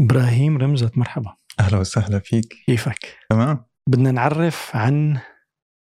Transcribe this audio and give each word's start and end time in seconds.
إبراهيم 0.00 0.58
رمزت 0.58 0.98
مرحبا 0.98 1.34
أهلا 1.60 1.78
وسهلا 1.78 2.18
فيك 2.18 2.54
كيفك؟ 2.66 3.18
تمام 3.30 3.64
بدنا 3.86 4.10
نعرف 4.12 4.70
عن 4.76 5.18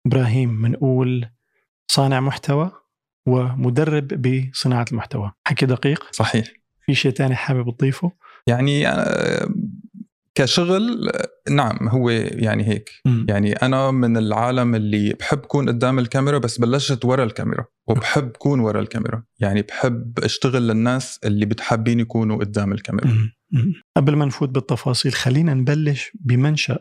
إبراهيم 0.06 0.62
بنقول 0.62 1.26
صانع 1.90 2.20
محتوى 2.20 2.70
ومدرب 3.26 4.08
بصناعة 4.22 4.86
المحتوى، 4.92 5.32
حكي 5.46 5.66
دقيق؟ 5.66 6.08
صحيح 6.12 6.46
في 6.86 6.94
شيء 6.94 7.12
تاني 7.12 7.34
حابب 7.34 7.76
تضيفه؟ 7.76 8.12
يعني 8.46 8.88
آه، 8.88 9.48
كشغل 10.34 11.10
نعم 11.50 11.88
هو 11.88 12.10
يعني 12.10 12.68
هيك 12.68 12.90
مم. 13.04 13.26
يعني 13.28 13.52
أنا 13.52 13.90
من 13.90 14.16
العالم 14.16 14.74
اللي 14.74 15.12
بحب 15.12 15.38
كون 15.38 15.68
قدام 15.68 15.98
الكاميرا 15.98 16.38
بس 16.38 16.58
بلشت 16.60 17.04
ورا 17.04 17.24
الكاميرا 17.24 17.64
وبحب 17.86 18.28
كون 18.30 18.60
ورا 18.60 18.80
الكاميرا 18.80 19.22
يعني 19.40 19.62
بحب 19.62 20.18
أشتغل 20.18 20.68
للناس 20.68 21.20
اللي 21.24 21.46
بتحبين 21.46 22.00
يكونوا 22.00 22.36
قدام 22.36 22.72
الكاميرا 22.72 23.06
مم. 23.06 23.37
قبل 23.96 24.16
ما 24.16 24.24
نفوت 24.24 24.48
بالتفاصيل 24.48 25.12
خلينا 25.12 25.54
نبلش 25.54 26.10
بمنشأ 26.20 26.78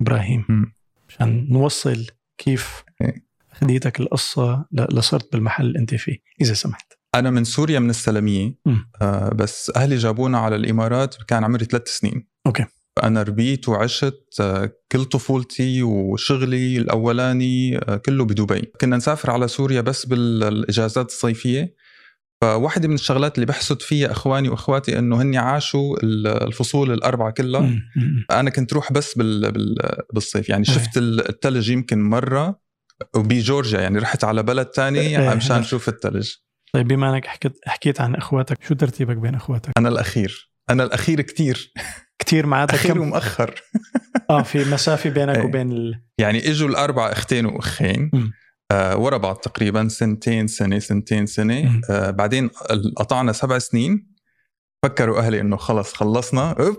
إبراهيم 0.00 0.44
مم. 0.48 0.72
عشان 1.08 1.46
نوصل 1.50 2.06
كيف 2.38 2.82
إيه. 3.02 3.26
خديتك 3.52 4.00
القصة 4.00 4.64
ل- 4.72 4.98
لصرت 4.98 5.32
بالمحل 5.32 5.66
اللي 5.66 5.78
أنت 5.78 5.94
فيه 5.94 6.16
إذا 6.40 6.54
سمحت. 6.54 6.92
أنا 7.14 7.30
من 7.30 7.44
سوريا 7.44 7.78
من 7.78 7.90
السلمية 7.90 8.54
مم. 8.66 8.90
آه 9.02 9.28
بس 9.28 9.72
أهلي 9.76 9.96
جابونا 9.96 10.38
على 10.38 10.56
الإمارات 10.56 11.16
كان 11.28 11.44
عمري 11.44 11.64
ثلاث 11.64 11.88
سنين 11.88 12.26
أوكي. 12.46 12.64
فانا 12.96 13.22
ربيت 13.22 13.68
وعشت 13.68 14.24
آه 14.40 14.70
كل 14.92 15.04
طفولتي 15.04 15.82
وشغلي 15.82 16.76
الأولاني 16.78 17.78
آه 17.78 17.96
كله 17.96 18.24
بدبي 18.24 18.72
كنا 18.80 18.96
نسافر 18.96 19.30
على 19.30 19.48
سوريا 19.48 19.80
بس 19.80 20.06
بالإجازات 20.06 21.06
الصيفية 21.06 21.74
فواحدة 22.40 22.88
من 22.88 22.94
الشغلات 22.94 23.34
اللي 23.34 23.46
بحسد 23.46 23.82
فيها 23.82 24.10
إخواني 24.10 24.48
وإخواتي 24.48 24.98
إنه 24.98 25.22
هن 25.22 25.36
عاشوا 25.36 25.96
الفصول 26.46 26.92
الأربعة 26.92 27.30
كلها. 27.30 27.70
أنا 28.30 28.50
كنت 28.50 28.72
روح 28.72 28.92
بس 28.92 29.18
بال... 29.18 29.52
بال... 29.52 29.76
بالصيف 30.14 30.48
يعني 30.48 30.64
إيه. 30.68 30.74
شفت 30.74 30.96
الثلج 30.96 31.68
يمكن 31.70 32.02
مرة 32.02 32.60
وبجورجيا 33.16 33.80
يعني 33.80 33.98
رحت 33.98 34.24
على 34.24 34.42
بلد 34.42 34.66
تاني 34.66 35.00
إيه. 35.00 35.34
مشان 35.34 35.56
أشوف 35.56 35.88
الثلج 35.88 36.32
طيب 36.72 36.88
بما 36.88 37.14
إنك 37.14 37.26
حكيت 37.26 37.58
حكيت 37.66 38.00
عن 38.00 38.14
إخواتك 38.14 38.64
شو 38.64 38.74
ترتيبك 38.74 39.16
بين 39.16 39.34
إخواتك؟ 39.34 39.72
أنا 39.78 39.88
الأخير 39.88 40.52
أنا 40.70 40.84
الأخير 40.84 41.20
كتير 41.20 41.72
كثير 42.18 42.46
معناتها 42.46 42.74
أخير 42.74 42.94
كم 42.94 43.00
ومؤخر 43.00 43.62
آه 44.30 44.42
في 44.42 44.64
مسافة 44.64 45.10
بينك 45.10 45.36
إيه. 45.36 45.44
وبين 45.44 45.72
ال... 45.72 46.02
يعني 46.18 46.50
إجوا 46.50 46.68
الاربع 46.68 47.12
أختين 47.12 47.46
وأخين 47.46 48.10
ورا 48.72 49.16
بعض 49.16 49.36
تقريبا 49.36 49.88
سنتين 49.88 50.46
سنة 50.46 50.78
سنتين 50.78 51.26
سنة. 51.26 51.80
آه 51.90 52.10
بعدين 52.10 52.48
قطعنا 52.96 53.32
سبع 53.32 53.58
سنين. 53.58 54.14
فكروا 54.82 55.18
أهلي 55.18 55.40
إنه 55.40 55.56
خلص 55.56 55.92
خلصنا. 55.94 56.50
أوب 56.50 56.76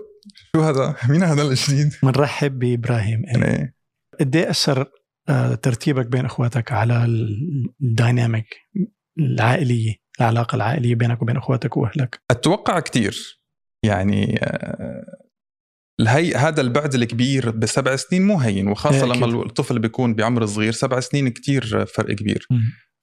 شو 0.56 0.60
هذا؟ 0.62 0.96
مين 1.10 1.22
هذا 1.22 1.42
الجديد؟ 1.42 1.92
بنرحب 2.02 2.58
بإبراهيم. 2.58 3.22
إيه. 3.26 3.40
يعني 3.42 3.74
قد 4.20 4.36
إيه 4.36 4.50
أثر 4.50 4.90
آه، 5.28 5.54
ترتيبك 5.54 6.06
بين 6.06 6.24
أخواتك 6.24 6.72
على 6.72 7.04
ال- 7.04 7.72
الدايناميك 7.82 8.46
العائلية 9.18 9.94
العلاقة 10.20 10.56
العائلية 10.56 10.94
بينك 10.94 11.22
وبين 11.22 11.36
أخواتك 11.36 11.76
وأهلك؟ 11.76 12.20
أتوقع 12.30 12.80
كتير. 12.80 13.40
يعني 13.82 14.40
آه، 16.08 16.10
هي 16.10 16.34
هذا 16.34 16.60
البعد 16.60 16.94
الكبير 16.94 17.50
بسبع 17.50 17.96
سنين 17.96 18.26
مو 18.26 18.38
هين 18.38 18.68
وخاصة 18.68 19.06
لما. 19.06 19.42
الطفل 19.42 19.78
بيكون 19.78 20.14
بعمر 20.14 20.46
صغير 20.46 20.72
سبع 20.72 21.00
سنين 21.00 21.28
كتير 21.28 21.86
فرق 21.86 22.14
كبير 22.14 22.46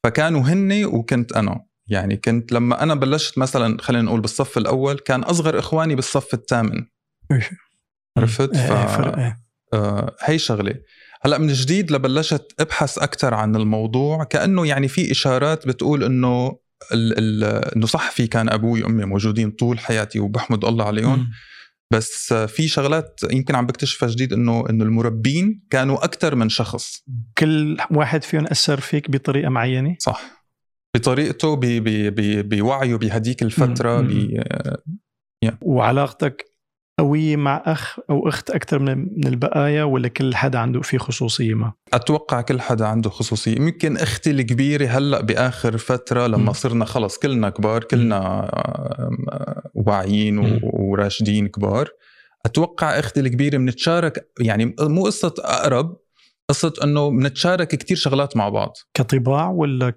فكانوا 0.03 0.41
هن 0.41 0.85
وكنت 0.85 1.33
أنا 1.33 1.65
يعني 1.87 2.17
كنت 2.17 2.51
لما 2.51 2.83
أنا 2.83 2.95
بلشت 2.95 3.37
مثلا 3.37 3.81
خلينا 3.81 4.03
نقول 4.03 4.21
بالصف 4.21 4.57
الأول 4.57 4.99
كان 4.99 5.23
أصغر 5.23 5.59
إخواني 5.59 5.95
بالصف 5.95 6.33
الثامن. 6.33 6.85
عرفت؟ 8.17 8.55
إيه، 8.55 8.67
ف... 8.67 8.71
إيه، 8.71 8.87
فرق 8.87 9.17
إيه. 9.17 9.41
آه 9.73 10.15
هي 10.23 10.37
شغلة 10.39 10.75
هلأ 11.21 11.37
من 11.37 11.47
جديد 11.47 11.91
لبلشت 11.91 12.53
أبحث 12.59 12.97
أكثر 12.97 13.33
عن 13.33 13.55
الموضوع 13.55 14.23
كأنه 14.23 14.67
يعني 14.67 14.87
في 14.87 15.11
إشارات 15.11 15.67
بتقول 15.67 16.03
إنه 16.03 16.59
ال 16.93 17.17
ال 17.17 17.43
إنه 17.75 17.85
صح 17.85 18.11
في 18.11 18.27
كان 18.27 18.49
أبوي 18.49 18.83
وأمي 18.83 19.05
موجودين 19.05 19.51
طول 19.51 19.79
حياتي 19.79 20.19
وبحمد 20.19 20.65
الله 20.65 20.85
عليهم. 20.85 21.29
بس 21.93 22.33
في 22.33 22.67
شغلات 22.67 23.19
يمكن 23.31 23.55
عم 23.55 23.65
بكتشفها 23.65 24.09
جديد 24.09 24.33
إنه 24.33 24.69
إنه 24.69 24.83
المربين 24.83 25.61
كانوا 25.69 26.03
أكثر 26.05 26.35
من 26.35 26.49
شخص. 26.49 27.03
كل 27.37 27.77
واحد 27.91 28.23
فيهم 28.23 28.45
أثر 28.47 28.79
فيك 28.79 29.11
بطريقة 29.11 29.49
معينة؟ 29.49 29.95
صح. 29.99 30.21
بطريقته 30.95 31.55
بوعيه 32.41 32.95
بهديك 32.95 33.43
الفترة 33.43 34.01
مم. 34.01 34.07
ب- 34.07 34.43
آه، 35.43 35.57
وعلاقتك 35.61 36.45
قويه 36.99 37.35
مع 37.35 37.63
أخ 37.65 37.99
أو 38.09 38.29
أخت 38.29 38.49
أكثر 38.49 38.79
من 38.79 38.97
من 38.97 39.27
البقايا 39.27 39.83
ولا 39.83 40.07
كل 40.07 40.35
حدا 40.35 40.59
عنده 40.59 40.81
في 40.81 40.97
خصوصية 40.97 41.53
ما 41.53 41.73
أتوقع 41.93 42.41
كل 42.41 42.61
حدا 42.61 42.85
عنده 42.85 43.09
خصوصية 43.09 43.55
يمكن 43.55 43.97
أختي 43.97 44.31
الكبيرة 44.31 44.85
هلأ 44.87 45.21
بآخر 45.21 45.77
فترة 45.77 46.27
لما 46.27 46.37
مم. 46.37 46.53
صرنا 46.53 46.85
خلص 46.85 47.17
كلنا 47.17 47.49
كبار 47.49 47.83
كلنا 47.83 48.51
واعيين 49.75 50.35
مم. 50.35 50.59
وراشدين 50.63 51.47
كبار 51.47 51.89
أتوقع 52.45 52.99
أختي 52.99 53.19
الكبيرة 53.19 53.57
بنتشارك 53.57 54.29
يعني 54.39 54.75
مو 54.79 55.05
قصة 55.05 55.33
أقرب 55.39 55.97
قصة 56.49 56.73
إنه 56.83 57.09
بنتشارك 57.09 57.67
كتير 57.67 57.97
شغلات 57.97 58.37
مع 58.37 58.49
بعض 58.49 58.73
كطباع 58.93 59.49
ولا 59.49 59.89
ك 59.89 59.95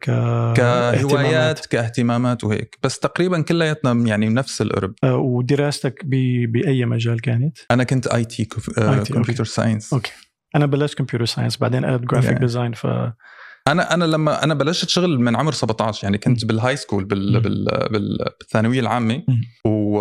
كهوايات 0.56 1.66
كاهتمامات 1.66 2.44
وهيك 2.44 2.78
بس 2.82 2.98
تقريبا 2.98 3.40
كلياتنا 3.42 3.92
يعني 4.08 4.28
نفس 4.28 4.62
القرب 4.62 4.94
آه، 5.04 5.16
ودراستك 5.16 6.02
ب... 6.04 6.10
بأي 6.52 6.84
مجال 6.84 7.20
كانت؟ 7.20 7.58
أنا 7.70 7.84
كنت 7.84 8.06
IT 8.06 9.12
IT 9.12 9.19
computer 9.19 9.44
science 9.44 9.92
okay. 9.92 10.12
أنا 10.56 10.66
بلشت 10.66 10.98
computer 10.98 11.24
science 11.24 11.56
بعدين 11.56 11.84
قلبت 11.84 12.10
graphic. 12.10 12.38
design 12.38 12.72
ف 12.72 12.86
أنا 13.68 13.94
أنا 13.94 14.04
لما 14.04 14.44
أنا 14.44 14.54
بلشت 14.54 14.88
شغل 14.88 15.20
من 15.20 15.36
عمر 15.36 15.52
17 15.52 16.04
يعني 16.04 16.18
كنت 16.18 16.42
مم. 16.44 16.48
بال 16.48 16.76
high 16.76 16.88
school 16.88 17.04
بال. 17.04 17.40
بال 17.40 17.64
بال 17.90 18.18
بالثانوية 18.40 18.80
العامة. 18.80 19.22
و- 19.66 19.98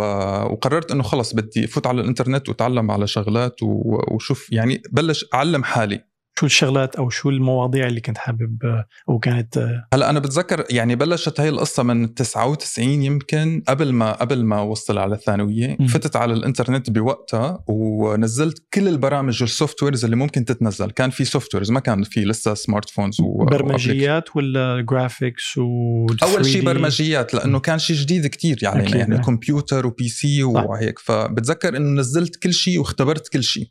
وقررت 0.54 0.92
إنه 0.92 1.04
خلص 1.04 1.34
بدي 1.36 1.68
فوت 1.68 1.88
على 1.88 2.02
الإنترنت 2.02 2.50
وأتعلم 2.50 2.92
على 2.92 3.08
شغلات 3.08 3.64
و- 3.64 4.16
وشوف 4.16 4.52
يعني 4.52 4.82
بلش 4.92 5.26
أعلم 5.34 5.64
حالي 5.64 6.09
شو 6.40 6.46
الشغلات 6.46 6.96
أو 6.96 7.10
شو 7.10 7.30
المواضيع 7.30 7.88
اللي 7.88 8.02
كنت 8.02 8.18
حابب 8.18 8.84
أو 9.10 9.20
كانت 9.20 9.82
هلأ 9.94 10.10
أنا 10.10 10.20
بتذكر 10.20 10.66
يعني 10.70 10.96
بلشت 10.96 11.40
هاي 11.40 11.50
القصة 11.50 11.84
من 11.84 12.14
99 12.14 12.88
يمكن 12.88 13.64
قبل 13.68 13.94
ما 13.94 14.12
قبل 14.12 14.46
ما 14.46 14.62
وصل 14.62 14.98
على 14.98 15.16
الثانوية 15.16 15.78
مم. 15.80 15.88
فتت 15.88 16.16
على 16.16 16.34
الإنترنت 16.34 16.90
بوقتها 16.90 17.64
ونزلت 17.68 18.68
كل 18.74 18.88
البرامج 18.88 19.42
وال 19.42 19.84
softwares 19.84 20.04
اللي 20.04 20.16
ممكن 20.16 20.46
تتنزل 20.46 20.92
كان 20.92 21.10
في 21.10 21.26
softwares 21.26 21.72
ما 21.72 21.80
كان 21.80 22.04
في 22.04 22.26
لسه 22.26 22.54
smart 22.54 22.90
phones 22.90 23.22
و 23.22 23.46
برمجيات 23.46 24.36
ولا 24.36 24.82
graphics 24.90 25.58
و 25.58 26.06
أول 26.24 26.46
شيء 26.46 26.62
3D؟ 26.62 26.66
برمجيات 26.66 27.34
لأنه 27.34 27.60
كان 27.60 27.80
شيء 27.80 27.96
جديد 27.96 28.28
كتير 28.28 28.60
يعني 28.62 28.84
أكيد. 28.84 28.96
يعني 28.96 29.18
كمبيوتر 29.18 29.88
و 29.88 30.08
PC. 30.08 30.44
وهيك 30.44 31.00
فبتذكر 31.00 31.78
إنه 31.78 32.00
نزلت 32.00 32.36
كل 32.36 32.54
شيء 32.54 32.80
واختبرت 32.80 33.28
كل 33.28 33.44
شيء. 33.44 33.68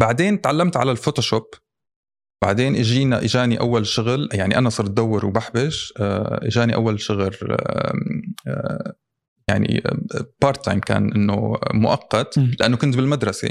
بعدين 0.00 0.40
تعلمت 0.40 0.76
على 0.76 0.90
ال 0.90 0.95
Photoshop 0.95 1.44
بعدين 2.44 2.76
اجينا 2.76 3.24
إجاني 3.24 3.60
أول 3.60 3.86
شغل 3.86 4.28
يعني 4.32 4.58
أنا 4.58 4.68
صرت 4.68 4.90
دور 4.90 5.26
وبحبش 5.26 5.94
آه، 6.00 6.40
إجاني 6.42 6.74
أول 6.74 7.00
شغل 7.00 7.34
آه، 8.46 8.94
يعني 9.48 9.82
part 10.42 10.64
time 10.64 10.80
كان 10.80 11.12
إنه 11.12 11.58
مؤقت. 11.74 12.38
لأنه 12.60 12.76
كنت 12.76 12.96
بالمدرسة. 12.96 13.50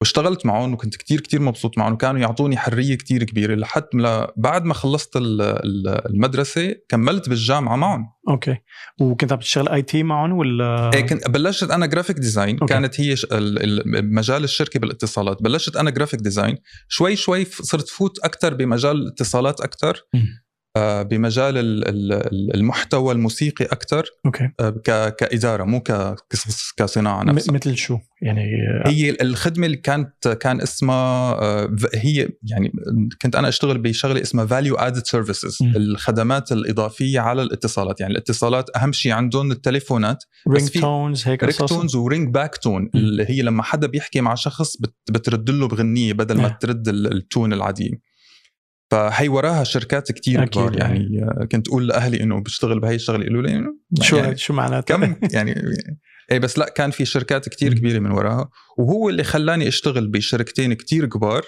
واشتغلت 0.00 0.46
معهم 0.46 0.72
وكنت 0.72 0.96
كتير 0.96 1.20
كتير 1.20 1.40
مبسوط 1.42 1.78
معهم 1.78 1.92
وكانوا 1.92 2.20
يعطوني 2.20 2.56
حرية 2.56 2.94
كتير 2.94 3.24
كبيرة 3.24 3.54
لحد 3.54 3.84
ما 3.94 4.32
بعد 4.36 4.64
ما 4.64 4.74
خلصت 4.74 5.16
ال- 5.16 5.40
ال- 5.42 6.06
المدرسة 6.10 6.74
كملت 6.88 7.28
بالجامعة 7.28 7.76
معهم. 7.76 8.12
okay. 8.28 8.56
وكنت 9.00 9.32
عم 9.32 9.38
تشتغل 9.38 9.68
IT 9.68 10.02
معهم 10.02 10.32
ولا؟ 10.32 10.90
إيه 10.94 11.00
كنت 11.06 11.30
بلشت 11.30 11.70
أنا 11.70 11.86
graphic 11.86 12.16
design 12.18 12.58
okay. 12.58 12.74
كانت 12.74 13.00
هي 13.00 13.14
مجال 13.94 14.44
الشركة 14.44 14.80
بالاتصالات. 14.80 15.42
بلشت 15.42 15.76
أنا 15.76 15.90
graphic 15.90 16.20
design 16.20 16.56
شوي 16.88 17.16
شوي 17.16 17.44
صرت 17.44 17.88
فوت 17.88 18.18
أكثر 18.18 18.54
بمجال 18.54 18.96
الاتصالات 18.96 19.60
أكثر 19.60 20.02
بمجال 20.76 21.58
ال- 21.58 21.88
ال- 21.88 22.54
المحتوى 22.54 23.12
الموسيقي 23.12 23.64
أكثر 23.64 24.04
okay. 24.26 24.48
كإدارة 25.18 25.64
مو 25.64 25.82
كصناعة 26.76 27.22
نفسها. 27.24 27.54
مثل 27.54 27.76
شو؟ 27.76 27.98
يعني 28.22 28.40
آه، 28.84 28.88
هي 28.88 29.16
الخدمة 29.20 29.66
اللي 29.66 29.76
كانت 29.76 30.28
كان 30.28 30.60
اسمها 30.60 31.32
آه، 31.42 31.76
هي 31.94 32.28
يعني 32.42 32.72
كنت 33.22 33.36
أنا 33.36 33.48
أشتغل 33.48 33.78
بشغلة 33.78 34.22
اسمها 34.22 34.46
value 34.46 34.74
added 34.74 35.06
services. 35.06 35.58
الخدمات 35.76 36.52
الإضافية 36.52 37.20
على 37.20 37.42
الاتصالات. 37.42 38.00
يعني 38.00 38.12
الاتصالات 38.12 38.76
أهم 38.76 38.92
شيء 38.92 39.12
عندهم 39.12 39.52
التليفونات 39.52 40.24
ring 40.48 40.68
tones 40.68 41.28
هيك 41.28 41.44
قصص. 41.44 41.64
tones 41.76 41.96
و 41.96 42.04
ring 42.04 42.34
back 42.34 42.56
tone 42.56 42.90
اللي 42.94 43.24
هي 43.28 43.42
لما 43.42 43.62
حدا 43.62 43.86
بيحكي 43.86 44.20
مع 44.20 44.34
شخص 44.34 44.76
بت 44.80 44.94
بترد 45.10 45.50
له 45.50 45.68
بغنية 45.68 46.12
بدل 46.12 46.36
ما 46.36 46.42
نعم. 46.48 46.56
ترد 46.60 46.88
ال- 46.88 47.12
ال 47.12 47.20
tone 47.20 47.52
العاديه 47.52 48.07
فهي 48.90 49.28
وراها 49.28 49.64
شركات 49.64 50.12
كتير 50.12 50.42
أكيد، 50.42 50.62
كبار. 50.62 50.78
يعني 50.78 51.24
آه، 51.24 51.44
كنت 51.52 51.68
أقول 51.68 51.88
لأهلي 51.88 52.22
إنه 52.22 52.40
بشتغل 52.40 52.80
بهي 52.80 52.94
الشغلة 52.94 53.24
يقولوا 53.24 53.42
لي 53.42 53.56
إنه 53.56 53.74
شو 54.02 54.16
يعني 54.16 54.36
شو 54.36 54.52
معناتها؟ 54.52 54.96
كم؟ 54.96 55.14
يعني 55.32 55.62
اي 56.32 56.38
بس 56.38 56.58
لأ 56.58 56.68
كان 56.68 56.90
في 56.90 57.04
شركات 57.04 57.48
كتير. 57.48 57.74
كبيرة 57.74 57.98
من 57.98 58.10
وراها 58.10 58.50
وهو 58.78 59.08
اللي 59.08 59.24
خلاني 59.24 59.68
أشتغل 59.68 60.08
بشركتين 60.08 60.72
كتير 60.72 61.06
كبار 61.06 61.42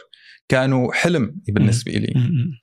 كانوا 0.48 0.92
حلم 0.92 1.40
بالنسبة 1.48 1.92
لي. 1.92 2.14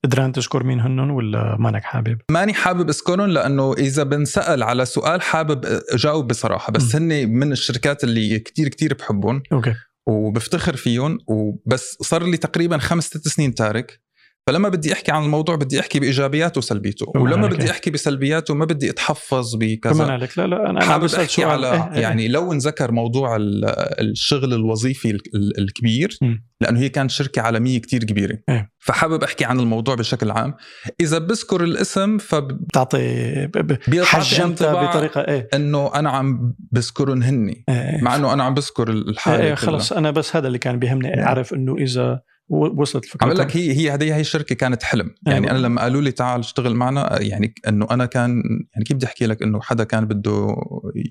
قدران 0.04 0.32
تذكر 0.32 0.64
مين 0.64 0.80
هنن 0.80 1.10
ولا 1.10 1.56
مانك 1.58 1.82
حابب؟ 1.82 2.18
ماني 2.30 2.54
حابب 2.54 2.88
أذكرهم 2.88 3.26
لأنه 3.26 3.72
إذا 3.72 4.02
بنسأل 4.02 4.62
على 4.62 4.84
سؤال 4.84 5.22
حابب 5.22 5.80
أجاوب 5.92 6.26
بصراحة 6.26 6.72
بس 6.72 6.96
هن 6.96 7.28
من 7.28 7.52
الشركات 7.52 8.04
اللي 8.04 8.38
كتير 8.38 8.68
كتير 8.68 8.94
بحبهم 8.94 9.42
okay. 9.52 9.74
وبفتخر 10.06 10.76
فيهم 10.76 11.18
وبس 11.26 11.96
صار 12.00 12.24
لي 12.26 12.36
تقريبا 12.36 12.78
خمس 12.78 13.04
ست 13.04 13.28
سنين 13.28 13.54
تارك. 13.54 14.00
فلما 14.48 14.68
بدي 14.68 14.92
أحكي 14.92 15.12
عن 15.12 15.24
الموضوع 15.24 15.56
بدي 15.56 15.80
أحكي 15.80 16.00
بإيجابياته 16.00 16.58
وسلبيته 16.58 17.06
ولما 17.14 17.36
عليك 17.46 17.52
بدي 17.56 17.64
إيه. 17.64 17.70
أحكي 17.70 17.90
بسلبياته 17.90 18.54
ما 18.54 18.64
بدي 18.64 18.90
أتحفظ 18.90 19.56
كمان 19.56 19.76
بكذا 19.76 20.04
عليك 20.12 20.38
لا 20.38 20.46
لا 20.46 20.70
أنا 20.70 20.84
حابب 20.84 21.04
أحكي 21.04 21.26
سؤال. 21.26 21.48
على 21.50 21.72
إيه، 21.72 21.90
إيه. 21.94 22.00
يعني 22.00 22.28
لو 22.28 22.52
انذكر 22.52 22.92
موضوع 22.92 23.36
ال- 23.36 23.64
الشغل 24.00 24.54
الوظيفي 24.54 25.10
ال- 25.10 25.20
ال- 25.34 25.58
الكبير. 25.58 26.18
لأنه 26.60 26.80
هي 26.80 26.88
كانت 26.88 27.10
شركة 27.10 27.42
عالمية 27.42 27.78
كتير 27.78 28.04
كبيرة 28.04 28.38
إيه. 28.48 28.70
فحابب 28.78 29.22
أحكي 29.24 29.44
عن 29.44 29.60
الموضوع 29.60 29.94
بشكل 29.94 30.30
عام 30.30 30.54
إذا 31.00 31.18
بذكر 31.18 31.64
الاسم 31.64 32.18
فبيعطي 32.18 32.54
بتعطي 32.64 33.46
ب- 33.46 34.02
حجمتها 34.02 34.90
بطريقه 34.90 35.20
إيه 35.20 35.48
إنه 35.54 35.94
أنا 35.94 36.10
عم 36.10 36.54
بذكرهم 36.72 37.22
هني 37.22 37.64
إيه. 37.68 38.02
مع 38.02 38.16
إنه 38.16 38.32
أنا 38.32 38.44
عم 38.44 38.54
بذكر 38.54 38.90
الحالة 38.90 39.36
إيه 39.38 39.44
كلها. 39.44 39.56
خلص 39.56 39.92
أنا 39.92 40.10
بس 40.10 40.36
هذا 40.36 40.46
اللي 40.46 40.58
كان 40.58 40.78
بيهمني. 40.78 41.22
أعرف 41.22 41.54
إنه 41.54 41.76
إذا 41.76 42.20
وصلت 42.50 43.04
الفكرة 43.04 43.26
عم 43.26 43.32
لك 43.32 43.56
هي 43.56 43.72
هي 43.72 43.90
هذه 43.90 44.14
هي 44.16 44.20
الشركة 44.20 44.54
كانت 44.54 44.82
حلم. 44.82 45.14
يعني 45.26 45.38
أيوة. 45.46 45.50
أنا 45.50 45.58
لما 45.66 45.82
قالوا 45.82 46.00
لي 46.02 46.12
تعال 46.12 46.40
اشتغل 46.40 46.74
معنا 46.74 47.22
يعني 47.22 47.54
إنه 47.68 47.86
أنا 47.90 48.06
كان 48.06 48.42
يعني 48.74 48.84
كيف 48.84 48.96
بدي 48.96 49.06
أحكي 49.06 49.26
لك 49.26 49.42
إنه 49.42 49.60
حدا 49.60 49.84
كان 49.84 50.04
بده 50.06 50.56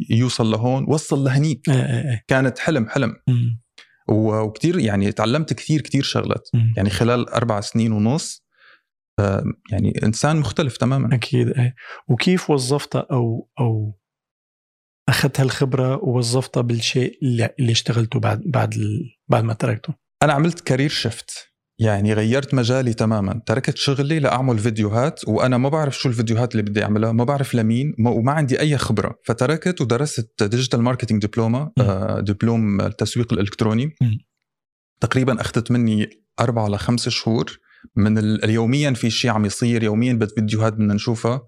يوصل 0.10 0.51
لهون 0.51 0.86
وصل 0.88 1.24
لهنيك. 1.24 1.69
إيه 1.69 2.24
كانت 2.28 2.60
حلم 2.60 2.88
حلم. 2.89 3.16
و- 4.10 4.39
وكتير 4.39 4.80
يعني 4.80 5.12
تعلمت 5.12 5.54
كتير 5.54 5.81
كتير 5.81 6.04
شغلات. 6.04 6.50
مم. 6.54 6.74
يعني 6.78 6.89
خلال 6.89 7.30
أربع 7.30 7.62
سنين 7.62 7.92
ونص 7.92 8.48
آه، 9.19 9.44
يعني 9.72 10.00
إنسان 10.04 10.38
مختلف 10.38 10.78
تماما. 10.78 11.16
أكيد 11.16 11.48
إيه. 11.50 11.75
وكيف 12.07 12.50
وظفتها 12.50 13.07
أو 13.12 13.50
أو 13.60 14.00
أخذت 15.10 15.40
هالخبرة 15.40 16.04
ووظفتها 16.04 16.62
بالشيء 16.62 17.18
اللي, 17.24 17.50
اللي 17.60 17.72
اشتغلته 17.72 18.19
بعد 18.19 18.42
بعد 18.45 18.75
بعد 19.28 19.44
ما 19.44 19.54
تركته؟ 19.54 20.06
أنا 20.24 20.34
عملت 20.34 20.60
career 20.60 20.90
shift 20.90 21.48
يعني 21.80 22.14
غيرت 22.14 22.54
مجالي 22.54 22.94
تماما 22.94 23.42
تركت 23.46 23.78
شغلي 23.78 24.19
لأعمل 24.19 24.60
فيديوهات 24.60 25.28
وأنا 25.28 25.58
ما 25.58 25.69
بعرف 25.69 25.98
شو 25.98 26.10
الفيديوهات 26.10 26.52
اللي 26.52 26.64
بدي 26.64 26.84
أعملها 26.84 27.12
ما 27.12 27.24
بعرف 27.24 27.56
لمين 27.56 27.96
ما- 27.98 28.10
وما 28.10 28.31
عندي 28.31 28.60
أي 28.60 28.78
خبرة 28.78 29.19
فتركت 29.25 29.81
ودرست 29.81 30.44
digital 30.44 30.81
marketing. 30.81 31.25
آه، 31.80 32.19
دبلوم 32.19 32.81
التسويق 32.81 33.34
الإلكتروني 33.34 33.86
م. 33.86 33.92
تقريبا 35.02 35.42
أخذت 35.42 35.72
مني 35.72 36.10
أربعة 36.40 36.68
لخمس 36.68 37.10
شهور 37.10 37.60
من 37.96 38.18
ال- 38.18 38.50
يوميا 38.50 38.92
في 38.92 39.10
شيء 39.10 39.31
عم 39.31 39.46
يصير 39.46 39.84
يوميا 39.84 40.14
بالفيديوهات 40.14 40.74
بدنا 40.74 40.94
نشوفها. 40.94 41.42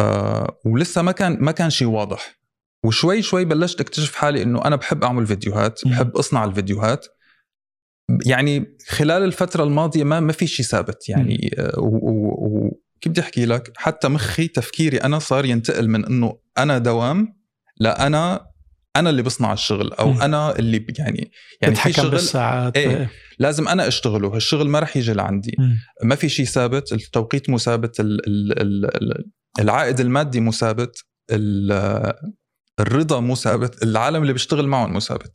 آه 0.00 0.58
ولسه 0.66 1.02
ما 1.02 1.12
كان 1.12 1.36
ما 1.40 1.52
كان 1.52 1.70
شيء 1.70 1.88
واضح 1.88 2.40
وشوي 2.84 3.22
شوي 3.22 3.44
بلشت 3.44 3.80
اكتشف 3.80 4.14
حالي 4.14 4.42
إنه 4.42 4.64
أنا 4.64 4.76
بحب 4.76 5.04
أعمل 5.04 5.26
فيديوهات. 5.26 5.80
بحب 5.86 6.16
أصنع 6.16 6.44
الفيديوهات 6.44 7.06
يعني 8.26 8.76
خلال 8.88 9.22
الفترة 9.22 9.64
الماضية 9.64 10.04
ما 10.04 10.20
ما 10.20 10.32
في 10.32 10.46
شيء 10.46 10.66
ثابت 10.66 11.08
يعني 11.08 11.54
آه، 11.58 11.78
و- 11.78 12.10
و- 12.10 12.46
و- 12.66 12.80
كيف 13.00 13.12
بدي 13.12 13.20
أحكي 13.20 13.46
لك 13.46 13.72
حتى 13.76 14.08
مخي 14.08 14.48
تفكيري 14.48 14.96
أنا 14.96 15.18
صار 15.18 15.44
ينتقل 15.44 15.88
من 15.88 16.04
إنه 16.06 16.38
أنا 16.58 16.78
دوام 16.78 17.36
لا 17.80 18.06
أنا 18.06 19.10
اللي 19.10 19.22
بصنع 19.22 19.52
الشغل 19.52 19.92
أو. 19.92 20.10
أنا 20.22 20.58
اللي 20.58 20.86
يعني 20.98 21.30
يعني 21.62 21.74
في 21.74 21.80
بتحكم 21.80 22.02
شغل 22.02 22.10
بالساعات 22.10 22.76
إيه. 22.76 23.10
لازم 23.38 23.68
أنا 23.68 23.88
أشتغله 23.88 24.28
هالشغل 24.34 24.68
ما 24.68 24.78
رح 24.78 24.96
يجي 24.96 25.12
لعندي. 25.12 25.56
ما 26.02 26.14
في 26.14 26.28
شيء 26.28 26.46
ثابت 26.46 26.92
التوقيت 26.92 27.50
مو 27.50 27.58
ثابت 27.58 28.00
ال- 28.00 28.26
ال- 28.26 28.60
ال- 28.60 28.96
ال- 29.02 29.24
العائد 29.60 30.00
المادي 30.00 30.40
مو 30.40 30.52
ثابت 30.52 31.04
ال- 31.30 32.12
الرضا 32.80 33.20
مو 33.20 33.34
ثابت 33.34 33.82
العالم 33.82 34.22
اللي 34.22 34.32
بيشتغل 34.32 34.66
معهم 34.68 34.92
مو 34.92 35.00
ثابت. 35.00 35.32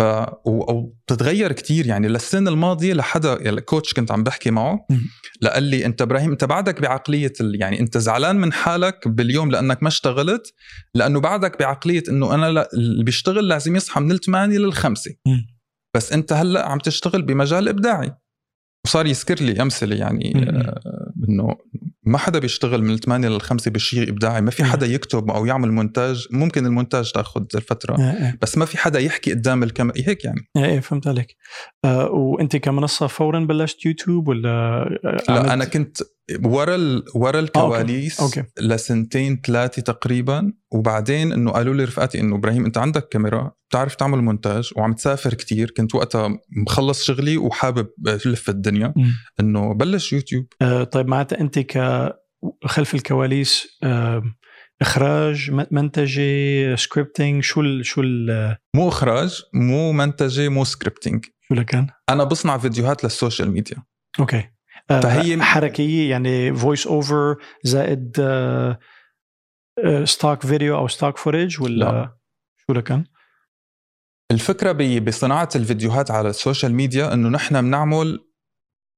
ف 0.00 0.02
و- 0.44 0.62
أو 0.62 0.94
بتتغير 1.06 1.52
كتير 1.52 1.86
يعني 1.86 2.08
للسنه 2.08 2.50
الماضيه 2.50 2.92
لحدا 2.94 3.38
يعني 3.40 3.60
كوتش 3.60 3.94
كنت 3.94 4.12
عم 4.12 4.22
بحكي 4.22 4.50
معه. 4.50 4.86
لقال 5.42 5.62
لي 5.62 5.86
أنت 5.86 6.02
إبراهيم 6.02 6.30
أنت 6.30 6.44
بعدك 6.44 6.80
بعقلية 6.80 7.32
ال... 7.40 7.60
يعني 7.60 7.80
أنت 7.80 7.98
زعلان 7.98 8.36
من 8.36 8.52
حالك 8.52 9.08
باليوم 9.08 9.50
لأنك 9.50 9.82
ما 9.82 9.88
اشتغلت 9.88 10.52
لأنه 10.94 11.20
بعدك 11.20 11.58
بعقلية 11.58 12.02
إنه 12.08 12.34
أنا 12.34 12.46
لا 12.50 12.68
اللي 12.74 13.04
بيشتغل 13.04 13.48
لازم 13.48 13.76
يصحى 13.76 14.00
من 14.00 14.12
الثمانية 14.12 14.58
للخمسة. 14.58 15.10
بس 15.96 16.12
أنت 16.12 16.32
هلأ 16.32 16.68
عم 16.68 16.78
تشتغل 16.78 17.22
بمجال 17.22 17.68
إبداعي 17.68 18.12
وصار 18.86 19.06
يذكر 19.06 19.34
لي 19.44 19.62
أمثلة 19.62 19.96
يعني. 19.96 20.32
آه، 20.36 21.12
إنه 21.28 21.56
ما 22.10 22.18
حدا 22.18 22.38
بيشتغل 22.38 22.82
من 22.82 22.94
الثمانية 22.94 23.28
للخمسة 23.28 23.70
بشيء 23.70 24.08
إبداعي 24.08 24.40
ما 24.40 24.50
في 24.50 24.64
حدا 24.64 24.86
يكتب 24.86 25.30
أو 25.30 25.46
يعمل 25.46 25.72
مونتاج 25.72 26.26
ممكن 26.30 26.66
المونتاج 26.66 27.12
تأخذ 27.12 27.44
فتره 27.60 27.98
إيه 27.98 28.10
إيه. 28.10 28.38
بس 28.42 28.58
ما 28.58 28.64
في 28.64 28.78
حدا 28.78 28.98
يحكي 28.98 29.32
قدام 29.32 29.62
الكاميرا 29.62 29.96
هيك 29.98 30.24
يعني. 30.24 30.48
إيه 30.56 30.64
إيه، 30.64 30.80
فهمت 30.80 31.06
عليك. 31.06 31.36
وأنت 31.86 32.56
كمنصة 32.56 33.06
فورا 33.06 33.40
بلشت 33.40 33.86
يوتيوب 33.86 34.28
ولا 34.28 34.50
آه، 35.04 35.16
لا 35.28 35.52
أنا 35.52 35.64
كنت 35.64 35.96
ورا 36.44 36.74
ال... 36.74 37.04
ورا 37.14 37.40
الكواليس 37.40 38.20
أوكي. 38.20 38.42
لسنتين 38.60 39.40
ثلاثة 39.46 39.82
تقريبا 39.82 40.52
وبعدين 40.72 41.32
إنه 41.32 41.50
قالوا 41.50 41.74
لي 41.74 41.84
رفقاتي 41.84 42.20
إنه 42.20 42.36
إبراهيم 42.36 42.64
أنت 42.64 42.78
عندك 42.78 43.08
كاميرا 43.08 43.52
بتعرف 43.68 43.94
تعمل 43.94 44.18
مونتاج 44.18 44.70
وعم 44.76 44.92
تسافر 44.92 45.34
كتير 45.34 45.70
كنت 45.76 45.94
وقتها 45.94 46.38
مخلص 46.56 47.04
شغلي 47.04 47.36
وحابب 47.36 47.88
الف 48.08 48.48
الدنيا. 48.48 48.94
إنه 49.40 49.74
بلش 49.74 50.12
يوتيوب 50.12 50.46
آه 50.62 50.84
طيب 50.84 51.08
معناتها 51.08 51.40
أنت 51.40 51.58
ك 51.58 51.78
خلف 52.64 52.94
الكواليس 52.94 53.78
آه 53.82 54.22
إخراج 54.80 55.50
منتجه 55.70 56.74
scripting 56.74 57.42
شو 57.42 57.60
ال 57.60 57.86
شو 57.86 58.00
ال 58.00 58.56
مو 58.76 58.88
إخراج 58.88 59.42
مو 59.54 59.92
منتجه 59.92 60.48
مو 60.48 60.64
scripting 60.64 61.24
شو 61.50 61.54
لكان؟ 61.54 61.86
أنا 62.08 62.24
بصنع 62.24 62.58
فيديوهات 62.58 63.04
للسوشيال 63.04 63.50
ميديا 63.50 63.76
أوكي 64.20 64.50
آه 64.90 65.00
فهي- 65.00 65.42
حركية 65.42 66.10
يعني 66.10 66.54
voice 66.54 66.86
over 66.86 67.36
زائد 67.64 68.16
آه 68.20 68.78
stock 70.04 70.42
video 70.46 70.76
أو 70.76 70.88
stock 70.88 71.16
footage 71.18 71.62
ولا 71.62 71.84
لا. 71.84 72.16
شو 72.66 72.72
لكان؟ 72.72 73.04
الفكرة 74.30 75.00
بصناعة 75.00 75.48
الفيديوهات 75.56 76.10
على 76.10 76.28
السوشيال 76.30 76.74
ميديا 76.74 77.12
إنه 77.14 77.28
نحن 77.28 77.60
بنعمل 77.62 78.18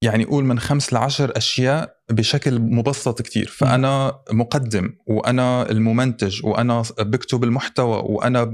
يعني 0.03 0.25
قول 0.25 0.45
من 0.45 0.59
خمس 0.59 0.93
لعشر 0.93 1.33
أشياء 1.37 1.97
بشكل 2.11 2.59
مبسط 2.61 3.23
كتير 3.23 3.47
فأنا 3.47 4.23
مقدم 4.33 4.97
وأنا 5.07 5.71
الممنتج 5.71 6.47
وأنا 6.47 6.83
بكتب 6.99 7.45
المحتوى 7.45 8.03
وأنا 8.05 8.45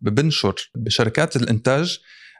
بنشر 0.00 0.54
بشركات 0.76 1.36
الإنتاج 1.36 1.98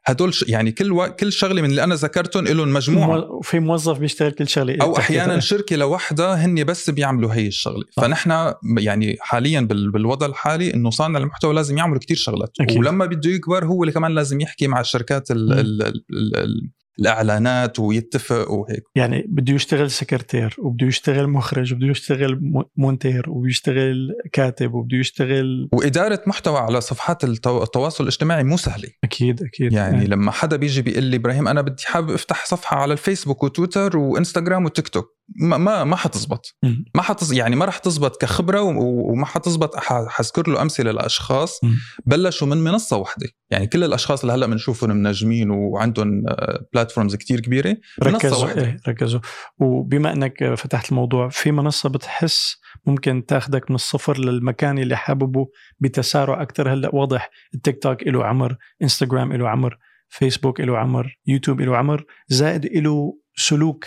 هدول 0.09 0.35
ش- 0.35 0.45
يعني 0.49 0.73
كل 0.73 0.93
و... 0.93 1.07
كل 1.07 1.33
شغلة 1.33 1.63
من 1.63 1.71
اللي 1.71 1.85
أنا 1.85 1.95
ذكرتهم 1.95 2.45
لهم 2.45 2.73
مجموعة 2.73 3.07
مو- 3.17 3.41
في 3.41 3.61
موظف 3.61 3.99
بيشتغل 3.99 4.31
كل 4.33 4.49
شغلة 4.49 4.77
أو 4.83 4.97
أحيانا 4.99 5.41
شركة 5.41 5.77
لوحدها 5.77 6.35
هن 6.47 6.65
بس 6.65 6.91
بيعملوا 6.91 7.35
هي 7.35 7.47
الشغلة 7.47 7.85
صح. 7.97 8.03
فنحن 8.03 8.53
يعني 8.79 9.17
حاليا 9.21 9.61
بال- 9.61 9.91
بالوضع 9.91 10.27
الحالي 10.27 10.75
إنه 10.75 10.91
صانع 10.91 11.19
المحتوى 11.19 11.55
لازم 11.55 11.79
يعمل 11.79 11.99
كتير 11.99 12.17
شغلات 12.17 12.53
أكيد. 12.61 12.79
ولما 12.79 13.07
بده 13.07 13.31
يكبر 13.31 13.65
هو 13.65 13.83
اللي 13.83 13.93
كمان 13.93 14.15
لازم 14.15 14.41
يحكي 14.41 14.67
مع 14.67 14.81
الشركات 14.81 15.31
ال. 15.31 15.53
ال 15.53 15.83
ال 15.83 16.37
ال 16.37 16.71
الإعلانات 17.01 17.79
ويتفق 17.81 18.51
وهيك. 18.51 18.83
يعني 18.95 19.25
بده 19.29 19.53
يشتغل 19.55 19.91
سكرتير 19.91 20.55
وبده 20.59 20.87
يشتغل 20.87 21.27
مخرج 21.29 21.73
وبده 21.75 21.87
يشتغل 21.87 22.39
مو- 22.43 22.71
مونتير 22.77 23.31
وبيشتغل 23.31 24.09
كاتب 24.33 24.75
وبده 24.75 24.97
يشتغل 24.97 25.69
وإدارة 25.73 26.23
محتوى 26.27 26.59
على 26.59 26.81
صفحات 26.81 27.25
التو- 27.25 27.47
التواصل 27.63 28.05
الاجتماعي 28.05 28.45
مو 28.45 28.57
سهلة. 28.57 28.89
أكيد 29.05 29.43
أكيد. 29.43 29.73
يعني 29.73 30.01
إيه. 30.03 30.07
لما 30.07 30.31
حدا 30.31 30.57
بيجي 30.57 30.83
بيقول 30.83 31.05
لي 31.05 31.17
إبراهيم 31.17 31.49
أنا 31.49 31.61
بدي 31.63 31.83
حابب 31.87 32.11
أفتح 32.11 32.47
صفحة 32.47 32.77
على 32.77 32.93
الفيسبوك 32.93 33.43
وتويتر 33.45 33.97
وإنستغرام 33.97 34.65
وتيك 34.65 34.89
توك. 34.89 35.16
ما 35.29 35.57
ما 35.59 35.85
ما 35.85 35.97
حتزبط. 35.97 36.57
ما 36.95 37.03
حتز 37.03 37.33
يعني 37.33 37.57
ما 37.57 37.65
رح 37.65 37.79
تزبط 37.79 38.21
كخبرة 38.21 38.61
وما 38.63 39.27
حتزبط 39.27 39.77
حذكر 40.09 40.51
له 40.51 40.63
أمثلة 40.63 40.91
لأشخاص. 40.91 41.61
بلشوا 42.07 42.47
من 42.47 42.57
منصة 42.57 42.97
واحدة. 42.97 43.27
يعني 43.51 43.67
كل 43.67 43.85
الأشخاص 43.85 44.21
اللي 44.21 44.33
هلأ 44.33 44.47
بنشوفهم 44.47 44.91
منجّمين 44.91 45.51
وعندهم 45.51 46.25
platforms 46.73 47.17
كتير 47.17 47.41
كبيرة 47.41 47.77
منصة 48.03 48.17
ركزوا 48.17 48.45
واحدة. 48.45 48.65
إيه 48.65 48.77
ركزوا. 48.89 49.21
وبما 49.59 50.13
إنك 50.13 50.55
فتحت 50.55 50.91
الموضوع 50.91 51.29
في 51.29 51.53
منصة 51.53 51.89
بتحس 51.89 52.57
ممكن 52.87 53.27
تاخذك 53.27 53.71
من 53.71 53.75
الصفر 53.75 54.19
للمكان 54.19 54.79
اللي 54.79 54.97
حاببه 54.97 55.49
بتسارع 55.81 56.43
أكثر 56.43 56.73
هلأ 56.73 56.95
واضح 56.95 57.31
التيك 57.55 57.83
توك 57.83 58.03
له 58.07 58.25
عمر 58.25 58.57
إنستغرام 58.83 59.33
له 59.33 59.49
عمر 59.49 59.79
فيسبوك 60.09 60.61
له 60.61 60.79
عمر 60.79 61.19
يوتيوب 61.27 61.61
له 61.61 61.77
عمر 61.77 62.05
زائد 62.29 62.67
له 62.67 63.19
سلوك 63.37 63.87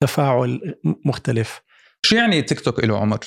تفاعل 0.00 0.74
مختلف. 1.04 1.60
شو 2.02 2.16
يعني 2.16 2.42
تيك 2.42 2.60
توك 2.60 2.84
له 2.84 2.98
عمر؟ 2.98 3.18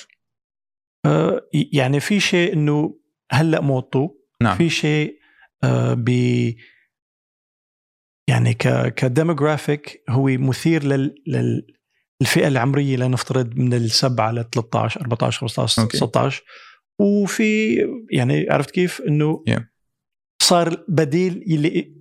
آه، 1.06 1.48
يعني 1.72 2.00
في 2.00 2.20
شيء 2.20 2.52
إنه 2.52 2.98
هلأ 3.32 3.60
موضته 3.60 4.18
نعم. 4.42 4.56
في 4.56 4.70
شيء 4.70 5.18
آه 5.64 5.94
ب 5.94 6.08
يعني 8.28 8.54
ك 8.54 8.94
ك 8.94 9.03
demographic 9.03 10.02
هو 10.10 10.26
مثير 10.26 10.84
لل, 10.84 11.22
لل 11.26 11.66
الفئه 12.22 12.48
العمرية 12.48 12.96
لنفترض 12.96 13.56
من 13.56 13.74
السبعة 13.74 14.32
ل 14.32 14.44
13 14.50 15.00
14 15.00 15.40
15 15.40 15.82
أوكي. 15.82 15.96
16 15.96 16.44
وفي 17.00 17.78
يعني 18.10 18.46
عرفت 18.50 18.70
كيف؟ 18.70 19.00
إنه 19.00 19.44
Yeah. 19.50 19.62
صار 20.42 20.84
بديل 20.88 21.44
يلي 21.46 21.94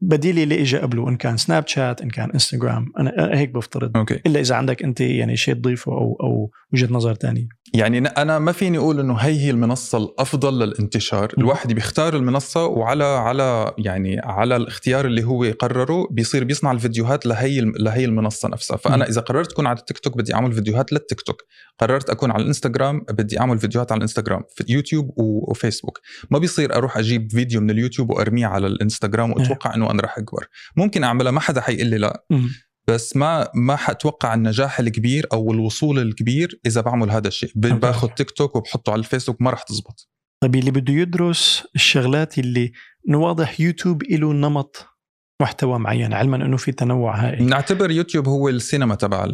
بديل 0.00 0.38
اللي 0.38 0.62
اجى 0.62 0.78
قبله 0.78 1.08
إن 1.08 1.16
كان 1.16 1.36
سناب 1.36 1.66
شات 1.66 2.00
إن 2.02 2.10
كان 2.10 2.30
انستغرام 2.30 2.92
أنا 2.98 3.38
هيك 3.38 3.50
بفترض. 3.50 3.96
أوكي. 3.96 4.20
إلا 4.26 4.40
إذا 4.40 4.54
عندك 4.54 4.82
أنت 4.82 5.00
يعني 5.00 5.36
شيء 5.36 5.54
تضيفه 5.54 5.92
أو 5.92 6.16
أو 6.22 6.50
وجهة 6.72 6.92
نظر 6.92 7.14
ثانية 7.14 7.48
يعني 7.78 7.98
أنا 7.98 8.38
ما 8.38 8.52
فيني 8.52 8.78
أقول 8.78 9.00
إنه 9.00 9.14
هي 9.14 9.40
هي 9.40 9.50
المنصة 9.50 9.98
الأفضل 9.98 10.58
للانتشار. 10.58 11.32
الواحد 11.38 11.72
بيختار 11.72 12.16
المنصة 12.16 12.66
وعلى 12.66 13.04
على 13.04 13.74
يعني 13.78 14.20
على 14.24 14.56
الاختيار 14.56 15.06
اللي 15.06 15.24
هو 15.24 15.44
قرره 15.58 16.08
بيصير 16.10 16.44
بيصنع 16.44 16.72
الفيديوهات 16.72 17.26
لهي 17.26 17.60
لهي 17.60 18.04
المنصة 18.04 18.48
نفسها. 18.48 18.76
فأنا. 18.76 19.08
إذا 19.08 19.20
قررت 19.20 19.52
اكون 19.52 19.66
على 19.66 19.78
التيك 19.78 19.98
توك 19.98 20.16
بدي 20.16 20.34
أعمل 20.34 20.52
فيديوهات 20.52 20.92
للتيك 20.92 21.20
توك. 21.20 21.42
قررت 21.78 22.10
أكون 22.10 22.30
على 22.30 22.42
الإنستغرام 22.42 23.04
بدي 23.10 23.40
أعمل 23.40 23.58
فيديوهات 23.58 23.92
على 23.92 23.98
الإنستغرام 23.98 24.42
في 24.54 24.64
يوتيوب 24.68 25.10
وفيسبوك. 25.16 26.00
ما 26.30 26.38
بيصير 26.38 26.76
أروح 26.76 26.98
أجيب 26.98 27.32
فيديو 27.32 27.60
من 27.60 27.70
اليوتيوب 27.70 28.10
وأرميه 28.10 28.46
على 28.46 28.66
الإنستغرام 28.66 29.30
وأتوقع 29.32 29.74
إنه 29.74 29.90
أنا 29.90 30.02
رح 30.02 30.18
أكبر. 30.18 30.46
ممكن 30.76 31.04
أعملها 31.04 31.32
ما 31.32 31.40
حدا 31.40 31.60
حيقول 31.60 31.86
لي 31.86 31.98
لا. 31.98 32.24
بس 32.88 33.16
ما 33.16 33.48
ما 33.54 33.76
حأتوقع 33.76 34.34
النجاح 34.34 34.80
الكبير 34.80 35.26
أو 35.32 35.52
الوصول 35.52 35.98
الكبير 35.98 36.60
إذا 36.66 36.80
بعمل 36.80 37.10
هذا 37.10 37.28
الشيء. 37.28 37.50
باخذ 37.54 38.08
تيك 38.08 38.30
توك 38.30 38.56
وبحطه 38.56 38.92
على 38.92 38.98
الفيسبوك 38.98 39.42
ما 39.42 39.50
راح 39.50 39.62
تزبط. 39.62 40.08
طيب 40.42 40.54
اللي 40.54 40.70
بده 40.70 40.92
يدرس 40.92 41.64
الشغلات 41.74 42.38
اللي 42.38 42.72
واضح 43.14 43.60
يوتيوب 43.60 44.02
له 44.02 44.32
نمط. 44.32 44.86
محتوى 45.42 45.78
معين 45.78 46.12
علما 46.12 46.36
أنه 46.36 46.56
في 46.56 46.72
تنوع 46.72 47.16
هائل. 47.26 47.46
نعتبر 47.46 47.90
يوتيوب 47.90 48.28
هو 48.28 48.48
السينما 48.48 48.94
تبع 48.94 49.26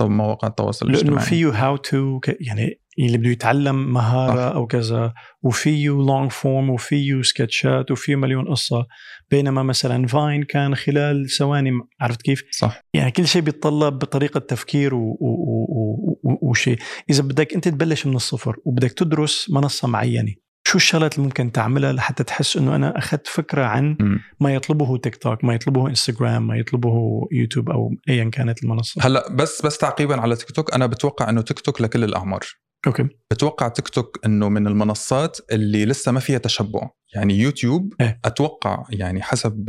مواقع 0.00 0.48
التواصل 0.48 0.86
لأنه 0.86 0.98
الاجتماعي. 0.98 1.26
فيه 1.26 1.48
how 1.48 1.76
to 1.76 2.20
يعني 2.40 2.80
اللي 2.98 3.18
بده 3.18 3.30
يتعلم 3.30 3.92
مهارة 3.92 4.48
صح. 4.50 4.54
أو 4.54 4.66
كذا 4.66 5.12
وفيه 5.42 5.88
long 5.88 6.30
form 6.30 6.70
وفيه 6.70 7.22
سكتشات 7.22 7.90
وفيه 7.90 8.16
مليون 8.16 8.44
قصة. 8.48 8.86
بينما 9.30 9.62
مثلا 9.62 10.06
Vine 10.06 10.42
كان 10.42 10.74
خلال 10.74 11.30
ثواني 11.30 11.70
عرفت 12.00 12.22
كيف؟ 12.22 12.42
صح. 12.50 12.80
يعني 12.94 13.10
كل 13.10 13.26
شيء 13.26 13.42
بيتطلب 13.42 13.98
بطريقة 13.98 14.40
تفكير 14.40 14.94
و- 14.94 14.98
و- 14.98 15.16
و- 15.20 16.18
و- 16.22 16.50
وشيء. 16.50 16.78
إذا 17.10 17.22
بدك 17.22 17.54
أنت 17.54 17.68
تبلش 17.68 18.06
من 18.06 18.16
الصفر 18.16 18.56
وبدك 18.64 18.92
تدرس 18.92 19.46
منصة 19.50 19.88
معينة 19.88 20.34
شو 20.66 20.78
الشغلات 20.78 21.14
اللي 21.14 21.24
ممكن 21.26 21.52
تعملها 21.52 21.92
لحتى 21.92 22.24
تحس 22.24 22.56
إنه 22.56 22.76
أنا 22.76 22.98
أخذت 22.98 23.26
فكرة 23.26 23.64
عن. 23.64 23.96
ما 24.40 24.54
يطلبه 24.54 24.96
تيك 24.96 25.16
توك 25.16 25.44
ما 25.44 25.54
يطلبه 25.54 25.88
إنستغرام 25.88 26.46
ما 26.46 26.56
يطلبه 26.56 27.20
يوتيوب 27.32 27.70
أو 27.70 27.90
ايا 28.08 28.24
كانت 28.24 28.62
المنصة 28.62 29.06
هلأ 29.06 29.32
بس 29.34 29.66
بس 29.66 29.78
تعقيبا 29.78 30.20
على 30.20 30.36
تيك 30.36 30.50
توك 30.50 30.74
أنا 30.74 30.86
بتوقع 30.86 31.30
إنه 31.30 31.40
تيك 31.42 31.60
توك 31.60 31.80
لكل 31.80 32.04
الأعمار 32.04 32.40
أوكي. 32.86 33.08
بتوقع 33.30 33.68
تيك 33.68 33.88
توك 33.88 34.18
إنه 34.26 34.48
من 34.48 34.66
المنصات 34.66 35.38
اللي 35.52 35.84
لسه 35.86 36.12
ما 36.12 36.20
فيها 36.20 36.38
تشبع. 36.38 36.88
يعني 37.14 37.38
يوتيوب 37.38 37.94
إيه. 38.00 38.20
أتوقع 38.24 38.84
يعني 38.90 39.22
حسب 39.22 39.64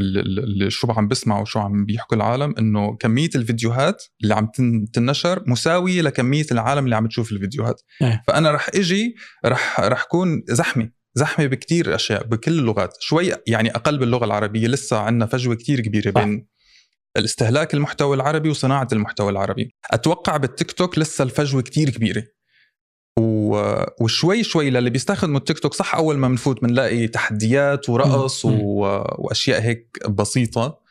شو 0.68 0.92
عم 0.92 1.08
بسمع 1.08 1.40
وشو 1.42 1.60
عم 1.60 1.86
بيحكوا 1.86 2.18
العالم 2.18 2.56
إنه 2.60 2.96
كمية 2.98 3.30
الفيديوهات 3.36 4.04
اللي 4.24 4.36
عم 4.36 4.48
تن- 4.56 4.86
تنشر 4.94 5.44
مساوية 5.48 6.02
لكمية 6.02 6.46
العالم 6.52 6.86
اللي 6.86 6.96
عم 6.96 7.08
تشوف 7.08 7.32
الفيديوهات. 7.32 7.82
إيه. 8.02 8.24
فأنا 8.28 8.52
رح 8.52 8.70
إجي 8.76 9.16
رح 9.46 9.80
رح 9.80 10.04
كون 10.04 10.44
زحمة. 10.50 10.90
زحمة 11.16 11.46
بكتير 11.46 11.96
أشياء 11.96 12.24
بكل 12.28 12.60
اللغات. 12.60 12.98
شوي 13.00 13.32
يعني 13.48 13.70
أقل 13.76 13.98
باللغة 13.98 14.26
العربية. 14.26 14.68
لسه 14.68 14.98
عندنا 15.00 15.26
فجوة 15.26 15.56
كتير 15.56 15.80
كبيرة 15.82 16.12
صح. 16.12 16.24
بين 16.24 16.48
الاستهلاك 17.18 17.74
المحتوى 17.74 18.16
العربي 18.16 18.50
وصناعة 18.50 18.88
المحتوى 18.94 19.30
العربي. 19.32 19.76
أتوقع 19.92 20.38
بالتيك 20.38 20.72
توك 20.72 21.00
لسه 21.00 21.24
الفجوة 21.24 21.62
كتير 21.62 21.90
كبيرة. 21.90 22.24
و- 23.20 23.84
وشوي 24.04 24.44
شوي 24.44 24.70
للي 24.70 24.90
بيستخدموا 24.90 25.40
التيك 25.40 25.60
توك 25.60 25.74
صح 25.74 25.96
أول 25.96 26.18
ما 26.18 26.28
بنفوت 26.28 26.62
بنلاقي 26.62 27.08
تحديات 27.08 27.90
ورقص. 27.90 28.46
و... 28.46 28.50
وأشياء 29.18 29.62
هيك 29.62 29.98
بسيطة 30.10 30.82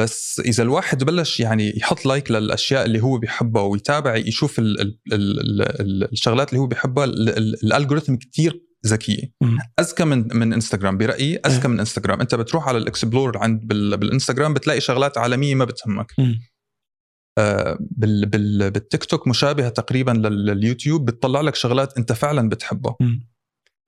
بس 0.00 0.40
إذا 0.44 0.62
الواحد 0.62 1.04
بلش 1.04 1.40
يعني 1.40 1.72
يحط 1.76 2.06
like 2.06 2.30
للأشياء 2.30 2.84
اللي 2.84 3.00
هو 3.02 3.18
بيحبها 3.18 3.62
ويتابع 3.62 4.16
يشوف 4.16 4.58
ال... 4.58 4.80
ال... 4.80 4.98
ال... 5.12 5.62
ال... 5.80 6.12
الشغلات 6.12 6.48
اللي 6.50 6.60
هو 6.60 6.66
بيحبها 6.66 7.04
ال... 7.04 7.28
ال... 7.28 7.64
ال 7.64 7.69
algorithm 7.69 8.16
كتير 8.16 8.60
ذكية. 8.86 9.32
أذكى 9.80 10.04
من 10.04 10.36
من 10.36 10.52
إنستغرام 10.52 10.98
برأيي 10.98 11.36
أذكى 11.36 11.62
إيه. 11.62 11.68
من 11.68 11.78
إنستغرام 11.78 12.20
أنت 12.20 12.34
بتروح 12.34 12.68
على 12.68 12.78
ال 12.78 12.86
explore 12.86 13.38
عند 13.38 13.60
بال... 13.66 13.96
بالإنستغرام 13.96 14.54
بتلاقي 14.54 14.80
شغلات 14.80 15.18
عالمية 15.18 15.54
ما 15.54 15.64
بتهمك 15.64 16.12
مم. 16.18 16.24
آه، 16.24 16.28
بال 16.28 16.40
بال 16.40 16.44
بالتيك 17.80 19.04
توك 19.04 19.28
مشابهة 19.28 19.68
تقريبا 19.68 20.10
لل- 20.10 20.46
لليوتيوب 20.46 21.04
بتطلع 21.04 21.40
لك 21.40 21.54
شغلات 21.54 21.98
أنت 21.98 22.12
فعلا 22.12 22.48
بتحبها. 22.48 22.96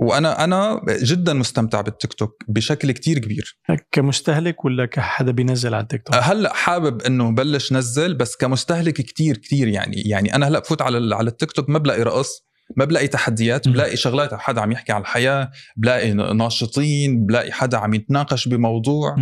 وأنا 0.00 0.44
أنا 0.44 0.80
جدا 0.88 1.32
مستمتع 1.32 1.80
بالتيك 1.80 2.12
توك 2.12 2.44
بشكل 2.48 2.92
كتير 2.92 3.18
كبير 3.18 3.58
كمستهلك 3.92 4.64
ولا 4.64 4.86
كحدا 4.86 5.30
بينزل 5.32 5.74
على 5.74 5.82
التيك 5.82 6.02
توك؟ 6.02 6.14
هلأ 6.16 6.52
حابب 6.54 7.02
إنه 7.02 7.30
بلش 7.34 7.72
نزل 7.72 8.14
بس 8.14 8.36
كمستهلك 8.36 8.94
كتير 8.94 9.36
كتير 9.36 9.68
يعني 9.68 9.96
يعني 9.96 10.34
أنا 10.34 10.48
هلأ 10.48 10.58
بفوت 10.58 10.82
على 10.82 11.14
على 11.14 11.30
التيك 11.30 11.52
توك 11.52 11.68
ما 11.68 11.78
بلاقي 11.78 12.02
رقص 12.02 12.46
ما 12.76 12.84
بلاقي 12.84 13.08
تحديات. 13.08 13.68
بلاقي 13.68 13.96
شغلات 13.96 14.34
حدا 14.34 14.60
عم 14.60 14.72
يحكي 14.72 14.92
عن 14.92 15.00
الحياة 15.00 15.50
بلاقي 15.76 16.12
ناشطين 16.12 17.26
بلاقي 17.26 17.52
حدا 17.52 17.76
عم 17.78 17.94
يتناقش 17.94 18.48
بموضوع. 18.48 19.16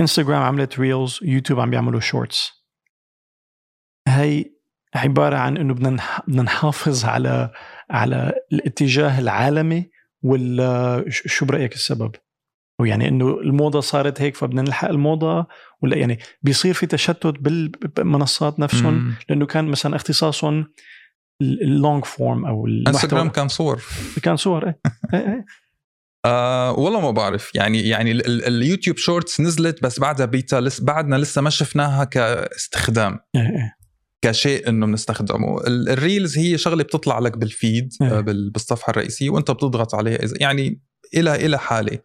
انستغرام 0.00 0.42
عملت 0.42 0.78
reels 0.78 1.18
يوتيوب 1.22 1.60
عم 1.60 1.70
بيعملوا 1.70 2.00
shorts 2.00 2.61
هي 4.08 4.44
عبارة 4.94 5.36
عن 5.36 5.56
إنه 5.56 5.74
بدنا 5.74 5.96
بدنا 6.28 6.42
نحافظ 6.42 7.04
على 7.04 7.50
على 7.90 8.32
الاتجاه 8.52 9.18
العالمي 9.18 9.90
ولا 10.22 11.04
شو 11.08 11.46
برأيك 11.46 11.74
السبب؟ 11.74 12.14
ويعني 12.80 13.08
إنه 13.08 13.28
الموضة 13.40 13.80
صارت 13.80 14.20
هيك 14.20 14.36
فبدنا 14.36 14.62
نلحق 14.62 14.88
الموضة 14.88 15.46
ولا 15.82 15.96
يعني 15.96 16.18
بيصير 16.42 16.74
في 16.74 16.86
تشتت 16.86 17.26
بالمنصات 17.26 18.60
نفسهم 18.60 18.94
مم. 18.94 19.14
لأنه 19.28 19.46
كان 19.46 19.64
مثلا 19.64 19.96
اختصاصهم 19.96 20.66
ال 21.42 21.54
long 21.54 22.04
form 22.04 22.44
أو 22.46 22.66
انستغرام 22.66 23.28
كان 23.28 23.48
صور 23.48 23.82
كان 24.22 24.36
صور 24.36 24.66
إيه 24.66 24.78
إيه 25.14 25.20
إيه. 25.20 25.44
آه 26.24 26.72
والله 26.72 27.00
ما 27.00 27.10
بعرف 27.10 27.54
يعني 27.54 27.88
يعني 27.88 28.12
ال- 28.12 28.26
ال- 28.26 28.44
اليوتيوب 28.44 28.96
shorts 28.96 29.40
نزلت 29.40 29.82
بس 29.82 30.00
بعدها 30.00 30.26
بيتا 30.26 30.60
لسه 30.60 30.84
بعدنا 30.84 31.16
لسه 31.16 31.42
ما 31.42 31.50
شفناها 31.50 32.04
كاستخدام 32.04 33.18
إيه 33.36 33.40
إيه. 33.42 33.76
كشيء 34.22 34.68
إنه 34.68 34.86
بنستخدمه 34.86 35.60
ال- 35.66 35.88
ال 35.88 35.96
reels 35.96 36.38
هي 36.38 36.58
شغلة 36.58 36.82
بتطلع 36.82 37.18
لك 37.18 37.38
بال 37.38 37.56
feed 37.56 37.92
إيه. 38.02 38.18
آه، 38.18 38.20
بال- 38.20 38.50
بالصفحة 38.50 38.90
الرئيسية 38.90 39.30
وأنت 39.30 39.50
بتضغط 39.50 39.94
عليها 39.94 40.22
إذا 40.22 40.34
يعني 40.40 40.80
إلى 41.14 41.34
إلى 41.46 41.58
حالة 41.58 41.98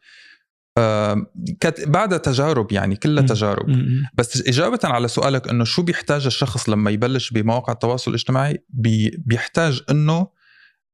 كانت 1.59 1.87
بعدها 1.87 2.17
تجارب 2.17 2.71
يعني 2.71 2.95
كلها. 2.95 3.23
تجارب. 3.25 3.65
بس 4.13 4.47
إجابة 4.47 4.79
على 4.83 5.07
سؤالك 5.07 5.47
إنه 5.49 5.63
شو 5.63 5.81
بيحتاج 5.81 6.25
الشخص 6.25 6.69
لما 6.69 6.91
يبلش 6.91 7.31
بمواقع 7.31 7.73
التواصل 7.73 8.11
الاجتماعي 8.11 8.63
بي 8.69 9.11
بيحتاج 9.25 9.81
إنه 9.91 10.27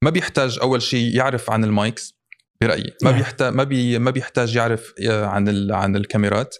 ما 0.03 0.09
بيحتاج 0.09 0.59
أول 0.61 0.81
شيء 0.81 1.15
يعرف 1.15 1.51
عن 1.51 1.63
ال 1.63 1.74
mics 1.74 2.15
برأيي 2.61 2.93
ما 3.03 3.09
نعم. 3.11 3.19
بيحتاج 3.19 3.53
ما 3.53 3.63
بي 3.63 3.99
ما 3.99 4.11
بيحتاج 4.11 4.55
يعرف 4.55 4.93
آه، 5.09 5.25
عن 5.25 5.71
عن 5.71 5.95
الكاميرات 5.95 6.55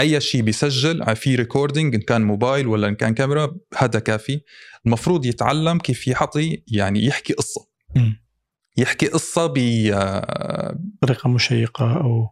أي 0.00 0.20
شيء 0.20 0.42
بيسجل 0.42 1.02
في 1.16 1.34
recording 1.34 1.94
إن 1.94 2.00
كان 2.00 2.22
موبايل 2.22 2.66
ولا 2.66 2.88
إن 2.88 2.94
كان 2.94 3.14
كاميرا 3.14 3.56
هذا 3.78 3.98
كافي 3.98 4.40
المفروض 4.86 5.26
يتعلم 5.26 5.78
كيف 5.78 6.08
يحطي 6.08 6.62
يعني 6.68 7.04
يحكي 7.04 7.32
مم. 7.96 8.16
يحكي 8.76 9.06
قصة 9.06 9.46
ب 9.46 9.58
آه، 9.92 10.78
طريقة 11.00 11.28
مشيقة 11.28 11.96
أو 12.00 12.28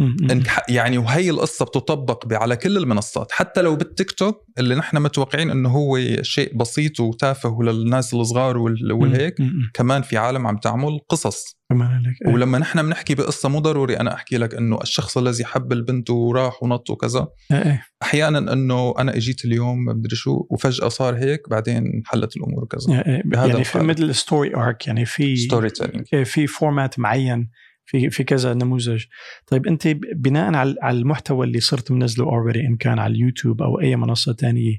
بقالب. 0.00 0.30
إن 0.30 0.46
ح- 0.48 0.70
يعني 0.70 0.98
وهي 0.98 1.30
القصة 1.30 1.64
بتطبق 1.64 2.32
على 2.32 2.56
كل 2.56 2.76
المنصات 2.76 3.32
حتى 3.32 3.62
لو 3.62 3.76
بالتيك 3.76 4.10
توك 4.10 4.44
اللي 4.58 4.74
نحن 4.74 4.96
متوقعين 5.02 5.50
إنه 5.50 5.68
هو 5.68 5.98
شيء 6.22 6.56
بسيط 6.56 7.00
وتافه 7.00 7.58
للناس 7.62 8.14
الصغار 8.14 8.58
وال- 8.58 8.92
والهيك. 8.92 9.34
كمان 9.74 10.02
في 10.02 10.16
عالم 10.16 10.46
عم 10.46 10.56
تعمل 10.56 10.98
قصص 11.08 11.56
كمان 11.74 12.06
هيك 12.06 12.16
إيه. 12.26 12.34
ولما 12.34 12.58
نحن 12.58 12.82
بنحكي 12.82 13.14
بقصة 13.14 13.48
مو 13.48 13.58
ضروري 13.58 13.96
أنا 14.00 14.14
أحكي 14.14 14.38
لك 14.38 14.54
إنه 14.54 14.78
الشخص 14.82 15.18
الذي 15.18 15.44
حب 15.44 15.72
البنت 15.72 16.10
وراح 16.10 16.62
ونط 16.62 16.90
وكذا 16.90 17.28
إيه 17.52 17.58
إيه. 17.58 17.82
أحيانا 18.02 18.52
إنه 18.52 18.94
أنا 18.98 19.16
إجيت 19.16 19.44
اليوم 19.44 19.84
مدري 19.84 20.16
شو 20.16 20.46
وفجأة 20.50 20.88
صار 20.88 21.14
هيك 21.14 21.48
بعدين 21.50 22.02
حلت 22.06 22.36
الأمور 22.36 22.64
وكذا 22.64 22.92
إيه 22.94 23.14
إيه. 23.14 23.22
بهذا 23.24 23.46
يعني 23.46 23.64
في. 23.64 23.78
مثل 23.78 24.14
story 24.14 24.56
arc 24.56 24.86
يعني 24.86 25.06
في 25.06 25.36
storytelling 25.36 26.06
إيه، 26.12 26.24
في 26.24 26.46
format 26.46 26.98
معين 26.98 27.50
في 27.86 28.10
في 28.10 28.24
كذا 28.24 28.54
نموذج 28.54 29.04
طيب 29.46 29.66
أنت 29.66 29.88
بناء 30.14 30.54
على 30.54 30.74
على 30.82 30.98
المحتوى 30.98 31.46
اللي 31.46 31.60
صرت 31.60 31.90
منزله 31.90 32.24
already 32.24 32.60
إن 32.60 32.76
كان 32.76 32.98
على 32.98 33.14
اليوتيوب 33.14 33.62
أو 33.62 33.80
أي 33.80 33.96
منصة 33.96 34.32
تانية 34.32 34.78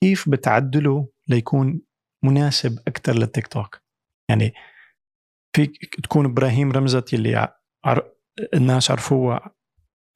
كيف 0.00 0.28
بتعدله 0.28 1.08
ليكون 1.28 1.80
مناسب 2.22 2.78
أكثر 2.88 3.18
للتيك 3.18 3.46
توك 3.46 3.80
يعني 4.28 4.54
فيك 5.52 6.00
تكون 6.02 6.24
إبراهيم 6.24 6.72
رمزت 6.72 7.14
اللي 7.14 7.48
عر... 7.84 8.10
الناس 8.54 8.90
عرفوه 8.90 9.40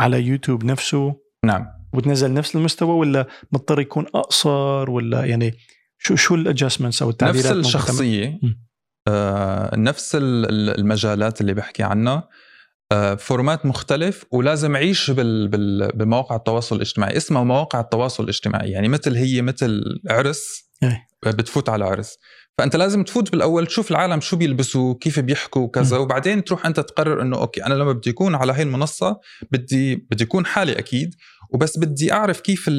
على 0.00 0.22
يوتيوب 0.22 0.64
نفسه؟ 0.64 1.20
نعم. 1.44 1.66
وتنزل 1.92 2.32
نفس 2.32 2.56
المستوى 2.56 2.94
ولا 2.94 3.26
مضطر 3.52 3.80
يكون 3.80 4.06
أقصر 4.14 4.90
ولا 4.90 5.24
يعني 5.24 5.54
شو 5.98 6.16
شو 6.16 6.34
ال 6.34 6.40
adjustments 6.40 7.02
أو 7.02 7.10
التعديلات 7.10 7.56
نفس 7.56 7.66
الشخصية. 7.66 8.40
آه 9.08 9.76
نفس 9.76 10.16
المجالات 10.20 11.40
اللي 11.40 11.54
بحكي 11.54 11.82
عنها. 11.82 12.28
آه 12.92 13.14
format 13.14 13.66
مختلف 13.66 14.24
ولازم 14.30 14.74
يعيش 14.74 15.10
بال 15.10 15.48
بال 15.48 15.92
بمواقع 15.94 16.36
التواصل 16.36 16.76
الاجتماعي. 16.76 17.16
اسمها 17.16 17.44
مواقع 17.44 17.80
التواصل 17.80 18.24
الاجتماعي. 18.24 18.70
يعني 18.70 18.88
مثل 18.88 19.16
هي 19.16 19.42
مثل 19.42 19.82
عرس 20.10 20.70
أي. 20.82 21.02
بتفوت 21.26 21.68
على 21.68 21.84
عرس. 21.84 22.18
فأنت 22.58 22.76
لازم 22.76 23.02
تفوت 23.02 23.32
بالأول 23.32 23.66
تشوف 23.66 23.90
العالم 23.90 24.20
شو 24.20 24.36
بيلبسوا 24.36 24.94
كيف 25.00 25.20
بيحكوا 25.20 25.62
وكذا 25.62 25.98
وبعدين 25.98 26.44
تروح 26.44 26.66
أنت 26.66 26.80
تقرر 26.80 27.22
إنه 27.22 27.36
okay 27.36 27.66
أنا 27.66 27.74
لما 27.74 27.92
بدي 27.92 28.10
اكون 28.10 28.34
على 28.34 28.52
هاي 28.52 28.62
المنصة 28.62 29.20
بدي 29.52 29.96
بدي 29.96 30.24
اكون 30.24 30.46
حالي 30.46 30.72
أكيد 30.78 31.14
وبس 31.50 31.78
بدي 31.78 32.12
أعرف 32.12 32.40
كيف 32.40 32.70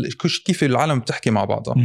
كيف 0.46 0.64
العالم 0.64 1.00
بتحكي 1.00 1.32
مع 1.32 1.46
بعضها. 1.46 1.76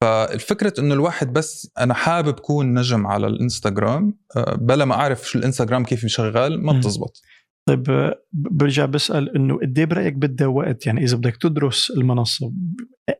فالفكرة 0.00 0.72
إنه 0.78 0.94
الواحد 0.94 1.32
بس 1.32 1.72
أنا 1.78 1.94
حابب 1.94 2.34
كون 2.40 2.78
نجم 2.78 3.06
على 3.06 3.26
الإنستغرام 3.26 4.18
آه، 4.36 4.54
بلا 4.54 4.84
ما 4.84 4.94
أعرف 4.94 5.28
شو 5.28 5.38
الإنستغرام 5.38 5.84
كيف 5.84 6.06
شغال 6.06 6.64
ما 6.64 6.72
بتزبط. 6.72 7.22
طيب 7.68 8.14
برجع 8.32 8.84
بسأل 8.84 9.36
إنه 9.36 9.58
قد 9.58 9.78
إيه 9.78 9.84
برأيك 9.86 10.14
بدها 10.14 10.46
وقت؟ 10.46 10.86
يعني 10.86 11.04
إذا 11.04 11.16
بدك 11.16 11.36
تدرس 11.36 11.90
المنصة 11.90 12.52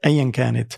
ايا 0.06 0.30
كانت. 0.30 0.72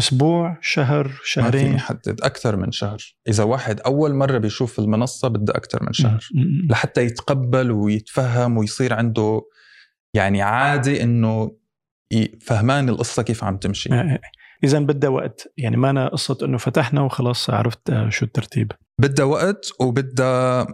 أسبوع 0.00 0.58
شهر 0.60 1.20
شهرين 1.24 1.62
ما 1.62 1.66
فيني 1.68 1.76
أحدد 1.76 2.20
أكثر 2.20 2.56
من 2.56 2.72
شهر. 2.72 2.98
إذا 3.28 3.44
واحد 3.44 3.80
أول 3.80 4.14
مرة 4.14 4.38
بيشوف 4.38 4.78
المنصة 4.78 5.28
بدها 5.28 5.56
أكثر 5.56 5.82
من 5.82 5.92
شهر. 5.92 6.28
لحتى 6.70 7.02
يتقبل 7.04 7.70
ويتفهم 7.70 8.56
ويصير 8.56 8.94
عنده 8.94 9.42
يعني 10.14 10.42
عادي 10.42 11.02
إنه 11.02 11.56
فهمان 12.40 12.88
القصة 12.88 13.22
كيف 13.22 13.44
عم 13.44 13.56
تمشي. 13.56 13.90
اذا 14.64 14.78
بدها 14.78 15.10
وقت. 15.10 15.52
يعني 15.56 15.76
ما 15.76 15.90
أنا 15.90 16.08
قصة 16.08 16.38
إنه 16.42 16.58
فتحنا 16.58 17.00
وخلاص 17.00 17.50
عرفت 17.50 17.90
آه، 17.90 18.08
شو 18.08 18.24
الترتيب. 18.24 18.72
بدها 19.00 19.24
وقت 19.24 19.70
وبدها 19.80 20.66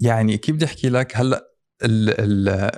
يعني 0.00 0.36
كيف 0.36 0.54
بدي 0.54 0.64
أحكي 0.64 0.88
لك؟ 0.88 1.16
هلأ 1.16 1.50
ال 1.84 2.20
ال 2.20 2.70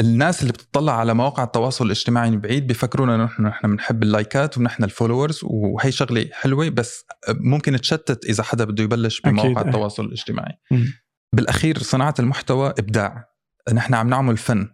الناس 0.00 0.42
اللي 0.42 0.52
بتطلع 0.52 0.98
على 0.98 1.14
مواقع 1.14 1.44
التواصل 1.44 1.86
الاجتماعي 1.86 2.30
من 2.30 2.40
بعيد 2.40 2.66
بيفكرونا 2.66 3.14
إنه 3.14 3.24
نحن 3.24 3.42
نحن 3.42 3.68
بنحب 3.70 4.02
اللايكات 4.02 4.58
ونحن 4.58 4.84
ال 4.84 4.90
followers 4.90 5.40
وهي 5.42 5.92
شغلة 5.92 6.28
حلوة 6.32 6.68
بس 6.68 7.04
ممكن 7.28 7.80
تشتت 7.80 8.24
إذا 8.24 8.42
حدا 8.42 8.64
بده 8.64 8.84
يبلش 8.84 9.20
بمواقع 9.20 9.50
أكيد. 9.60 9.66
التواصل 9.66 10.04
الاجتماعي 10.04 10.58
م. 10.70 10.84
بالأخير 11.32 11.78
صناعة 11.78 12.14
المحتوى 12.18 12.68
إبداع 12.78 13.24
نحن 13.72 13.94
عم 13.94 14.08
نعمل 14.08 14.36
فن 14.36 14.68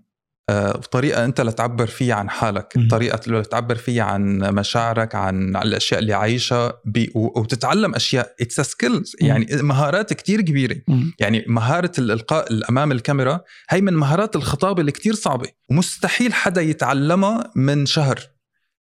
طريقة 0.91 1.25
أنت 1.25 1.41
لتعبر 1.41 1.87
فيها 1.87 2.15
عن 2.15 2.31
حالك 2.31 2.73
م. 2.77 2.89
طريقة 2.89 3.21
لتعبر 3.33 3.75
فيها 3.75 4.05
عن 4.05 4.39
مشاعرك 4.39 5.15
عن 5.15 5.57
الأشياء 5.57 6.01
اللي 6.01 6.13
عايشها 6.13 6.81
وتتعلم 7.15 7.95
أشياء. 7.95 8.35
it's 8.41 8.61
skills 8.61 9.17
يعني 9.21 9.47
مهارات 9.53 10.13
كتير 10.13 10.41
كبيرة. 10.41 10.77
م. 10.89 11.03
يعني 11.19 11.45
مهارة 11.47 11.93
الإلقاء 11.99 12.71
أمام 12.71 12.93
الكاميرا 12.93 13.41
هي 13.71 13.81
من 13.81 13.95
مهارات 13.95 14.37
الخطابة 14.37 14.81
اللي 14.81 14.93
كتير 14.93 15.15
صعبة. 15.15 15.49
ومستحيل 15.71 16.35
حدا 16.35 16.61
يتعلمها 16.61 17.51
من 17.57 17.87
شهر. 17.87 18.21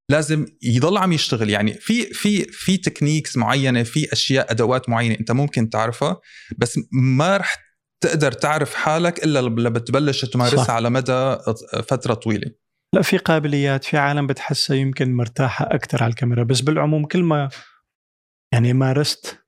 لازم 0.09 0.45
يضل 0.63 0.97
عم 0.97 1.13
يشتغل. 1.13 1.49
يعني 1.49 1.73
في 1.73 2.05
في 2.05 2.43
في 2.43 2.77
تكنيكس 2.77 3.37
معينة 3.37 3.83
في 3.83 4.13
أشياء 4.13 4.51
أدوات 4.51 4.89
معينة 4.89 5.15
أنت 5.19 5.31
ممكن 5.31 5.69
تعرفها 5.69 6.19
بس 6.57 6.79
ما 6.91 7.37
رح 7.37 7.64
تقدر 8.05 8.31
تعرف 8.31 8.73
حالك 8.73 9.23
إلا 9.23 9.41
لما 9.41 9.69
بتبلش 9.69 10.25
تمارسها 10.25 10.75
على 10.75 10.89
مدى 10.89 11.37
فترة 11.89 12.13
طويلة. 12.13 12.51
لا 12.95 13.01
في 13.01 13.17
قابليات 13.17 13.83
في 13.83 13.97
عالم 13.97 14.27
بتحسها 14.27 14.77
يمكن 14.77 15.15
مرتاحة 15.15 15.65
أكثر 15.65 16.03
على 16.03 16.09
الكاميرا 16.09 16.43
بس 16.43 16.61
بالعموم 16.61 17.05
كل 17.05 17.23
ما 17.23 17.49
يعني 18.53 18.73
مارست 18.73 19.45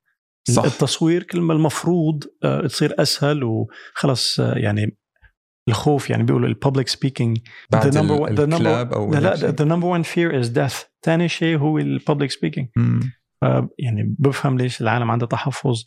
صح. 0.50 0.64
التصوير 0.64 1.24
كل 1.24 1.42
ما 1.42 1.54
المفروض 1.54 2.24
آه، 2.44 2.68
تصير 2.68 3.02
أسهل 3.02 3.44
وخلص 3.44 4.40
آه، 4.40 4.54
يعني 4.58 4.98
الخوف 5.70 6.10
يعني 6.10 6.24
بيقولوا 6.24 6.48
ال 6.48 6.54
public 6.54 6.88
speaking 6.88 7.38
بعد 7.72 7.94
the 7.94 8.00
number 8.00 8.28
one, 8.28 8.32
the 8.32 8.58
number, 8.58 8.94
أو 8.96 9.14
لا 9.14 9.20
لا 9.20 9.36
the 9.36 9.70
number 9.70 9.88
one 9.98 10.10
fear 10.10 10.46
is 10.46 10.54
death. 10.54 10.86
ثاني 11.06 11.30
شيء 11.30 11.58
هو 11.58 11.78
ال 11.78 11.86
public 11.86 12.32
speaking 12.32 12.68
يعني 13.80 14.16
بفهم 14.20 14.58
ليش 14.58 14.82
العالم 14.82 15.12
عندها 15.12 15.28
تحفظ 15.28 15.84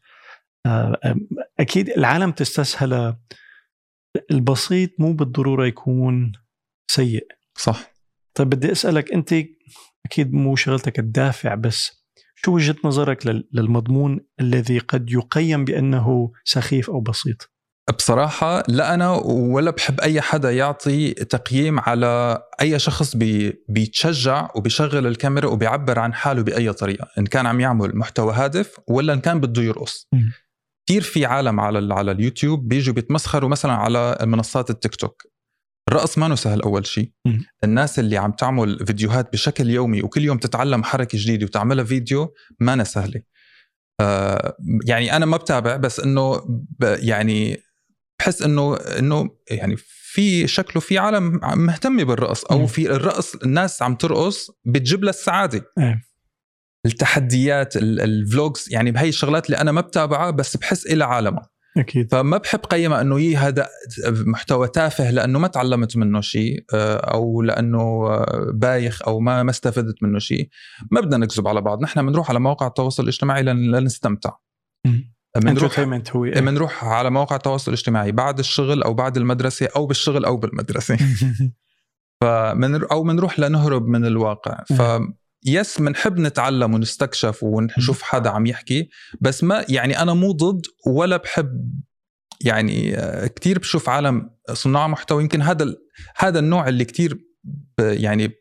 آه، 0.66 1.16
أكيد 1.60 1.88
العالم 1.88 2.32
تستسهل. 2.32 3.16
البسيط 4.30 4.90
مو 4.98 5.12
بالضرورة 5.12 5.66
يكون 5.66 6.32
سيء. 6.90 7.26
صح. 7.56 7.92
طيب 8.34 8.50
بدي 8.50 8.72
أسألك 8.72 9.12
أنت 9.12 9.34
أكيد 10.06 10.32
مو 10.32 10.56
شغلتك 10.56 10.98
الدافع 10.98 11.54
بس 11.54 12.00
شو 12.34 12.54
وجهة 12.54 12.76
نظرك 12.84 13.26
للمضمون 13.52 14.20
الذي 14.40 14.78
قد 14.78 15.10
يقيم 15.10 15.64
بأنه 15.64 16.32
سخيف 16.44 16.90
أو 16.90 17.00
بسيط؟ 17.00 17.50
بصراحة 17.96 18.62
لا 18.68 18.94
أنا 18.94 19.10
ولا 19.24 19.70
بحب 19.70 20.00
أي 20.00 20.20
حدا 20.20 20.50
يعطي 20.50 21.14
تقييم 21.14 21.80
على 21.80 22.42
أي 22.60 22.78
شخص 22.78 23.16
بي 23.16 23.64
بيتشجع 23.68 24.48
وبيشغل 24.54 25.06
الكاميرا 25.06 25.48
وبيعبر 25.48 25.98
عن 25.98 26.14
حاله 26.14 26.42
بأي 26.42 26.72
طريقة 26.72 27.08
إن 27.18 27.26
كان 27.26 27.46
عم 27.46 27.60
يعمل 27.60 27.96
محتوى 27.96 28.32
هادف 28.32 28.80
ولا 28.88 29.12
إن 29.12 29.20
كان 29.20 29.40
بده 29.40 29.62
يرقص. 29.62 30.08
كثير 30.90 31.02
في 31.02 31.26
عالم 31.26 31.60
على 31.60 31.94
على 31.94 32.10
اليوتيوب 32.10 32.68
بيجوا 32.68 32.94
بيتمسخروا 32.94 33.48
مثلا 33.48 33.72
على 33.72 34.18
منصات 34.22 34.70
التيك 34.70 34.94
توك. 34.94 35.22
الرقص 35.88 36.18
ما 36.18 36.34
سهل 36.34 36.62
أول 36.62 36.86
شيء. 36.86 37.10
الناس 37.64 37.98
اللي 37.98 38.16
عم 38.16 38.32
تعمل 38.32 38.86
فيديوهات 38.86 39.32
بشكل 39.32 39.70
يومي 39.70 40.02
وكل 40.02 40.24
يوم 40.24 40.38
تتعلم 40.38 40.84
حركة 40.84 41.18
جديدة 41.18 41.46
وتعملها 41.46 41.84
فيديو 41.84 42.34
ما 42.60 42.84
سهله 42.84 43.22
آه 44.00 44.56
يعني 44.86 45.16
أنا 45.16 45.26
ما 45.26 45.36
بتابع 45.36 45.76
بس 45.76 46.00
إنه 46.00 46.42
يعني 46.82 47.62
بحس 48.18 48.42
انه 48.42 48.76
إنه 48.76 49.30
يعني 49.50 49.76
في 50.12 50.46
شكله 50.46 50.80
في 50.80 50.98
عالم 50.98 51.40
مهتمه 51.42 52.02
بالرقص 52.02 52.44
أو 52.44 52.66
في 52.66 52.90
الرقص 52.90 53.34
الناس 53.34 53.82
عم 53.82 53.94
ترقص 53.94 54.50
بتجيب 54.64 55.04
لها 55.04 55.10
السعادة. 55.10 55.72
إيه. 55.78 56.09
التحديات 56.86 57.76
الفلوجز 57.76 58.68
يعني 58.70 58.90
بهي 58.90 59.08
الشغلات 59.08 59.46
اللي 59.46 59.56
أنا 59.56 59.72
ما 59.72 59.80
بتابعها 59.80 60.30
بس 60.30 60.56
بحس 60.56 60.86
إلى 60.86 61.04
عالمها. 61.04 61.50
أكيد. 61.76 62.12
فما 62.12 62.38
بحب 62.38 62.60
قيمها 62.60 63.00
إنه 63.00 63.20
يي 63.20 63.36
هذا 63.36 63.68
محتوى 64.08 64.68
تافه 64.68 65.10
لأنه 65.10 65.38
ما 65.38 65.48
تعلمت 65.48 65.96
منه 65.96 66.20
شيء 66.20 66.64
آه، 66.74 66.96
أو 66.96 67.42
لأنه 67.42 67.78
آه، 67.78 68.50
بايخ 68.54 69.02
أو 69.06 69.20
ما 69.20 69.42
ما 69.42 69.50
استفدت 69.50 70.02
منه 70.02 70.18
شيء. 70.18 70.48
ما 70.90 71.00
بدنا 71.00 71.16
نكذب 71.16 71.48
على 71.48 71.60
بعض 71.60 71.82
نحن 71.82 72.06
بنروح 72.06 72.30
على 72.30 72.40
مواقع 72.40 72.66
التواصل 72.66 73.02
الاجتماعي 73.02 73.42
لنستمتع. 73.42 74.30
بنروح 75.36 75.80
هو 75.80 76.24
إيه؟ 76.24 76.40
بنروح 76.40 76.84
على 76.84 77.10
مواقع 77.10 77.36
التواصل 77.36 77.72
الاجتماعي 77.72 78.12
بعد 78.12 78.38
الشغل 78.38 78.82
أو 78.82 78.94
بعد 78.94 79.16
المدرسة 79.16 79.68
أو 79.76 79.86
بالشغل 79.86 80.24
أو 80.24 80.36
بالمدرسة. 80.36 80.96
فمن 82.22 82.84
أو 82.84 83.02
بنروح 83.02 83.38
لنهرب 83.38 83.86
من 83.86 84.04
الواقع. 84.04 84.64
ف 84.64 84.82
يس 85.46 85.80
بنحب 85.80 86.18
نتعلم 86.18 86.74
ونستكشف 86.74 87.42
ونشوف 87.42 88.02
حدا 88.02 88.30
عم 88.30 88.46
يحكي 88.46 88.88
بس 89.20 89.44
ما 89.44 89.64
يعني 89.68 90.02
أنا 90.02 90.14
مو 90.14 90.32
ضد 90.32 90.66
ولا 90.86 91.16
بحب 91.16 91.80
يعني 92.44 92.96
آه، 92.96 93.26
كثير 93.26 93.58
بشوف 93.58 93.88
عالم 93.88 94.30
صناع 94.52 94.88
محتوى. 94.88 95.22
يمكن 95.22 95.42
هذا 95.42 95.74
هذا 96.16 96.38
النوع 96.38 96.68
اللي 96.68 96.84
كثير 96.84 97.18
يعني 97.80 98.32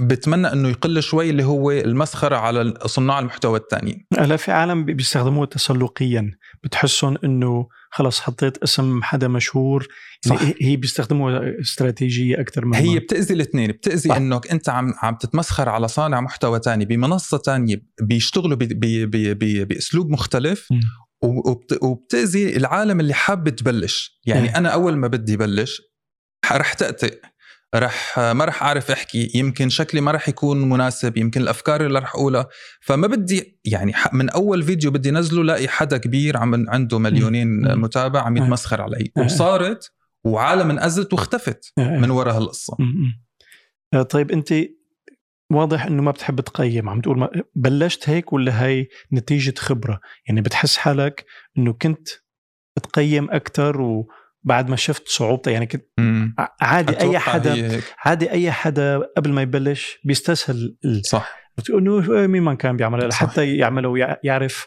بتمنى 0.00 0.52
إنه 0.52 0.68
يقل 0.68 1.02
شوي 1.02 1.30
اللي 1.30 1.44
هو 1.44 1.70
المسخرة 1.70 2.36
على 2.36 2.74
صناع 2.86 3.18
المحتوى 3.18 3.58
الثانيين 3.58 4.06
هلا 4.18 4.36
في 4.36 4.52
عالم 4.52 4.84
بيستخدموه 4.84 5.46
تسلقيا. 5.46 6.30
بتحسهم 6.64 7.18
إنه 7.24 7.68
خلص 7.90 8.20
حطيت 8.20 8.58
اسم 8.58 9.02
حدا 9.02 9.28
مشهور 9.28 9.88
صح. 10.26 10.42
هي 10.60 10.76
بيستخدموها 10.76 11.60
استراتيجية 11.60 12.40
أكثر 12.40 12.64
من 12.64 12.74
هي 12.74 12.98
بتأذي 12.98 13.34
الاثنين 13.34 13.72
بتأذي 13.72 14.16
انك 14.16 14.50
أنت 14.50 14.68
عم 14.68 14.94
عم 15.02 15.14
تتمسخر 15.14 15.68
على 15.68 15.88
صانع 15.88 16.20
محتوى 16.20 16.60
ثاني 16.64 16.84
بمنصة 16.84 17.38
ثانية 17.38 17.82
بيشتغلوا 18.02 18.56
بي 18.56 18.66
بي 18.66 19.06
بي 19.06 19.34
بي 19.34 19.64
بأسلوب 19.64 20.10
مختلف 20.10 20.68
م. 20.72 20.80
وبتأذي 21.82 22.56
العالم 22.56 23.00
اللي 23.00 23.14
حاب 23.14 23.48
تبلش 23.48 24.20
يعني 24.26 24.48
م. 24.48 24.54
أنا 24.54 24.68
أول 24.68 24.96
ما 24.96 25.08
بدي 25.08 25.36
بلش 25.36 25.82
رح 26.52 26.72
تأتئ 26.72 27.20
رح 27.74 28.18
ما 28.18 28.44
رح 28.44 28.62
أعرف 28.62 28.90
أحكي. 28.90 29.30
يمكن 29.34 29.68
شكلي 29.68 30.00
ما 30.00 30.12
رح 30.12 30.28
يكون 30.28 30.68
مناسب 30.68 31.16
يمكن 31.16 31.40
الأفكار 31.40 31.86
اللي 31.86 31.98
رح 31.98 32.14
أقولها. 32.14 32.48
فما 32.80 33.06
بدي 33.06 33.60
يعني 33.64 33.92
من 34.12 34.30
أول 34.30 34.62
فيديو 34.62 34.90
بدي 34.90 35.10
نزله 35.10 35.44
لاقي 35.44 35.68
حدا 35.68 35.96
كبير 35.96 36.36
عم 36.36 36.70
عنده 36.70 36.98
مليونين 36.98 37.78
متابع 37.78 38.22
عم 38.22 38.36
يتمسخر 38.36 38.82
علي. 38.82 39.12
وصارت 39.16 39.92
وعالم 40.24 40.70
انأذت 40.70 41.12
واختفت 41.12 41.72
من 41.78 42.10
وراء 42.10 42.36
هالقصة. 42.36 42.76
طيب 44.10 44.30
أنت 44.30 44.54
واضح 45.52 45.86
إنه 45.86 46.02
ما 46.02 46.10
بتحب 46.10 46.40
تقيم. 46.40 46.88
عم 46.88 47.00
تقول 47.00 47.18
ما 47.18 47.30
بلشت 47.54 48.08
هيك 48.08 48.32
ولا 48.32 48.64
هاي 48.64 48.88
نتيجة 49.12 49.54
خبرة؟ 49.58 50.00
يعني 50.28 50.40
بتحس 50.40 50.76
حالك 50.76 51.24
إنه 51.58 51.72
كنت 51.72 52.08
تقيم 52.82 53.30
أكثر 53.30 54.04
وبعد 54.44 54.70
ما 54.70 54.76
شفت 54.76 55.08
صعوبته 55.08 55.50
يعني 55.50 55.66
كنت 55.66 55.84
عادي 56.60 57.00
أي 57.00 57.18
حدا 57.18 57.54
هيك. 57.54 57.84
عادي 58.04 58.30
أي 58.30 58.50
حدا 58.52 58.98
قبل 59.16 59.32
ما 59.32 59.42
يبلش 59.42 59.98
بيستسهل 60.04 60.76
ال- 60.84 61.06
صح 61.06 61.40
إنه 61.70 62.00
مين 62.26 62.42
ما 62.42 62.54
كان 62.54 62.76
بيعملها. 62.76 63.08
لحتى 63.08 63.56
يعمله 63.56 63.88
ويعرف 63.88 64.66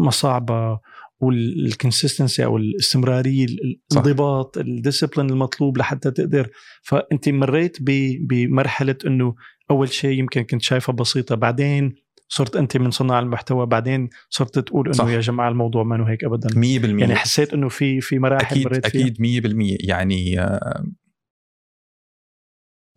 مصاعبة 0.00 0.80
وال 1.20 1.39
consistency 1.39 2.44
أو 2.44 2.56
الاستمرارية. 2.56 3.46
الانضباط 3.92 4.58
ال 4.58 4.64
discipline 4.64 5.30
المطلوب 5.30 5.78
لحتى 5.78 6.10
تقدر 6.10 6.48
فأنت 6.82 7.28
مريت 7.28 7.76
بمرحلة 8.20 8.96
إنه 9.06 9.34
أول 9.70 9.88
شيء 9.88 10.18
يمكن 10.18 10.42
كنت 10.42 10.62
شايفها 10.62 10.92
بسيطة 10.92 11.34
بعدين 11.34 11.94
صرت 12.28 12.56
أنت 12.56 12.76
من 12.76 12.90
صناع 12.90 13.18
المحتوى 13.18 13.66
بعدين 13.66 14.08
صرت 14.30 14.58
تقول. 14.58 14.92
إنه 14.94 15.10
يا 15.10 15.20
جماعة 15.20 15.48
الموضوع 15.48 15.82
ما 15.82 16.10
هيك 16.10 16.24
ابدا. 16.24 16.48
100% 16.48 17.00
يعني 17.00 17.14
حسيت 17.14 17.52
إنه 17.52 17.68
في 17.68 18.00
في 18.00 18.18
مراحل 18.18 18.44
أكيد 18.44 18.66
مريت 18.66 18.86
أكيد 18.86 19.16
100% 19.20 19.76
يعني 19.80 20.40
آه، 20.40 20.84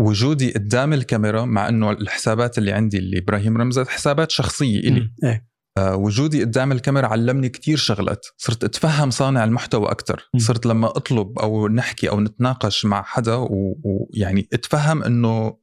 وجودي 0.01 0.51
قدام 0.51 0.93
الكاميرا 0.93 1.45
مع 1.45 1.69
إنه 1.69 1.91
الحسابات 1.91 2.57
اللي 2.57 2.71
عندي 2.71 2.97
اللي 2.97 3.17
إبراهيم 3.17 3.57
رمزت 3.57 3.87
حسابات 3.87 4.31
شخصية 4.31 4.79
إلي. 4.79 5.11
إيه. 5.23 5.47
آه، 5.77 5.95
وجودي 5.95 6.43
قدام 6.43 6.71
الكاميرا 6.71 7.07
علمني 7.07 7.49
كتير 7.49 7.77
شغلات. 7.77 8.25
صرت 8.37 8.63
أتفهم 8.63 9.09
صانع 9.09 9.43
المحتوى 9.43 9.91
أكثر. 9.91 10.29
صرت 10.37 10.65
لما 10.65 10.87
أطلب 10.87 11.39
أو 11.39 11.67
نحكي 11.67 12.09
أو 12.09 12.19
نتناقش 12.19 12.85
مع 12.85 13.03
حدا 13.03 13.35
ويعني 13.49 14.47
أتفهم 14.53 15.03
إنه 15.03 15.57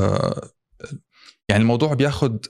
آه، 0.00 0.50
يعني 1.50 1.62
الموضوع 1.62 1.94
بياخد 1.94 2.46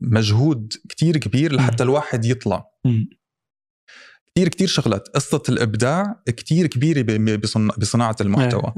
مجهود 0.00 0.72
كتير 0.88 1.16
كبير 1.16 1.54
لحتى 1.54 1.82
الواحد 1.82 2.24
يطلع. 2.24 2.64
كتير 4.26 4.48
كتير 4.48 4.68
شغلات. 4.68 5.08
قصة 5.08 5.42
الإبداع 5.48 6.22
كتير 6.26 6.66
كبيرة 6.66 7.02
بصناعة 7.78 8.16
المحتوى. 8.20 8.72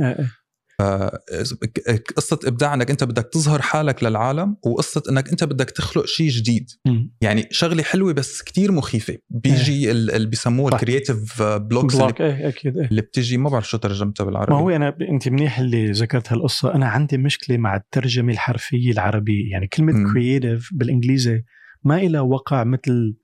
إيه، 0.81 1.11
إيه، 1.33 1.45
إيه. 1.89 2.05
قصة 2.17 2.39
إبداع 2.45 2.75
أنك 2.75 2.91
أنت 2.91 3.05
بدك 3.05 3.29
تظهر 3.33 3.63
حالك 3.63 4.05
للعالم 4.05 4.57
وقصة 4.67 5.03
أنك 5.11 5.29
أنت 5.29 5.45
بدك 5.45 5.71
تخلق 5.71 6.07
شيء 6.07 6.29
جديد 6.29 6.67
مم. 6.87 7.15
يعني 7.21 7.49
شغلة 7.51 7.83
حلوة 7.83 8.13
بس 8.13 8.43
كتير 8.43 8.73
مخيفة 8.73 9.19
بيجي 9.31 9.91
ال- 9.91 10.11
اللي 10.11 10.27
بيسموه 10.29 10.71
صح. 10.71 10.75
ال 10.75 10.82
creative 10.82 11.43
blocks 11.43 11.95
اللي, 11.95 12.05
block 12.07 12.21
إيه 12.21 12.49
أكيد 12.49 12.79
إيه 12.79 12.87
اللي 12.89 13.03
بتيجي 13.03 13.37
ما 13.39 13.51
بعرف 13.51 13.69
شو 13.69 13.79
ترجمتها 13.79 14.25
بالعربي 14.25 14.53
ما 14.53 14.59
هو 14.59 14.71
أنا 14.71 14.91
ب- 14.91 15.03
أنت 15.03 15.29
منيح 15.29 15.59
اللي 15.59 15.91
ذكرت 15.91 16.33
هالقصة 16.33 16.75
أنا 16.75 16.87
عندي 16.89 17.19
مشكلة 17.19 17.57
مع 17.57 17.77
الترجمة 17.77 18.33
الحرفية 18.33 18.91
العربية 18.93 19.51
يعني 19.53 19.67
كلمة 19.67 19.93
مم. 19.93 20.13
creative 20.13 20.71
بالإنجليزي 20.73 21.43
ما 21.85 21.97
إلها 21.97 22.21
وقع 22.21 22.65
مثل 22.65 23.17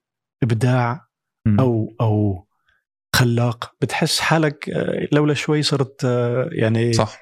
إبداع 0.42 1.00
مم. 1.46 1.60
أو 1.60 1.94
أو 2.00 2.46
خلاق 3.14 3.74
بتحس 3.80 4.20
حالك 4.20 4.68
آه، 4.70 5.08
لولا 5.12 5.34
شوي 5.34 5.62
صرت 5.62 6.04
آه، 6.04 6.48
يعني 6.52 6.92
صح. 6.92 7.20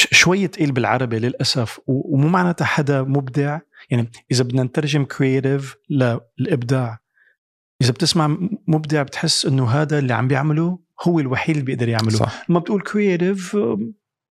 ش- 0.00 0.08
شوي 0.12 0.48
تقيل 0.48 0.72
بالعربي 0.72 1.18
للأسف 1.18 1.78
و- 1.86 2.14
ومو 2.14 2.28
معناتها 2.28 2.64
حدا 2.64 3.02
مبدع. 3.02 3.58
يعني 3.90 4.10
إذا 4.32 4.44
بدنا 4.44 4.62
نترجم 4.62 5.04
creative 5.04 5.76
للإبداع 5.90 6.98
إذا 7.82 7.92
بتسمع 7.92 8.36
مبدع 8.68 9.02
بتحس 9.02 9.46
إنه 9.46 9.68
هذا 9.70 9.98
اللي 9.98 10.14
عم 10.14 10.28
بيعمله 10.28 10.78
هو 11.02 11.20
الوحيد 11.20 11.56
اللي 11.56 11.66
بيقدر 11.66 11.88
يعمله. 11.88 12.10
صح. 12.16 12.44
لما 12.50 12.58
بتقول 12.60 12.82
creative 12.82 13.56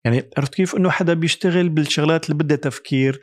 يعني 0.07 0.29
عرفت 0.37 0.55
كيف؟ 0.55 0.75
إنه 0.75 0.89
حدا 0.89 1.13
بيشتغل 1.13 1.69
بالشغلات 1.69 2.25
اللي 2.25 2.43
بدها 2.43 2.57
تفكير 2.57 3.21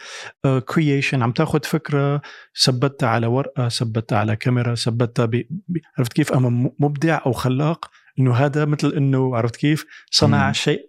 creation 0.68 1.22
عم 1.22 1.32
تاخذ 1.32 1.60
فكرة 1.64 2.22
ثبتها 2.64 3.08
على 3.08 3.26
ورقة 3.26 3.68
ثبتها 3.68 4.18
على 4.18 4.36
كاميرا 4.36 4.74
ثبتها 4.74 5.24
ب... 5.26 5.30
ب- 5.50 5.78
عرفت 5.98 6.12
كيف؟ 6.12 6.32
أما 6.32 6.48
م- 6.48 6.70
مبدع 6.78 7.20
أو 7.26 7.32
خلاق 7.32 7.90
إنه 8.18 8.34
هذا 8.34 8.64
مثل 8.64 8.92
إنه 8.96 9.36
عرفت 9.36 9.56
كيف؟ 9.56 9.86
صنع 10.10 10.46
مم. 10.46 10.52
شيء. 10.52 10.80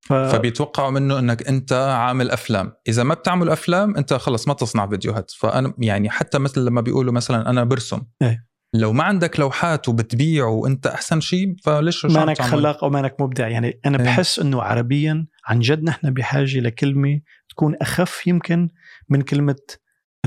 ف... 0.00 0.12
فبيتوقعوا 0.12 0.90
منه 0.90 1.18
إنك 1.18 1.48
أنت 1.48 1.72
عامل 1.72 2.30
أفلام. 2.30 2.72
إذا 2.88 3.02
ما 3.02 3.14
بتعمل 3.14 3.50
أفلام 3.50 3.96
أنت 3.96 4.14
خلص 4.14 4.48
ما 4.48 4.54
تصنع 4.54 4.86
فيديوهات. 4.86 5.30
فأنا 5.30 5.74
يعني 5.78 6.10
حتى 6.10 6.38
مثل 6.38 6.64
لما 6.64 6.80
بيقولوا 6.80 7.12
مثلا 7.12 7.50
أنا 7.50 7.64
برسم. 7.64 8.02
إيه. 8.22 8.48
لو 8.74 8.92
ما 8.92 9.04
عندك 9.04 9.40
لوحات 9.40 9.88
وبتبيع 9.88 10.44
وانت 10.44 10.86
احسن 10.86 11.20
شيء 11.20 11.56
فليش 11.64 12.04
مانك؟ 12.04 12.42
خلاق 12.42 12.84
أو 12.84 12.90
مانك 12.90 13.20
مبدع 13.20 13.48
يعني 13.48 13.80
أنا 13.86 13.98
إيه. 13.98 14.04
بحس 14.04 14.38
إنه 14.38 14.62
عربيا 14.62 15.26
عن 15.46 15.60
جد 15.60 15.82
نحن 15.84 16.10
بحاجة 16.14 16.60
لكلمة 16.60 17.20
تكون 17.48 17.74
أخف 17.76 18.26
يمكن 18.26 18.68
من 19.08 19.22
كلمة 19.22 19.56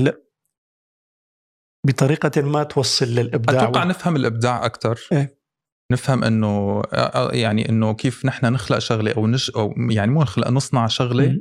هلا 0.00 0.18
بطريقة 1.86 2.42
ما 2.42 2.62
توصل 2.62 3.06
للإبداع 3.06 3.62
أتوقع 3.62 3.80
وال- 3.80 3.88
نفهم 3.88 4.16
الإبداع 4.16 4.66
أكثر 4.66 5.00
إيه. 5.12 5.38
نفهم 5.92 6.24
إنه 6.24 6.82
آه، 6.92 7.30
يعني 7.32 7.68
إنه 7.68 7.94
كيف 7.94 8.24
نحن 8.26 8.46
نخلق 8.52 8.78
شغلة 8.78 9.12
أو 9.12 9.26
نش 9.26 9.50
أو 9.50 9.74
يعني 9.90 10.10
مو 10.10 10.22
نخلق 10.22 10.48
نصنع 10.48 10.86
شغلة. 10.86 11.38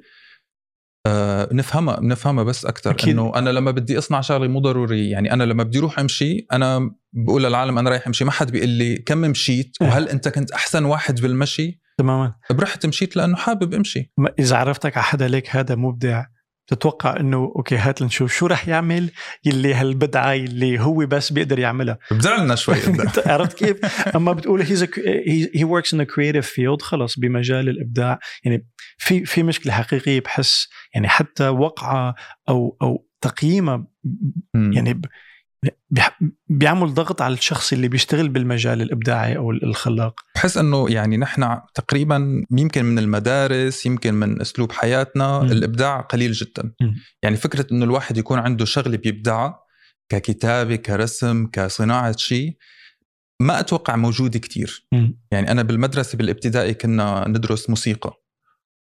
آه 1.07 1.49
نفهمها 1.51 1.99
نفهمها 2.01 2.43
بس 2.43 2.65
أكثر. 2.65 2.95
إنه 3.07 3.31
أنا 3.35 3.49
لما 3.49 3.71
بدي 3.71 3.97
أصنع 3.97 4.21
شغلة 4.21 4.47
مو 4.47 4.59
ضروري 4.59 5.09
يعني 5.09 5.33
أنا 5.33 5.43
لما 5.43 5.63
بدي 5.63 5.79
أروح 5.79 5.99
أمشي 5.99 6.45
أنا 6.51 6.91
بقول 7.13 7.43
للعالم 7.43 7.77
أنا 7.77 7.89
رايح 7.89 8.07
أمشي. 8.07 8.25
ما 8.25 8.31
حد 8.31 8.51
بيقول 8.51 8.69
لي 8.69 8.97
كم 8.97 9.17
مشيت 9.17 9.77
إيه. 9.81 9.87
وهل 9.87 10.09
أنت 10.09 10.27
كنت 10.27 10.51
أحسن 10.51 10.85
واحد 10.85 11.21
بالمشي؟ 11.21 11.81
تماما. 11.97 12.35
برحت 12.51 12.85
مشيت 12.85 13.15
لأنه 13.15 13.35
حابب 13.35 13.73
أمشي. 13.73 14.11
إذا 14.39 14.55
عرفتك 14.55 14.97
على 14.97 15.03
حدا 15.03 15.27
ليك 15.27 15.55
هذا 15.55 15.75
مبدع 15.75 16.25
تتوقع 16.67 17.19
إنه 17.19 17.37
okay 17.37 17.77
هات 17.77 18.01
لنشوف 18.01 18.33
شو 18.33 18.45
رح 18.45 18.67
يعمل 18.67 19.11
يلي 19.45 19.73
هالبدعة 19.73 20.33
اللي 20.33 20.79
هو 20.79 21.05
بس 21.05 21.31
بيقدر 21.31 21.59
يعملها 21.59 21.97
ابدع 22.11 22.35
لنا 22.35 22.55
شوي 22.55 22.75
عرفت 23.25 23.57
كيف؟ 23.57 24.07
أما 24.15 24.33
بتقول 24.33 24.61
he's 24.61 24.87
he 25.55 25.63
works 25.63 25.93
in 25.93 26.03
creative 26.03 26.47
field 26.47 26.81
خلص 26.81 27.19
بمجال 27.19 27.69
الإبداع 27.69 28.19
يعني 28.43 28.67
في 28.97 29.25
في 29.25 29.43
مشكلة 29.43 29.73
حقيقية 29.73 30.19
بحس 30.19 30.67
يعني 30.93 31.07
حتى 31.07 31.47
وقعة 31.47 32.15
أو 32.49 32.77
أو 32.81 33.07
تقييمها. 33.21 33.87
يعني 34.53 35.01
بيعمل 36.49 36.93
ضغط 36.93 37.21
على 37.21 37.33
الشخص 37.33 37.73
اللي 37.73 37.87
بيشتغل 37.87 38.29
بالمجال 38.29 38.81
الإبداعي 38.81 39.37
أو 39.37 39.51
الخلاق 39.51 40.19
بحس 40.35 40.57
إنه 40.57 40.89
يعني 40.89 41.17
نحن 41.17 41.59
تقريبا 41.73 42.45
يمكن 42.51 42.85
من 42.85 42.99
المدارس 42.99 43.85
يمكن 43.85 44.13
من 44.13 44.41
أسلوب 44.41 44.71
حياتنا 44.71 45.39
مم. 45.39 45.51
الإبداع 45.51 46.01
قليل 46.01 46.31
جدا 46.31 46.73
مم. 46.81 46.95
يعني 47.23 47.37
فكرة 47.37 47.67
إنه 47.71 47.85
الواحد 47.85 48.17
يكون 48.17 48.39
عنده 48.39 48.65
شغله 48.65 48.97
بيبدعها 48.97 49.59
ككتابة 50.09 50.75
كرسم 50.75 51.47
كصناعة 51.47 52.17
شيء 52.17 52.57
ما 53.41 53.59
أتوقع 53.59 53.95
موجوده 53.95 54.39
كتير 54.39 54.87
مم. 54.91 55.19
يعني 55.31 55.51
أنا 55.51 55.63
بالمدرسة 55.63 56.17
بالإبتدائي 56.17 56.73
كنا 56.73 57.27
ندرس 57.27 57.69
موسيقى 57.69 58.20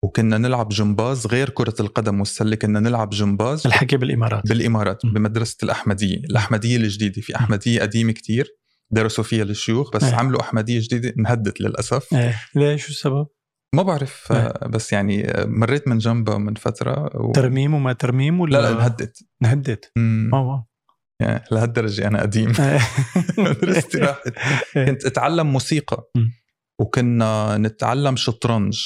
وكنا 0.02 0.38
نلعب 0.38 0.68
جمباز 0.68 1.26
غير 1.26 1.50
كرة 1.50 1.74
القدم 1.80 2.18
والسلة 2.18 2.56
كنا 2.56 2.80
نلعب 2.80 3.10
جمباز 3.10 3.66
الحكي 3.66 3.96
بالإمارات. 3.96 4.48
بالإمارات 4.48 5.04
م. 5.04 5.12
بمدرسة 5.12 5.56
الأحمدية. 5.62 6.16
الأحمدية 6.16 6.76
الجديدة 6.76 7.22
في 7.22 7.36
أحمدية 7.36 7.80
قديمة 7.80 8.12
كتير 8.12 8.48
درسوا 8.90 9.24
فيها 9.24 9.42
الشيوخ 9.42 9.90
بس 9.96 10.04
إيه. 10.04 10.14
عملوا 10.14 10.40
أحمدية 10.40 10.80
جديدة 10.82 11.14
انهدت 11.18 11.60
للأسف. 11.60 12.14
إيه. 12.14 12.40
ليش؟ 12.54 12.82
شو 12.84 12.90
السبب؟ 12.90 13.26
ما 13.74 13.82
بعرف. 13.82 14.32
إيه. 14.32 14.38
آه، 14.38 14.66
بس 14.68 14.92
يعني 14.92 15.30
آه، 15.30 15.44
مريت 15.44 15.88
من 15.88 15.98
جنبها 15.98 16.38
من 16.38 16.54
فترة 16.54 17.10
و... 17.16 17.32
ترميم 17.32 17.74
وما 17.74 17.92
ترميم 17.92 18.40
ولا 18.40 18.56
لا 18.58 18.62
لا 18.62 18.70
انهدت. 18.70 19.18
انهدت. 19.42 19.92
آه 20.32 20.66
يعني 21.20 21.44
لهالدرجة 21.50 22.06
أنا 22.08 22.22
قديم. 22.22 22.52
مدرستي 23.38 23.98
راحت. 23.98 24.28
كنت 24.74 25.04
أتعلم 25.04 25.46
موسيقى. 25.52 26.10
وكنا 26.80 27.58
نتعلم 27.58 28.16
شطرنج. 28.16 28.78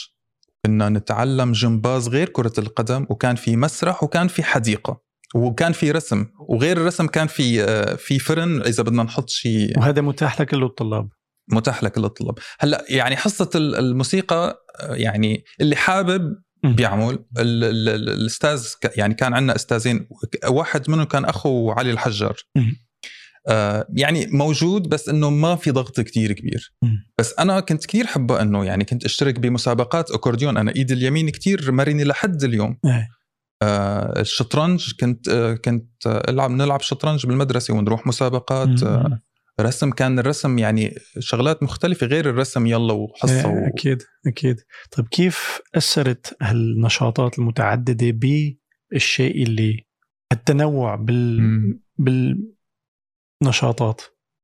كنا 0.67 0.89
نتعلم 0.89 1.53
جمباز 1.53 2.09
غير 2.09 2.29
كرة 2.29 2.53
القدم 2.59 3.07
وكان 3.11 3.37
في 3.37 3.57
مسرح 3.57 4.03
وكان 4.05 4.29
في 4.29 4.43
حديقة 4.43 5.03
وكان 5.35 5.73
في 5.73 5.91
رسم 5.91 6.27
وغير 6.49 6.77
الرسم 6.77 7.07
كان 7.07 7.27
في 7.27 7.65
آه، 7.65 7.95
في 7.95 8.19
فرن 8.19 8.61
إذا 8.63 8.83
بدنا 8.83 9.03
نحط 9.03 9.29
شيء 9.29 9.79
وهذا 9.79 10.03
متاح 10.03 10.41
لكل 10.41 10.63
الطلاب 10.65 11.09
متاح 11.53 11.85
لكل 11.85 12.05
الطلاب 12.05 12.39
هلأ 12.61 12.85
يعني 12.89 13.17
حصة 13.17 13.51
ال- 13.55 13.77
الموسيقى 13.77 14.65
آه، 14.81 14.95
يعني 14.95 15.45
اللي 15.61 15.77
حابب. 15.77 16.35
بيعمل 16.65 17.15
ال- 17.39 17.65
ال- 17.65 17.89
ال- 17.89 18.09
الأستاذ 18.09 18.67
يعني 18.97 19.15
كان 19.15 19.35
عندنا 19.35 19.57
أستاذين 19.57 20.09
واحد 20.49 20.91
منهم 20.91 21.05
كان 21.05 21.25
أخو 21.25 21.71
علي 21.71 21.91
الحجار. 21.91 22.37
آه 22.57 22.61
يعني 23.97 24.27
موجود 24.27 24.89
بس 24.89 25.09
إنه 25.09 25.31
ما 25.31 25.57
في 25.57 25.71
ضغط 25.71 26.01
كتير 26.01 26.33
كبير. 26.33 26.75
بس 27.19 27.35
أنا 27.39 27.61
كنت 27.61 27.87
كتير 27.87 28.07
حبه 28.07 28.43
إنه 28.43 28.65
يعني 28.65 28.85
كنت 28.85 29.05
أشترك 29.05 29.39
بمسابقات 29.39 30.11
أكورديون 30.11 30.57
أنا 30.57 30.75
ايدي 30.77 30.95
اليمين 30.95 31.31
كتير 31.31 31.73
مرني 31.73 32.05
لحد 32.05 32.45
اليوم 32.45 32.79
إيه. 32.85 33.09
آه 33.63 34.21
الشطرنج 34.21 34.93
كنت 35.01 35.29
آه 35.29 35.55
كنت 35.55 36.07
آه 36.07 36.31
ألعب 36.31 36.51
نلعب 36.51 36.81
شطرنج 36.81 37.27
بالمدرسة 37.27 37.75
ونروح 37.75 38.07
مسابقات. 38.07 38.83
آه 38.83 39.21
رسم 39.61 39.91
كان 39.91 40.19
الرسم 40.19 40.59
يعني 40.59 40.95
شغلات 41.19 41.63
مختلفة 41.63 42.07
غير 42.07 42.31
الرسم 42.31 42.67
يلا 42.67 42.93
وحصة 42.93 43.49
و... 43.49 43.67
أكيد 43.67 44.03
أكيد 44.27 44.57
طيب 44.91 45.09
كيف 45.09 45.61
أثرت 45.75 46.37
هالنشاطات 46.43 47.39
المتعددة 47.39 48.11
بالشيء 48.91 49.43
اللي 49.43 49.87
التنوع 50.33 50.95
بال 50.95 51.41
مم. 51.41 51.81
بالنشاطات 53.41 54.01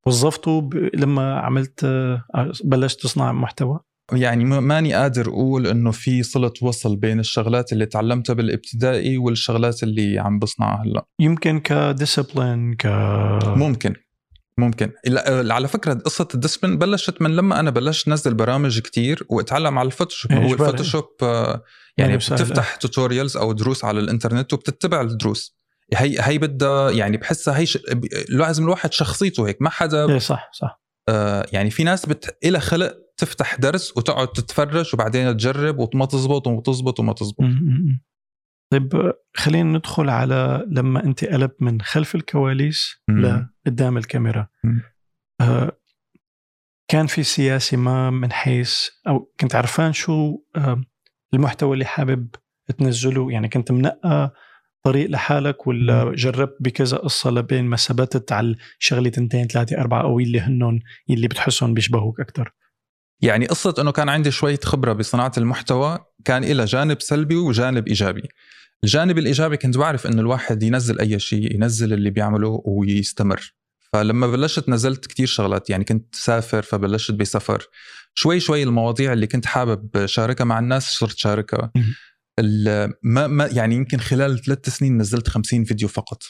وظفته 0.07 0.61
ب... 0.61 0.75
لما 0.95 1.39
عملت 1.41 1.85
آه، 1.85 2.25
بلشت 2.65 3.01
تصنع 3.03 3.33
محتوى. 3.33 3.81
يعني 4.13 4.45
ما- 4.45 4.61
ماني 4.61 4.95
قادر 4.95 5.29
أقول 5.29 5.67
إنه 5.67 5.91
في 5.91 6.23
صله 6.23 6.53
وصل 6.63 6.97
بين 6.97 7.21
الشغلات 7.21 7.73
اللي 7.73 7.87
تعلمتها 7.87 8.35
بالابتدائي 8.35 9.19
والشغلات 9.19 9.83
اللي 9.83 10.19
عم 10.19 10.39
بصنعها 10.39 10.83
هلأ. 10.85 11.07
يمكن 11.21 11.61
ك 11.61 11.71
discipline 11.71 12.75
ك 12.75 12.87
ممكن. 13.47 13.95
ممكن. 14.59 14.91
لا، 15.07 15.55
على 15.55 15.69
فكرة 15.69 15.95
قصة 15.95 16.29
ال 16.35 16.39
discipline 16.39 16.79
بلشت 16.79 17.23
من 17.23 17.37
لما 17.37 17.61
أنا 17.61 17.71
بلشت 17.71 18.09
نزل 18.09 18.35
برامج 18.35 18.79
كتير 18.81 19.27
واتعلم 19.29 19.79
على 19.79 19.87
ال 19.87 19.91
Photoshop 19.91 20.33
هو. 20.33 20.53
ال 20.53 20.58
Photoshop 20.58 21.05
آه، 21.23 21.63
يعني 21.99 22.13
يعني. 22.13 22.17
بتفتح 22.17 22.77
tutorials 22.77 23.37
أو 23.37 23.53
دروس 23.53 23.85
على 23.85 24.01
الإنترنت 24.01 24.53
وبتتبع 24.53 25.01
الدروس. 25.01 25.56
هي 25.95 26.17
هي 26.21 26.39
بدها 26.39 26.91
يعني 26.91 27.17
بحسها 27.17 27.59
هي 27.59 27.67
ش... 27.67 27.79
لازم 28.29 28.65
الواحد 28.65 28.93
شخصيته 28.93 29.49
هيك 29.49 29.63
ما 29.63 29.71
حدا 29.71 30.09
إيه 30.09 30.19
صح 30.19 30.51
صح 30.53 30.83
آه 31.09 31.47
يعني 31.53 31.71
في 31.71 31.85
ناس 31.85 32.07
بت... 32.07 32.39
إلها 32.45 32.61
خلق 32.61 32.95
تفتح 33.17 33.55
درس 33.55 33.97
وتقعد 33.97 34.29
تتفرج 34.29 34.91
وبعدين 34.95 35.37
تجرب 35.37 35.79
وما 35.79 36.07
تزبط 36.07 36.47
وما 36.47 36.61
تزبط 36.61 37.01
وما 37.01 37.13
تزبط. 37.13 37.45
طيب 38.73 39.13
خلينا 39.37 39.79
ندخل 39.79 40.11
على 40.11 40.67
لما 40.71 41.05
أنت 41.05 41.25
قلبت 41.25 41.63
من 41.63 41.81
خلف 41.81 42.15
الكواليس. 42.15 43.03
لقدام 43.09 43.97
الكاميرا. 43.97 44.49
آه 45.41 45.81
كان 46.91 47.07
في 47.07 47.23
سياسة 47.23 47.77
ما 47.77 48.11
من 48.11 48.33
حيث 48.33 48.89
أو 49.09 49.33
كنت 49.41 49.55
عرفان 49.55 49.93
شو 49.93 50.43
آه 50.57 50.85
المحتوى 51.35 51.75
اللي 51.75 51.85
حابب 51.85 52.35
تنزله 52.79 53.33
يعني 53.33 53.49
كنت 53.49 53.73
منقى 53.73 54.35
طريق 54.87 55.11
لحالك 55.11 55.67
ولا 55.67 56.13
جربت 56.15 56.57
بكذا 56.61 56.97
قصة 56.97 57.31
لبين 57.31 57.65
ما 57.65 57.77
ثبتت 57.77 58.33
على 58.33 58.57
شغلة 58.79 59.09
تنتين 59.11 59.47
ثلاثة 59.47 59.81
أربعة 59.81 60.03
أو 60.03 60.21
اللي 60.21 60.41
هنن 60.41 60.81
اللي 61.11 61.29
بتحسهم 61.29 61.75
بيشبهوك 61.75 62.21
أكثر 62.21 62.53
يعني 63.21 63.47
قصة 63.47 63.75
إنه 63.79 63.93
كان 63.93 64.09
عندي 64.09 64.31
شوية 64.31 64.61
خبرة 64.65 64.93
بصناعة 64.93 65.33
المحتوى 65.39 65.99
كان 66.25 66.45
إلها 66.45 66.65
جانب 66.65 67.01
سلبي 67.01 67.37
وجانب 67.37 67.89
إيجابي. 67.89 68.23
الجانب 68.85 69.19
الإيجابي 69.19 69.57
كنت 69.57 69.77
بعرف 69.77 70.07
إنه 70.07 70.21
الواحد 70.21 70.63
ينزل 70.63 71.01
أي 71.01 71.19
شيء، 71.19 71.55
ينزل 71.55 71.93
اللي 71.93 72.11
بيعمله 72.11 72.63
ويستمر. 72.65 73.55
فلما 73.93 74.27
بلشت 74.27 74.69
نزلت 74.69 75.07
كتير 75.07 75.27
شغلات 75.27 75.71
يعني 75.71 75.85
كنت 75.85 76.15
سافر 76.15 76.63
فبلشت 76.63 77.15
بسفر. 77.15 77.67
شوي 78.15 78.41
شوي 78.41 78.63
المواضيع 78.63 79.13
اللي 79.13 79.27
كنت 79.27 79.47
حابب 79.47 80.07
شاركها 80.07 80.45
مع 80.45 80.59
الناس 80.59 80.91
صرت 80.91 81.17
شاركها. 81.17 81.71
ما 83.03 83.27
ما 83.27 83.47
يعني 83.53 83.75
يمكن 83.75 83.99
خلال 83.99 84.43
ثلاث 84.45 84.69
سنين 84.69 84.99
نزلت 84.99 85.29
50 85.29 85.65
فيديو 85.65 85.89
فقط. 85.89 86.23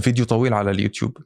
فيديو 0.00 0.24
طويل 0.24 0.54
على 0.54 0.70
اليوتيوب. 0.70 1.16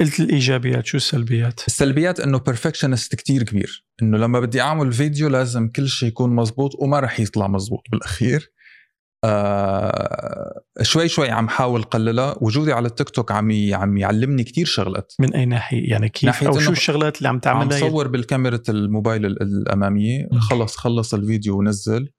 قلت 0.00 0.20
الإيجابيات 0.20 0.86
شو 0.86 0.96
السلبيات؟ 0.96 1.60
السلبيات 1.66 2.20
إنه 2.20 2.38
perfectionist 2.38 3.14
كتير 3.14 3.42
كبير. 3.42 3.84
إنه 4.02 4.18
لما 4.18 4.40
بدي 4.40 4.60
أعمل 4.60 4.92
فيديو 4.92 5.28
لازم 5.28 5.68
كل 5.68 5.88
شيء 5.88 6.08
يكون 6.08 6.30
مزبوط 6.34 6.70
وما 6.78 7.00
رح 7.00 7.20
يطلع 7.20 7.48
مزبوط 7.48 7.82
بالأخير. 7.92 8.52
آه 9.24 10.62
شوي 10.82 11.08
شوي 11.08 11.30
عم 11.30 11.48
حاول 11.48 11.82
قللها. 11.82 12.36
وجودي 12.40 12.72
على 12.72 12.88
التيك 12.88 13.08
توك 13.08 13.32
عم 13.32 13.50
عم 13.72 13.96
يعلمني 13.96 14.44
كتير 14.44 14.66
شغلات. 14.66 15.12
من 15.20 15.34
أي 15.34 15.46
ناحية؟ 15.46 15.90
يعني 15.90 16.08
كيف؟ 16.08 16.24
ناحية 16.24 16.46
أو 16.46 16.58
شو 16.58 16.72
الشغلات 16.72 17.18
اللي 17.18 17.28
عم 17.28 17.34
عم 17.34 17.40
تعملها؟ 17.40 17.78
صور 17.80 18.08
بالكاميرا 18.08 18.60
الموبايل 18.68 19.26
ال- 19.26 19.42
الأمامية. 19.42 20.28
خلص 20.38 20.76
خلص 20.76 21.14
الفيديو 21.14 21.58
ونزل. 21.58 22.10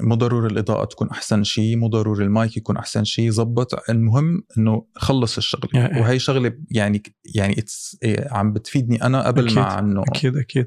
مو 0.00 0.14
ضروري 0.14 0.46
الإضاءة 0.46 0.84
تكون 0.84 1.10
أحسن 1.10 1.44
شيء 1.44 1.76
مو 1.76 1.88
ضروري 1.88 2.24
المايك 2.24 2.56
يكون 2.56 2.76
أحسن 2.76 3.04
شيء. 3.04 3.30
زبط 3.30 3.90
المهم 3.90 4.42
إنه 4.58 4.86
خلص 4.96 5.36
الشغلة. 5.36 6.00
وهي 6.00 6.18
شغلة 6.18 6.58
يعني 6.70 7.02
يعني 7.34 7.64
إيه، 8.02 8.28
عم 8.30 8.52
بتفيدني 8.52 9.02
أنا 9.02 9.26
قبل 9.26 9.44
أكيد. 9.44 9.58
مع 9.58 9.78
انه 9.78 10.02
أكيد 10.02 10.36
أكيد. 10.36 10.66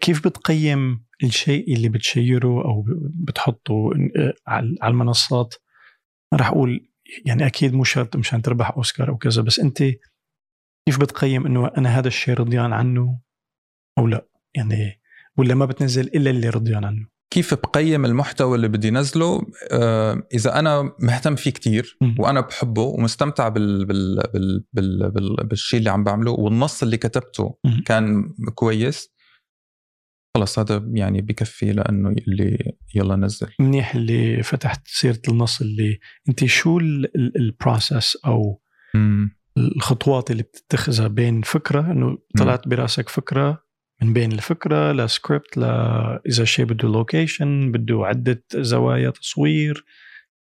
كيف 0.00 0.28
بتقيم 0.28 1.06
الشيء 1.24 1.74
اللي 1.74 1.88
بتشيره 1.88 2.64
أو 2.64 2.84
بتحطه 3.14 3.90
على 4.46 4.76
على 4.82 4.90
المنصات؟ 4.90 5.54
ما 6.32 6.38
راح 6.38 6.48
أقول 6.48 6.88
يعني 7.24 7.46
أكيد 7.46 7.74
مو 7.74 7.84
شرط 7.84 8.16
مشان 8.16 8.42
تربح 8.42 8.70
أوسكار 8.70 9.08
أو 9.08 9.16
كذا 9.16 9.42
بس 9.42 9.60
أنت 9.60 9.82
كيف 10.88 11.00
بتقيم 11.00 11.46
إنه 11.46 11.68
أنا 11.78 11.98
هذا 11.98 12.08
الشيء 12.08 12.34
رضيان 12.34 12.72
عنه 12.72 13.20
أو 13.98 14.06
لا؟ 14.06 14.28
يعني 14.54 15.00
ولا 15.38 15.54
ما 15.54 15.64
بتنزل 15.64 16.06
إلا 16.06 16.30
اللي 16.30 16.48
رضيان 16.48 16.84
عنه. 16.84 17.15
كيف 17.30 17.54
بقيم 17.54 18.04
المحتوى 18.04 18.56
اللي 18.56 18.68
بدي 18.68 18.90
نزله 18.90 19.42
آه 19.72 20.22
إذا 20.34 20.58
أنا 20.58 20.92
مهتم 21.00 21.36
فيه 21.36 21.50
كتير. 21.50 21.98
وأنا 22.18 22.40
بحبه 22.40 22.82
ومستمتع 22.82 23.48
بال 23.48 23.84
بال 23.86 24.22
بال 24.34 24.64
بال 24.72 25.10
بال 25.10 25.36
بالشيء 25.36 25.78
اللي 25.78 25.90
عم 25.90 26.04
بعمله 26.04 26.30
والنص 26.30 26.82
اللي 26.82 26.96
كتبته. 26.96 27.58
كان 27.86 28.34
كويس 28.54 29.16
خلص 30.36 30.58
هذا 30.58 30.90
يعني 30.94 31.20
بكفي 31.20 31.72
لأنه 31.72 32.08
اللي 32.08 32.72
يلا 32.94 33.16
نزل 33.16 33.48
منيح 33.60 33.94
اللي 33.94 34.42
فتحت 34.42 34.88
سيرة 34.88 35.20
النص 35.28 35.60
اللي 35.60 35.98
أنت 36.28 36.44
شو 36.44 36.78
ال 37.36 37.46
process 37.46 38.16
أو 38.26 38.60
الخطوات 39.58 40.30
اللي 40.30 40.42
بتتخذها 40.42 41.08
بين 41.08 41.42
فكرة 41.42 41.92
إنه 41.92 42.18
طلعت 42.38 42.68
براسك 42.68 43.08
فكرة 43.08 43.65
من 44.02 44.12
بين 44.12 44.32
الفكرة 44.32 44.92
لسكريبت 44.92 45.58
ل 45.58 45.64
إذا 46.28 46.44
شيء 46.44 46.64
بده 46.64 46.88
location 46.88 47.72
بده 47.72 48.06
عدة 48.06 48.44
زوايا 48.54 49.10
تصوير. 49.10 49.84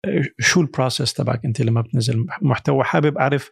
أه، 0.04 0.22
شو 0.40 0.60
ال 0.60 0.67
process 0.67 1.12
تبعك 1.12 1.44
أنت 1.44 1.60
لما 1.60 1.80
بتنزل 1.80 2.26
محتوى؟ 2.42 2.84
حابب 2.84 3.18
أعرف 3.18 3.50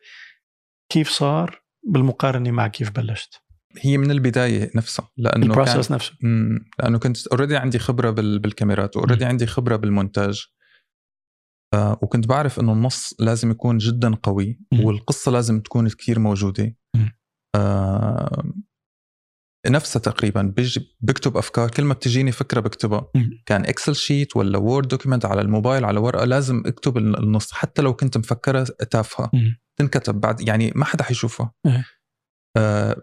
كيف 0.92 1.08
صار؟ 1.08 1.62
بالمقارنة 1.86 2.50
مع 2.50 2.68
كيف 2.68 2.90
بلشت؟ 2.90 3.34
هي 3.78 3.98
من 3.98 4.10
البداية 4.10 4.70
نفسها 4.74 5.10
لأنه 5.16 5.42
كان 5.42 5.50
ال 5.50 5.56
process 5.56 5.92
نفسه. 5.92 6.12
لأنه 6.78 6.98
كنت 6.98 7.26
already 7.26 7.56
عندي 7.56 7.78
خبرة 7.78 8.10
بال- 8.10 8.38
بالكاميرات 8.38 8.96
و 8.96 9.00
already 9.00 9.24
عندي 9.24 9.46
خبرة 9.46 9.76
بالمونتاج. 9.76 10.46
آه 11.74 11.98
وكنت 12.02 12.26
بعرف 12.26 12.60
إنه 12.60 12.72
النص 12.72 13.14
لازم 13.20 13.50
يكون 13.50 13.78
جدا 13.78 14.14
قوي. 14.14 14.60
والقصة 14.84 15.32
لازم 15.32 15.60
تكون 15.60 15.88
كثير 15.88 16.18
موجودة. 16.18 16.76
آه 17.56 18.44
نفسها 19.66 20.00
تقريبا 20.00 20.42
بيجي 20.42 20.96
بكتب 21.00 21.36
أفكار 21.36 21.70
كل 21.70 21.84
ما 21.84 21.94
بتجيني 21.94 22.32
فكرة 22.32 22.60
بكتبها. 22.60 23.10
كان 23.46 23.64
Excel 23.66 23.96
sheet 23.96 24.36
ولا 24.36 24.58
Word 24.58 24.88
document 24.88 25.24
على 25.24 25.40
الموبايل 25.40 25.84
على 25.84 26.00
ورقة 26.00 26.24
لازم 26.24 26.62
أكتب 26.66 26.96
النص 26.96 27.52
حتى 27.52 27.82
لو 27.82 27.94
كنت 27.94 28.16
مفكرها 28.18 28.64
تافهة. 28.64 29.30
تنكتب 29.76 30.20
بعد 30.20 30.48
يعني 30.48 30.72
ما 30.74 30.84
حدا 30.84 31.04
حيشوفها 31.04 31.52
إيه. 31.66 31.84
آه 32.56 32.96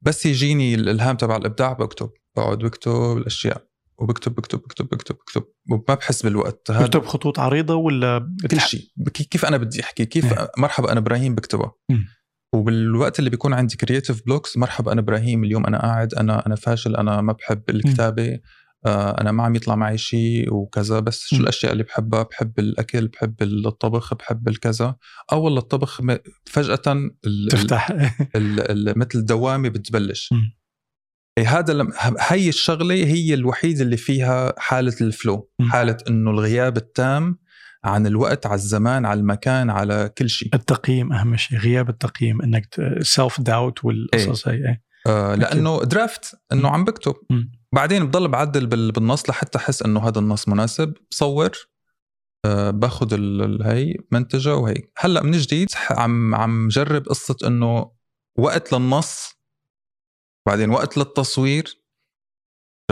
بس 0.00 0.26
يجيني 0.26 0.74
الالهام 0.74 1.16
تبع 1.16 1.36
الإبداع 1.36 1.72
بكتب 1.72 2.10
بقعد 2.36 2.58
بكتب 2.58 3.16
الأشياء 3.16 3.66
وبكتب 3.98 4.34
بكتب 4.34 4.58
بكتب 4.58 4.84
بكتب 4.88 5.14
بكتب 5.14 5.44
وما 5.70 5.94
بحس 5.94 6.22
بالوقت 6.22 6.70
هذا 6.70 6.86
بكتب 6.86 7.04
خطوط 7.06 7.38
عريضة 7.40 7.74
ولا 7.74 8.34
كل. 8.50 8.60
شيء 8.60 8.88
كي- 9.14 9.24
كيف 9.24 9.44
أنا 9.44 9.56
بدي 9.56 9.80
أحكي 9.82 10.04
كيف 10.06 10.32
إيه. 10.32 10.50
مرحبا 10.58 10.92
أنا 10.92 11.00
إبراهيم 11.00 11.34
بكتبها. 11.34 11.72
وبالوقت 12.54 13.18
اللي 13.18 13.30
بيكون 13.30 13.54
عندي 13.54 13.76
creative 13.76 14.22
blocks 14.26 14.56
مرحبا 14.56 14.92
أنا 14.92 15.00
إبراهيم 15.00 15.44
اليوم 15.44 15.66
أنا 15.66 15.78
قاعد 15.82 16.14
أنا 16.14 16.46
أنا 16.46 16.54
فاشل 16.54 16.96
أنا 16.96 17.20
ما 17.20 17.32
بحب 17.32 17.62
الكتابة 17.70 18.38
آه 18.86 19.20
أنا 19.20 19.32
ما 19.32 19.42
عم 19.42 19.54
يطلع 19.54 19.74
معي 19.74 19.98
شيء 19.98 20.54
وكذا 20.54 21.00
بس 21.00 21.26
شو. 21.26 21.36
الأشياء 21.36 21.72
اللي 21.72 21.82
بحبها 21.84 22.22
بحب 22.22 22.58
الأكل 22.58 23.08
بحب 23.08 23.42
الطبخ 23.42 24.14
بحب 24.14 24.48
الكذا 24.48 24.94
أو 25.32 25.42
والله 25.44 25.58
الطبخ 25.58 26.00
فجأة 26.46 26.82
ال- 27.26 27.48
تفتح 27.50 27.90
ال- 28.36 28.70
ال- 28.88 28.98
مثل 28.98 29.24
دوامة 29.24 29.68
بتبلش. 29.68 30.34
إيه 31.38 31.58
هذا 31.58 31.86
هي 32.20 32.48
الشغلة 32.48 32.94
هي 32.94 33.34
الوحيدة 33.34 33.82
اللي 33.82 33.96
فيها 33.96 34.54
حالة 34.58 34.96
ال 35.00 35.08
flow. 35.08 35.50
حالة 35.62 35.96
إنه 36.08 36.30
الغياب 36.30 36.76
التام 36.76 37.38
عن 37.84 38.06
الوقت 38.06 38.46
على 38.46 38.54
الزمان 38.54 39.06
على 39.06 39.20
المكان 39.20 39.70
على 39.70 40.10
كل 40.18 40.28
شيء. 40.28 40.54
التقييم 40.54 41.12
أهم 41.12 41.36
شيء 41.36 41.58
غياب 41.58 41.88
التقييم 41.88 42.42
إنك 42.42 42.76
self 43.00 43.40
doubt 43.40 43.84
والقصص 43.84 44.48
هي 44.48 44.54
إيه. 44.54 44.82
آه 45.06 45.34
لأنه 45.34 45.84
draft 45.84 46.34
إنه. 46.52 46.68
عم 46.68 46.84
بكتب. 46.84 47.14
بعدين 47.72 48.06
بضل 48.06 48.28
بعدل 48.28 48.66
بال- 48.66 48.92
بالنص 48.92 49.30
لحتى 49.30 49.58
أحس 49.58 49.82
إنه 49.82 50.08
هذا 50.08 50.18
النص 50.18 50.48
مناسب. 50.48 50.94
بصور 51.10 51.50
آه 52.44 52.70
باخذ 52.70 53.14
هي 53.64 53.94
منتجة 54.12 54.56
وهي 54.56 54.74
هلأ 54.98 55.22
من 55.22 55.32
جديد 55.32 55.68
عم 55.90 56.34
عم 56.34 56.68
جرب 56.68 57.06
قصة 57.08 57.36
إنه 57.46 57.90
وقت 58.38 58.72
للنص 58.72 59.32
بعدين 60.46 60.70
وقت 60.70 60.98
للتصوير. 60.98 61.81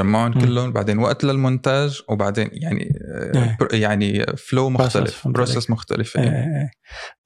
جمعهم. 0.02 0.32
كلهم 0.40 0.72
بعدين 0.72 0.98
وقت 0.98 1.24
للمونتاج 1.24 2.02
وبعدين 2.08 2.48
يعني 2.52 2.92
آه، 3.14 3.38
إيه. 3.38 3.56
بر- 3.60 3.74
يعني 3.74 4.26
flow 4.36 4.70
مختلف 4.70 5.28
process 5.28 5.70
مختلف 5.70 6.16
إيه، 6.16 6.24
يعني. 6.24 6.36
إيه، 6.36 6.60
إيه. 6.60 6.70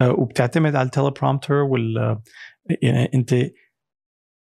آه، 0.00 0.12
وبتعتمد 0.12 0.76
على 0.76 0.87
ال 0.87 0.92
teleprompter 0.92 1.54
ولا 1.54 2.20
يعني 2.82 3.10
أنت 3.14 3.34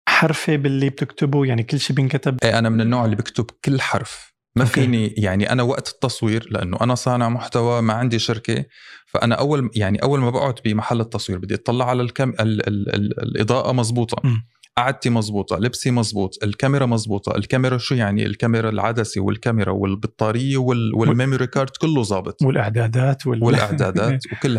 حرفيا 0.08 0.56
اللي 0.56 0.90
بتكتبه 0.90 1.44
يعني 1.46 1.62
كل 1.62 1.80
شيء 1.80 1.96
بينكتب 1.96 2.38
إيه 2.44 2.58
أنا 2.58 2.68
من 2.68 2.80
النوع 2.80 3.04
اللي 3.04 3.16
بكتب 3.16 3.46
كل 3.64 3.80
حرف 3.80 4.34
ما 4.56 4.62
okay. 4.62 4.72
فيني 4.74 5.06
يعني 5.06 5.52
أنا 5.52 5.62
وقت 5.62 5.88
التصوير 5.88 6.48
لأنه 6.50 6.76
أنا 6.80 6.94
صانع 6.94 7.28
محتوى 7.28 7.82
ما 7.82 7.92
عندي 7.92 8.18
شركة 8.18 8.64
فأنا 9.06 9.34
أول 9.34 9.70
يعني 9.76 9.98
أول 10.02 10.20
ما 10.20 10.30
بقعد 10.30 10.54
بمحل 10.64 11.00
التصوير 11.00 11.38
بدي 11.38 11.54
أطلع 11.54 11.88
على 11.90 12.02
الكم 12.02 12.30
ال 12.30 12.40
ال 12.68 12.94
ال 12.94 13.20
الإضاءة 13.22 13.72
مزبوطة 13.72 14.16
مم. 14.24 14.46
قعدتي 14.78 15.10
مزبوطه 15.10 15.58
لبسي 15.58 15.90
مزبوط 15.90 16.38
الكاميرا 16.44 16.86
مزبوطه 16.86 17.36
الكاميرا 17.36 17.78
شو 17.78 17.94
يعني 17.94 18.26
الكاميرا 18.26 18.70
العدسه 18.70 19.20
والكاميرا 19.20 19.72
والبطارية 19.72 20.56
وال 20.56 20.94
وال 20.94 21.07
memory 21.07 21.46
card 21.46 21.70
كله 21.70 22.02
ظابط 22.02 22.42
والأعدادات 22.42 23.26
وال... 23.26 23.44
والأعدادات 23.44 24.22
وكل 24.32 24.58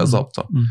مم. 0.00 0.04
ظابطة 0.04 0.48
مم. 0.50 0.66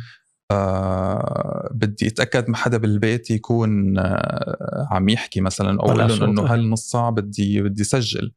آه 0.51 1.69
بدي 1.73 2.07
أتأكد 2.07 2.49
ما 2.49 2.57
حدا 2.57 2.77
بالبيت 2.77 3.31
يكون 3.31 3.99
آه 3.99 4.87
عم 4.91 5.09
يحكي 5.09 5.41
مثلا 5.41 5.79
أو 5.81 5.91
أقول 5.91 6.07
لهم. 6.07 6.23
إنه 6.23 6.41
هالنص 6.41 6.91
ساعة 6.91 7.11
بدي 7.11 7.61
بدي 7.61 7.83
سجل 7.83 8.31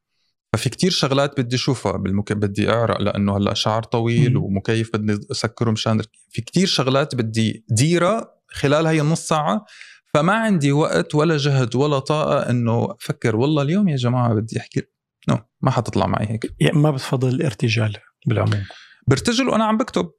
ففي 0.52 0.68
كتير 0.70 0.90
شغلات 0.90 1.40
بدي 1.40 1.56
أشوفها 1.56 1.92
بالمك... 1.92 2.32
بدي 2.32 2.70
أعرق 2.70 3.00
لأنه 3.00 3.36
هلأ 3.36 3.54
شعر 3.54 3.82
طويل 3.82 4.34
مم. 4.34 4.44
ومكيف 4.44 4.96
بدي 4.96 5.26
أسكره 5.30 5.70
مشان 5.70 6.02
في 6.30 6.42
كتير 6.42 6.66
شغلات 6.66 7.14
بدي 7.14 7.64
ديره 7.68 8.34
خلال 8.48 8.86
هي 8.86 9.00
النص 9.00 9.28
ساعة 9.28 9.64
فما 10.14 10.32
عندي 10.32 10.72
وقت 10.72 11.14
ولا 11.14 11.36
جهد 11.36 11.76
ولا 11.76 11.98
طاقة 11.98 12.50
إنه 12.50 12.88
أفكر 13.00 13.36
والله 13.36 13.62
اليوم 13.62 13.88
يا 13.88 13.96
جماعة 13.96 14.34
بدي 14.34 14.60
أحكي. 14.60 14.82
no 15.28 15.38
ما 15.60 15.70
حتطلع 15.70 16.06
معي 16.06 16.30
هيك. 16.30 16.54
يعني 16.60 16.78
ما 16.78 16.90
بتفضل 16.90 17.28
الارتجال 17.28 17.96
بالعموم. 18.26 18.64
برتجل 19.06 19.48
وأنا 19.48 19.64
عم 19.64 19.76
بكتب. 19.76 20.10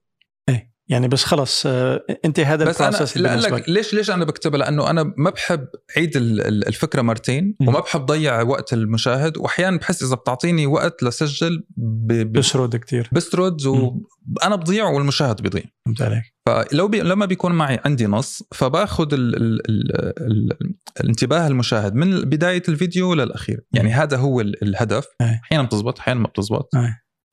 يعني 0.89 1.08
بس 1.08 1.24
خلص 1.24 1.63
آه، 1.65 2.06
انت 2.26 2.39
هذا 2.39 2.65
بس 2.65 2.82
ال 2.82 2.86
process 2.86 3.18
لا 3.17 3.30
بالنسبة 3.30 3.58
لك. 3.58 3.69
ليش 3.69 3.93
ليش 3.93 4.12
أنا 4.12 4.26
بكتبها 4.26 4.58
لأنه 4.60 4.89
أنا 4.89 5.13
ما 5.17 5.30
بحب 5.30 5.67
أعيد 5.98 6.18
ال- 6.17 6.41
ال- 6.41 6.67
الفكرة 6.67 7.02
مرتين. 7.02 7.56
وما 7.62 7.80
بحب 7.80 8.06
ضيع 8.06 8.41
وقت 8.41 8.74
المشاهد 8.74 9.38
واحيانا 9.38 9.78
بحس 9.78 10.04
إذا 10.04 10.15
بتعطيني 10.15 10.65
وقت 10.67 11.04
لسجل 11.04 11.63
ب- 11.78 12.32
بسرد 12.38 12.76
كتير. 12.76 13.10
بستطرد 13.12 13.66
وأنا 13.65 14.56
بضيع 14.56 14.86
والمشاهد 14.89 15.41
بيضيع. 15.41 15.63
فهمت 15.86 16.02
عليك. 16.02 16.24
فلو 16.48 16.88
بي 16.88 17.02
لما 17.02 17.26
بيكون 17.26 17.52
معي 17.52 17.80
عندي 17.86 18.06
نص 18.08 18.43
فباخذ 18.54 19.13
ال 19.13 19.36
ال 19.36 19.69
ال 19.69 19.91
ال 20.22 20.74
الانتباه 21.02 21.48
المشاهد 21.48 21.96
من 21.96 22.22
بداية 22.22 22.63
الفيديو 22.69 23.13
للاخير 23.13 23.62
يعني 23.74 23.91
هذا 23.93 24.17
هو 24.17 24.41
ال- 24.41 24.63
الهدف. 24.63 25.06
أحيانا 25.22 25.63
بتزبط 25.63 26.00
أحيانا 26.00 26.19
ما 26.19 26.28
بتزبط. 26.28 26.69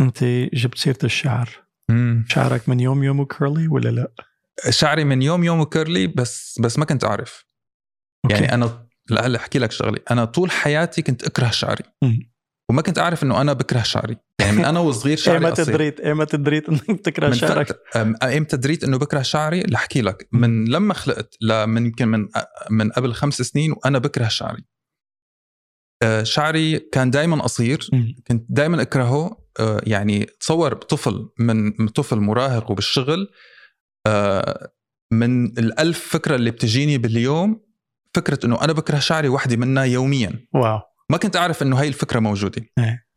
أنت 0.01 0.25
جبت 0.55 0.79
سيرة 0.79 0.99
الشعر. 1.05 1.49
شعرك 2.29 2.69
من 2.69 2.81
يوم 2.81 3.03
يومه 3.05 3.27
curly 3.27 3.69
ولا 3.69 3.89
لا؟ 3.89 4.13
شعري 4.71 5.05
من 5.05 5.23
يوم 5.23 5.45
يوم 5.45 5.65
curly 5.65 6.07
بس 6.07 6.59
بس 6.61 6.79
ما 6.79 6.85
كنت 6.85 7.05
أعرف. 7.05 7.47
okay. 8.25 8.35
يعني 8.35 8.55
أنا 8.55 8.87
لا 9.11 9.37
أحكي 9.37 9.59
لك 9.59 9.73
شغلة. 9.73 9.99
أنا 10.11 10.25
طول 10.25 10.51
حياتي 10.51 11.03
كنت 11.03 11.25
أكره 11.25 11.51
شعري. 11.51 11.85
مم. 12.03 12.31
وما 12.71 12.83
كنت 12.83 12.99
أعرف 12.99 13.23
إنه 13.23 13.41
أنا 13.41 13.53
بكره 13.53 13.83
شعري. 13.83 14.17
يعني 14.41 14.57
من 14.57 14.65
أنا 14.65 14.81
وصغير 14.81 15.17
شعري 15.27 15.47
ايمتى 15.47 15.65
دريت 15.65 16.01
ايمتى 16.01 16.37
دريت 16.37 16.69
إنك 16.69 16.91
بتكره 16.91 17.31
شعرك؟ 17.31 17.83
ايمتى 18.23 18.57
دريت 18.57 18.85
إنه 18.85 18.99
بكره 18.99 19.23
شعري؟ 19.23 19.63
لحكي 19.63 20.03
لك. 20.03 20.29
من 20.33 20.65
لما 20.65 20.95
خلقت 20.95 21.37
لمن 21.41 21.87
يمكن 21.87 22.09
من 22.09 22.29
من 22.71 22.91
قبل 22.91 23.13
خمس 23.13 23.43
سنين 23.43 23.73
وأنا 23.73 23.99
بكره 23.99 24.29
شعري. 24.29 24.65
آه، 26.03 26.23
شعري 26.23 26.79
كان 26.79 27.11
دائما 27.11 27.43
قصير. 27.43 27.89
كنت 28.29 28.47
دائما 28.49 28.83
أكرهه. 28.83 29.40
يعني 29.87 30.25
تصور 30.25 30.75
طفل 30.75 31.29
من 31.39 31.89
طفل 31.89 32.17
مراهق 32.21 32.71
وبالشغل 32.71 33.29
آه، 34.07 34.73
من 35.13 35.47
الألف 35.47 36.09
فكرة 36.09 36.37
اللي 36.37 36.51
بتجيني 36.51 36.99
باليوم 36.99 37.65
فكرة 38.15 38.47
إنه 38.47 38.65
أنا 38.65 38.73
بكره 38.73 38.99
شعري 38.99 39.29
وحدة 39.29 39.57
منها 39.57 39.85
يوميا. 39.85 40.47
واو. 40.55 40.81
ما 41.11 41.17
كنت 41.17 41.37
أعرف 41.37 41.63
إنه 41.63 41.81
هاي 41.81 41.89
الفكرة 41.89 42.21
موجودة. 42.21 42.63
إيه. 42.79 43.10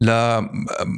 لا 0.00 0.50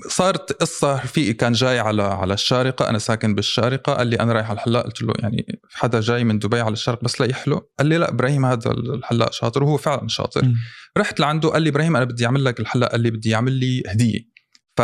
صارت 0.08 0.52
قصة 0.52 0.94
رفيقي 0.94 1.32
كان 1.32 1.52
جاي 1.52 1.78
على 1.78 2.02
على 2.02 2.34
الشارقة 2.34 2.88
أنا 2.88 2.98
ساكن 2.98 3.34
بالشارقة 3.34 3.94
قال 3.94 4.06
لي 4.06 4.16
أنا 4.20 4.32
رايح 4.32 4.50
على 4.50 4.56
الحلاق 4.56 4.84
قلت 4.84 5.02
له 5.02 5.14
يعني 5.18 5.60
حدا 5.74 6.00
جاي 6.00 6.24
من 6.24 6.38
دبي 6.38 6.60
على 6.60 6.72
الشرق 6.72 7.04
بس 7.04 7.20
لا 7.20 7.26
يحلق 7.26 7.68
قال 7.78 7.86
لي 7.86 7.98
لا 7.98 8.10
إبراهيم 8.10 8.46
هذا 8.46 8.70
الحلاق 8.70 9.32
شاطر 9.32 9.64
وهو 9.64 9.76
فعلا 9.76 10.08
شاطر 10.08 10.44
مم. 10.44 10.54
رحت 10.98 11.20
لعنده 11.20 11.48
قال 11.48 11.62
لي 11.62 11.68
إبراهيم 11.68 11.96
أنا 11.96 12.04
بدي 12.04 12.26
أعمل 12.26 12.44
لك 12.44 12.60
الحلاق 12.60 12.90
قال 12.90 13.00
لي 13.00 13.10
بدي 13.10 13.30
يعمل 13.30 13.52
لي 13.52 13.82
هدية 13.86 14.32
ف 14.76 14.82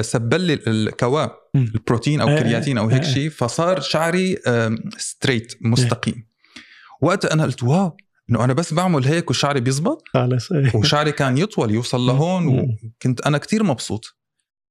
سبل 0.00 0.40
لي 0.40 0.54
الكوا. 0.66 1.26
البروتين 1.54 2.20
أو 2.20 2.28
إيه، 2.28 2.34
الكرياتين 2.34 2.78
أو 2.78 2.90
إيه، 2.90 2.96
هيك 2.96 3.04
إيه. 3.04 3.14
شيء 3.14 3.30
فصار 3.30 3.80
شعري 3.80 4.38
straight 4.98 5.58
مستقيم 5.60 6.26
وقتها 7.02 7.32
أنا 7.32 7.42
قلت 7.42 7.62
wow 7.62 7.96
إنه 8.30 8.44
أنا 8.44 8.52
بس 8.52 8.74
بعمل 8.74 9.04
هيك 9.04 9.30
وشعري 9.30 9.60
بيزبط 9.60 10.02
خلص 10.14 10.48
وشعري 10.74 11.12
كان 11.12 11.38
يطول 11.38 11.70
يوصل 11.70 12.00
لهون. 12.00 12.48
وكنت 12.48 13.20
أنا 13.20 13.38
كتير 13.38 13.62
مبسوط 13.62 14.16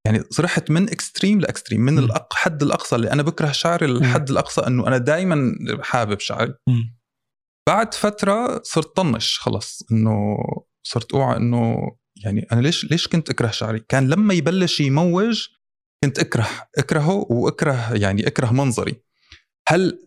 يعني 0.05 0.23
رحت 0.39 0.71
من 0.71 0.89
extreme 0.89 1.39
ل 1.39 1.44
extreme 1.44 1.81
من 1.81 1.93
مم. 1.93 2.09
الحد 2.31 2.63
الأقصى 2.63 2.95
اللي 2.95 3.11
أنا 3.11 3.23
بكره 3.23 3.51
شعري 3.51 3.87
للحد 3.87 4.29
الأقصى 4.29 4.61
إنه 4.61 4.87
أنا 4.87 4.97
دائما 4.97 5.55
حابب 5.81 6.19
شعري. 6.19 6.53
بعد 7.67 7.93
فترة 7.93 8.61
صرت 8.63 8.95
طنش 8.95 9.39
خلص 9.39 9.83
إنه 9.91 10.37
صرت 10.83 11.13
أوعى 11.13 11.37
إنه 11.37 11.77
يعني 12.23 12.47
أنا 12.51 12.61
ليش 12.61 12.91
ليش 12.91 13.07
كنت 13.07 13.29
أكره 13.29 13.51
شعري؟ 13.51 13.79
كان 13.79 14.09
لما 14.09 14.33
يبلش 14.33 14.79
يموج 14.79 15.47
كنت 16.03 16.19
أكره 16.19 16.47
أكرهه 16.77 17.25
وأكره 17.29 17.93
يعني 17.93 18.27
أكره 18.27 18.51
منظري. 18.53 18.95
هل 19.67 19.99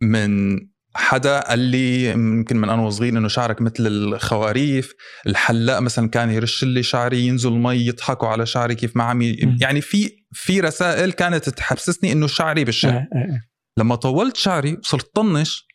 من 0.00 0.56
حدا 0.94 1.40
قال 1.40 1.58
لي 1.58 2.10
يمكن 2.10 2.56
من 2.56 2.68
أنا 2.68 2.82
وصغير 2.82 3.12
إنه 3.12 3.28
شعرك 3.28 3.60
مثل 3.60 3.86
الخواريف، 3.86 4.94
الحلاق 5.26 5.78
مثلا 5.78 6.08
كان 6.08 6.30
يرش 6.30 6.64
لي 6.64 6.82
شعري 6.82 7.26
ينزل 7.26 7.50
مي 7.50 7.76
يضحكوا 7.76 8.28
على 8.28 8.46
شعري 8.46 8.74
كيف 8.74 8.96
ما 8.96 9.04
عم. 9.04 9.22
يعني 9.60 9.80
في 9.80 10.10
في 10.32 10.60
رسائل 10.60 11.12
كانت 11.12 11.48
تحسسني 11.48 12.12
إنه 12.12 12.26
شعري 12.26 12.64
بالشعر. 12.64 12.92
إيه، 12.92 13.08
إيه، 13.14 13.32
إيه. 13.32 13.50
لما 13.78 13.94
طولت 13.94 14.36
شعري 14.36 14.72
وصرت 14.72 15.14
طنش 15.14 15.66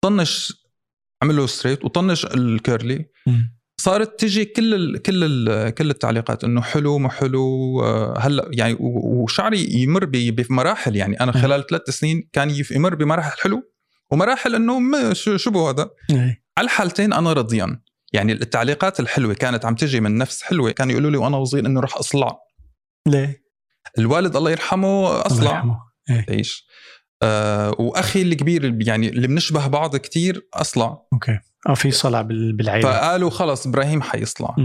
طنش 0.00 0.52
عمله 1.22 1.46
straight 1.46 1.84
وطنش 1.84 2.24
ال 2.24 2.35
curly. 2.35 3.04
صارت 3.80 4.20
تجي 4.20 4.44
كل 4.44 4.74
ال 4.74 5.02
كل 5.02 5.24
ال 5.24 5.70
كل 5.74 5.90
التعليقات 5.90 6.44
إنه 6.44 6.60
حلو 6.60 6.98
ما 6.98 7.08
حلو 7.08 7.80
آه، 7.84 8.18
هلأ 8.18 8.50
يعني 8.52 8.76
وشعري 8.80 9.66
يمر 9.70 10.04
بمراحل 10.04 10.96
يعني 10.96 11.20
أنا 11.20 11.32
خلال 11.32 11.66
ثلاث 11.66 11.90
سنين 11.90 12.28
كان 12.32 12.56
يمر 12.70 12.94
بمراحل 12.94 13.40
حلو 13.40 13.62
ومراحل 14.12 14.54
انه 14.54 15.12
شو 15.12 15.36
شو 15.36 15.50
بو 15.50 15.68
هذا. 15.68 15.90
إيه. 16.10 16.44
على 16.58 16.64
الحالتين 16.64 17.12
أنا 17.12 17.32
رضيان. 17.32 17.80
يعني 18.12 18.32
التعليقات 18.32 19.00
الحلوة 19.00 19.34
كانت 19.34 19.64
عم 19.64 19.74
تجي 19.74 20.00
من 20.00 20.18
نفس 20.18 20.42
حلوة 20.42 20.70
كانوا 20.70 20.92
يقولوا 20.92 21.10
لي 21.10 21.16
وأنا 21.16 21.44
صغير 21.44 21.66
إنه 21.66 21.80
رح 21.80 21.96
أصلع. 21.96 22.38
ليه؟ 23.08 23.42
الوالد 23.98 24.36
الله 24.36 24.50
يرحمه 24.50 24.88
الله 25.10 25.26
اصلع 25.26 25.50
يرحمه. 25.50 25.78
تعيش 26.26 26.66
آه 27.22 27.74
وأخي 27.78 28.22
الكبير 28.22 28.78
يعني 28.88 29.08
اللي 29.08 29.26
بنشبه 29.26 29.66
بعض 29.66 29.96
كتير 29.96 30.48
أصلع. 30.54 30.98
okay. 31.12 31.38
آه 31.68 31.74
في 31.74 31.90
صلع 31.90 32.22
بال- 32.22 32.52
بالعيلة. 32.56 32.90
فقالوا 32.92 33.30
خلص 33.30 33.66
إبراهيم 33.66 34.02
حيصلع. 34.02 34.56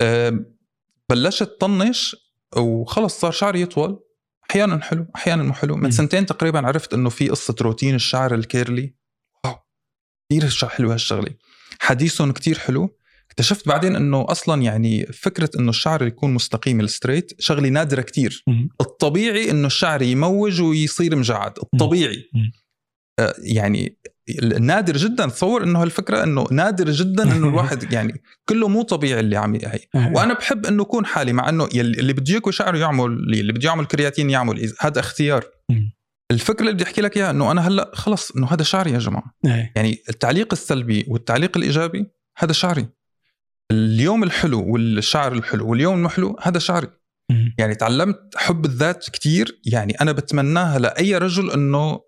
آه 0.00 0.44
بلشت 1.10 1.56
طنش 1.60 2.16
وخلص 2.56 3.20
صار 3.20 3.30
شعري 3.32 3.60
يطول. 3.60 4.00
أحيانا 4.52 4.80
حلو 4.80 5.06
أحيانا 5.16 5.42
مو 5.42 5.52
حلو. 5.52 5.76
من. 5.76 5.90
سنتين 5.90 6.26
تقريبا 6.26 6.66
عرفت 6.66 6.94
إنه 6.94 7.08
في 7.10 7.28
قصة 7.28 7.54
روتين 7.60 7.94
الشعر 7.94 8.34
ال 8.34 8.43
curly. 8.43 8.94
wow 9.44 9.54
كثير 10.30 10.68
حلو 10.68 10.90
هالشغلة. 10.92 11.34
حديثهم 11.80 12.32
كتير 12.32 12.58
حلو. 12.58 12.98
اكتشفت 13.30 13.68
بعدين 13.68 13.96
إنه 13.96 14.26
أصلا 14.28 14.62
يعني 14.62 15.06
فكرة 15.06 15.50
إنه 15.58 15.70
الشعر 15.70 16.02
يكون 16.02 16.34
مستقيم 16.34 16.80
الستريت 16.80 17.32
شغلة 17.38 17.68
نادرة 17.68 18.02
كتير. 18.02 18.44
مم. 18.46 18.68
الطبيعي 18.80 19.50
إنه 19.50 19.66
الشعر 19.66 20.02
يموج 20.02 20.60
ويصير 20.60 21.16
مجعد. 21.16 21.52
الطبيعي. 21.62 22.30
مم. 22.34 22.52
آه، 23.18 23.34
يعني 23.38 23.98
نادر 24.60 24.96
جدا 24.96 25.26
تصور 25.26 25.62
إنه 25.62 25.82
هالفكرة 25.82 26.22
إنه 26.22 26.46
نادر 26.50 26.90
جدا 26.90 27.22
إنه 27.22 27.48
الواحد 27.52 27.92
يعني 27.92 28.22
كله 28.48 28.68
مو 28.68 28.82
طبيعي 28.82 29.20
اللي 29.20 29.36
عم 29.36 29.54
هي. 29.54 29.80
وأنا 29.94 30.34
بحب 30.34 30.66
إنه 30.66 30.82
يكون 30.82 31.06
حالي 31.06 31.32
مع 31.32 31.48
إنه 31.48 31.68
اللي 31.74 32.12
بده 32.12 32.34
يكوي 32.34 32.52
شعره 32.52 32.78
يعمل 32.78 33.04
اللي 33.04 33.52
بده 33.52 33.68
يعمل 33.68 33.86
كرياتين 33.86 34.30
يعمل 34.30 34.72
هذا 34.80 35.00
اختيار. 35.00 35.44
الفكرة 36.30 36.60
اللي 36.60 36.72
بدي 36.72 36.84
أحكي 36.84 37.00
لك 37.00 37.16
إياها 37.16 37.30
إنه 37.30 37.50
أنا 37.50 37.68
هلأ 37.68 37.90
خلص 37.94 38.30
إنه 38.30 38.46
هذا 38.46 38.62
شعري 38.62 38.92
يا 38.92 38.98
جماعة 38.98 39.34
إيه. 39.46 39.72
يعني 39.76 40.02
التعليق 40.08 40.48
السلبي 40.52 41.04
والتعليق 41.08 41.56
الإيجابي 41.56 42.06
هذا 42.38 42.52
شعري 42.52 42.88
اليوم 43.70 44.22
الحلو 44.22 44.72
والشعر 44.72 45.32
الحلو 45.32 45.70
واليوم 45.70 45.94
المو 45.94 46.08
حلو 46.08 46.36
هذا 46.42 46.58
شعري. 46.58 46.88
يعني 47.58 47.74
تعلمت 47.74 48.20
حب 48.36 48.64
الذات 48.64 49.10
كتير 49.10 49.60
يعني 49.66 49.92
أنا 50.00 50.12
بتمناها 50.12 50.78
لأي 50.78 51.18
رجل 51.18 51.50
إنه 51.50 52.00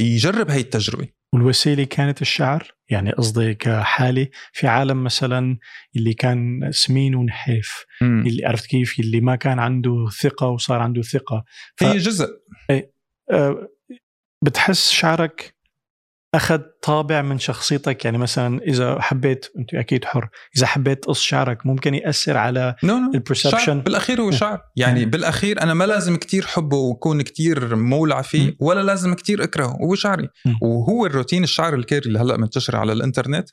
يجرب 0.00 0.50
هاي 0.50 0.60
التجربة 0.60 1.08
والوسيلة 1.34 1.84
كانت 1.84 2.22
الشعر 2.22 2.72
يعني 2.90 3.10
قصدي 3.12 3.54
كحالي 3.54 4.30
في 4.52 4.66
عالم 4.66 5.04
مثلا 5.04 5.58
اللي 5.96 6.14
كان 6.14 6.68
سمين 6.72 7.14
ونحيف 7.14 7.84
اللي 8.26 8.46
عرفت 8.46 8.66
كيف؟ 8.66 9.00
اللي 9.00 9.20
ما 9.20 9.36
كان 9.36 9.58
عنده 9.58 10.08
ثقة 10.22 10.48
وصار 10.48 10.80
عنده 10.80 11.02
ثقة. 11.02 11.44
ف- 11.76 11.84
هي 11.84 11.98
جزء. 11.98 12.26
آه، 13.30 13.68
بتحس 14.44 14.90
شعرك 14.90 15.54
أخذ 16.34 16.60
طابع 16.82 17.22
من 17.22 17.38
شخصيتك 17.38 18.04
يعني 18.04 18.18
مثلا 18.18 18.62
إذا 18.62 19.00
حبيت 19.00 19.46
أنت 19.58 19.74
أكيد 19.74 20.04
حر 20.04 20.28
إذا 20.56 20.66
حبيت 20.66 21.04
تقص 21.04 21.20
شعرك 21.20 21.66
ممكن 21.66 21.94
يأثر 21.94 22.36
على 22.36 22.74
no 22.84 22.98
no 22.98 23.10
ال 23.14 23.20
perception 23.20 23.80
بالأخير 23.80 24.20
هو 24.20 24.30
شعر 24.30 24.60
يعني. 24.76 25.04
بالأخير 25.04 25.62
أنا 25.62 25.74
ما 25.74 25.84
لازم 25.84 26.16
كتير 26.16 26.46
حبه 26.46 26.76
وكون 26.76 27.22
كتير 27.22 27.76
مولع 27.76 28.22
فيه. 28.22 28.56
ولا 28.60 28.82
لازم 28.82 29.14
كتير 29.14 29.44
اكرهه 29.44 29.78
هو 29.84 29.94
شعري. 29.94 30.28
وهو 30.62 31.06
الروتين 31.06 31.44
الشعر 31.44 31.74
ال 31.74 31.79
curly 31.79 32.06
اللي 32.06 32.18
هلأ 32.18 32.36
منتشر 32.36 32.76
على 32.76 32.92
الإنترنت. 32.92 33.48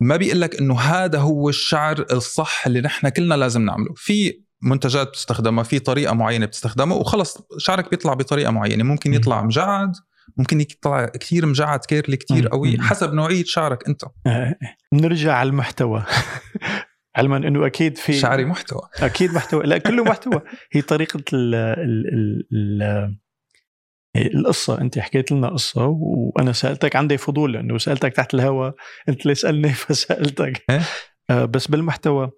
ما 0.00 0.16
بيقول 0.16 0.40
لك 0.40 0.60
إنه 0.60 0.80
هذا 0.80 1.18
هو 1.18 1.48
الشعر 1.48 2.06
الصح 2.12 2.66
اللي 2.66 2.80
نحن 2.80 3.08
كلنا 3.08 3.34
لازم 3.34 3.62
نعمله 3.62 3.94
في 3.96 4.40
منتجات 4.62 5.08
بتستخدمها 5.08 5.64
في 5.64 5.78
طريقة 5.78 6.14
معينة 6.14 6.46
بتستخدمها 6.46 6.96
وخلص 6.96 7.38
شعرك 7.58 7.90
بيطلع 7.90 8.14
بطريقة 8.14 8.50
معينة 8.50 8.84
ممكن 8.84 9.10
مم. 9.10 9.16
يطلع 9.16 9.42
مجعد 9.42 9.92
ممكن 10.38 10.60
يطلع 10.60 11.06
كثير 11.06 11.46
مجعد 11.46 11.80
كيرلي 11.84 12.16
كثير. 12.16 12.48
قوي. 12.48 12.78
حسب 12.78 13.14
نوعية 13.14 13.44
شعرك 13.44 13.88
أنت. 13.88 14.04
آه، 14.26 14.56
نرجع 14.92 15.34
على 15.34 15.48
المحتوى. 15.48 16.04
علما 17.16 17.36
إنه 17.36 17.66
أكيد 17.66 17.98
في 17.98 18.12
شعري 18.12 18.44
محتوى. 18.44 18.80
أكيد 19.00 19.32
محتوى. 19.34 19.64
لا 19.64 19.78
كله 19.78 20.04
محتوى. 20.04 20.42
هي 20.72 20.82
طريقة 20.82 21.22
ال 21.32 21.54
ال 21.54 22.06
ال 22.52 22.82
ال 24.16 24.36
القصة. 24.36 24.80
أنت 24.80 24.98
حكيت 24.98 25.32
لنا 25.32 25.48
قصة 25.48 25.86
وأنا 25.86 26.52
سألتك 26.52 26.96
عندي 26.96 27.18
فضول 27.18 27.52
لأنه 27.52 27.78
سألتك 27.78 28.12
تحت 28.12 28.34
الهواء 28.34 28.74
أنت 29.08 29.22
اللي 29.22 29.34
سألني 29.34 29.72
فسألتك. 29.84 30.64
إيه؟ 30.70 30.82
آه، 31.30 31.44
بس 31.44 31.66
بالمحتوى. 31.66 32.30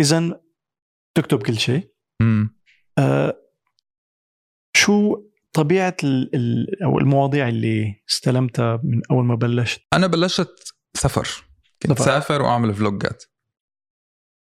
اذا 0.00 0.40
تكتب 1.16 1.42
كل 1.42 1.58
شيء. 1.58 1.90
آه، 2.98 3.36
شو 4.76 5.22
طبيعة 5.52 5.96
ال 6.04 6.34
ال 6.34 6.82
أو 6.84 6.98
المواضيع 6.98 7.48
اللي 7.48 8.02
استلمتها 8.10 8.80
من 8.84 9.00
أول 9.10 9.24
ما 9.24 9.34
بلشت؟ 9.34 9.80
أنا 9.92 10.06
بلشت 10.06 10.74
سفر. 10.96 11.28
كنت 11.82 11.92
سفر. 11.92 12.04
سافر 12.04 12.42
وأعمل 12.42 12.74
فلوجات 12.74 13.24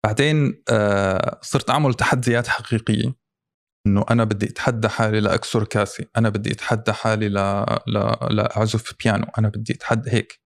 بعدين 0.05 0.63
آه، 0.69 1.39
صرت 1.41 1.69
أعمل 1.69 1.93
تحديات 1.93 2.47
حقيقية. 2.47 3.15
إنه 3.87 4.05
أنا 4.09 4.23
بدي 4.23 4.45
أتحدى 4.45 4.89
حالي 4.89 5.19
لاكسر 5.19 5.63
كاسي. 5.63 6.05
أنا 6.17 6.29
بدي 6.29 6.51
أتحدى 6.51 6.93
حالي 6.93 7.29
ل... 7.29 7.37
ل... 7.87 8.15
لاعزف 8.29 8.93
بيانو 9.03 9.27
أنا 9.37 9.49
بدي 9.49 9.73
أتحدى 9.73 10.11
هيك. 10.11 10.41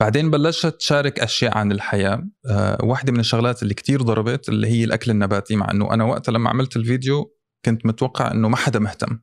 بعدين 0.00 0.30
بلشت 0.30 0.80
شارك 0.80 1.20
أشياء 1.20 1.58
عن 1.58 1.72
الحياة. 1.72 2.28
أه 2.46 2.78
واحدة 2.82 3.12
من 3.12 3.20
الشغلات 3.20 3.62
اللي 3.62 3.74
كتير 3.74 4.02
ضربت 4.02 4.48
اللي 4.48 4.66
هي 4.66 4.84
الأكل 4.84 5.10
النباتي. 5.10 5.56
مع 5.56 5.70
إنه 5.70 5.94
أنا 5.94 6.04
وقتها 6.04 6.32
لما 6.32 6.50
عملت 6.50 6.76
الفيديو 6.76 7.36
كنت 7.64 7.86
متوقع 7.86 8.32
إنه 8.32 8.48
ما 8.48 8.56
حدا 8.56 8.78
مهتم. 8.78 9.18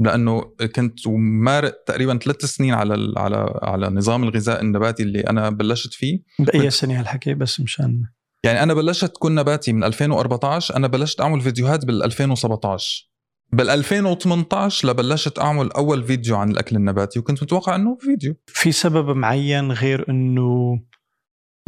لأنه 0.00 0.40
كنت 0.76 1.08
مارق 1.18 1.84
تقريبا 1.86 2.18
ثلاث 2.18 2.44
سنين 2.44 2.74
على 2.74 3.14
على 3.16 3.60
على 3.62 3.88
نظام 3.88 4.22
الغذاء 4.22 4.62
النباتي 4.62 5.02
اللي 5.02 5.20
أنا 5.20 5.50
بلشت 5.50 5.94
فيه. 5.94 6.22
بأي 6.38 6.70
سنة 6.70 7.00
هالحكي؟ 7.00 7.34
بس 7.34 7.60
مشان. 7.60 8.02
يعني 8.44 8.62
أنا 8.62 8.74
بلشت 8.74 9.04
تكون 9.04 9.34
نباتي 9.34 9.72
من 9.72 9.84
2014 9.84 10.76
أنا 10.76 10.86
بلشت 10.86 11.20
أعمل 11.20 11.40
فيديوهات 11.40 11.84
بال 11.84 12.02
2017 12.02 13.10
بال 13.52 13.70
2018 13.70 14.88
لبلشت 14.88 15.38
أعمل 15.38 15.72
أول 15.72 16.04
فيديو 16.04 16.36
عن 16.36 16.50
الأكل 16.50 16.76
النباتي 16.76 17.18
وكنت 17.18 17.42
متوقع 17.42 17.76
إنه 17.76 17.96
فيديو. 18.00 18.36
في 18.46 18.72
سبب 18.72 19.16
معين 19.16 19.72
غير 19.72 20.08
إنه 20.08 20.80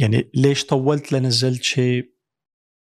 يعني 0.01 0.29
ليش 0.33 0.65
طولت 0.65 1.11
لنزلت 1.11 1.63
شيء؟ 1.63 2.16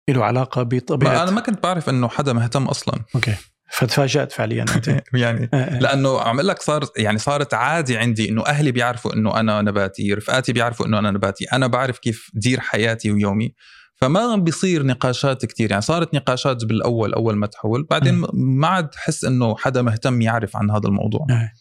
له 0.08 0.24
علاقة 0.24 0.62
بطبيعه 0.62 1.12
ما 1.12 1.22
أنا 1.22 1.30
ما 1.30 1.40
كنت 1.40 1.62
بعرف 1.62 1.88
إنه 1.88 2.08
حدا 2.08 2.32
مهتم 2.32 2.64
أصلا. 2.64 3.04
أوكي. 3.14 3.34
فتفاجأت 3.70 4.32
فعليا 4.32 4.64
أنت. 4.76 4.88
يعني 5.14 5.50
آه، 5.54 5.56
آه. 5.56 5.78
لأنه 5.78 6.20
عم 6.20 6.40
لك 6.40 6.62
صار 6.62 6.84
يعني 6.96 7.18
صارت 7.18 7.54
عادي 7.54 7.96
عندي 7.96 8.28
إنه 8.28 8.46
أهلي 8.46 8.72
بيعرفوا 8.72 9.14
إنه 9.14 9.40
أنا 9.40 9.62
نباتي 9.62 10.14
رفقاتي 10.14 10.52
بيعرفوا 10.52 10.86
إنه 10.86 10.98
أنا 10.98 11.10
نباتي. 11.10 11.44
أنا 11.44 11.66
بعرف 11.66 11.98
كيف 11.98 12.30
دير 12.34 12.60
حياتي 12.60 13.10
ويومي. 13.10 13.54
فما 13.96 14.36
بيصير 14.36 14.86
نقاشات 14.86 15.46
كتير. 15.46 15.70
يعني 15.70 15.82
صارت 15.82 16.14
نقاشات 16.14 16.64
بالأول 16.64 17.14
أول 17.14 17.36
ما 17.36 17.46
تحول. 17.46 17.86
بعدين. 17.90 18.24
ما 18.32 18.68
عاد 18.68 18.94
حس 18.94 19.24
إنه 19.24 19.56
حدا 19.56 19.82
مهتم 19.82 20.22
يعرف 20.22 20.56
عن 20.56 20.70
هذا 20.70 20.88
الموضوع. 20.88 21.26
آه. 21.30 21.52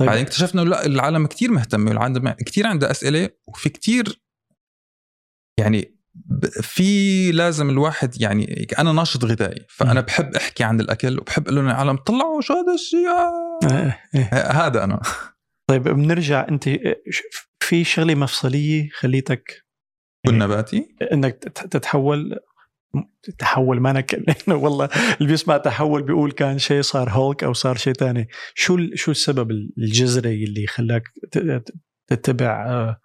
طيب. 0.00 0.08
بعدين 0.08 0.24
اكتشفنا 0.24 0.62
إنه 0.62 0.70
لا 0.70 0.86
العالم 0.86 1.26
كتير 1.26 1.50
مهتمه 1.50 1.90
والعالم 1.90 2.30
كتير 2.30 2.66
عنده 2.66 2.90
أسئلة 2.90 3.28
وفي 3.48 3.68
كتير 3.68 4.22
يعني 5.58 5.99
في 6.62 7.32
لازم 7.32 7.70
الواحد 7.70 8.20
يعني 8.20 8.66
أنا 8.78 8.92
ناشط 8.92 9.24
غذائي 9.24 9.64
فأنا. 9.68 10.00
بحب 10.00 10.34
أحكي 10.34 10.64
عن 10.64 10.80
الأكل 10.80 11.18
وبحب 11.18 11.42
أقول 11.42 11.56
لهم 11.56 11.66
العالم 11.66 11.96
طلعوا 11.96 12.40
شو 12.40 12.54
هذا 12.54 12.74
الشيء 12.74 13.08
آه. 13.08 13.58
آه، 13.66 13.96
آه. 14.14 14.18
ه- 14.18 14.66
هذا 14.66 14.84
أنا 14.84 15.00
طيب 15.66 15.82
بنرجع 15.82 16.48
أنت 16.48 16.68
في 17.60 17.84
شغلة 17.84 18.14
مفصلية 18.14 18.88
خليتك 18.98 19.64
والنباتي 20.26 20.96
إنك 21.12 21.34
تت- 21.36 21.66
تتحول 21.76 22.38
تحول 23.38 23.80
ما 23.80 23.92
نك 23.92 24.20
والله 24.48 24.88
اللي 25.20 25.28
بيسمع 25.28 25.56
تحول 25.56 26.02
بيقول 26.02 26.32
كان 26.32 26.58
شيء 26.58 26.82
صار 26.82 27.10
هولك 27.10 27.44
أو 27.44 27.52
صار 27.52 27.76
شيء 27.76 27.92
تاني 27.92 28.28
شو 28.54 28.78
شو 28.94 29.10
السبب 29.10 29.50
الجذري 29.78 30.44
اللي 30.44 30.66
خلاك 30.66 31.02
تتبع 32.06 32.66
آه، 32.66 33.00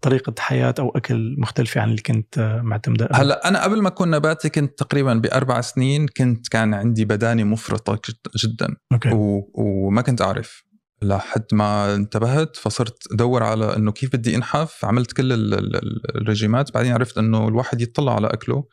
طريقة 0.00 0.34
حياة 0.38 0.74
أو 0.78 0.90
أكل 0.90 1.34
مختلفة 1.38 1.80
عن 1.80 1.90
اللي 1.90 2.02
كنت 2.02 2.38
آه، 2.38 2.60
معتمدة؟ 2.62 3.08
هلأ 3.14 3.48
أنا 3.48 3.62
قبل 3.64 3.82
ما 3.82 3.88
أكون 3.88 4.10
نباتي 4.10 4.48
كنت 4.48 4.78
تقريبا 4.78 5.14
بأربع 5.14 5.60
سنين 5.60 6.08
كنت 6.08 6.48
كان 6.48 6.74
عندي 6.74 7.04
بدانه 7.04 7.44
مفرطة 7.44 7.94
جد- 8.08 8.48
جدا 8.48 8.76
أوكي 8.92 9.08
و... 9.10 9.50
وما 9.54 10.02
كنت 10.02 10.22
أعرف 10.22 10.64
لحد 11.02 11.44
ما 11.52 11.94
انتبهت 11.94 12.56
فصرت 12.56 13.12
أدور 13.12 13.42
على 13.42 13.76
إنه 13.76 13.92
كيف 13.92 14.16
بدي 14.16 14.36
أنحف 14.36 14.84
عملت 14.84 15.12
كل 15.12 15.32
ال- 15.32 15.54
ال- 15.54 15.76
ال- 15.76 16.16
الرجيمات 16.16 16.74
بعدين 16.74 16.92
عرفت 16.92 17.18
إنه 17.18 17.48
الواحد 17.48 17.80
يطلع 17.80 18.14
على 18.14 18.26
أكله 18.26 18.64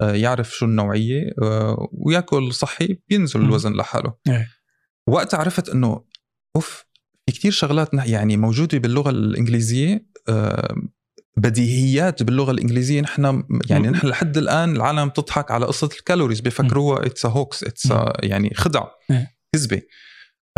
آه، 0.00 0.12
يعرف 0.12 0.50
شو 0.50 0.66
النوعية 0.66 1.30
آه، 1.42 1.88
ويأكل 1.92 2.52
صحي 2.52 2.98
بينزل. 3.08 3.40
الوزن 3.40 3.72
لحاله 3.72 4.14
إيه. 4.28 4.48
وقتها 5.08 5.38
عرفت 5.40 5.68
إنه 5.68 6.04
أوف 6.56 6.84
في 7.26 7.32
كتير 7.32 7.52
شغلات 7.52 7.88
يعني 7.94 8.36
موجودة 8.36 8.78
باللغة 8.78 9.10
الإنجليزية 9.10 10.06
بديهيات 11.36 12.22
باللغة 12.22 12.50
الإنجليزية 12.50 13.00
نحن 13.00 13.44
يعني. 13.70 13.88
نحن 13.88 14.06
لحد 14.06 14.36
الآن 14.36 14.76
العالم 14.76 15.08
بتضحك 15.08 15.50
على 15.50 15.66
قصة 15.66 15.88
ال 15.98 16.03
calories 16.03 16.40
بيفكروها 16.40 17.06
it's 17.06 17.26
hoax 17.26 17.64
it's 17.64 17.88
يعني 18.22 18.50
خدع 18.54 18.84
إيه. 19.10 19.32
كذبة 19.54 19.82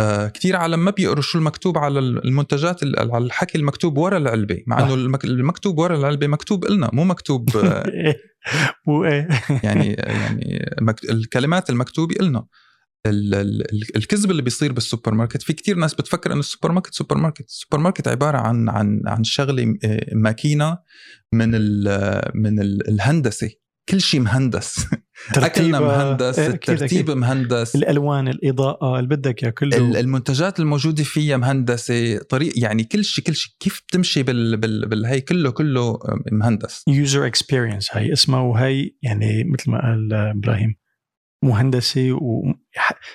آه 0.01 0.27
كثير 0.27 0.55
عالم 0.55 0.85
ما 0.85 0.91
بيقروا 0.91 1.21
شو 1.21 1.37
المكتوب 1.37 1.77
على 1.77 1.99
المنتجات 1.99 2.83
ال- 2.83 3.11
على 3.11 3.25
الحكي 3.25 3.57
المكتوب 3.57 3.97
ورا 3.97 4.17
العلبة 4.17 4.63
مع. 4.67 4.79
إنه 4.79 4.93
المك- 4.93 5.25
المكتوب 5.25 5.79
ورا 5.79 5.95
العلبة 5.95 6.27
مكتوب 6.27 6.65
إلنا 6.65 6.89
مو 6.93 7.03
مكتوب 7.03 7.57
آه،. 7.57 8.15
مو 8.87 9.05
إيه 9.05 9.27
يعني 9.63 9.93
يعني. 9.93 10.69
الكلمات 11.09 11.69
المكتوبة 11.69 12.15
ال- 12.19 12.43
الكذب 13.07 14.31
اللي 14.31 14.41
بيصير 14.41 14.71
بالسوبر 14.71 15.13
ماركت 15.13 15.41
في 15.41 15.53
كتير 15.53 15.75
ناس 15.75 15.93
بتفكر 15.93 16.31
إنه 16.31 16.39
السوبر 16.39 16.71
ماركت 16.71 16.93
سوبر 16.93 17.17
ماركت 17.17 17.45
السوبر 17.45 17.77
ماركت 17.77 18.07
عبارة 18.07 18.37
عن 18.37 18.69
عن 18.69 19.01
عن 19.07 19.23
شغلة 19.23 19.75
آه، 19.83 20.05
ماكينة 20.13 20.77
من 21.33 21.55
ال 21.55 22.21
من 22.35 22.59
ال 22.59 22.89
الهندسة. 22.89 23.49
كل 23.89 24.01
شيء 24.01 24.19
مهندس. 24.19 24.85
أكلنا 25.37 25.79
مهندس 25.79 26.39
إيه، 26.39 26.47
الترتيب. 26.47 27.11
مهندس. 27.11 27.75
الألوان 27.75 28.27
الإضاءة 28.27 28.99
اللي 28.99 29.09
بدك 29.09 29.43
اياه 29.43 29.51
كله. 29.51 29.99
المنتجات 29.99 30.59
الموجودة 30.59 31.03
فيها 31.03 31.37
مهندسة 31.37 32.17
طريق 32.17 32.53
يعني 32.55 32.83
كل 32.83 33.03
شيء 33.03 33.23
كل 33.23 33.35
شيء 33.35 33.53
كيف 33.59 33.81
بتمشي 33.87 34.23
بال 34.23 34.57
بال 34.57 34.89
بالهي 34.89 35.21
كله 35.21 35.51
كله 35.51 35.99
مهندس. 36.31 36.83
user 36.87 37.25
experience 37.25 37.89
هاي 37.91 38.13
اسمها 38.13 38.39
وهي 38.39 38.89
يعني 39.01 39.43
مثل 39.43 39.71
ما 39.71 39.81
قال 39.81 40.13
إبراهيم 40.13 40.75
مهندسة 41.43 42.19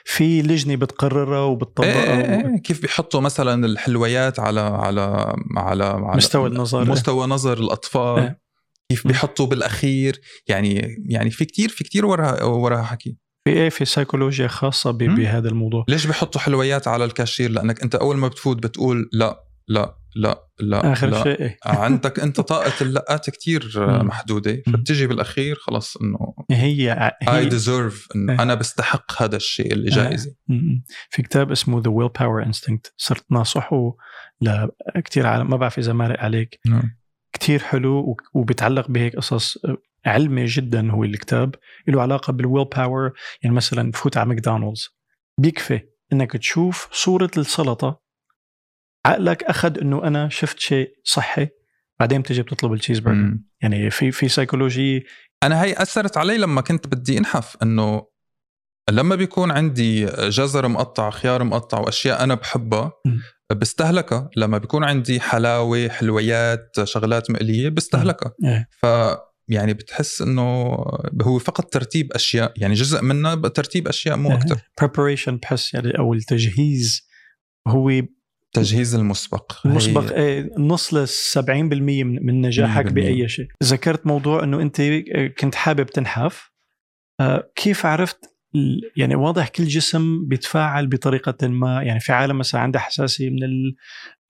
وفي 0.07 0.43
لجنة 0.43 0.77
بتقررها 0.77 1.41
وبتطبقها 1.41 2.35
إيه 2.35 2.47
إيه 2.47 2.57
كيف 2.59 2.83
بيحطوا 2.83 3.21
مثلا 3.21 3.67
الحلويات 3.67 4.41
على 4.41 4.61
على 4.61 5.35
على, 5.57 5.85
على 5.85 6.17
مستوى 6.17 6.49
النظر 6.49 6.91
مستوى 6.91 7.27
نظر 7.27 7.59
الأطفال 7.59 8.23
إيه. 8.23 8.41
كيف. 8.89 9.07
بيحطوا 9.07 9.47
بالأخير 9.47 10.21
يعني 10.49 10.97
يعني 11.09 11.31
في 11.31 11.45
كتير 11.45 11.69
في 11.69 11.85
كتير 11.85 12.07
وراها 12.07 12.45
وراها 12.45 12.83
حكي 12.83 13.17
في 13.45 13.51
إيه 13.51 13.69
في 13.69 13.85
سيكولوجيا 13.85 14.49
خاصة. 14.49 14.91
بهذا 14.91 15.49
الموضوع 15.49 15.85
ليش 15.89 16.07
بيحطوا 16.07 16.41
حلويات 16.41 16.89
على 16.89 17.05
الكاشير 17.05 17.51
لأنك 17.51 17.83
أنت 17.83 17.95
أول 17.95 18.17
ما 18.17 18.29
بتفوت 18.29 18.57
بتقول 18.57 19.09
لا 19.13 19.45
لا 19.69 19.97
لا 20.17 20.49
لا 20.61 20.93
آخر 20.93 21.07
لا 21.09 21.23
شيء 21.23 21.41
إيه. 21.41 21.59
عندك 21.67 22.21
أنت 22.21 22.41
طاقة 22.41 22.73
اللقات 22.81 23.31
كتير 23.31 23.73
مم. 23.77 24.07
محدودة. 24.07 24.63
فبتجي 24.67 25.07
بالأخير 25.07 25.57
خلص 25.57 25.97
إنه 25.97 26.35
هي 26.51 27.13
I 27.29 27.47
deserve 27.49 28.09
انه 28.17 28.33
إيه. 28.33 28.43
أنا 28.43 28.55
بستحق 28.55 29.23
هذا 29.23 29.37
الشيء 29.37 29.73
اللي 29.73 29.91
جائزة 29.91 30.35
م- 30.49 30.83
في 31.11 31.23
كتاب 31.23 31.51
اسمه 31.51 31.81
the 31.81 31.91
willpower 31.91 32.43
instinct 32.43 32.95
صرت 32.97 33.25
ناصحه 33.33 33.97
لكثير 34.97 35.27
عالم 35.27 35.51
ما 35.51 35.57
بعرف 35.57 35.79
إذا 35.79 35.93
مارق 35.93 36.21
عليك 36.21 36.59
نعم. 36.67 36.97
كتير 37.33 37.59
حلو 37.63 37.99
و- 37.99 38.17
وبيتعلق 38.35 38.89
بهيك 38.91 39.17
قصص 39.17 39.59
علمي 40.07 40.45
جدا 40.45 40.91
هو 40.91 41.05
الكتاب 41.05 41.55
له 41.89 42.03
علاقة 42.03 42.33
بال 42.33 42.65
willpower 42.77 43.13
يعني 43.43 43.57
مثلا 43.57 43.91
بفوت 43.91 44.17
على 44.17 44.29
ماكدونالدز 44.29 44.89
بيكفي 45.41 45.81
إنك 46.13 46.33
تشوف 46.33 46.89
صورة 46.93 47.31
السلطة 47.37 48.04
عقلك 49.07 49.43
أخذ 49.45 49.79
إنه 49.81 50.05
أنا 50.05 50.29
شفت 50.29 50.59
شيء 50.59 50.95
صحي 51.05 51.49
بعدين 52.01 52.21
بتجي 52.21 52.43
بتطلب 52.43 52.73
التشيز 52.73 52.99
برجر. 52.99 53.37
يعني 53.63 53.91
في 53.91 54.11
في 54.11 54.29
سيكولوجي 54.29 55.07
أنا 55.43 55.63
هي 55.63 55.73
أثرت 55.73 56.17
علي 56.17 56.39
لما 56.39 56.61
كنت 56.61 56.87
بدي 56.87 57.19
أنحف 57.19 57.57
إنه 57.63 58.07
لما 58.91 59.17
بيكون 59.17 59.51
عندي 59.51 60.07
جزر 60.07 60.69
مقطع 60.69 61.11
خيار 61.11 61.45
مقطع 61.45 61.79
وأشياء 61.79 62.25
أنا 62.25 62.35
بحبها. 62.35 62.93
بستهلكها 63.53 64.31
لما 64.37 64.59
بيكون 64.59 64.85
عندي 64.85 65.21
حلاوة 65.21 65.89
حلويات 65.89 66.77
شغلات 66.85 67.31
مقلية 67.31 67.69
بستهلكها 67.69 68.33
إيه. 68.45 68.69
ف 68.71 68.87
يعني 69.49 69.75
بتحس 69.75 70.23
إنه 70.23 70.77
هو 71.23 71.39
فقط 71.39 71.73
ترتيب 71.73 72.13
أشياء 72.13 72.53
يعني 72.57 72.75
جزء 72.75 73.03
منها 73.03 73.35
ترتيب 73.35 73.89
أشياء 73.89 74.17
مو 74.17 74.33
أكثر 74.33 74.57
preparation 74.57 75.31
بحس 75.31 75.75
يعني 75.75 75.99
أو 75.99 76.15
التجهيز 76.15 77.09
هو 77.69 77.91
تجهيز 78.55 78.95
المسبق. 78.95 79.67
مسبق 79.67 80.13
هي- 80.13 80.17
إيه، 80.17 80.51
نص 80.59 80.95
ل 80.95 81.09
70% 81.09 82.05
من 82.05 82.41
نجاحك 82.41 82.85
100%. 82.87 82.93
بأي 82.93 83.29
شيء. 83.29 83.47
ذكرت 83.63 84.07
موضوع 84.07 84.45
إنه 84.45 84.61
أنت 84.63 84.83
كنت 85.39 85.55
حابب 85.55 85.87
تنحف 85.87 86.51
آه، 87.21 87.51
كيف 87.57 87.87
عرفت 87.87 88.19
يعني 88.97 89.15
واضح 89.15 89.49
كل 89.49 89.65
جسم 89.65 90.25
بيتفاعل 90.29 90.87
بطريقة 90.87 91.49
ما. 91.49 91.83
يعني 91.83 92.01
في 92.01 92.13
عالم 92.13 92.39
مثلا 92.39 92.61
عنده 92.61 92.79
حساسية 92.79 93.31
من 93.31 93.43
ال- 93.45 93.75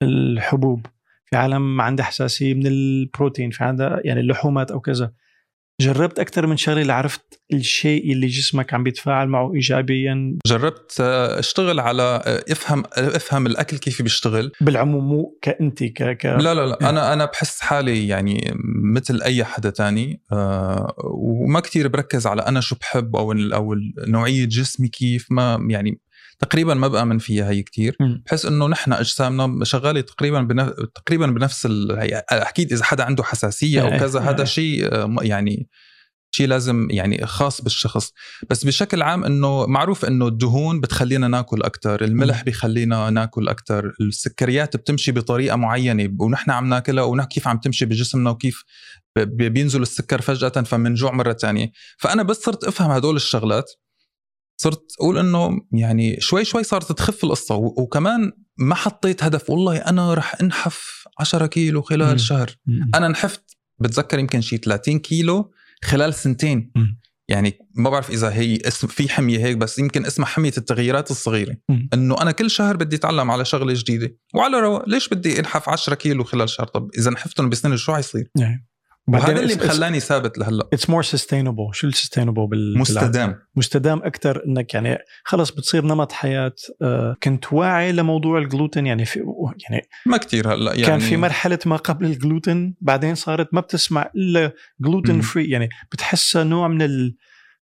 الحبوب 0.03 0.85
في 1.25 1.37
عالم 1.37 1.81
عنده 1.81 2.03
حساسية 2.03 2.53
من 2.53 2.67
البروتين 2.67 3.49
في 3.51 3.63
عنده 3.63 4.01
يعني 4.05 4.19
اللحومات 4.19 4.71
أو 4.71 4.79
كذا. 4.79 5.11
جربت 5.81 6.19
أكثر 6.19 6.47
من 6.47 6.57
شغلة 6.57 6.83
لعرفت 6.83 7.41
الشيء 7.53 8.11
اللي 8.11 8.27
جسمك 8.27 8.73
عم 8.73 8.83
بيتفاعل 8.83 9.27
معه 9.27 9.53
إيجابيا 9.53 10.37
جربت 10.47 10.97
آه، 11.01 11.39
أشتغل 11.39 11.79
على 11.79 12.21
آه، 12.25 12.43
أفهم 12.51 12.83
أفهم 12.97 13.47
الأكل 13.47 13.77
كيف 13.77 14.01
بيشتغل 14.01 14.51
بالعموم 14.61 15.07
مو 15.09 15.39
كأنت 15.41 15.83
ك 15.83 16.17
ك 16.17 16.25
لا 16.25 16.53
لا 16.53 16.65
لا 16.65 16.81
إيه. 16.81 16.89
أنا 16.89 17.13
أنا 17.13 17.25
بحس 17.25 17.61
حالي 17.61 18.07
يعني 18.07 18.53
مثل 18.83 19.21
أي 19.21 19.43
حدا 19.43 19.69
تاني 19.69 20.21
آه، 20.31 20.95
وما 21.13 21.59
كتير 21.59 21.87
بركز 21.87 22.27
على 22.27 22.41
أنا 22.41 22.61
شو 22.61 22.75
بحب 22.75 23.15
أو 23.15 23.31
أو 23.31 23.75
نوعية 24.07 24.45
جسمي 24.45 24.87
كيف 24.87 25.27
ما 25.31 25.67
يعني 25.69 25.99
تقريبا 26.39 26.73
ما 26.73 26.87
بآمن 26.87 27.17
فيها 27.17 27.49
هي 27.49 27.63
كتير 27.63 27.95
مم. 27.99 28.23
بحس 28.25 28.45
إنه 28.45 28.67
نحن 28.67 28.93
أجسامنا 28.93 29.65
شغالة 29.65 30.01
تقريبا 30.01 30.41
بنف... 30.41 30.69
تقريبا 30.95 31.27
بنفس 31.27 31.65
ال... 31.65 31.91
أكيد 32.29 32.73
إذا 32.73 32.83
حدا 32.83 33.03
عنده 33.03 33.23
حساسية 33.23 33.81
إيه، 33.81 33.93
أو 33.93 33.99
كذا 33.99 34.19
إيه. 34.19 34.29
هذا 34.29 34.43
شيء 34.43 34.93
آه، 34.93 35.15
يعني 35.21 35.69
شيء 36.35 36.47
لازم 36.47 36.87
يعني 36.91 37.25
خاص 37.25 37.61
بالشخص 37.61 38.11
بس 38.49 38.65
بشكل 38.65 39.01
عام 39.01 39.23
إنه 39.23 39.65
معروف 39.65 40.05
إنه 40.05 40.27
الدهون 40.27 40.81
بتخلينا 40.81 41.27
ناكل 41.27 41.63
أكثر 41.63 42.03
الملح 42.03 42.43
بيخلينا 42.43 43.09
ناكل 43.09 43.49
أكثر 43.49 43.93
السكريات 44.01 44.77
بتمشي 44.77 45.11
بطريقة 45.11 45.55
معينة 45.55 46.15
ونحن 46.19 46.51
عم 46.51 46.69
ناكلها 46.69 47.03
ونحن 47.03 47.27
كيف 47.27 47.47
عم 47.47 47.57
تمشي 47.57 47.85
بجسمنا 47.85 48.29
وكيف 48.29 48.63
بينزل 49.27 49.81
السكر 49.81 50.21
فجأة 50.21 50.49
فمنجوع 50.49 51.11
مرة 51.11 51.31
تانية 51.31 51.71
فأنا 51.97 52.23
بس 52.23 52.37
صرت 52.37 52.63
أفهم 52.63 52.91
هدول 52.91 53.15
الشغلات 53.15 53.71
صرت 54.57 54.81
أقول 54.99 55.17
إنه 55.17 55.61
يعني 55.71 56.21
شوي 56.21 56.45
شوي 56.45 56.63
صارت 56.63 56.91
تخف 56.91 57.23
القصة 57.23 57.55
وكمان 57.55 58.31
ما 58.57 58.75
حطيت 58.75 59.23
هدف 59.23 59.49
والله 59.49 59.77
أنا 59.77 60.13
رح 60.13 60.35
انحف 60.41 61.07
10 61.19 61.45
كيلو 61.45 61.79
مم. 61.79 61.85
خلال 61.85 62.19
شهر 62.19 62.51
مم. 62.65 62.91
أنا 62.95 63.07
نحفت 63.07 63.43
بتذكر 63.79 64.19
يمكن 64.19 64.41
شي 64.41 64.57
30 64.57 64.99
كيلو 64.99 65.51
خلال 65.83 66.13
سنتين 66.13 66.71
مم. 66.75 66.99
يعني 67.27 67.59
ما 67.75 67.89
بعرف 67.89 68.09
إذا 68.09 68.29
هي 68.29 68.57
اسم 68.67 68.87
في 68.87 69.09
حمية 69.09 69.39
هيك 69.39 69.57
بس 69.57 69.79
يمكن 69.79 70.05
اسمها 70.05 70.27
حمية 70.27 70.53
التغييرات 70.57 71.11
الصغيرة 71.11 71.55
مم. 71.69 71.89
إنه 71.93 72.21
أنا 72.21 72.31
كل 72.31 72.49
شهر 72.49 72.77
بدي 72.77 72.95
أتعلم 72.95 73.31
على 73.31 73.45
شغلة 73.45 73.73
جديدة 73.73 74.17
وعلى 74.35 74.59
رواق 74.59 74.89
ليش 74.89 75.09
بدي 75.09 75.39
انحف 75.39 75.69
10 75.69 75.95
كيلو 75.95 76.23
خلال 76.23 76.49
شهر 76.49 76.67
طب 76.67 76.89
إذا 76.97 77.11
نحفتهم 77.11 77.49
بسنة 77.49 77.75
شو 77.75 77.93
حيصير 77.93 78.29
يعني. 78.39 78.67
وهذا 79.07 79.39
اللي 79.41 79.55
مخلاني 79.55 79.99
ثابت 79.99 80.37
لهلا. 80.37 80.67
it's 80.73 80.89
more 80.89 81.03
sustainable 81.03 81.69
شو 81.73 81.87
ال 81.87 81.92
sustainable 81.92 82.47
بال 82.47 82.77
مستدام. 82.77 83.35
مستدام 83.55 83.99
أكثر 84.03 84.43
إنك 84.47 84.73
يعني 84.73 84.97
خلص 85.23 85.51
بتصير 85.51 85.85
نمط 85.85 86.11
حياة 86.11 86.55
آه، 86.81 87.15
كنت 87.23 87.53
واعي 87.53 87.91
لموضوع 87.91 88.37
الجلوتين. 88.37 88.85
يعني 88.87 89.05
في 89.05 89.19
يعني, 89.69 89.81
ما 90.05 90.17
كتير 90.17 90.53
هلا 90.53 90.71
يعني 90.73 90.85
كان 90.85 90.99
في 90.99 91.17
مرحلة 91.17 91.59
ما 91.65 91.75
قبل 91.75 92.05
الجلوتين 92.05 92.75
بعدين 92.81 93.15
صارت 93.15 93.53
ما 93.53 93.61
بتسمع 93.61 94.11
إلا 94.15 94.51
gluten. 94.81 95.21
free 95.21 95.49
يعني 95.49 95.69
بتحسها 95.91 96.43
نوع 96.43 96.67
من 96.67 96.81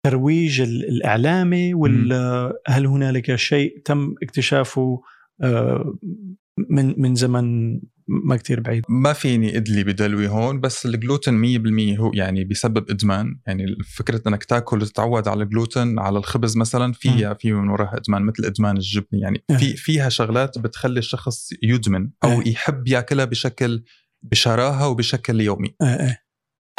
الترويج 0.04 0.60
ال- 0.60 0.88
الإعلامي 0.88 1.74
ولا 1.74 2.52
هل 2.66 2.86
هنالك 2.86 3.34
شيء 3.36 3.82
تم 3.84 4.14
اكتشافه 4.22 5.00
آه، 5.42 5.94
من 6.70 6.94
من 7.00 7.14
زمن 7.14 7.78
ما 8.09 8.36
كتير 8.36 8.61
بعيد 8.61 8.84
ما 8.88 9.12
فيني 9.12 9.57
إدلي 9.57 9.84
بدلوي 9.84 10.28
هون 10.28 10.61
بس 10.61 10.86
الجلوتين 10.86 11.96
100% 11.96 12.00
هو 12.00 12.11
يعني 12.14 12.44
بيسبب 12.44 12.90
إدمان 12.90 13.38
يعني 13.46 13.66
فكرة 13.96 14.22
إنك 14.28 14.44
تأكل 14.44 14.82
وتتعود 14.82 15.28
على 15.28 15.42
الجلوتين 15.42 15.98
على 15.98 16.18
الخبز 16.18 16.57
مثلا 16.57 16.92
فيها 16.92 17.34
في 17.34 17.52
من 17.52 17.68
وراها 17.68 17.96
إدمان 17.96 18.22
مثل 18.22 18.44
إدمان 18.44 18.76
الجبن 18.76 19.18
يعني 19.18 19.44
إيه. 19.50 19.57
في 19.57 19.76
فيها 19.76 20.09
شغلات 20.09 20.59
بتخلي 20.59 20.98
الشخص 20.98 21.50
يدمن 21.62 22.11
أو 22.24 22.40
إيه. 22.40 22.52
يحب 22.52 22.88
يأكلها 22.88 23.24
بشكل 23.24 23.84
بشراهة 24.22 24.88
وبشكل 24.88 25.40
يومي 25.40 25.74
آه. 25.82 26.18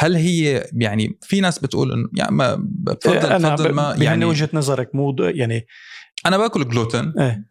هل 0.00 0.16
هي 0.16 0.70
يعني 0.72 1.18
في 1.22 1.40
ناس 1.40 1.58
بتقول 1.58 1.92
إنه 1.92 2.08
يعني 2.16 2.36
ما 2.36 2.54
بفضل 2.60 3.16
أنا 3.16 3.54
بفضل 3.54 3.72
ما 3.72 3.82
يعني 3.82 4.04
يعني 4.04 4.24
وجهة 4.24 4.48
نظرك 4.52 4.94
مو 4.94 5.16
يعني 5.18 5.66
أنا 6.28 6.36
باكل 6.38 6.68
جلوتين 6.68 7.12
إيه 7.20 7.44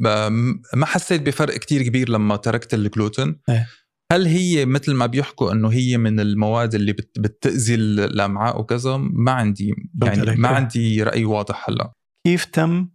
ب- 0.00 0.58
ما 0.76 0.86
حسيت 0.86 1.22
بفرق 1.22 1.56
كتير 1.56 1.82
كبير 1.82 2.08
لما 2.08 2.36
تركت 2.36 2.74
الجلوتين 2.74 3.40
إيه. 3.48 3.66
هل 4.12 4.26
هي 4.26 4.66
مثل 4.66 4.94
ما 4.94 5.06
بيحكوا 5.06 5.52
إنه 5.52 5.68
هي 5.68 5.98
من 5.98 6.20
المواد 6.20 6.74
اللي 6.74 6.92
بت- 6.92 7.18
بتأذي 7.18 7.74
الأمعاء 7.74 8.60
وكذا 8.60 8.96
ما 8.96 9.32
عندي 9.32 9.74
يعني. 10.04 10.36
ما. 10.36 10.48
عندي 10.48 11.02
رأي 11.02 11.24
واضح 11.24 11.70
هلا 11.70 11.92
كيف 12.26 12.44
تم 12.44 12.88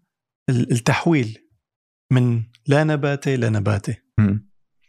ال- 0.49 0.71
التحويل 0.71 1.38
من 2.13 2.43
لا 2.67 2.84
نباتي 2.84 3.38
لنباتي. 3.38 3.95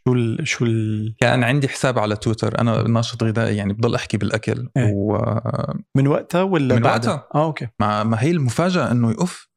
شو 0.07 0.13
ال 0.13 0.47
شو 0.47 0.65
ال 0.65 1.15
كان 1.19 1.43
عندي 1.43 1.67
حساب 1.67 1.99
على 1.99 2.15
تويتر 2.15 2.59
أنا 2.61 2.83
ناشط 2.87 3.23
غذائي 3.23 3.55
يعني 3.57 3.73
بضل 3.73 3.95
أحكي 3.95 4.17
بالأكل 4.17 4.69
إيه. 4.77 4.91
وما 4.93 5.83
من 5.97 6.07
وقتها 6.07 6.41
ولا 6.41 6.75
من 6.75 6.81
بعدها؟ 6.81 7.13
وقتها. 7.13 7.29
آه 7.35 7.45
أوكي 7.45 7.67
ما 7.79 8.15
هي 8.19 8.31
المفاجأة 8.31 8.91
إنه 8.91 9.11
يقف 9.11 9.41
ال- 9.41 9.54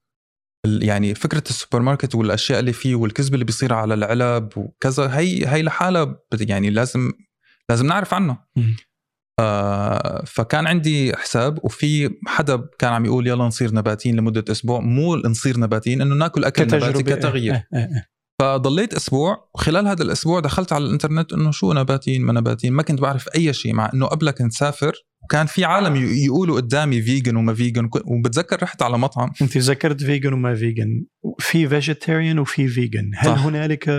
يعني 0.66 1.14
فكرة 1.14 1.42
السوبر 1.50 1.82
ماركت 1.82 2.14
والأشياء 2.14 2.60
اللي 2.60 2.72
فيه 2.72 2.94
والكذب 2.94 3.34
اللي 3.34 3.44
بيصير 3.44 3.74
على 3.74 3.94
العلب 3.94 4.48
وكذا 4.56 5.18
هي 5.18 5.46
هي 5.46 5.62
لحالها 5.62 6.20
يعني 6.40 6.70
لازم 6.70 7.12
لازم 7.70 7.86
نعرف 7.86 8.14
عنها. 8.14 8.48
آه 9.40 10.24
فكان 10.26 10.66
عندي 10.66 11.16
حساب 11.16 11.64
وفي 11.64 12.10
حدا 12.26 12.68
كان 12.78 12.92
عم 12.92 13.04
يقول 13.04 13.26
يلا 13.26 13.44
نصير 13.44 13.74
نباتيين 13.74 14.16
لمدة 14.16 14.44
أسبوع 14.52 14.80
مو 14.80 15.16
نصير 15.16 15.60
نباتيين 15.60 16.00
إنه 16.00 16.14
ناكل 16.14 16.44
أكل 16.44 16.62
نباتي 16.62 16.78
كتجربه 16.92 17.14
كتغيير 17.14 17.54
إيه، 17.54 17.68
إيه، 17.74 17.80
إيه. 17.80 18.08
فضليت 18.40 18.94
أسبوع 18.94 19.50
وخلال 19.54 19.86
هذا 19.86 20.02
الأسبوع 20.02 20.40
دخلت 20.40 20.72
على 20.72 20.84
الإنترنت 20.84 21.32
إنه 21.32 21.50
شو 21.50 21.72
نباتيين 21.72 22.22
ما 22.22 22.32
نباتيين 22.32 22.72
ما 22.72 22.82
كنت 22.82 23.00
بعرف 23.00 23.28
أي 23.34 23.52
شيء 23.52 23.74
مع 23.74 23.90
إنه 23.94 24.06
قبلها 24.06 24.32
كنت 24.32 24.52
سافر 24.52 24.92
وكان 25.28 25.46
في 25.46 25.64
عالم 25.64 25.96
يقولوا 25.96 26.56
قدامي 26.56 27.02
vegan 27.02 27.36
وما 27.36 27.54
vegan 27.54 27.90
وبتذكر 28.06 28.62
رحت 28.62 28.82
على 28.82 28.98
مطعم. 28.98 29.32
انت 29.42 29.58
ذكرت 29.58 30.02
vegan 30.02 30.32
وما 30.32 30.54
vegan 30.54 31.04
في 31.38 31.68
vegetarian 31.68 32.38
وفي 32.38 32.68
vegan 32.68 33.10
هل 33.16 33.26
صح. 33.26 33.44
هنالك 33.44 33.90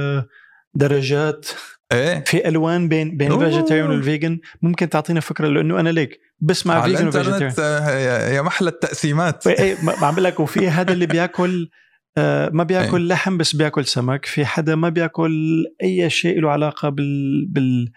درجات 0.73 1.47
إيه. 1.91 2.23
في 2.27 2.47
ألوان 2.47 2.87
بين 2.87 3.17
بين. 3.17 3.31
ال 3.31 3.37
vegetarian 3.37 3.89
وال 3.89 4.04
vegan 4.04 4.39
ممكن 4.61 4.89
تعطينا 4.89 5.19
فكرة 5.19 5.47
لأنه 5.47 5.79
أنا 5.79 5.89
ليك. 5.89 6.19
بسمع 6.39 6.81
vegan 6.81 7.07
و 7.07 7.11
vegetarian 7.11 7.53
يا 8.33 8.41
محلى 8.41 8.69
التقسيمات. 8.69 9.47
إيه 9.47 9.77
عم 10.01 10.11
بقول 10.11 10.23
لك 10.23 10.39
وفي 10.39 10.69
هذا 10.69 10.93
اللي 10.93 11.05
بياكل 11.05 11.69
آه، 12.17 12.49
ما 12.53 12.63
بياكل 12.63 13.01
إيه. 13.01 13.07
لحم 13.07 13.37
بس 13.37 13.55
بياكل 13.55 13.85
سمك. 13.85 14.25
في 14.25 14.45
حدا 14.45 14.75
ما 14.75 14.89
بياكل 14.89 15.65
أي 15.83 16.09
شيء 16.09 16.41
له 16.41 16.51
علاقة 16.51 16.89
بال 16.89 17.45
بال 17.49 17.91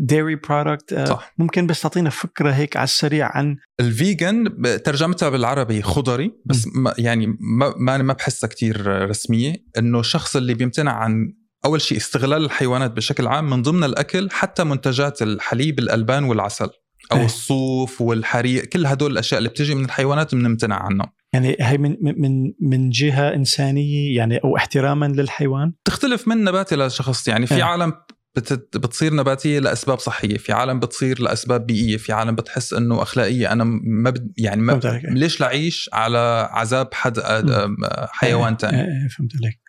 dairy 0.00 0.36
product 0.36 1.08
صح 1.08 1.34
ممكن 1.38 1.66
بس 1.66 1.80
تعطينا 1.80 2.10
فكرة 2.10 2.50
هيك 2.50 2.76
على 2.76 2.84
السريع 2.84 3.36
عن 3.36 3.56
ال 3.80 3.94
vegan 3.94 4.62
ترجمتها 4.84 5.28
بالعربي 5.28 5.82
خضري 5.82 6.32
بس 6.46 6.68
ما 6.74 6.94
يعني 6.98 7.26
ما 7.26 7.74
ما 7.76 7.98
ما 7.98 8.12
بحسها 8.12 8.48
كتير 8.48 8.86
رسمية 9.08 9.54
إنه 9.78 10.00
الشخص 10.00 10.36
اللي 10.36 10.54
بيمتنع 10.54 10.92
عن 10.92 11.32
أول 11.64 11.80
شيء 11.80 11.98
استغلال 11.98 12.44
الحيوانات 12.44 12.90
بشكل 12.90 13.26
عام 13.26 13.50
من 13.50 13.62
ضمن 13.62 13.84
الأكل 13.84 14.28
حتى 14.30 14.64
منتجات 14.64 15.22
الحليب 15.22 15.78
الألبان 15.78 16.24
والعسل 16.24 16.70
أو 17.12 17.16
إيه. 17.16 17.24
الصوف 17.24 18.00
والحرير 18.00 18.64
كل 18.64 18.86
هدول 18.86 19.12
الأشياء 19.12 19.38
اللي 19.38 19.48
بتجي 19.48 19.74
من 19.74 19.84
الحيوانات 19.84 20.34
بنمتنع 20.34 20.76
عنها 20.76 21.12
يعني 21.32 21.56
هي 21.60 21.78
من 21.78 21.96
من 22.00 22.52
من 22.60 22.90
جهة 22.90 23.34
إنسانية 23.34 24.16
يعني 24.16 24.36
أو 24.36 24.56
احتراما 24.56 25.06
للحيوان 25.06 25.72
تختلف 25.84 26.28
من 26.28 26.44
نباتي 26.44 26.76
لشخص 26.76 27.28
يعني 27.28 27.46
في 27.46 27.54
إيه. 27.54 27.62
عالم 27.62 27.92
بتت- 28.34 28.76
بتصير 28.76 29.14
نباتية 29.14 29.58
لأسباب 29.58 29.98
صحية، 29.98 30.36
في 30.38 30.52
عالم 30.52 30.80
بتصير 30.80 31.22
لأسباب 31.22 31.66
بيئية، 31.66 31.96
في 31.96 32.12
عالم 32.12 32.34
بتحس 32.34 32.72
إنه 32.72 33.02
أخلاقية 33.02 33.52
أنا 33.52 33.64
ما 33.84 34.10
بد 34.10 34.32
يعني 34.38 34.62
ما 34.62 34.80
فهمت. 34.80 35.04
ليش 35.04 35.40
لعيش 35.40 35.90
على 35.92 36.48
عذاب 36.52 36.94
حد 36.94 37.18
مم. 37.20 37.76
حيوان 38.12 38.52
إيه، 38.52 38.58
ثاني 38.58 38.80
إيه، 38.80 38.86
إيه، 39.02 39.08
فهمت 39.08 39.32
عليك 39.36 39.62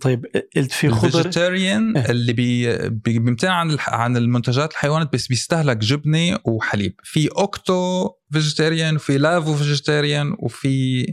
طيب 0.00 0.24
قلت 0.56 0.72
في 0.72 0.88
خضر 0.90 1.06
ال 1.08 1.16
vegetarian 1.16 1.96
إيه. 1.96 2.10
اللي 2.10 2.32
بي 2.32 2.78
بي- 2.88 3.18
بيمتنع 3.18 3.52
عن 3.52 3.76
عن 3.88 4.16
المنتجات 4.16 4.70
الحيوانات 4.72 5.12
بس 5.12 5.26
بيستهلك 5.26 5.76
جبنة 5.76 6.38
وحليب 6.44 6.94
في 7.04 7.28
ovo 7.38 8.10
vegetarian 8.32 8.96
وفي 8.96 9.18
lacto 9.18 9.54
vegetarian 9.54 10.34
وفي 10.38 11.06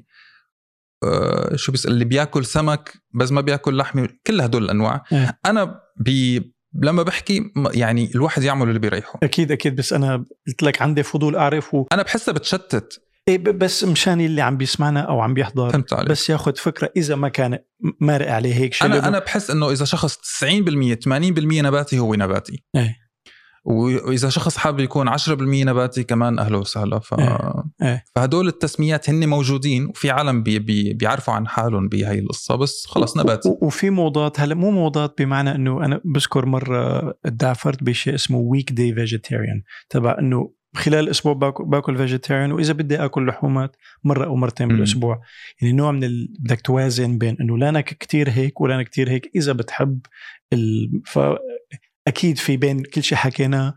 آه 1.03 1.55
شو 1.55 1.71
بس 1.71 1.85
اللي 1.85 2.05
بياكل 2.05 2.45
سمك 2.45 2.93
بس 3.13 3.31
ما 3.31 3.41
بياكل 3.41 3.77
لحمة 3.77 4.09
كل 4.27 4.41
هدول 4.41 4.63
الأنواع. 4.63 5.03
أنا 5.45 5.79
بي 5.97 6.54
لما 6.83 7.03
بحكي 7.03 7.51
يعني 7.73 8.11
الواحد 8.15 8.43
يعمل 8.43 8.67
اللي 8.67 8.79
بيريحه. 8.79 9.19
أكيد 9.23 9.51
أكيد 9.51 9.75
بس 9.75 9.93
أنا 9.93 10.25
قلت 10.47 10.63
لك 10.63 10.81
عندي 10.81 11.03
فضول 11.03 11.35
اعرف 11.35 11.73
و... 11.73 11.85
أنا 11.91 12.03
بحسها 12.03 12.33
بتشتت. 12.33 13.01
إيه 13.27 13.37
بس 13.37 13.83
مشان 13.83 14.21
اللي 14.21 14.41
عم 14.41 14.57
بيسمعنا 14.57 14.99
أو 14.99 15.19
عم 15.19 15.33
بيحضر. 15.33 15.69
فهمت 15.69 15.93
عليك. 15.93 16.09
بس 16.09 16.29
ياخذ 16.29 16.55
فكرة 16.55 16.91
إذا 16.97 17.15
ما 17.15 17.29
كان 17.29 17.57
مارق 17.99 18.31
عليه 18.31 18.53
هيك 18.53 18.73
شيء 18.73 18.87
أنا 18.87 19.07
أنا 19.07 19.19
بحس 19.19 19.49
إنه 19.49 19.71
إذا 19.71 19.85
شخص 19.85 20.15
90% 20.15 20.17
80% 20.17 21.07
نباتي 21.07 21.99
هو 21.99 22.15
نباتي. 22.15 22.63
إيه. 22.75 23.04
وإذا 23.65 24.29
شخص 24.29 24.57
حابب 24.57 24.79
يكون 24.79 25.09
10% 25.17 25.17
نباتي 25.31 26.03
كمان 26.03 26.39
أهلا 26.39 26.57
وسهلا 26.57 26.99
ف... 26.99 27.13
إيه. 27.13 27.63
إيه. 27.81 28.03
فهدول 28.15 28.47
التسميات 28.47 29.09
هن 29.09 29.29
موجودين 29.29 29.85
وفي 29.85 30.09
عالم 30.11 30.43
بي... 30.43 30.59
بي... 30.59 30.93
بيعرفوا 30.93 31.33
عن 31.33 31.47
حالهم 31.47 31.89
بهي 31.89 32.19
القصة 32.19 32.55
بس 32.55 32.85
خلص 32.87 33.17
نباتي 33.17 33.49
و- 33.49 33.59
وفي 33.61 33.89
موضات 33.89 34.39
هلا 34.39 34.55
مو 34.55 34.71
موضات 34.71 35.21
بمعنى 35.21 35.55
إنه 35.55 35.85
أنا 35.85 36.01
بذكر 36.05 36.45
مرة 36.45 37.13
تدافرت 37.23 37.83
بشيء 37.83 38.15
اسمه 38.15 38.37
weekday 38.37 38.93
vegetarian 38.93 39.61
تبع 39.89 40.15
إنه 40.19 40.51
خلال 40.75 40.99
الأسبوع 41.03 41.33
باكل, 41.33 41.65
باكل 41.65 41.97
vegetarian 41.97 42.51
وإذا 42.51 42.73
بدي 42.73 42.95
آكل 43.05 43.27
لحومات 43.27 43.75
مرة 44.03 44.25
أو 44.25 44.35
مرتين. 44.35 44.67
بالأسبوع 44.67 45.21
يعني 45.61 45.73
نوع 45.73 45.91
من 45.91 46.03
ال... 46.03 46.33
بدك 46.39 46.61
توازن 46.61 47.17
بين 47.17 47.37
إنه 47.41 47.57
لا 47.57 47.69
أنا 47.69 47.81
كثير 47.81 48.29
هيك 48.29 48.61
ولا 48.61 48.75
أنا 48.75 48.83
كثير 48.83 49.09
هيك 49.09 49.31
إذا 49.35 49.53
بتحب 49.53 49.99
ال... 50.53 50.89
ف 51.05 51.19
أكيد 52.07 52.37
في 52.37 52.57
بين 52.57 52.83
كل 52.83 53.03
شيء 53.03 53.17
حكيناه 53.17 53.75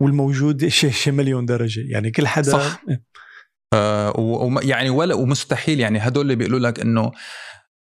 والموجود 0.00 0.68
شيء 0.68 1.12
مليون 1.12 1.46
درجة. 1.46 1.80
يعني 1.88 2.10
كل 2.10 2.26
حدا 2.26 2.52
صح. 2.52 2.82
آه 3.72 4.10
و... 4.20 4.44
وم- 4.46 4.60
يعني 4.62 4.90
ولا 4.90 5.14
ومستحيل. 5.14 5.80
يعني 5.80 5.98
هدول 5.98 6.22
اللي 6.22 6.34
بيقولوا 6.36 6.58
لك 6.58 6.80
إنه 6.80 7.12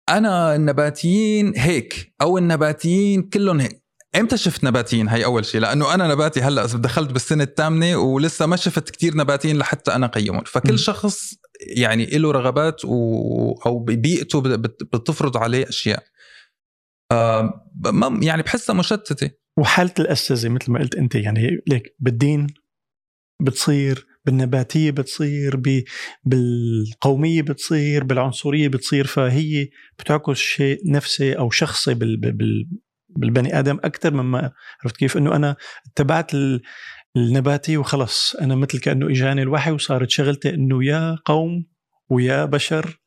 أنا 0.09 0.55
النباتيين 0.55 1.53
هيك 1.57 2.14
أو 2.22 2.38
النباتيين 2.38 3.22
كلهم 3.22 3.61
هيك. 3.61 3.84
إمتى 4.16 4.36
شفت 4.36 4.64
نباتيين؟ 4.64 5.09
هي 5.09 5.24
أول 5.24 5.45
شيء. 5.45 5.61
لأنه 5.61 5.95
أنا 5.95 6.09
نباتي 6.09 6.40
هلأ 6.40 6.66
دخلت 6.66 7.11
بالسنة 7.12 7.45
الثامنه 7.45 7.97
ولسه 7.97 8.47
ما 8.47 8.57
شفت 8.57 8.90
كتير 8.90 9.16
نباتيين 9.16 9.59
لحتى 9.59 9.95
أنا 9.95 10.07
قيمهم 10.07 10.40
م. 10.40 10.45
فكل 10.45 10.78
شخص 10.78 11.34
يعني 11.76 12.07
له 12.07 12.30
رغبات 12.30 12.84
و... 12.84 13.53
أو 13.66 13.78
بيئته 13.78 14.40
بت- 14.40 14.59
بت- 14.59 14.97
بتفرض 14.97 15.36
عليه 15.36 15.68
أشياء. 15.68 16.03
آه 17.12 17.64
ما- 17.84 18.20
يعني 18.22 18.42
بحسها 18.42 18.74
مشتتة. 18.74 19.30
وحالة 19.59 19.95
الاساتذه 19.99 20.49
مثل 20.49 20.73
ما 20.73 20.79
قلت 20.79 20.95
أنت 20.95 21.15
يعني 21.15 21.59
ليك 21.67 21.97
بالدين 21.99 22.47
بتصير 23.41 24.07
بالنباتية 24.25 24.91
بتصير 24.91 25.57
ب... 25.57 25.83
بالقومية 26.25 27.43
بتصير 27.43 28.05
بالعنصرية 28.05 28.69
بتصير 28.69 29.07
فهي 29.07 29.69
بتعكس 29.99 30.37
شيء 30.37 30.91
نفسي 30.91 31.33
أو 31.33 31.51
شخصي 31.51 31.95
بال... 31.95 32.17
بال... 32.17 32.69
بالبني 33.09 33.59
آدم 33.59 33.79
أكثر 33.85 34.15
مما 34.15 34.53
عرفت 34.83 34.97
كيف؟ 34.97 35.17
إنه 35.17 35.37
أنا 35.37 35.57
اتبعت 35.87 36.35
ال... 36.35 36.63
النباتي 37.17 37.77
وخلص 37.77 38.35
أنا 38.35 38.55
مثل 38.55 38.81
كأنه 38.81 39.11
إجاني 39.11 39.43
الوحي 39.43 39.71
وصارت 39.71 40.11
شغلتي 40.11 40.55
إنه 40.55 40.85
يا 40.85 41.19
قوم 41.25 41.67
ويا 42.11 42.45
بشر 42.45 43.04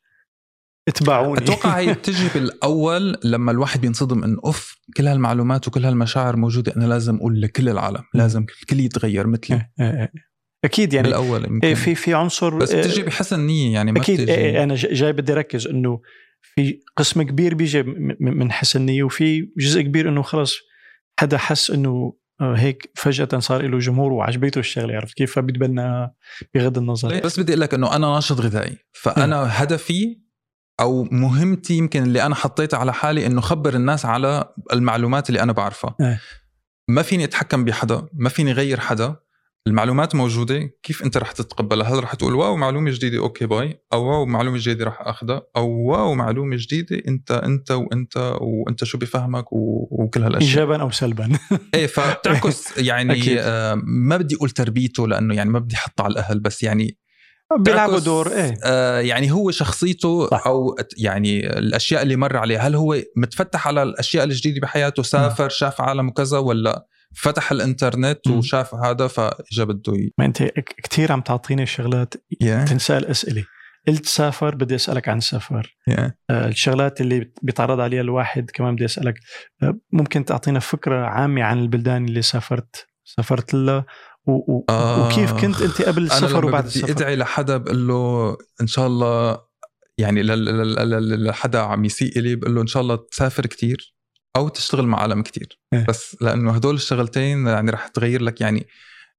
اتبعوني. 0.88 1.44
أتوقع 1.44 1.78
هي 1.78 1.94
بتجي 1.94 2.28
بالأول 2.34 3.18
لما 3.24 3.52
الواحد 3.52 3.82
بينصدم 3.82 4.24
إنه 4.24 4.38
أوف 4.46 4.78
كل 4.98 5.08
هالمعلومات 5.08 5.68
وكل 5.68 5.86
هالمشاعر 5.86 6.36
موجودة 6.36 6.76
أنا 6.78 6.86
لازم 6.86 7.16
أقول 7.16 7.42
لكل 7.42 7.70
العالم 7.70 8.04
لازم 8.14 8.46
الكل 8.62 8.80
يتغير 8.80 9.28
مثلي. 9.28 9.56
إيه، 9.56 9.72
إيه، 9.80 10.00
إيه. 10.00 10.12
أكيد 10.64 10.94
يعني 10.94 11.08
بالأول 11.08 11.46
يمكن. 11.46 11.74
في 11.74 11.96
في 11.96 12.14
عنصر 12.14 12.58
بس 12.58 12.74
بتجي 12.74 13.04
بحسن 13.04 13.40
نيه 13.40 13.74
يعني 13.74 13.92
ما 13.92 14.02
أكيد 14.02 14.22
بتجي. 14.22 14.64
أنا 14.64 14.76
جاي 14.76 15.14
بدي 15.14 15.34
اركز 15.34 15.68
إنه 15.68 16.02
في 16.42 16.80
قسم 16.96 17.22
كبير 17.22 17.54
بيجي 17.54 17.84
من 18.20 18.52
حسن 18.52 18.82
نيه 18.82 19.04
وفي 19.04 19.50
جزء 19.58 19.82
كبير 19.82 20.10
إنه 20.10 20.22
خلص 20.22 20.56
حدا 21.20 21.38
حس 21.38 21.72
إنه 21.72 22.14
آه، 22.42 22.56
هيك 22.56 22.92
فجأة 22.96 23.40
صار 23.40 23.68
له 23.68 23.80
جمهور 23.80 24.14
وعجبته 24.14 24.60
الشغلة 24.60 24.96
عرفت 24.96 25.14
كيف؟ 25.18 25.36
فبيتبنى 25.36 26.16
بغض 26.56 26.78
النظر. 26.78 27.22
بس 27.22 27.40
بدي 27.40 27.52
أقول 27.52 27.62
لك 27.62 27.74
إنه 27.74 27.96
أنا 27.96 28.08
ناشط 28.08 28.42
غذائي 28.42 28.78
فأنا 28.92 29.64
هدفي 29.64 30.27
أو 30.80 31.04
مهمتي 31.12 31.74
يمكن 31.74 32.04
اللي 32.04 32.26
أنا 32.26 32.36
حطيتها 32.36 32.78
على 32.78 32.94
حالي 32.94 33.26
إنه 33.26 33.42
خبر 33.42 33.74
الناس 33.74 34.06
على 34.06 34.54
المعلومات 34.74 35.30
اللي 35.30 35.42
أنا 35.42 35.52
بعرفها. 35.52 35.96
إيه. 36.02 36.22
ما 36.88 37.02
فيني 37.02 37.24
أتحكم 37.24 37.66
بحدا 37.66 38.08
ما 38.14 38.30
فيني 38.30 38.52
غير 38.52 38.80
حدا. 38.80 39.16
المعلومات 39.68 40.16
موجودة 40.16 40.70
كيف 40.84 41.04
أنت 41.04 41.18
رح 41.18 41.32
تتقبلها؟ 41.32 41.94
هل 41.94 42.04
رح 42.04 42.14
تقول 42.14 42.36
wow 42.36 42.56
معلومة 42.58 42.92
جديدة 42.92 43.18
okay 43.18 43.46
bye. 43.46 43.82
أو 43.94 44.06
wow 44.06 44.26
معلومة 44.26 44.58
جديدة 44.58 44.86
رح 44.86 45.02
اخذها 45.02 45.42
أو 45.56 45.70
واو 45.70 46.16
معلومة 46.16 46.56
جديدة 46.60 47.02
أنت 47.08 47.32
أنت 47.32 47.72
وأنت 47.72 48.38
وأنت 48.42 48.84
شو 48.84 48.98
بفهمك 48.98 49.54
و... 49.54 49.88
وكل 49.92 50.24
هالأشياء. 50.24 50.50
ايجابا 50.50 50.82
أو 50.82 50.92
سلبا. 50.92 51.40
إيه 51.74 51.88
فبتعكس 51.88 52.78
يعني. 52.90 53.40
آه 53.40 53.82
ما 53.86 54.18
بدي 54.18 54.36
أقول 54.36 54.50
تربيته 54.50 55.08
لأنه 55.08 55.36
يعني 55.36 55.50
ما 55.50 55.60
بدي 55.60 55.76
أحطه 55.76 56.04
على 56.04 56.12
الأهل 56.12 56.40
بس 56.40 56.64
يعني 56.64 56.98
بيلعبوا 57.60 58.00
دور 58.00 58.32
إيه. 58.32 58.58
آه 58.66 59.00
يعني 59.00 59.32
هو 59.32 59.52
شخصيته 59.52 60.28
صح. 60.28 60.48
أو 60.48 60.76
يعني 60.98 61.58
الأشياء 61.58 62.02
اللي 62.04 62.16
مر 62.16 62.38
عليه 62.38 62.68
هل 62.68 62.76
هو 62.76 62.98
متفتح 63.18 63.68
على 63.68 63.84
الأشياء 63.84 64.24
الجديدة 64.24 64.62
بحياته؟ 64.62 65.04
سافر 65.04 65.50
شاف 65.50 65.82
عالم 65.82 66.08
وكذا 66.08 66.38
ولا 66.38 66.86
فتح 67.16 67.52
الإنترنت. 67.52 68.28
وشاف 68.28 68.76
هذا 68.76 69.08
فاجى 69.08 69.66
بده 69.66 69.94
ي- 69.96 70.14
ما 70.18 70.26
أنت 70.26 70.44
كثير 70.84 71.12
عم 71.12 71.22
تعطيني 71.22 71.66
شغلات 71.66 72.14
تنسأل 72.42 73.06
أسئلة. 73.06 73.46
قلت 73.88 74.06
سافر 74.06 74.56
بدي 74.56 74.76
أسألك 74.76 75.10
عن 75.10 75.18
السفر 75.18 75.76
Yeah. 75.92 76.12
آه، 76.30 76.48
الشغلات 76.48 77.02
اللي 77.02 77.32
بيتعرض 77.42 77.80
عليها 77.80 78.02
الواحد 78.02 78.52
كمان 78.54 78.76
بدي 78.76 78.86
أسألك 78.86 79.14
آه، 79.64 79.78
ممكن 79.94 80.26
تعطينا 80.26 80.60
فكرة 80.60 81.06
عامة 81.06 81.44
عن 81.44 81.60
البلدان 81.60 82.06
اللي 82.06 82.22
سافرت؟ 82.22 82.88
سافرت 83.06 83.54
لها 83.54 83.86
و... 84.28 84.32
و... 84.32 84.66
آه. 84.70 85.08
وكيف 85.08 85.32
كنت 85.34 85.62
أنت 85.62 85.82
قبل 85.82 86.04
السفر 86.04 86.46
وبعد 86.46 86.64
بدي 86.64 86.76
السفر 86.76 86.92
أدعي 86.92 87.16
لحدا 87.16 87.58
بقول 87.58 87.88
له 87.88 88.38
إن 88.62 88.68
شاء 88.68 88.88
الله 88.88 89.40
يعني 89.98 90.24
لل- 90.24 90.46
لل- 90.46 90.90
لل- 90.90 91.28
لحدا 91.28 91.60
عم 91.60 91.86
يسيء 91.86 92.20
لي 92.20 92.36
بقول 92.36 92.56
له 92.56 92.62
إن 92.62 92.68
شاء 92.68 92.82
الله 92.82 92.96
تسافر 92.96 93.46
كتير 93.46 93.96
أو 94.36 94.48
تشتغل 94.50 94.88
مع 94.88 95.00
عالم 95.02 95.22
كتير 95.22 95.60
إيه. 95.74 95.86
بس 95.90 96.18
لأنه 96.22 96.52
هدول 96.52 96.76
الشغلتين 96.76 97.48
يعني 97.48 97.72
رح 97.72 97.88
تغير 97.88 98.22
لك 98.22 98.42
يعني 98.42 98.68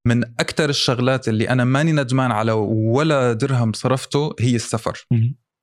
من 0.07 0.25
أكثر 0.25 0.69
الشغلات 0.71 1.29
اللي 1.29 1.49
أنا 1.51 1.65
ماني 1.65 1.93
ندمان 1.93 2.31
على 2.31 2.53
ولا 2.53 3.33
درهم 3.33 3.73
صرفته 3.73 4.35
هي 4.41 4.57
السفر. 4.57 5.07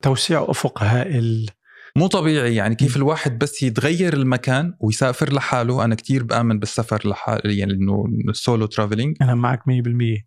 توسيع 0.02 0.46
أفق 0.48 0.82
هائل 0.82 1.50
مو 1.96 2.06
طبيعي 2.06 2.54
يعني 2.54 2.74
كيف. 2.74 2.96
الواحد 2.96 3.38
بس 3.38 3.62
يتغير 3.62 4.14
المكان 4.14 4.74
ويسافر 4.80 5.32
لحاله. 5.32 5.84
أنا 5.84 5.94
كتير 5.94 6.22
بآمن 6.22 6.58
بالسفر 6.58 7.08
لحاله 7.08 7.52
يعني 7.52 7.72
إنه 7.72 8.04
ال 8.28 8.36
solo 8.36 8.66
traveling 8.66 9.16
أنا 9.22 9.34
معك 9.34 9.60
100% 9.60 9.64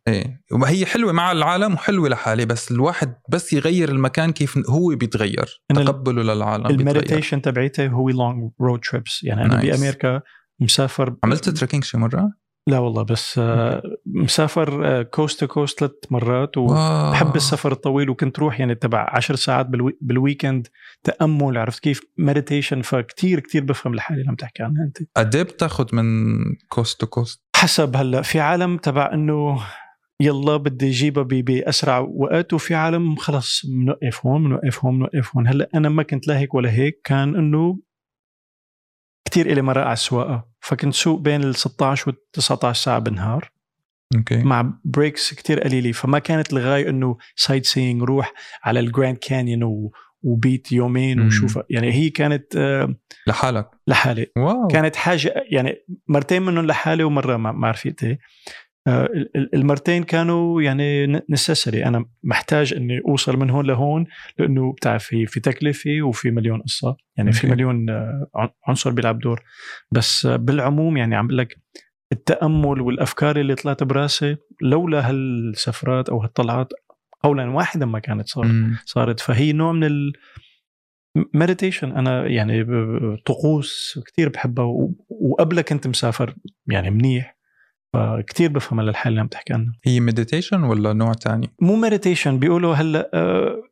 إيه. 0.07 0.41
وهي 0.51 0.85
حلوة 0.85 1.11
مع 1.11 1.31
العالم 1.31 1.73
وحلوة 1.73 2.09
لحالي 2.09 2.45
بس 2.45 2.71
الواحد 2.71 3.15
بس 3.29 3.53
يغير 3.53 3.89
المكان 3.89 4.31
كيف 4.31 4.57
هو 4.69 4.95
بيتغير. 4.95 5.61
تقبله 5.69 6.23
للعالم 6.23 6.65
ال 6.65 6.72
meditation 6.72 7.41
تبعيته 7.41 7.87
هو 7.87 8.09
long 8.09 8.51
road 8.61 8.79
trips 8.79 9.23
يعني 9.23 9.45
أنا. 9.45 9.61
بأمريكا 9.61 10.21
مسافر 10.61 11.15
عملت 11.23 11.49
trekking 11.49 11.83
شي 11.83 11.97
مرة؟ 11.97 12.31
لا 12.67 12.79
والله 12.79 13.03
بس 13.03 13.39
آه، 13.39 13.83
مسافر 14.05 15.03
coast 15.03 15.39
to 15.39 15.47
coast 15.47 15.79
ثلاث 15.79 15.91
مرات 16.09 16.57
وبحب. 16.57 17.35
السفر 17.35 17.71
الطويل 17.71 18.09
وكنت 18.09 18.39
روح 18.39 18.59
يعني 18.59 18.75
تبع 18.75 19.07
عشر 19.09 19.35
ساعات 19.35 19.65
بالوي... 19.65 19.97
بال 20.01 20.16
weekend 20.16 20.67
تأمل 21.03 21.57
عرفت 21.57 21.79
كيف 21.83 22.01
meditation 22.17 22.81
فكتير 22.81 23.39
كتير 23.39 23.63
بفهم 23.63 23.93
الحالة 23.93 24.19
اللي 24.19 24.29
عم 24.29 24.35
تحكي 24.35 24.63
عنها 24.63 24.83
أنت 24.83 24.97
قد 25.17 25.35
إيه 25.35 25.43
بتاخذ 25.43 25.95
من 25.95 26.05
coast 26.69 26.99
to 26.99 27.07
coast؟ 27.07 27.43
حسب 27.55 27.95
هلأ 27.95 28.21
في 28.21 28.39
عالم 28.39 28.77
تبع 28.77 29.13
إنه 29.13 29.59
يلا 30.21 30.57
بدي 30.57 30.89
أجيبها 30.89 31.23
بأسرع 31.23 31.99
وقت 31.99 32.53
وفي 32.53 32.75
عالم 32.75 33.15
خلص 33.15 33.65
بنوقف 33.65 34.25
هون 34.25 34.43
بنوقف 34.43 34.85
هون 34.85 34.97
بنوقف 34.97 35.35
هون 35.35 35.47
هلأ 35.47 35.69
أنا 35.75 35.89
ما 35.89 36.03
كنت 36.03 36.27
لا 36.27 36.39
هيك 36.39 36.53
ولا 36.53 36.71
هيك 36.71 37.01
كان 37.03 37.35
إنه 37.35 37.79
كتير 39.25 39.45
إلي 39.45 39.61
مرة 39.61 39.81
على 39.81 39.93
السواقة 39.93 40.47
فكنت 40.59 40.93
سوق 40.93 41.19
بين 41.19 41.43
ال 41.43 41.55
16 41.55 42.03
وال 42.07 42.31
19 42.31 42.83
ساعة 42.83 42.99
بالنهار. 42.99 43.51
okay. 44.15 44.37
مع 44.43 44.73
breaks 44.85 45.33
كتير 45.33 45.59
قليلة. 45.59 45.91
فما 45.91 46.19
كانت 46.19 46.53
الغاية 46.53 46.89
إنه 46.89 47.17
sightseeing 47.35 48.03
روح 48.03 48.33
على 48.63 48.79
ال 48.79 48.86
Grand 48.86 49.17
Canyon 49.17 49.63
و... 49.63 49.91
وبيت 50.23 50.71
يومين 50.71 51.19
مم. 51.19 51.27
وشوف. 51.27 51.59
يعني 51.69 51.93
هي 51.93 52.09
كانت 52.09 52.55
آه، 52.55 52.95
لحالك؟ 53.27 53.69
لحالي. 53.87 54.27
wow. 54.37 54.67
كانت 54.67 54.95
حاجة 54.95 55.33
يعني 55.51 55.75
مرتين 56.07 56.41
منهم 56.41 56.65
لحالي 56.65 57.03
ومرة 57.03 57.37
مع 57.37 57.71
رفيقتي 57.71 58.11
آه، 58.11 58.17
المرتين 59.53 60.03
كانوا 60.03 60.61
يعني 60.61 61.21
necessary 61.29 61.85
أنا 61.85 62.05
محتاج 62.23 62.73
إني 62.73 63.01
أوصل 63.07 63.37
من 63.37 63.49
هون 63.49 63.65
لهون 63.65 64.05
لأنه 64.37 64.73
بتعرف 64.73 65.03
في 65.03 65.25
في 65.25 65.39
تكلفة 65.39 66.01
وفي 66.01 66.31
مليون 66.31 66.61
قصة. 66.61 66.97
يعني 67.17 67.31
في 67.31 67.47
مليون 67.47 67.89
آه، 67.89 68.55
عنصر 68.67 68.91
بيلعب 68.91 69.19
دور. 69.19 69.43
بس 69.91 70.27
بالعموم 70.27 70.97
يعني 70.97 71.15
عم 71.15 71.27
بقول 71.27 71.37
لك 71.37 71.57
التأمل 72.11 72.81
والأفكار 72.81 73.39
اللي 73.39 73.55
طلعت 73.55 73.83
براسي 73.83 74.37
لولا 74.61 75.09
هالسفرات 75.09 76.09
أو 76.09 76.21
هالطلعات 76.21 76.67
قولا 77.23 77.49
واحدا 77.49 77.85
ما 77.85 77.99
كانت 77.99 78.27
صارت 78.27 78.51
صارت. 78.85 79.19
فهي 79.19 79.53
نوع 79.53 79.71
من 79.71 79.83
ال 79.83 80.13
meditation 81.33 81.91
أنا 81.91 82.27
يعني 82.27 82.65
طقوس 83.25 83.99
كثير 84.07 84.29
بحبها 84.29 84.65
وقبلها 85.09 85.63
كنت 85.63 85.87
مسافر 85.87 86.35
يعني 86.67 86.89
منيح. 86.89 87.38
فكتير 87.93 88.49
بفهم 88.49 88.79
الحالة 88.79 89.09
اللي 89.09 89.21
عم 89.21 89.27
تحكي 89.27 89.53
عنه. 89.53 89.73
هي 89.83 89.99
meditation 89.99 90.63
ولا 90.63 90.93
نوع 90.93 91.13
تاني؟ 91.13 91.49
مو 91.61 91.75
meditation 91.75 92.39
بيقولوا 92.39 92.75
هلا 92.75 93.09
آه، 93.13 93.63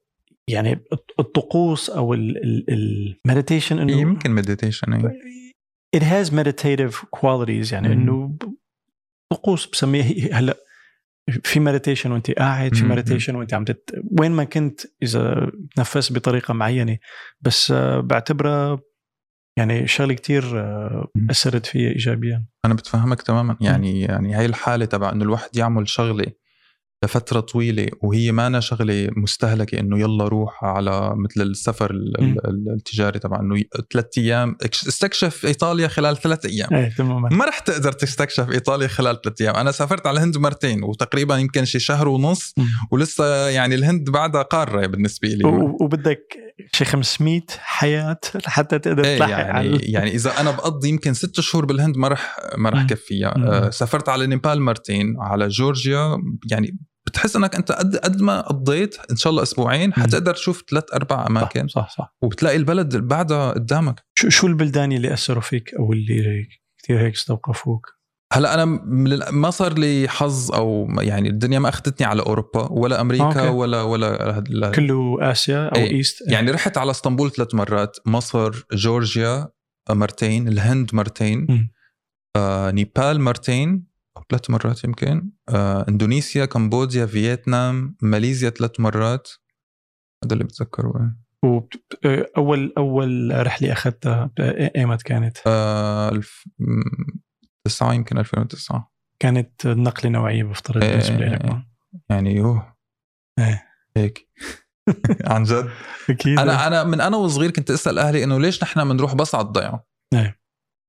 يعني 0.49 0.79
الطقوس 1.19 1.89
أو 1.89 2.13
ال 2.13 2.28
meditation 2.28 3.79
إنه 3.79 3.91
يمكن 3.91 4.31
meditation 4.31 5.11
it 5.95 5.99
has 5.99 6.31
meditative 6.31 6.93
qualities 7.15 7.73
يعني 7.73 7.93
إنه 7.93 8.37
طقوس 9.33 9.67
بسميها 9.67 10.39
هلا 10.39 10.57
في 11.43 11.59
meditation 11.59 12.11
وانت 12.11 12.31
قاعد 12.31 12.75
في 12.75 12.83
meditation 12.83 13.35
وانت 13.35 13.53
عم 13.53 13.63
تت... 13.63 13.91
وين 14.19 14.31
ما 14.31 14.43
كنت 14.43 14.81
إذا 15.03 15.51
تنفس 15.75 16.13
بطريقة 16.13 16.53
معينة 16.53 16.97
بس 17.41 17.71
آه، 17.71 17.99
بعتبرها 17.99 18.79
يعني 19.57 19.87
شغلة 19.87 20.13
كتير 20.13 20.59
آه، 20.59 21.07
أثرت 21.31 21.65
فيها 21.65 21.89
ايجابيا. 21.89 22.45
أنا 22.65 22.73
بتفهمك 22.73 23.21
تماما. 23.21 23.57
يعني 23.61 24.01
يعني 24.01 24.33
هاي 24.33 24.45
الحالة 24.45 24.85
تبع 24.85 25.11
إنه 25.11 25.23
الواحد 25.23 25.57
يعمل 25.57 25.89
شغلة 25.89 26.25
لفترة 27.03 27.39
طويلة 27.39 27.87
وهي 28.01 28.31
ما 28.31 28.59
شغلة 28.59 29.09
مستهلكة 29.17 29.79
إنه 29.79 29.99
يلا 29.99 30.27
روح 30.27 30.63
على 30.63 31.13
مثل 31.15 31.41
السفر 31.41 31.91
التجاري 32.47 33.19
تبع 33.19 33.39
إنه 33.39 33.63
ثلاث 33.93 34.17
أيام 34.17 34.57
استكشف 34.65 35.45
إيطاليا 35.45 35.87
خلال 35.87 36.17
ثلاث 36.17 36.45
أيام. 36.45 36.73
إيه 36.73 36.89
تماما. 36.97 37.29
ما 37.29 37.45
رح 37.45 37.59
تقدر 37.59 37.91
تستكشف 37.91 38.51
إيطاليا 38.51 38.87
خلال 38.87 39.21
ثلاث 39.21 39.41
أيام. 39.41 39.55
أنا 39.55 39.71
سافرت 39.71 40.07
على 40.07 40.17
الهند 40.19 40.37
مرتين 40.37 40.83
وتقريبا 40.83 41.37
يمكن 41.37 41.65
شي 41.65 41.79
شهر 41.79 42.07
ونص 42.07 42.53
ولسه 42.91 43.47
يعني 43.47 43.75
الهند 43.75 44.09
بعدها 44.09 44.41
قارة 44.41 44.87
بالنسبة 44.87 45.27
لي. 45.27 45.45
وبدك 45.81 46.37
شي 46.73 46.85
500 46.85 47.41
حياة 47.57 48.19
لحتى 48.35 48.79
تقدر 48.79 49.05
إيه 49.05 49.17
تلحق 49.17 49.29
يعني 49.29 49.51
على 49.51 49.77
يعني 49.81 50.15
إذا 50.15 50.41
أنا 50.41 50.51
بقضي 50.51 50.89
يمكن 50.89 51.13
ست 51.13 51.39
شهور 51.39 51.65
بالهند 51.65 51.97
ما 51.97 52.07
رح 52.07 52.37
ما 52.57 52.69
رح 52.69 52.83
كفيها. 52.83 53.33
آه 53.37 53.69
سافرت 53.69 54.09
على 54.09 54.27
نيبال 54.27 54.61
مرتين 54.61 55.15
على 55.19 55.47
جورجيا 55.47 56.17
يعني 56.51 56.77
بتحس 57.17 57.35
إنك 57.35 57.55
أنت 57.55 57.71
قد 57.71 57.95
قد 57.95 58.21
ما 58.21 58.41
قضيت 58.41 58.97
إن 59.11 59.15
شاء 59.15 59.31
الله 59.31 59.43
أسبوعين 59.43 59.93
حتقدر 59.93 60.33
تشوف 60.33 60.63
ثلاث 60.69 60.83
أربع 60.93 61.27
أماكن 61.27 61.67
صح 61.67 61.89
صح, 61.89 61.97
صح. 61.97 62.15
وبتلاقي 62.21 62.55
البلد 62.55 62.97
بعدها 62.97 63.51
قدامك 63.51 64.05
شو 64.15 64.29
شو 64.29 64.47
البلدان 64.47 64.91
اللي 64.91 65.13
أثروا 65.13 65.41
فيك 65.41 65.73
أو 65.73 65.93
اللي 65.93 66.47
كثير 66.83 66.99
هيك 66.99 67.13
استوقفوك؟ 67.13 67.97
هلأ 68.33 68.53
أنا 68.53 68.65
ما 69.31 69.49
صار 69.49 69.73
لي 69.73 70.07
حظ 70.09 70.51
أو 70.51 70.87
يعني 70.99 71.29
الدنيا 71.29 71.59
ما 71.59 71.69
أخذتني 71.69 72.07
على 72.07 72.21
أوروبا 72.21 72.71
ولا 72.71 73.01
أمريكا 73.01 73.25
okay. 73.25 73.47
ولا 73.47 73.81
ولا 73.81 74.71
كله 74.75 75.17
آسيا 75.31 75.67
أو 75.67 75.75
إيه. 75.75 75.91
East 75.91 76.31
يعني 76.31 76.51
رحت 76.51 76.77
على 76.77 76.91
إسطنبول 76.91 77.31
ثلاث 77.31 77.55
مرات 77.55 77.97
مصر 78.05 78.65
جورجيا 78.73 79.47
مرتين 79.89 80.47
الهند 80.47 80.95
مرتين 80.95 81.69
آه، 82.35 82.71
نيبال 82.71 83.21
مرتين 83.21 83.86
ثلاث 84.29 84.49
مرات 84.49 84.83
يمكن. 84.83 85.31
آه، 85.49 85.85
إندونيسيا 85.89 86.45
كمبوديا 86.45 87.05
فيتنام 87.05 87.95
ماليزيا 88.01 88.49
ثلاث 88.49 88.79
مرات. 88.79 89.29
هذا 90.25 90.33
اللي 90.33 90.43
بتذكره 90.43 91.15
اول 92.37 92.73
أول 92.77 93.31
رحلة 93.45 93.71
أخذتها 93.71 94.31
إيمت 94.75 95.01
كانت؟ 95.01 95.37
آه 95.47 96.09
الف... 96.09 96.47
تسعة 97.67 97.93
يمكن 97.93 98.17
2009 98.17 98.91
كانت 99.19 99.67
نقلة 99.67 100.11
نوعية 100.11 100.43
بفترض 100.43 100.83
إيه، 100.83 100.89
بالنسبة 100.91 101.15
لك 101.15 101.43
إيه، 101.43 101.51
إيه. 101.51 101.67
يعني 102.09 102.35
يوه 102.35 102.75
إيه. 103.39 103.67
هيك. 103.97 104.29
عن 105.31 105.43
جد؟ 105.43 105.69
أكيد 106.09 106.39
أنا 106.39 106.67
أنا 106.67 106.83
من 106.83 107.01
أنا 107.01 107.17
وصغير 107.17 107.51
كنت 107.51 107.71
أسأل 107.71 107.99
أهلي 107.99 108.23
إنه 108.23 108.39
ليش 108.39 108.63
نحن 108.63 108.89
بنروح 108.89 109.15
بس 109.15 109.35
على 109.35 109.45
الضيعة؟ 109.45 109.87
إيه. 110.13 110.39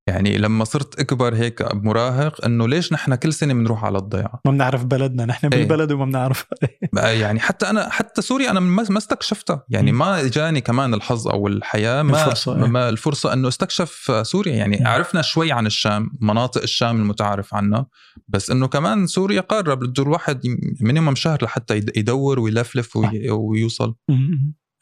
يعني 0.09 0.38
لما 0.38 0.64
صرت 0.64 1.00
أكبر 1.00 1.34
هيك 1.34 1.74
مراهق 1.74 2.44
إنه 2.44 2.68
ليش 2.68 2.92
نحن 2.92 3.14
كل 3.14 3.32
سنة 3.32 3.54
بنروح 3.54 3.84
على 3.84 3.98
الضيعه 3.98 4.40
ما 4.44 4.52
بنعرف 4.52 4.84
بلدنا 4.84 5.24
نحن 5.24 5.46
إيه. 5.46 5.59
بالبلد 5.59 5.92
وما 5.92 6.04
بنعرف. 6.04 6.46
يعني 7.22 7.40
حتى 7.40 7.70
أنا 7.70 7.88
حتى 7.90 8.22
سوريا 8.22 8.50
أنا 8.50 8.61
ما 8.61 8.98
استكشفتها. 8.98 9.64
يعني 9.68 9.92
ما 9.92 10.20
اجاني 10.20 10.61
كمان 10.61 10.94
الحظ 10.94 11.28
أو 11.28 11.46
الحياة 11.46 12.02
ما 12.02 12.22
الفرصة, 12.22 12.62
إيه. 12.62 12.68
ما 12.68 12.88
الفرصة 12.88 13.32
إنه 13.32 13.48
استكشف 13.48 14.12
سوريا. 14.22 14.54
يعني 14.54 14.84
عرفنا 14.86 15.22
شوي 15.22 15.52
عن 15.52 15.66
الشام 15.66 16.11
مناطق 16.20 16.62
الشام 16.62 16.96
المتعارف 16.96 17.54
عنها 17.54 17.86
بس 18.28 18.50
إنه 18.50 18.68
كمان 18.68 19.06
سوريا 19.06 19.40
قارة 19.40 19.74
بده 19.74 20.02
الواحد 20.02 20.40
مينيمم 20.80 21.14
شهر 21.14 21.44
لحتى 21.44 21.76
يدور 21.96 22.40
ويلفلف 22.40 22.96
ويوصل. 23.30 23.94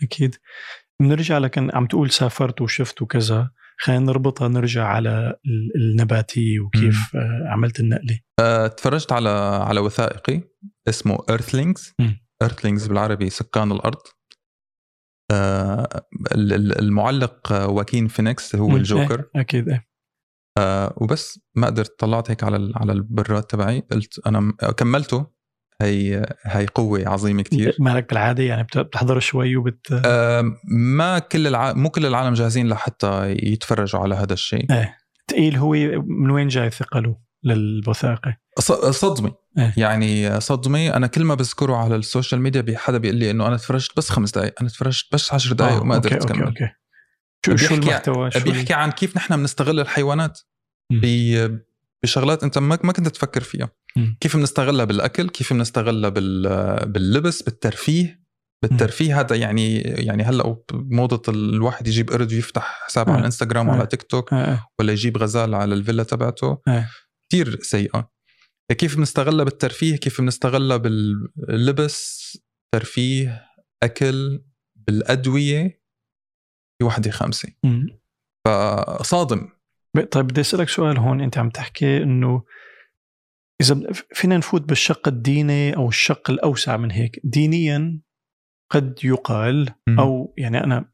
أكيد. 0.02 0.34
بنرجع 1.00 1.38
لكن 1.38 1.70
عم 1.74 1.86
تقول 1.86 2.10
سافرت 2.10 2.60
وشفت 2.60 3.02
وكذا. 3.02 3.50
خلينا 3.78 4.04
نربطها 4.04 4.48
نرجع 4.48 4.86
على 4.86 5.36
النباتيه 5.76 6.60
وكيف 6.60 7.14
مم. 7.14 7.46
عملت 7.46 7.80
النقلة. 7.80 8.20
أه، 8.40 8.66
تفرجت 8.66 9.12
على 9.12 9.28
على 9.68 9.80
وثائقي 9.80 10.42
اسمه 10.88 11.18
Earthlings 11.30 11.94
Earthlings 12.42 12.86
بالعربي 12.86 13.30
سكان 13.30 13.72
الأرض. 13.72 14.02
أه 15.32 16.06
المعلق 16.78 17.52
واكين 17.52 18.08
فينيكس 18.08 18.56
هو 18.56 18.76
الجوكر. 18.76 19.20
إيه 19.20 19.40
أكيد 19.40 19.68
إيه. 19.68 19.88
أه 20.58 20.94
وبس 20.96 21.40
ما 21.54 21.66
قدرت 21.66 21.98
طلعت 21.98 22.30
هيك 22.30 22.44
على 22.44 22.72
على 22.76 22.92
البراد 22.92 23.42
تبعي. 23.42 23.80
قلت 23.80 24.26
أنا 24.26 24.52
كملته. 24.76 25.35
هي 25.82 26.26
هي 26.42 26.66
قوة 26.66 27.08
عظيمة 27.08 27.42
كتير. 27.42 27.76
مالك 27.80 28.08
بالعادة 28.08 28.42
يعني 28.42 28.62
بتحضر 28.76 29.18
شوي 29.18 29.56
وبت 29.56 30.02
ما 30.64 31.18
كل 31.18 31.46
الع... 31.46 31.72
مو 31.72 31.90
كل 31.90 32.06
العالم 32.06 32.34
جاهزين 32.34 32.68
لحتى 32.68 33.30
يتفرجوا 33.30 34.00
على 34.00 34.14
هذا 34.14 34.32
الشيء. 34.32 34.72
إيه. 34.72 34.98
تقيل 35.28 35.56
هو 35.56 35.72
من 36.06 36.30
وين 36.30 36.48
جاي 36.48 36.70
ثقله 36.70 37.16
للوثائقي؟ 37.44 38.36
صدمة. 38.90 39.32
إيه؟ 39.58 39.74
يعني 39.76 40.40
صدمة. 40.40 40.96
أنا 40.96 41.06
كل 41.06 41.24
ما 41.24 41.34
بذكره 41.34 41.76
على 41.76 41.96
ال 41.96 42.03
social 42.03 42.40
media 42.40 42.78
حدا 42.78 42.98
بيقول 42.98 43.16
لي 43.16 43.30
إنه 43.30 43.46
أنا 43.46 43.56
تفرجت 43.56 43.96
بس 43.96 44.10
خمس 44.10 44.30
دقائق 44.30 44.54
أنا 44.60 44.68
تفرجت 44.68 45.06
بس 45.12 45.34
عشر 45.34 45.52
دقائق 45.52 45.74
آه، 45.74 45.80
وما 45.80 45.94
قدرت 45.94 46.30
okay 46.30 46.44
okay. 46.44 46.68
شو 47.46 47.56
شو 47.56 47.74
المحتوى؟ 47.74 48.30
شو 48.30 48.40
بيحكي 48.40 48.74
عن 48.74 48.90
كيف 48.90 49.16
نحن 49.16 49.36
بنستغل 49.36 49.80
الحيوانات. 49.80 50.40
بشغلات 52.02 52.44
أنت 52.44 52.58
ما 52.58 52.76
كنت 52.76 53.08
تفكر 53.08 53.42
فيها. 53.42 53.68
كيف 54.20 54.36
بنستغلها 54.36 54.84
بالأكل 54.84 55.28
كيف 55.28 55.52
بنستغلها 55.52 56.08
باللبس 56.84 57.42
بالترفيه. 57.42 58.26
بالترفيه 58.62 59.20
هذا 59.20 59.36
يعني 59.36 59.78
يعني 59.80 60.22
هلأ 60.22 60.56
موضة 60.72 61.32
الواحد 61.32 61.86
يجيب 61.86 62.10
قرد 62.10 62.32
ويفتح 62.32 62.80
حساب 62.86 63.10
على 63.10 63.18
الإنستغرام 63.18 63.68
وعلى 63.68 63.86
تيك 63.86 64.02
توك 64.02 64.32
ولا 64.80 64.92
يجيب 64.92 65.18
غزال 65.18 65.54
على 65.54 65.74
الفيلا 65.74 66.02
تبعته. 66.02 66.58
كثير 67.30 67.60
سيئة. 67.60 68.10
كيف 68.78 68.96
بنستغلها 68.96 69.44
بالترفيه؟ 69.44 69.96
كيف 69.96 70.20
بنستغلها 70.20 70.76
باللبس 70.76 72.38
ترفيه 72.74 73.44
أكل 73.82 74.44
بالأدوية؟ 74.74 75.82
في 76.78 76.84
وحدة 76.84 77.10
خامسة. 77.10 77.52
فصادم. 78.46 79.48
طيب 80.10 80.26
بدي 80.26 80.40
أسألك 80.40 80.68
سؤال 80.68 80.98
هون 80.98 81.20
أنت 81.20 81.38
عم 81.38 81.50
تحكي 81.50 82.02
إنه 82.02 82.42
إذا 83.60 83.92
فينا 83.92 84.36
نفوت 84.36 84.62
بالشق 84.62 85.08
الديني 85.08 85.76
أو 85.76 85.88
الشق 85.88 86.30
الأوسع 86.30 86.76
من 86.76 86.90
هيك. 86.90 87.20
دينيا 87.24 88.00
قد 88.72 88.98
يقال 89.04 89.68
أو 89.98 90.34
يعني 90.38 90.64
أنا 90.64 90.90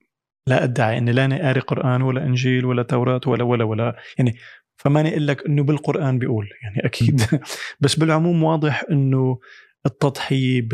لا 0.49 0.65
أدعي 0.65 0.99
أني 0.99 1.13
لا 1.13 1.43
قاري 1.47 1.61
قرآن 1.61 2.03
ولا 2.03 2.25
إنجيل 2.25 2.65
ولا 2.65 2.83
توراة 2.83 3.21
ولا 3.27 3.45
ولا 3.45 3.65
ولا. 3.65 3.97
يعني 4.19 4.37
فماني 4.77 5.09
أقول 5.09 5.27
لك 5.27 5.47
إنه 5.47 5.63
بالقرآن 5.63 6.19
بيقول 6.19 6.49
يعني 6.63 6.87
أكيد. 6.87 7.23
بس 7.81 7.99
بالعموم 7.99 8.43
واضح 8.43 8.85
إنه 8.91 9.39
التضحية 9.87 10.69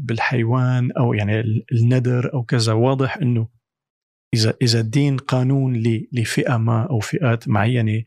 بالحيوان 0.00 0.92
أو 0.92 1.14
يعني 1.14 1.64
الندر 1.72 2.34
أو 2.34 2.42
كذا 2.42 2.72
واضح 2.72 3.16
إنه 3.16 3.48
إذا 4.34 4.54
إذا 4.62 4.80
الدين 4.80 5.16
قانون 5.16 5.82
لفئة 6.12 6.56
ما 6.56 6.86
أو 6.90 7.00
فئات 7.00 7.48
معينة 7.48 8.02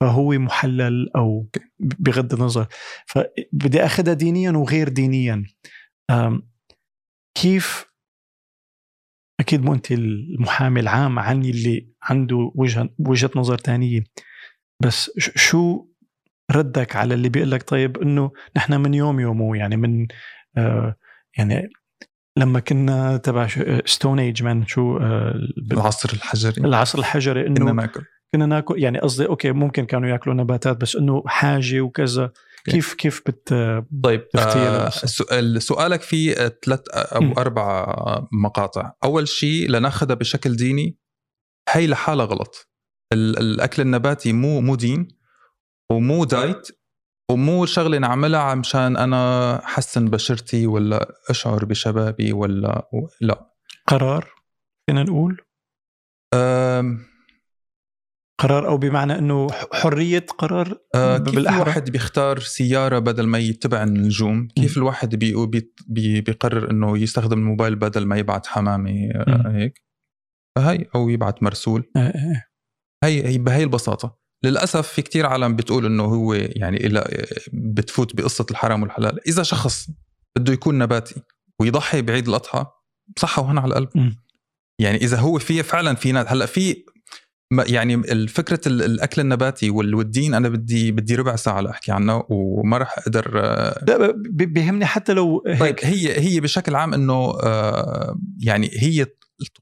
فهو 0.00 0.30
محلل 0.30 1.10
أو 1.16 1.48
بغض 1.78 2.34
النظر. 2.34 2.66
فبدي 3.06 3.84
أخذها 3.84 4.14
دينيا 4.14 4.50
وغير 4.50 4.88
دينيا. 4.88 5.44
كيف 7.34 7.90
أكيد 9.40 9.62
مو 9.62 9.74
أنت 9.74 9.92
المحامي 9.92 10.80
العام 10.80 11.18
عني 11.18 11.50
اللي 11.50 11.88
عنده 12.02 12.52
وجهة 12.54 12.88
وجهة 12.98 13.30
نظر 13.36 13.56
ثانية 13.56 14.04
بس 14.82 15.10
شو 15.18 15.86
ردك 16.52 16.96
على 16.96 17.14
اللي 17.14 17.28
بيقول 17.28 17.50
لك 17.50 17.62
طيب 17.62 17.98
إنه 17.98 18.32
نحن 18.56 18.80
من 18.80 18.94
يوم 18.94 19.20
يومه 19.20 19.56
يعني 19.56 19.76
من 19.76 20.06
آه 20.56 20.96
يعني 21.38 21.68
لما 22.38 22.60
كنا 22.60 23.16
تبع 23.16 23.48
stone 23.84 24.18
age 24.18 24.42
man 24.42 24.66
شو 24.66 24.98
آه 24.98 25.34
العصر 25.72 26.10
الحجري. 26.12 26.64
العصر 26.66 26.98
الحجري 26.98 27.46
إنه 27.46 27.90
كنا 28.34 28.46
ناكل 28.46 28.82
يعني 28.82 28.98
قصدي 28.98 29.26
okay 29.26 29.52
ممكن 29.52 29.84
كانوا 29.86 30.08
يأكلوا 30.08 30.34
نباتات 30.34 30.76
بس 30.76 30.96
إنه 30.96 31.22
حاجة 31.26 31.80
وكذا. 31.80 32.32
كيف 32.64 32.94
كيف 32.94 33.22
بت 33.26 33.48
طيب 34.04 34.26
آه 34.38 34.88
سؤالك 35.58 36.02
فيه 36.02 36.34
ثلاث 36.34 36.80
أو 36.90 37.20
مم. 37.20 37.34
أربع 37.38 37.86
مقاطع. 38.32 38.92
أول 39.04 39.28
شيء 39.28 39.70
لنأخذها 39.70 40.14
بشكل 40.14 40.56
ديني 40.56 40.98
هي 41.68 41.86
لحالها 41.86 42.24
غلط. 42.24 42.70
ال- 43.12 43.38
الأكل 43.38 43.82
النباتي 43.82 44.32
مو 44.32 44.60
مو 44.60 44.74
دين 44.74 45.08
ومو 45.92 46.24
دايت 46.24 46.68
ومو 47.30 47.66
شغلة 47.66 47.98
نعملها 47.98 48.54
مشان 48.54 48.96
أنا 48.96 49.56
احسن 49.64 50.10
بشرتي 50.10 50.66
ولا 50.66 51.14
أشعر 51.30 51.64
بشبابي 51.64 52.32
ولا 52.32 52.88
لا. 53.20 53.50
قرار 53.86 54.28
فينا 54.86 55.02
نقول؟ 55.02 55.40
أم 56.34 57.09
قرار 58.40 58.68
أو 58.68 58.78
بمعنى 58.78 59.18
إنه 59.18 59.46
حرية 59.72 60.26
قرار 60.38 60.78
آه، 60.94 61.18
كيف 61.18 61.34
بالأحرى؟ 61.34 61.62
الواحد 61.62 61.90
بيختار 61.90 62.38
سيارة 62.38 62.98
بدل 62.98 63.26
ما 63.26 63.38
يتبع 63.38 63.82
النجوم 63.82 64.48
كيف 64.56 64.76
الواحد 64.76 65.16
بي 65.16 65.46
بي 65.46 65.72
بي 65.86 66.20
بيقرر 66.20 66.70
إنه 66.70 66.98
يستخدم 66.98 67.38
الموبايل 67.38 67.76
بدل 67.76 68.06
ما 68.06 68.16
يبعت 68.16 68.46
حمامة 68.46 69.10
آه،. 69.14 69.52
هيك 69.54 69.82
فهي 70.56 70.86
أو 70.94 71.08
يبعت 71.08 71.42
مرسول 71.42 71.90
آه، 71.96 72.00
آه. 72.00 72.44
هي 73.04 73.26
هي 73.26 73.38
بهي 73.38 73.62
البساطة 73.62 74.18
للأسف 74.44 74.88
في 74.88 75.02
كتير 75.02 75.26
عالم 75.26 75.56
بتقول 75.56 75.86
إنه 75.86 76.04
هو 76.04 76.34
يعني 76.34 76.86
إلى 76.86 77.26
بتفوت 77.52 78.16
بقصة 78.16 78.46
الحرام 78.50 78.82
والحلال 78.82 79.28
إذا 79.28 79.42
شخص 79.42 79.90
بده 80.36 80.52
يكون 80.52 80.78
نباتي 80.78 81.22
ويضحي 81.60 82.02
بعيد 82.02 82.28
الأضحى 82.28 82.66
صحة 83.18 83.42
وهنا 83.42 83.60
على 83.60 83.78
القلب. 83.78 84.14
يعني 84.80 84.96
إذا 84.96 85.16
هو 85.16 85.38
في 85.38 85.62
فعلا 85.62 85.94
في 85.94 86.12
ناس 86.12 86.26
هلأ 86.28 86.46
في 86.46 86.84
يعني 87.58 87.94
الفكرة 87.94 88.60
ال- 88.66 88.82
الأكل 88.82 89.20
النباتي 89.20 89.70
وال- 89.70 89.94
والدين 89.94 90.34
أنا 90.34 90.48
بدي 90.48 90.92
بدي 90.92 91.14
ربع 91.14 91.36
ساعة 91.36 91.60
لأحكي 91.60 91.92
عنه 91.92 92.24
وما 92.28 92.78
راح 92.78 92.98
أقدر 92.98 93.32
آه، 93.44 93.84
لا 93.88 94.12
بيهمني 94.30 94.86
حتى 94.86 95.12
لو 95.12 95.42
طيب 95.46 95.62
هيك 95.62 95.84
هي 95.86 96.20
هي 96.20 96.40
بشكل 96.40 96.74
عام 96.74 96.94
إنه 96.94 97.14
آه، 97.42 98.18
يعني 98.38 98.70
هي 98.72 99.06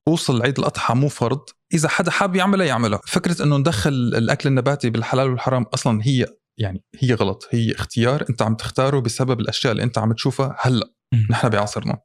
طقوس 0.06 0.30
العيد 0.30 0.58
الأضحى 0.58 0.94
مو 0.94 1.08
فرض. 1.08 1.40
إذا 1.74 1.88
حدا 1.88 2.10
حاب 2.10 2.36
يعملها 2.36 2.66
يعملها. 2.66 3.00
فكرة 3.06 3.42
إنه 3.42 3.56
ندخل 3.56 3.90
الأكل 3.90 4.48
النباتي 4.48 4.90
بالحلال 4.90 5.30
والحرام 5.30 5.62
أصلا 5.74 6.00
هي 6.02 6.26
يعني 6.58 6.82
هي 6.98 7.14
غلط. 7.14 7.48
هي 7.50 7.72
اختيار 7.72 8.24
أنت 8.30 8.42
عم 8.42 8.54
تختاره 8.54 8.98
بسبب 9.00 9.40
الأشياء 9.40 9.72
اللي 9.72 9.82
أنت 9.82 9.98
عم 9.98 10.12
تشوفها 10.12 10.56
هلأ. 10.60 10.90
نحن 11.30 11.48
بعصرنا. 11.48 11.98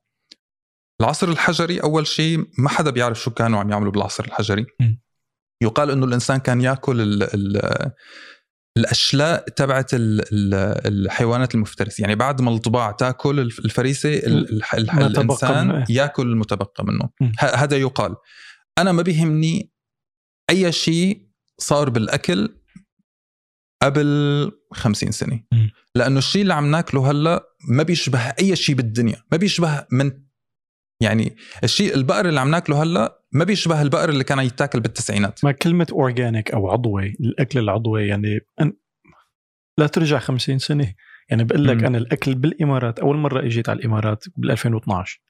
العصر 1.01 1.29
الحجري 1.29 1.79
أول 1.79 2.07
شيء 2.07 2.45
ما 2.57 2.69
حدا 2.69 2.89
بيعرف 2.89 3.19
شو 3.21 3.31
كانوا 3.31 3.59
عم 3.59 3.69
يعملوا 3.71 3.91
بالعصر 3.91 4.23
الحجري. 4.25 4.65
مم. 4.79 5.01
يقال 5.63 5.91
إنه 5.91 6.05
الإنسان 6.05 6.37
كان 6.37 6.61
يأكل 6.61 7.01
ال 7.01 7.23
ال 7.23 7.91
الأشلاء 8.77 9.49
تبعت 9.49 9.93
ال- 9.93 10.21
ال- 10.33 10.87
الحيوانات 11.05 11.55
المفترسة. 11.55 12.01
يعني 12.01 12.15
بعد 12.15 12.41
ما 12.41 12.51
الطباع 12.51 12.91
تأكل 12.91 13.39
الف- 13.39 13.59
الفريسة 13.59 14.09
الإنسان 15.43 15.71
إيه. 15.71 15.85
يأكل 15.89 16.27
المتبقى 16.27 16.85
منه. 16.85 17.09
هذا 17.39 17.77
يقال. 17.77 18.15
أنا 18.77 18.91
ما 18.91 19.01
بيهمني 19.01 19.71
أي 20.49 20.71
شيء 20.71 21.27
صار 21.57 21.89
بالأكل 21.89 22.55
قبل 23.83 24.51
خمسين 24.73 25.11
سنة. 25.11 25.43
لأنه 25.95 26.17
الشيء 26.17 26.41
اللي 26.41 26.53
عم 26.53 26.71
ناكله 26.71 27.11
هلأ 27.11 27.43
ما 27.69 27.83
بيشبه 27.83 28.19
أي 28.19 28.55
شيء 28.55 28.75
بالدنيا. 28.75 29.23
ما 29.31 29.37
بيشبه 29.37 29.85
من 29.91 30.11
يعني 31.01 31.35
الشيء 31.63 31.95
البقر 31.95 32.29
اللي 32.29 32.39
عم 32.39 32.51
ناكله 32.51 32.83
هلأ 32.83 33.22
ما 33.33 33.43
بيشبه 33.43 33.81
البقر 33.81 34.09
اللي 34.09 34.23
كان 34.23 34.39
يتاكل 34.39 34.79
بالتسعينات. 34.79 35.45
ما 35.45 35.51
كلمة 35.51 35.87
اورجانيك 35.91 36.51
أو 36.51 36.71
عضوي 36.71 37.15
الأكل 37.19 37.59
العضوي 37.59 38.07
يعني 38.07 38.39
أن 38.61 38.73
لا 39.77 39.87
ترجع 39.87 40.19
50 40.19 40.59
سنة. 40.59 40.93
يعني 41.29 41.43
بقول 41.43 41.67
لك. 41.67 41.83
أنا 41.83 41.97
الأكل 41.97 42.35
بالإمارات 42.35 42.99
أول 42.99 43.17
مرة 43.17 43.45
إجيت 43.45 43.69
على 43.69 43.79
الإمارات 43.79 44.25
بال 44.37 44.51
2012 44.51 45.21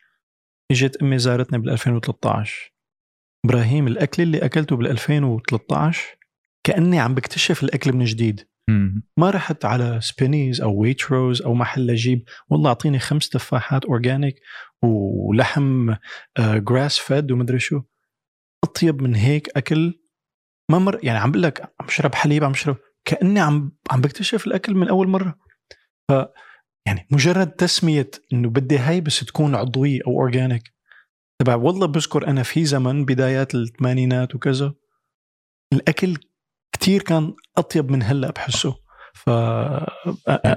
إجت 0.71 0.97
أمي 0.97 1.17
زارتني 1.17 1.59
بال 1.59 1.69
2013 1.69 2.73
إبراهيم 3.45 3.87
الأكل 3.87 4.23
اللي 4.23 4.37
أكلته 4.37 4.75
بال 4.75 4.87
2013 4.87 6.17
كأني 6.63 6.99
عم 6.99 7.15
بكتشف 7.15 7.63
الأكل 7.63 7.93
من 7.93 8.05
جديد. 8.05 8.47
مم. 8.69 9.03
ما 9.17 9.29
رحت 9.29 9.65
على 9.65 9.99
سبينيز 10.01 10.61
أو 10.61 10.81
ويتروز 10.81 11.41
أو 11.41 11.53
محل 11.53 11.89
أجيب. 11.89 12.23
والله 12.49 12.69
أعطيني 12.69 12.99
خمس 12.99 13.29
تفاحات 13.29 13.85
organic 13.85 14.35
ولحم 14.81 15.93
grass-fed 16.39 17.31
ومدري 17.31 17.59
شو. 17.59 17.81
أطيب 18.63 19.01
من 19.01 19.15
هيك 19.15 19.57
أكل؟ 19.57 19.99
ما 20.71 20.79
مر 20.79 20.99
يعني 21.03 21.19
عم 21.19 21.31
بقول 21.31 21.43
لك 21.43 21.61
عم 21.61 21.85
بشرب 21.87 22.15
حليب 22.15 22.43
عم 22.43 22.51
بشرب 22.51 22.77
كأني 23.05 23.39
عم 23.39 23.71
عم 23.91 24.01
بكتشف 24.01 24.47
الأكل 24.47 24.75
من 24.75 24.87
أول 24.89 25.07
مرة. 25.07 25.35
ف 26.09 26.13
يعني 26.87 27.07
مجرد 27.11 27.51
تسمية 27.51 28.11
إنه 28.33 28.49
بدي 28.49 28.77
هاي 28.77 29.01
بس 29.01 29.19
تكون 29.19 29.55
عضوية 29.55 29.99
أو 30.07 30.19
اورجانيك 30.19 30.73
تبع 31.41 31.55
والله 31.55 31.87
بذكر 31.87 32.27
أنا 32.27 32.43
في 32.43 32.65
زمن 32.65 33.05
بدايات 33.05 33.55
الثمانينات 33.55 34.35
وكذا 34.35 34.73
الأكل 35.73 36.17
كتير 36.71 37.01
كان 37.01 37.33
أطيب 37.57 37.91
من 37.91 38.03
هلأ 38.03 38.31
بحسه. 38.31 38.75
ف 39.15 39.29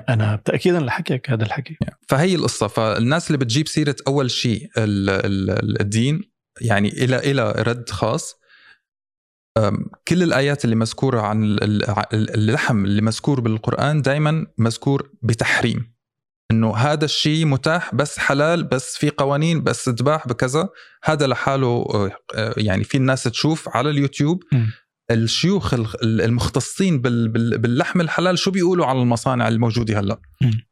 أنا 0.09 0.43
تاكيدا 0.45 0.81
لحكيك 0.81 1.31
هذا 1.31 1.45
الحكي. 1.45 1.77
فهي 2.09 2.35
القصة. 2.35 2.67
فالناس 2.67 3.27
اللي 3.27 3.39
بتجيب 3.39 3.69
سيرة 3.69 3.97
أول 4.07 4.31
شيء 4.31 4.71
ال- 4.79 5.11
ال- 5.11 5.81
الدين 5.81 6.23
يعني 6.61 6.89
إلى 6.89 7.17
إلى 7.19 7.53
رد 7.53 7.91
خاص. 7.91 8.35
كل 10.09 10.23
الآيات 10.23 10.65
اللي 10.65 10.77
مذكورة 10.77 11.21
عن 11.21 11.45
ال- 11.45 11.65
ال- 11.65 12.35
اللحم 12.35 12.85
اللي 12.85 13.03
مذكور 13.03 13.41
بالقرآن 13.41 14.03
دائما 14.03 14.47
مذكور 14.59 15.11
بتحريم. 15.23 15.97
إنه 16.51 16.77
هذا 16.77 17.05
الشيء 17.05 17.47
متاح 17.47 17.95
بس 17.95 18.19
حلال 18.19 18.65
بس 18.65 18.97
في 18.97 19.11
قوانين 19.11 19.63
بس 19.63 19.85
تذبح 19.85 20.29
بكذا. 20.29 20.69
هذا 21.05 21.27
لحاله 21.27 21.87
آه، 22.35 22.55
يعني 22.57 22.85
في 22.85 22.97
الناس 22.97 23.23
تشوف 23.23 23.69
على 23.69 23.91
اليوتيوب. 23.91 24.43
م. 24.53 24.65
الشيوخ 25.11 25.75
المختصين 26.03 27.01
بال- 27.01 27.29
بال- 27.29 27.59
باللحم 27.59 28.01
الحلال 28.01 28.39
شو 28.39 28.51
بيقولوا 28.51 28.87
على 28.87 28.99
المصانع 29.03 29.49
الموجودة 29.49 30.01
هلأ. 30.01 30.19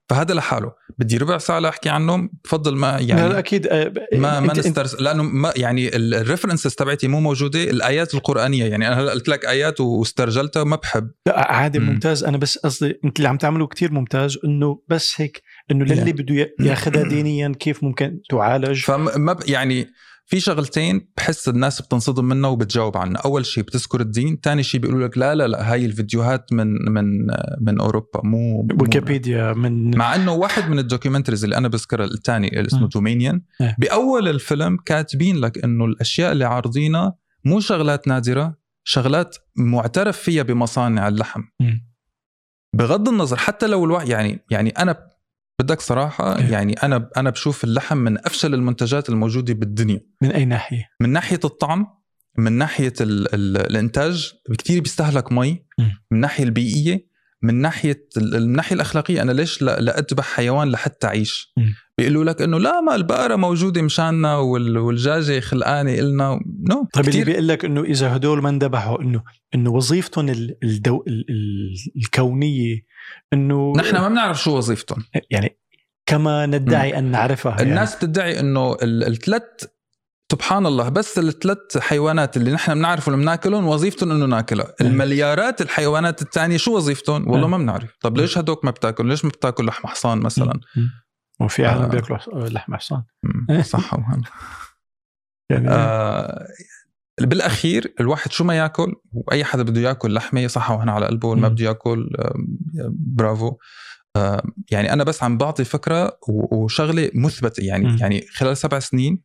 فهذا 0.08 0.34
لحاله 0.34 0.72
بدي 0.98 1.16
ربع 1.16 1.38
ساعة 1.38 1.58
لاحكي 1.58 1.88
عنهم 1.88 2.30
بفضل 2.44 2.76
ما 2.76 2.88
يعني 2.88 3.08
يعني 3.08 3.28
لا 3.28 3.38
أكيد 3.38 3.66
آه، 3.66 3.92
ما 4.12 4.40
ما 4.40 4.52
نسترس 4.52 5.00
لأنه 5.00 5.22
ما 5.22 5.52
يعني 5.56 5.96
ال 5.96 6.03
references 6.03 6.74
تبعتي 6.74 7.08
مو 7.08 7.20
موجودة 7.20 7.64
الآيات 7.64 8.14
القرآنية 8.14 8.64
يعني 8.64 8.88
أنا 8.88 9.00
هلا 9.00 9.12
قلت 9.12 9.28
لك 9.28 9.44
آيات 9.44 9.80
واسترجلتها 9.80 10.64
ما 10.64 10.76
بحب 10.76 11.10
لا 11.26 11.52
عادي 11.52 11.78
مم. 11.78 11.86
ممتاز 11.86 12.24
أنا 12.24 12.36
بس 12.36 12.58
قصدي 12.58 13.00
أنت 13.04 13.18
اللي 13.18 13.28
عم 13.28 13.36
تعمله 13.36 13.66
كتير 13.66 13.92
ممتاز 13.92 14.38
إنه 14.44 14.82
بس 14.88 15.14
هيك 15.20 15.42
إنه 15.70 15.84
للي. 15.84 16.12
بده 16.12 16.54
ياخذها 16.60 17.08
دينيا 17.14 17.52
كيف 17.58 17.84
ممكن 17.84 18.20
تعالج 18.30 18.82
فما 18.82 19.36
يعني 19.46 19.86
في 20.26 20.40
شغلتين 20.40 21.08
بحس 21.16 21.48
الناس 21.48 21.82
بتنصدم 21.82 22.24
منها 22.24 22.50
وبتجاوب 22.50 22.96
عنها 22.96 23.20
أول 23.20 23.46
شيء 23.46 23.64
بتذكر 23.64 24.00
الدين 24.00 24.38
ثاني 24.42 24.62
شيء 24.62 24.80
بيقولوا 24.80 25.08
لك 25.08 25.18
لا 25.18 25.34
لا 25.34 25.48
لا 25.48 25.72
هاي 25.72 25.84
الفيديوهات 25.84 26.52
من 26.52 26.92
من 26.92 27.26
من 27.60 27.80
أوروبا 27.80 28.20
مو 28.24 28.68
ويكيبيديا 28.80 29.52
من 29.52 29.96
مع 29.96 30.14
إنه 30.14 30.32
واحد 30.32 30.70
من 30.70 30.78
ال 30.78 30.83
documentaries 30.83 31.44
اللي 31.44 31.56
أنا 31.56 31.68
بذكرها 31.68 32.04
الثاني 32.04 32.48
اللي 32.48 32.66
اسمه 32.66 32.80
مم. 32.80 32.88
Dominion 32.88 33.42
إيه. 33.60 33.76
بأول 33.78 34.28
الفيلم 34.28 34.76
كاتبين 34.76 35.36
لك 35.36 35.64
إنه 35.64 35.84
الأشياء 35.84 36.32
اللي 36.32 36.44
عارضينها 36.44 37.14
مو 37.44 37.60
شغلات 37.60 38.08
نادرة 38.08 38.56
شغلات 38.84 39.36
معترف 39.56 40.18
فيها 40.18 40.42
بمصانع 40.42 41.08
اللحم 41.08 41.40
مم. 41.60 41.94
بغض 42.74 43.08
النظر 43.08 43.36
حتى 43.36 43.66
لو 43.66 43.84
الواحد 43.84 44.08
يعني 44.08 44.44
يعني 44.50 44.70
أنا 44.70 45.13
بدك 45.60 45.80
صراحة 45.80 46.38
إيه. 46.38 46.44
يعني 46.52 46.72
أنا 46.72 47.10
أنا 47.16 47.30
بشوف 47.30 47.64
اللحم 47.64 47.96
من 47.96 48.18
أفشل 48.26 48.54
المنتجات 48.54 49.08
الموجودة 49.08 49.54
بالدنيا 49.54 50.00
من 50.22 50.30
أي 50.32 50.44
ناحية 50.44 50.88
من 51.00 51.10
ناحية 51.10 51.40
الطعم 51.44 51.86
من 52.38 52.52
ناحية 52.52 52.92
ال 53.00 53.34
ال 53.34 53.56
الإنتاج 53.70 54.32
كثير 54.58 54.80
بيستهلك 54.82 55.32
مي 55.32 55.64
مم. 55.78 55.84
من 56.10 56.16
الناحيه 56.16 56.44
البيئية 56.44 57.06
من 57.42 57.54
ناحية 57.54 58.08
ال- 58.16 58.36
الناحيه 58.36 58.76
الأخلاقية 58.76 59.22
أنا 59.22 59.32
ليش 59.32 59.62
اذبح 59.62 60.24
حيوان 60.24 60.70
لحتى 60.70 61.06
أعيش 61.06 61.52
مم. 61.56 61.74
بيقولوا 61.98 62.24
لك 62.24 62.42
إنه 62.42 62.58
لا 62.58 62.80
ما 62.80 62.94
البقرة 62.94 63.36
موجودة 63.36 63.82
مشاننا 63.82 64.36
وال- 64.36 64.78
والدجاجه 64.78 65.40
خلقانة 65.40 65.94
إلنا. 65.94 66.40
نو 66.70 66.88
طيب 66.92 67.08
اللي 67.08 67.24
بيقول 67.24 67.48
لك 67.48 67.64
إنه 67.64 67.80
إذا 67.82 68.16
هدول 68.16 68.42
ما 68.42 68.48
انذبحوا 68.48 69.02
إنه 69.02 69.22
إنه 69.54 69.70
وظيفتهم 69.70 70.28
ال- 70.28 70.56
الدو 70.62 71.04
ال- 71.08 71.24
ال- 71.30 71.74
الكونية 71.96 72.80
إنه 73.32 73.72
نحن 73.76 73.96
ما 73.96 74.08
بنعرف 74.08 74.42
شو 74.42 74.56
وظيفتهم. 74.56 75.04
يعني 75.30 75.58
كما 76.06 76.46
ندعي 76.46 76.98
أن 76.98 77.04
نعرفها 77.04 77.52
يعني. 77.52 77.62
الناس 77.70 77.96
بتدعي 77.96 78.40
إنه 78.40 78.72
ال- 78.82 79.04
الثلاث 79.04 79.42
سبحان 80.32 80.66
الله 80.66 80.88
بس 80.88 81.18
الثلاث 81.18 81.78
حيوانات 81.78 82.36
اللي 82.36 82.52
نحن 82.52 82.74
بنعرفهم 82.74 83.20
بناكلهم 83.20 83.66
وظيفتهم 83.66 84.10
إنه 84.10 84.26
ناكلها. 84.26 84.74
المليارات 84.80 85.60
الحيوانات 85.60 86.22
الثانية 86.22 86.56
شو 86.56 86.76
وظيفتهم؟ 86.76 87.30
والله 87.30 87.46
ما 87.48 87.58
بنعرف. 87.58 87.96
طب 88.00 88.16
ليش 88.18 88.38
هدوك 88.38 88.64
ما 88.64 88.70
بتاكل؟ 88.70 89.06
ليش 89.06 89.24
ما 89.24 89.30
بتاكل 89.30 89.66
لحم 89.66 89.88
حصان 89.88 90.18
مثلا؟ 90.18 90.60
وفي 91.40 91.66
عالم 91.66 91.82
آه. 91.82 91.88
بياكلوا 91.88 92.48
لحم 92.48 92.74
حصان 92.74 93.02
صح 93.62 93.94
وهنا 93.94 94.22
يعني 95.50 95.70
آه 95.70 96.46
بالأخير 97.20 97.94
الواحد 98.00 98.32
شو 98.32 98.44
ما 98.44 98.58
ياكل 98.58 98.94
وأي 99.12 99.44
حدا 99.44 99.62
بده 99.62 99.80
ياكل 99.80 100.14
لحمة 100.14 100.46
صح 100.46 100.70
وهنا 100.70 100.92
على 100.92 101.06
قلبه 101.06 101.28
واللي 101.28 101.42
ما 101.42 101.48
بده 101.48 101.64
ياكل 101.64 102.10
برافو. 102.90 103.56
آه 104.16 104.42
يعني 104.70 104.92
أنا 104.92 105.04
بس 105.04 105.22
عم 105.22 105.38
بعطي 105.38 105.64
فكرة 105.64 106.18
وشغلة 106.28 107.10
مثبتة 107.14 107.60
يعني 107.64 107.88
م. 107.88 107.96
يعني 108.00 108.26
خلال 108.26 108.56
سبع 108.56 108.78
سنين 108.78 109.22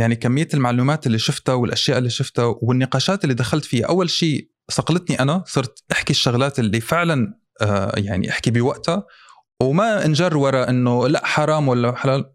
يعني 0.00 0.16
كمية 0.16 0.48
المعلومات 0.54 1.06
اللي 1.06 1.18
شفتها 1.18 1.54
والأشياء 1.54 1.98
اللي 1.98 2.10
شفتها 2.10 2.58
والنقاشات 2.62 3.24
اللي 3.24 3.34
دخلت 3.34 3.64
فيها 3.64 3.86
أول 3.86 4.10
شيء 4.10 4.50
صقلتني 4.70 5.20
أنا 5.20 5.44
صرت 5.46 5.84
أحكي 5.92 6.10
الشغلات 6.10 6.58
اللي 6.58 6.80
فعلا 6.80 7.34
آه 7.62 7.92
يعني 7.96 8.30
أحكي 8.30 8.50
بوقتها 8.50 9.06
وما 9.62 10.04
انجر 10.04 10.36
ورا 10.36 10.70
إنه 10.70 11.08
لا 11.08 11.26
حرام 11.26 11.68
ولا 11.68 11.94
حلال. 11.94 12.32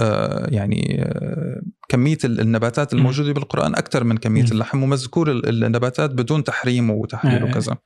آه 0.00 0.46
يعني 0.50 1.02
آه 1.02 1.62
كمية 1.88 2.18
النباتات 2.24 2.92
الموجودة 2.92 3.32
بالقرآن 3.32 3.74
أكثر 3.74 4.04
من 4.04 4.16
كمية 4.16 4.44
اللحم 4.44 4.82
ومذكور 4.82 5.30
النباتات 5.30 6.10
بدون 6.10 6.44
تحريم 6.44 6.90
وتحليل 6.90 7.42
إيه. 7.42 7.50
وكذا. 7.50 7.76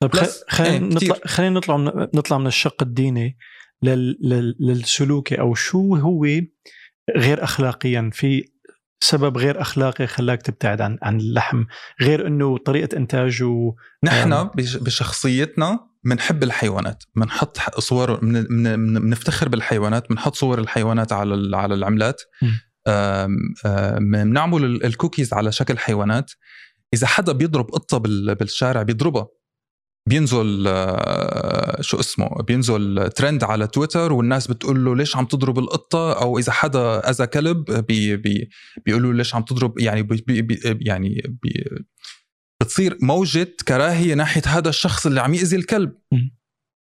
طيب 0.00 0.10
خلينا 0.48 0.74
إيه، 0.74 0.80
نطلع 0.80 1.16
خلينا 1.26 1.54
نطلع 1.54 1.76
من 1.76 1.86
نطلع 2.14 2.38
من 2.38 2.46
الشق 2.46 2.82
الديني 2.82 3.38
لل... 3.82 4.18
لل... 4.20 4.56
للسلوكي 4.60 5.40
أو 5.40 5.54
شو 5.54 5.96
هو 5.96 6.24
غير 7.16 7.44
اخلاقيا؟ 7.44 8.10
في 8.12 8.44
سبب 9.00 9.38
غير 9.38 9.60
أخلاقي 9.60 10.06
خلاك 10.06 10.42
تبتعد 10.42 10.80
عن 10.80 10.98
عن 11.02 11.20
اللحم 11.20 11.64
غير 12.02 12.26
إنه 12.26 12.58
طريقة 12.58 12.96
إنتاجه 12.96 13.74
نحن 14.04 14.50
بشخصيتنا 14.56 15.87
بنحب 16.04 16.42
الحيوانات 16.42 17.04
بنحط 17.16 17.80
صور 17.80 18.20
بنفتخر 18.76 19.48
بالحيوانات 19.48 20.10
بنحط 20.10 20.34
صور 20.34 20.58
الحيوانات 20.58 21.12
على 21.12 21.56
على 21.56 21.74
العملات. 21.74 22.22
بنعمل 24.00 24.84
الكوكيز 24.84 25.32
على 25.32 25.52
شكل 25.52 25.78
حيوانات. 25.78 26.30
إذا 26.94 27.06
حدا 27.06 27.32
بيضرب 27.32 27.70
قطة 27.70 27.98
بالشارع 28.34 28.82
بيضربها. 28.82 29.28
بينزل 30.08 30.64
شو 31.80 32.00
اسمه 32.00 32.42
بينزل 32.42 33.10
ترند 33.16 33.44
على 33.44 33.66
تويتر 33.66 34.12
والناس 34.12 34.46
بتقول 34.46 34.84
له 34.84 34.96
ليش 34.96 35.16
عم 35.16 35.24
تضرب 35.24 35.58
القطة؟ 35.58 36.12
أو 36.12 36.38
إذا 36.38 36.52
حدا 36.52 37.10
أذى 37.10 37.26
كلب 37.26 37.64
بي 37.64 38.16
بي 38.16 38.48
بيقولوا 38.86 39.12
ليش 39.12 39.34
عم 39.34 39.42
تضرب 39.42 39.78
يعني 39.78 40.02
بي 40.02 40.42
بي 40.42 40.58
يعني 40.80 41.38
بي 41.42 41.64
بتصير 42.68 42.98
موجة 43.02 43.56
كراهية 43.68 44.14
ناحية 44.14 44.42
هذا 44.46 44.68
الشخص 44.68 45.06
اللي 45.06 45.20
عم 45.20 45.34
يأذي 45.34 45.56
الكلب. 45.56 45.92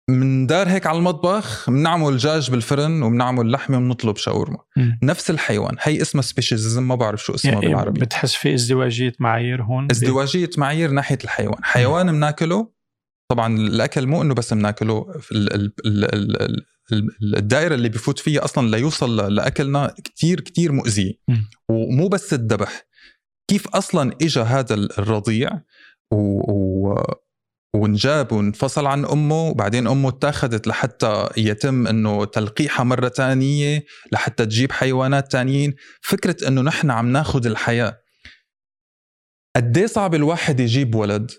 من 0.10 0.48
دار 0.48 0.70
هيك 0.70 0.88
على 0.88 0.98
المطبخ 0.98 1.70
بنعمل 1.70 2.18
دجاج 2.18 2.52
بالفرن 2.52 3.04
وبنعمل 3.04 3.52
لحمة 3.52 3.78
وبنطلب 3.78 4.18
شاورما. 4.18 4.58
نفس 5.04 5.30
الحيوان 5.30 5.76
هي 5.82 6.02
اسمها 6.02 6.22
speciesism 6.22 6.88
ما 6.88 6.96
بعرف 6.96 7.24
شو 7.24 7.36
اسمها 7.36 7.54
يعني 7.54 7.68
بالعربي. 7.68 8.00
بتحس 8.00 8.36
في 8.36 8.54
ازدواجية 8.54 9.14
معايير 9.20 9.64
هون؟ 9.64 9.88
ازدواجية 9.92 10.50
معايير 10.58 10.92
ناحية 10.92 11.18
الحيوان. 11.24 11.64
حيوان 11.64 12.12
بناكله 12.12 12.72
طبعا 13.32 13.58
الأكل 13.58 14.08
مو 14.08 14.22
إنه 14.22 14.34
بس 14.34 14.54
بناكله 14.54 15.06
الدائرة 17.24 17.76
اللي 17.76 17.90
بفوت 17.90 18.20
فيها 18.20 18.46
أصلا 18.46 18.76
ليوصل 18.76 19.36
لأكلنا 19.36 19.94
كتير 20.04 20.40
كتير 20.40 20.72
مؤذية. 20.72 21.14
ومو 21.70 22.08
بس 22.08 22.34
الذبح 22.34 22.86
كيف 23.48 23.68
أصلا 23.68 24.16
اجى 24.22 24.40
هذا 24.40 24.74
الرضيع؟ 24.74 25.50
و... 26.14 26.52
و... 26.52 27.04
ونجاب 27.76 28.32
وانفصل 28.32 28.86
عن 28.86 29.06
أمه 29.06 29.48
وبعدين 29.48 29.88
أمه 29.88 30.10
اتاخذت 30.10 30.68
لحتى 30.68 31.30
يتم 31.38 31.88
إنه 31.88 32.26
تلقيحها 32.26 32.84
مرة 32.84 33.10
ثانية 33.10 33.86
لحتى 34.12 34.46
تجيب 34.46 34.72
حيوانات 34.72 35.32
ثانيين 35.32 35.76
فكرة 36.02 36.48
إنه 36.48 36.62
نحن 36.62 36.92
عم 36.92 37.12
ناخذ 37.12 37.46
الحياة. 37.46 38.00
قد 39.56 39.78
إيه 39.78 39.86
صعب 39.86 40.16
الواحد 40.16 40.60
يجيب 40.60 40.96
ولد؟ 40.96 41.32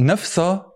نفسها 0.00 0.72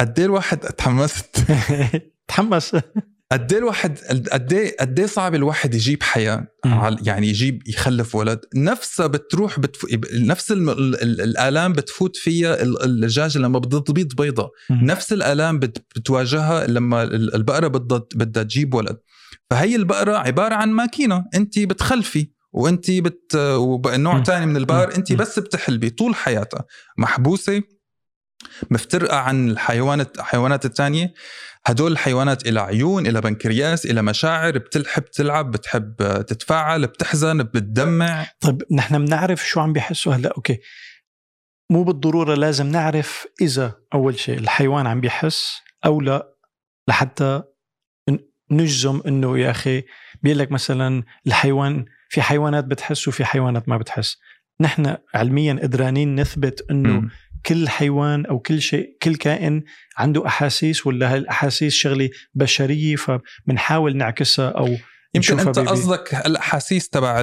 قد 0.00 0.18
إيه 0.18 0.26
الواحد 0.26 0.58
تحمست 0.58 1.36
تحمس. 2.28 2.76
قد 3.32 3.52
إيه 3.52 3.58
الواحد 3.58 3.98
قد 4.32 4.52
إيه 4.52 4.76
قد 4.80 5.00
إيه 5.00 5.06
صعب 5.06 5.34
الواحد 5.34 5.74
يجيب 5.74 6.02
حياة 6.02 6.46
يعني 7.02 7.28
يجيب 7.28 7.62
يخلف 7.68 8.14
ولد. 8.14 8.40
نفسها 8.54 9.06
بتروح 9.06 9.60
بتف... 9.60 9.86
نفس 10.14 10.52
ال... 10.52 10.70
ال... 10.70 11.20
الآلام 11.20 11.72
بتفوت 11.72 12.16
فيها 12.16 12.62
الدجاج 12.62 13.38
لما 13.38 13.58
بتبيض 13.58 14.14
بيضة. 14.14 14.50
نفس 14.70 15.12
الآلام 15.12 15.58
بت... 15.58 15.84
بتواجهها 15.96 16.66
لما 16.66 17.02
البقرة 17.02 17.68
بدها 17.68 18.02
بدها 18.14 18.42
تجيب 18.42 18.74
ولد. 18.74 18.96
فهي 19.50 19.76
البقرة 19.76 20.16
عبارة 20.16 20.54
عن 20.54 20.70
ماكينة. 20.70 21.24
انت 21.34 21.58
بتخلفي 21.58 22.30
وانت 22.52 22.90
بت 22.90 23.34
ونوع 23.34 24.22
ثاني 24.22 24.46
من 24.46 24.56
البقر. 24.56 24.96
انت 24.96 25.12
بس 25.12 25.38
بتحلبي 25.38 25.90
طول 25.90 26.14
حياتها. 26.14 26.64
محبوسة 26.98 27.62
مفترقة 28.70 29.16
عن 29.16 29.50
الحيوانات 29.50 30.18
الحيوانات 30.18 30.64
الثانية 30.64 31.14
هدول 31.66 31.92
الحيوانات 31.92 32.46
إلى 32.46 32.60
عيون 32.60 33.06
إلى 33.06 33.20
بنكرياس 33.20 33.86
إلى 33.86 34.02
مشاعر 34.02 34.58
بتحب 34.58 35.04
تلعب 35.04 35.50
بتحب 35.50 36.22
تتفاعل 36.26 36.86
بتحزن 36.86 37.42
بتدمع. 37.42 38.26
طيب 38.40 38.62
نحن 38.72 39.04
بنعرف 39.04 39.48
شو 39.48 39.60
عم 39.60 39.72
بيحسوا 39.72 40.14
هلا. 40.14 40.32
أوكي. 40.36 40.58
مو 41.70 41.82
بالضرورة 41.82 42.34
لازم 42.34 42.66
نعرف 42.66 43.26
إذا 43.40 43.74
أول 43.94 44.18
شيء 44.18 44.38
الحيوان 44.38 44.86
عم 44.86 45.00
بيحس 45.00 45.60
أو 45.86 46.00
لا 46.00 46.34
لحتى 46.88 47.42
نجزم 48.50 49.00
إنه 49.06 49.38
يا 49.38 49.50
أخي 49.50 49.82
بيقول 50.22 50.38
لك 50.38 50.52
مثلا 50.52 51.02
الحيوان 51.26 51.84
في 52.08 52.22
حيوانات 52.22 52.64
بتحس 52.64 53.08
وفي 53.08 53.24
حيوانات 53.24 53.68
ما 53.68 53.76
بتحس. 53.76 54.16
نحن 54.60 54.96
علميا 55.14 55.58
قدرانين 55.62 56.20
نثبت 56.20 56.66
إنه 56.70 57.10
كل 57.46 57.68
حيوان 57.68 58.26
أو 58.26 58.38
كل 58.38 58.62
شيء 58.62 58.96
كل 59.02 59.16
كائن 59.16 59.62
عنده 59.96 60.26
أحاسيس 60.26 60.86
ولا 60.86 61.14
هالاحاسيس 61.14 61.74
شغلة 61.74 62.10
بشرية 62.34 62.96
فبنحاول 62.96 63.96
نعكسها 63.96 64.48
أو 64.50 64.76
يمكن 65.14 65.40
أنت 65.40 65.58
قصدك 65.58 66.14
الأحاسيس 66.26 66.88
تبع 66.88 67.22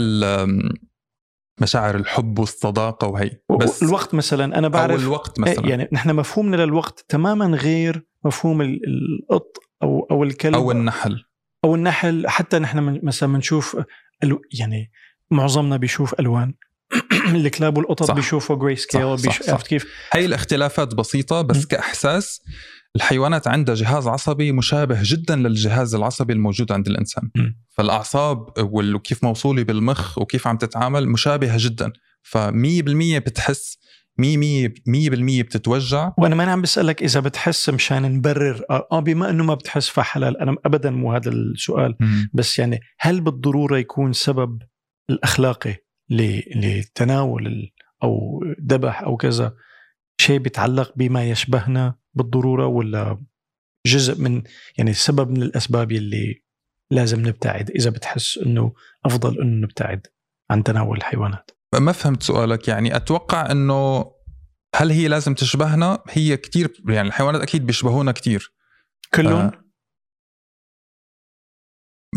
مشاعر 1.61 1.95
الحب 1.95 2.39
والصداقة 2.39 3.07
وهي 3.07 3.31
بس 3.59 3.83
الوقت 3.83 4.13
مثلا 4.13 4.57
أنا 4.57 4.67
بعرف 4.67 4.91
أو 4.91 4.97
الوقت 4.97 5.39
مثلا. 5.39 5.67
يعني 5.67 5.89
نحن 5.91 6.15
مفهومنا 6.15 6.55
للوقت 6.55 7.05
تماما 7.09 7.45
غير 7.45 8.05
مفهوم 8.25 8.61
القط 8.61 9.57
أو 9.83 10.07
أو 10.11 10.23
الكلب 10.23 10.55
أو 10.55 10.71
النحل. 10.71 11.23
أو 11.65 11.75
النحل 11.75 12.27
حتى 12.27 12.59
نحن 12.59 12.99
مثلا 13.03 13.33
بنشوف 13.33 13.77
يعني 14.59 14.91
معظمنا 15.31 15.77
بيشوف 15.77 16.19
ألوان. 16.19 16.53
الكلاب 17.35 17.77
والقطط. 17.77 18.11
بيشوفوا 18.11 18.55
gray 18.55 18.75
scale 18.75 19.15
بيش... 19.15 19.49
عرفت 19.49 19.67
كيف؟ 19.67 19.85
هي 20.11 20.25
الاختلافات 20.25 20.95
بسيطة 20.95 21.41
بس 21.41 21.65
م. 21.65 21.67
كإحساس 21.67 22.41
الحيوانات 22.95 23.47
عندها 23.47 23.75
جهاز 23.75 24.07
عصبي 24.07 24.51
مشابه 24.51 24.99
جدا 25.01 25.35
للجهاز 25.35 25.95
العصبي 25.95 26.33
الموجود 26.33 26.71
عند 26.71 26.87
الإنسان 26.87 27.29
م. 27.35 27.51
فالأعصاب 27.69 28.47
وكيف 28.59 29.23
موصولة 29.23 29.63
بالمخ 29.63 30.17
وكيف 30.17 30.47
عم 30.47 30.57
تتعامل 30.57 31.09
مشابهة 31.09 31.55
جدا 31.59 31.91
ف 32.23 32.37
100% 32.37 32.49
بتحس 33.17 33.77
100% 34.21 34.23
100% 34.23 35.41
بتتوجع 35.41 36.11
وأنا 36.17 36.35
ما 36.35 36.51
عم 36.51 36.61
بسألك 36.61 37.03
إذا 37.03 37.19
بتحس 37.19 37.69
مشان 37.69 38.01
نبرر 38.01 38.61
آه, 38.69 38.87
آه، 38.91 38.99
بما 38.99 39.29
إنه 39.29 39.43
ما 39.43 39.53
بتحس 39.53 39.89
فحلال 39.89 40.37
أنا 40.37 40.55
ابدا 40.65 40.91
مو 40.91 41.13
هذا 41.13 41.29
السؤال 41.29 41.95
م. 41.99 42.25
بس 42.33 42.59
يعني 42.59 42.79
هل 42.99 43.21
بالضرورة 43.21 43.77
يكون 43.77 44.13
سبب 44.13 44.61
الأخلاقي 45.09 45.77
لتناول 46.11 47.71
أو 48.03 48.43
ذبح 48.67 49.01
أو 49.01 49.17
كذا 49.17 49.55
شيء 50.21 50.39
بيتعلق 50.39 50.93
بما 50.95 51.29
يشبهنا 51.29 51.95
بالضرورة 52.13 52.67
ولا 52.67 53.23
جزء 53.85 54.21
من 54.21 54.43
يعني 54.77 54.93
سبب 54.93 55.29
من 55.29 55.43
الأسباب 55.43 55.91
يلي 55.91 56.43
لازم 56.91 57.27
نبتعد 57.27 57.69
إذا 57.69 57.89
بتحس 57.89 58.37
إنه 58.37 58.73
أفضل 59.05 59.41
إنه 59.41 59.63
نبتعد 59.63 60.07
عن 60.49 60.63
تناول 60.63 60.97
الحيوانات. 60.97 61.51
ما 61.79 61.91
فهمت 61.91 62.23
سؤالك 62.23 62.67
يعني 62.67 62.95
أتوقع 62.95 63.51
إنه 63.51 64.11
هل 64.75 64.91
هي 64.91 65.07
لازم 65.07 65.33
تشبهنا؟ 65.33 66.03
هي 66.09 66.37
كتير 66.37 66.81
يعني 66.89 67.07
الحيوانات 67.07 67.41
أكيد 67.41 67.65
بيشبهونا 67.65 68.11
كتير. 68.11 68.53
كلهم؟ 69.13 69.33
آه. 69.33 69.60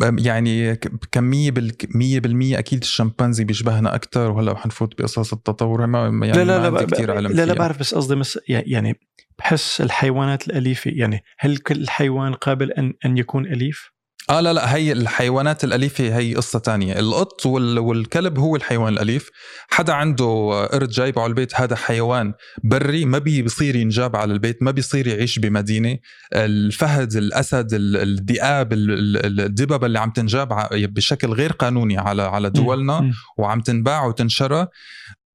يعني 0.03 0.77
كمية 1.13 1.51
بالمية 1.51 2.21
بالمية 2.21 2.59
أكيد 2.59 2.81
الشمبانزي 2.81 3.45
بيشبهنا 3.45 3.95
أكثر 3.95 4.31
وهلا 4.31 4.57
حنفوت 4.57 4.99
بقصص 4.99 5.33
التطور 5.33 5.87
ما 5.87 6.27
يعني 6.27 6.45
لا 6.45 6.59
لا 6.59 6.71
ما 6.71 6.79
لا 6.79 6.87
كثير 6.87 7.11
علم 7.11 7.33
لا 7.33 7.47
لا 7.47 7.55
بعرف 7.55 7.79
بس 7.79 7.95
قصدي 7.95 8.17
مس 8.17 8.39
يعني 8.49 9.01
بحس 9.39 9.81
الحيوانات 9.81 10.49
الأليفة 10.49 10.91
يعني 10.95 11.25
هل 11.39 11.57
كل 11.57 11.89
حيوان 11.89 12.35
قابل 12.35 12.73
أن 12.73 12.95
أن 13.05 13.19
يكون 13.19 13.47
أليف؟ 13.47 13.94
آه 14.31 14.41
لا 14.41 14.53
لا 14.53 14.75
هي 14.75 14.93
الحيوانات 14.93 15.65
الأليفة 15.65 16.19
هي 16.19 16.35
قصة 16.35 16.59
تانية. 16.59 16.99
القط 16.99 17.47
وال... 17.47 17.79
والكلب 17.79 18.39
هو 18.39 18.57
الحيوان 18.57 18.93
الأليف. 18.93 19.31
حدا 19.71 19.93
عنده 19.93 20.65
قرد 20.73 20.89
جايبه 20.89 21.23
على 21.23 21.31
البيت 21.31 21.55
هذا 21.55 21.77
حيوان 21.77 22.35
بري 22.65 23.05
ما 23.05 23.19
بيصير 23.19 23.77
ينجاب 23.77 24.17
على 24.17 24.33
البيت 24.33 24.63
ما 24.63 24.71
بيصير 24.71 25.07
يعيش 25.07 25.39
بمدينة. 25.39 25.99
الفهد 26.35 27.17
الأسد 27.17 27.69
الذئاب 27.73 28.69
الدببه 28.73 29.87
اللي 29.87 29.99
عم 29.99 30.11
تنجاب 30.11 30.69
بشكل 30.73 31.29
غير 31.29 31.53
قانوني 31.53 31.99
على 31.99 32.23
على 32.23 32.51
دولنا 32.51 33.13
وعم 33.39 33.61
تنباع 33.61 34.07
وتنشرى. 34.07 34.67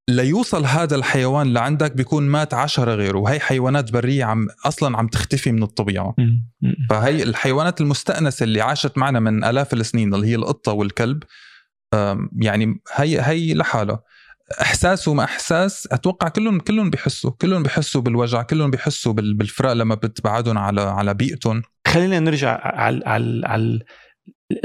ليوصل 0.09 0.65
هذا 0.65 0.95
الحيوان 0.95 1.53
لعندك 1.53 1.91
بيكون 1.91 2.23
مات 2.23 2.53
عشرة 2.53 2.95
غيره. 2.95 3.17
وهي 3.17 3.39
حيوانات 3.39 3.91
برية 3.91 4.23
عم 4.23 4.47
أصلا 4.65 4.97
عم 4.97 5.07
تختفي 5.07 5.51
من 5.51 5.63
الطبيعة. 5.63 6.15
فهي 6.89 7.23
الحيوانات 7.23 7.81
المستأنسة 7.81 8.43
اللي 8.43 8.61
عاشت 8.61 8.97
معنا 8.97 9.19
من 9.19 9.43
آلاف 9.43 9.73
السنين 9.73 10.13
اللي 10.13 10.27
هي 10.27 10.35
القطة 10.35 10.71
والكلب 10.71 11.23
يعني 12.41 12.81
هي 12.95 13.21
هي 13.21 13.53
لحالها. 13.53 14.03
إحساس 14.61 15.07
وما 15.07 15.23
إحساس 15.23 15.87
أتوقع 15.91 16.27
كلهم 16.27 16.59
كلهم 16.59 16.89
بيحسوا 16.89 17.31
كلهم 17.31 17.63
بيحسوا 17.63 18.01
بالوجع 18.01 18.41
كلهم 18.41 18.71
بيحسوا 18.71 19.13
بالفراق 19.13 19.73
لما 19.73 19.95
بتبعدهم 19.95 20.57
على 20.57 20.81
على 20.81 21.13
بيئتهم. 21.13 21.61
خلينا 21.87 22.19
نرجع 22.19 22.59
على 22.63 23.01
على 23.05 23.47
على 23.47 23.79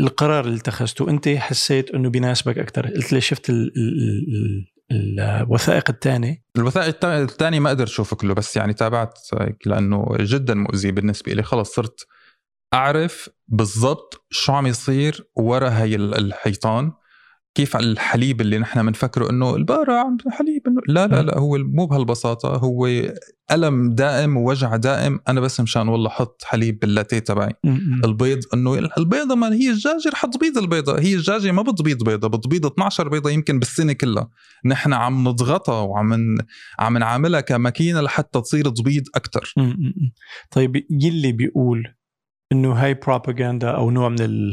القرار 0.01 0.45
اللي 0.45 0.57
اتخذته. 0.57 1.11
أنت 1.11 1.29
حسيت 1.29 1.91
إنه 1.91 2.09
بيناسبك 2.09 2.59
أكثر 2.59 2.87
قلت 2.87 3.13
لي 3.13 3.21
شفت 3.21 3.51
ال 3.51 3.73
ال 3.77 4.74
الوثائق 4.95 5.91
الثانية. 5.91 6.45
الوثائق 6.57 7.05
الثانية 7.05 7.61
ما 7.61 7.71
قدرت 7.71 7.89
اشوفه 7.89 8.17
كله 8.17 8.35
بس 8.35 8.57
يعني 8.57 8.75
تابعت 8.75 9.19
لأنه 9.67 10.17
جدا 10.21 10.55
مؤذي 10.55 10.93
بالنسبة 10.93 11.33
لي 11.33 11.43
خلص 11.43 11.75
صرت 11.75 12.07
أعرف 12.75 13.29
بالضبط 13.49 14.27
شو 14.31 14.53
عم 14.53 14.67
يصير 14.67 15.31
ورا 15.37 15.71
هي 15.71 15.95
الحيطان. 15.97 16.93
كيف 17.55 17.77
الحليب 17.77 18.41
اللي 18.41 18.59
نحن 18.59 18.87
بنفكره 18.87 19.31
إنه 19.31 19.57
البقره 19.57 19.93
عم 19.93 20.17
حليب 20.29 20.63
انه 20.67 20.81
لا 20.89 21.07
لا 21.07 21.23
لا 21.23 21.39
هو 21.39 21.59
مو 21.59 21.87
بهالبساطة 21.87 22.57
هو 22.57 22.89
ألم 23.53 23.91
دائم 23.91 24.37
ووجع 24.37 24.77
دائم. 24.77 25.21
أنا 25.29 25.41
بس 25.41 25.61
مشان 25.61 25.89
والله 25.89 26.11
حط 26.11 26.43
حليب 26.45 26.79
باللاتيه 26.79 27.19
تبعي. 27.19 27.53
البيض 28.05 28.39
إنه 28.55 28.79
البيضة 28.99 29.35
ما 29.35 29.55
هي 29.55 29.71
الدجاجه 29.71 30.09
رح 30.13 30.27
تبيض 30.27 30.59
البيضة. 30.59 31.01
هي 31.01 31.15
الدجاجه 31.15 31.53
ما 31.53 31.63
بتبيض 31.63 32.05
بيضة 32.05 32.29
بتبيض 32.29 32.67
12 32.67 33.09
بيضة 33.09 33.31
يمكن 33.31 33.59
بالسنة 33.59 33.93
كلها. 33.93 34.31
نحن 34.65 34.93
عم 34.93 35.29
نضغطها 35.29 35.81
وعم 35.81 36.37
عم 36.79 36.99
نعاملها 36.99 37.41
كماكينة 37.41 38.01
لحتى 38.01 38.41
تصير 38.41 38.69
تبيض 38.69 39.03
أكثر 39.15 39.55
طيب 40.51 40.87
يلي 40.91 41.33
بيقول 41.33 41.95
إنه 42.53 42.73
هاي 42.73 42.95
بروباغندا 42.95 43.71
أو 43.71 43.91
نوع 43.91 44.09
من 44.09 44.53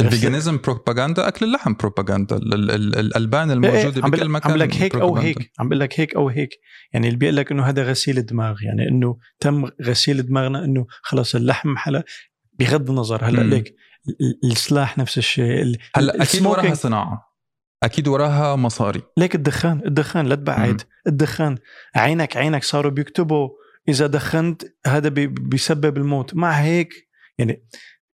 الفيجانيزم 0.00 0.58
بروباغندا 0.64 1.28
أكل 1.28 1.46
اللحم 1.46 1.74
بروباغندا 1.74 2.36
الألبان 2.36 3.50
الموجودة 3.50 4.00
بكل 4.00 4.28
مكان 4.28 4.52
عم 4.52 4.58
لك 4.58 4.74
هيك 4.74 4.94
أو 4.94 5.16
هيك 5.16 5.52
عم 5.58 5.68
بقول 5.68 5.80
لك 5.80 6.00
هيك 6.00 6.14
أو 6.14 6.28
هيك. 6.28 6.50
يعني 6.92 7.06
اللي 7.06 7.18
بيقول 7.18 7.36
لك 7.36 7.52
إنه 7.52 7.64
هذا 7.64 7.82
غسيل 7.82 8.26
دماغ 8.26 8.62
يعني 8.62 8.88
إنه 8.88 9.18
تم 9.40 9.68
غسيل 9.82 10.26
دماغنا 10.26 10.64
إنه 10.64 10.86
خلص 11.02 11.34
اللحم 11.34 11.76
حلا 11.76 12.04
بغض 12.58 12.90
النظر. 12.90 13.24
هلأ 13.24 13.40
ليك 13.40 13.74
السلاح 14.44 14.98
نفس 14.98 15.18
الشيء 15.18 15.76
هلأ 15.96 16.22
أكيد 16.22 16.46
وراها 16.46 16.74
صناعة. 16.74 17.36
أكيد 17.82 18.08
وراها 18.08 18.56
مصاري. 18.56 19.02
ليك 19.16 19.34
الدخان 19.34 19.82
الدخان 19.86 20.26
لا 20.26 20.34
تبعد. 20.34 20.82
الدخان 21.06 21.58
عينك 21.94 22.36
عينك 22.36 22.64
صاروا 22.64 22.92
بيكتبوا 22.92 23.48
إذا 23.88 24.06
دخنت 24.06 24.62
هذا 24.86 25.08
بيسبب 25.26 25.96
الموت. 25.96 26.34
مع 26.34 26.50
هيك 26.50 27.10
يعني 27.38 27.64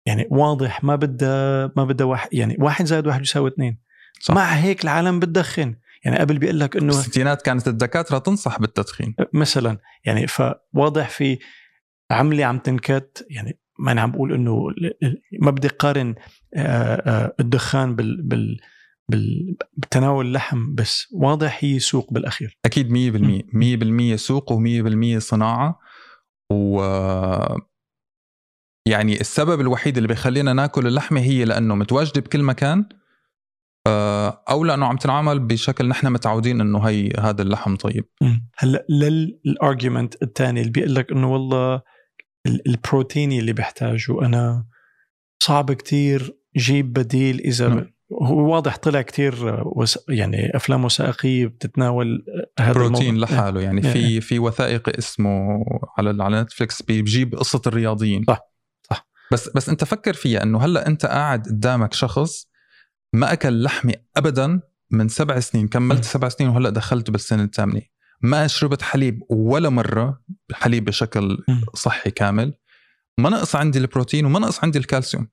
يعني 0.05 0.27
واضح 0.31 0.83
ما 0.83 0.95
بدها 0.95 1.71
ما 1.77 1.85
بدها 1.85 2.07
واحد 2.07 2.29
يعني 2.33 2.57
واحد 2.59 2.85
زائد 2.85 3.07
واحد 3.07 3.21
يساوي 3.21 3.49
اثنين. 3.49 3.83
صح. 4.21 4.33
مع 4.35 4.45
هيك 4.53 4.83
العالم 4.83 5.19
بتدخن 5.19 5.75
يعني 6.05 6.17
قبل 6.17 6.37
بيقول 6.37 6.59
لك 6.59 6.77
إنه 6.77 6.87
بالستينات 6.87 7.41
كانت 7.41 7.67
الدكاترة 7.67 8.17
تنصح 8.17 8.59
بالتدخين. 8.59 9.15
مثلا 9.33 9.77
يعني 10.05 10.27
فواضح 10.27 11.09
في 11.09 11.39
عملة 12.11 12.45
عم 12.45 12.57
تنكت 12.57 13.25
يعني 13.29 13.59
ما 13.79 13.91
أنا 13.91 14.01
عم 14.01 14.11
بقول 14.11 14.33
إنه 14.33 14.57
ما 15.41 15.51
بدي 15.51 15.67
قارن 15.67 16.15
الدخان 17.39 17.95
بال 17.95 18.57
بال 19.09 19.55
بتناول 19.77 20.25
اللحم 20.25 20.75
بس 20.75 21.07
واضح 21.13 21.59
هي 21.61 21.79
سوق 21.79 22.13
بالأخير. 22.13 22.59
أكيد 22.65 22.89
100% 22.89 24.13
100% 24.13 24.15
سوق 24.15 24.53
و100% 24.53 25.17
صناعة. 25.17 25.79
و 26.51 26.81
يعني 28.87 29.21
السبب 29.21 29.61
الوحيد 29.61 29.97
اللي 29.97 30.07
بيخلينا 30.07 30.53
ناكل 30.53 30.87
اللحمة 30.87 31.21
هي 31.21 31.45
لأنه 31.45 31.75
متواجدة 31.75 32.21
بكل 32.21 32.43
مكان 32.43 32.85
آه، 33.87 34.43
أو 34.49 34.63
لأنه 34.63 34.85
عم 34.85 34.97
تنعمل 34.97 35.39
بشكل 35.39 35.87
نحن 35.87 36.07
متعودين 36.07 36.61
إنه 36.61 36.79
هي 36.79 37.11
هذا 37.19 37.41
اللحم 37.41 37.75
طيب. 37.75 38.05
هلأ 38.57 38.85
لل 38.89 39.16
argument 39.16 40.23
الثاني 40.23 40.59
اللي 40.59 40.71
بيقول 40.71 40.95
لك 40.95 41.11
إنه 41.11 41.33
والله 41.33 41.81
البروتيني 42.67 43.39
اللي 43.39 43.53
بحتاجه 43.53 44.21
أنا 44.21 44.65
صعب 45.43 45.71
كتير 45.71 46.37
جيب 46.57 46.93
بديل 46.93 47.39
إذا 47.39 47.69
م. 47.69 47.93
هو 48.21 48.53
واضح 48.53 48.77
طلع 48.77 49.01
كتير 49.01 49.61
وس... 49.65 49.99
يعني 50.09 50.55
أفلام 50.55 50.85
وثائقية 50.85 51.45
بتتناول 51.45 52.25
هذا 52.59 52.73
بروتين 52.73 53.15
الموضوع. 53.15 53.37
لحاله 53.37 53.61
يعني 53.61 53.81
في 53.81 54.21
في 54.21 54.39
وثائقي 54.39 54.97
اسمه 54.97 55.63
على 55.97 56.23
على 56.23 56.41
نتفلكس 56.41 56.81
بيجيب 56.81 57.35
قصة 57.35 57.61
الرياضيين. 57.67 58.23
صح. 58.27 58.52
بس 59.33 59.49
بس 59.55 59.69
انت 59.69 59.83
فكر 59.83 60.13
فيها 60.13 60.43
انه 60.43 60.65
هلا 60.65 60.87
انت 60.87 61.05
قاعد 61.05 61.47
قدامك 61.47 61.93
شخص 61.93 62.47
ما 63.13 63.33
اكل 63.33 63.63
لحمة 63.63 63.93
ابدا 64.17 64.61
من 64.91 65.07
سبع 65.07 65.39
سنين 65.39 65.67
كملت 65.67 66.03
سبع 66.03 66.29
سنين 66.29 66.49
وهلا 66.49 66.69
دخلت 66.69 67.11
بالسنة 67.11 67.43
الثامنة. 67.43 67.81
ما 68.21 68.47
شربت 68.47 68.81
حليب 68.81 69.23
ولا 69.29 69.69
مرة 69.69 70.21
حليب 70.53 70.85
بشكل 70.85 71.43
صحي 71.73 72.11
كامل. 72.11 72.53
ما 73.19 73.29
نقص 73.29 73.55
عندي 73.55 73.79
البروتين 73.79 74.25
وما 74.25 74.39
نقص 74.39 74.63
عندي 74.63 74.79
الكالسيوم. 74.79 75.27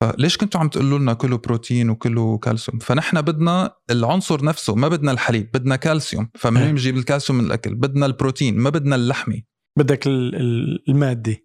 فليش 0.00 0.36
كنتوا 0.36 0.60
عم 0.60 0.68
تقولوا 0.68 0.98
لنا 0.98 1.14
كله 1.14 1.38
بروتين 1.38 1.90
وكله 1.90 2.38
كالسيوم؟ 2.38 2.78
فنحن 2.78 3.20
بدنا 3.20 3.76
العنصر 3.90 4.44
نفسه 4.44 4.74
ما 4.74 4.88
بدنا 4.88 5.12
الحليب 5.12 5.50
بدنا 5.54 5.76
كالسيوم. 5.76 6.30
فمنين 6.34 6.68
بنجيب 6.68 6.96
الكالسيوم 6.96 7.38
من 7.38 7.44
الأكل؟ 7.44 7.74
بدنا 7.74 8.06
البروتين 8.06 8.58
ما 8.58 8.70
بدنا 8.70 8.96
اللحمة. 8.96 9.42
بدك 9.78 10.06
المادي 10.06 11.43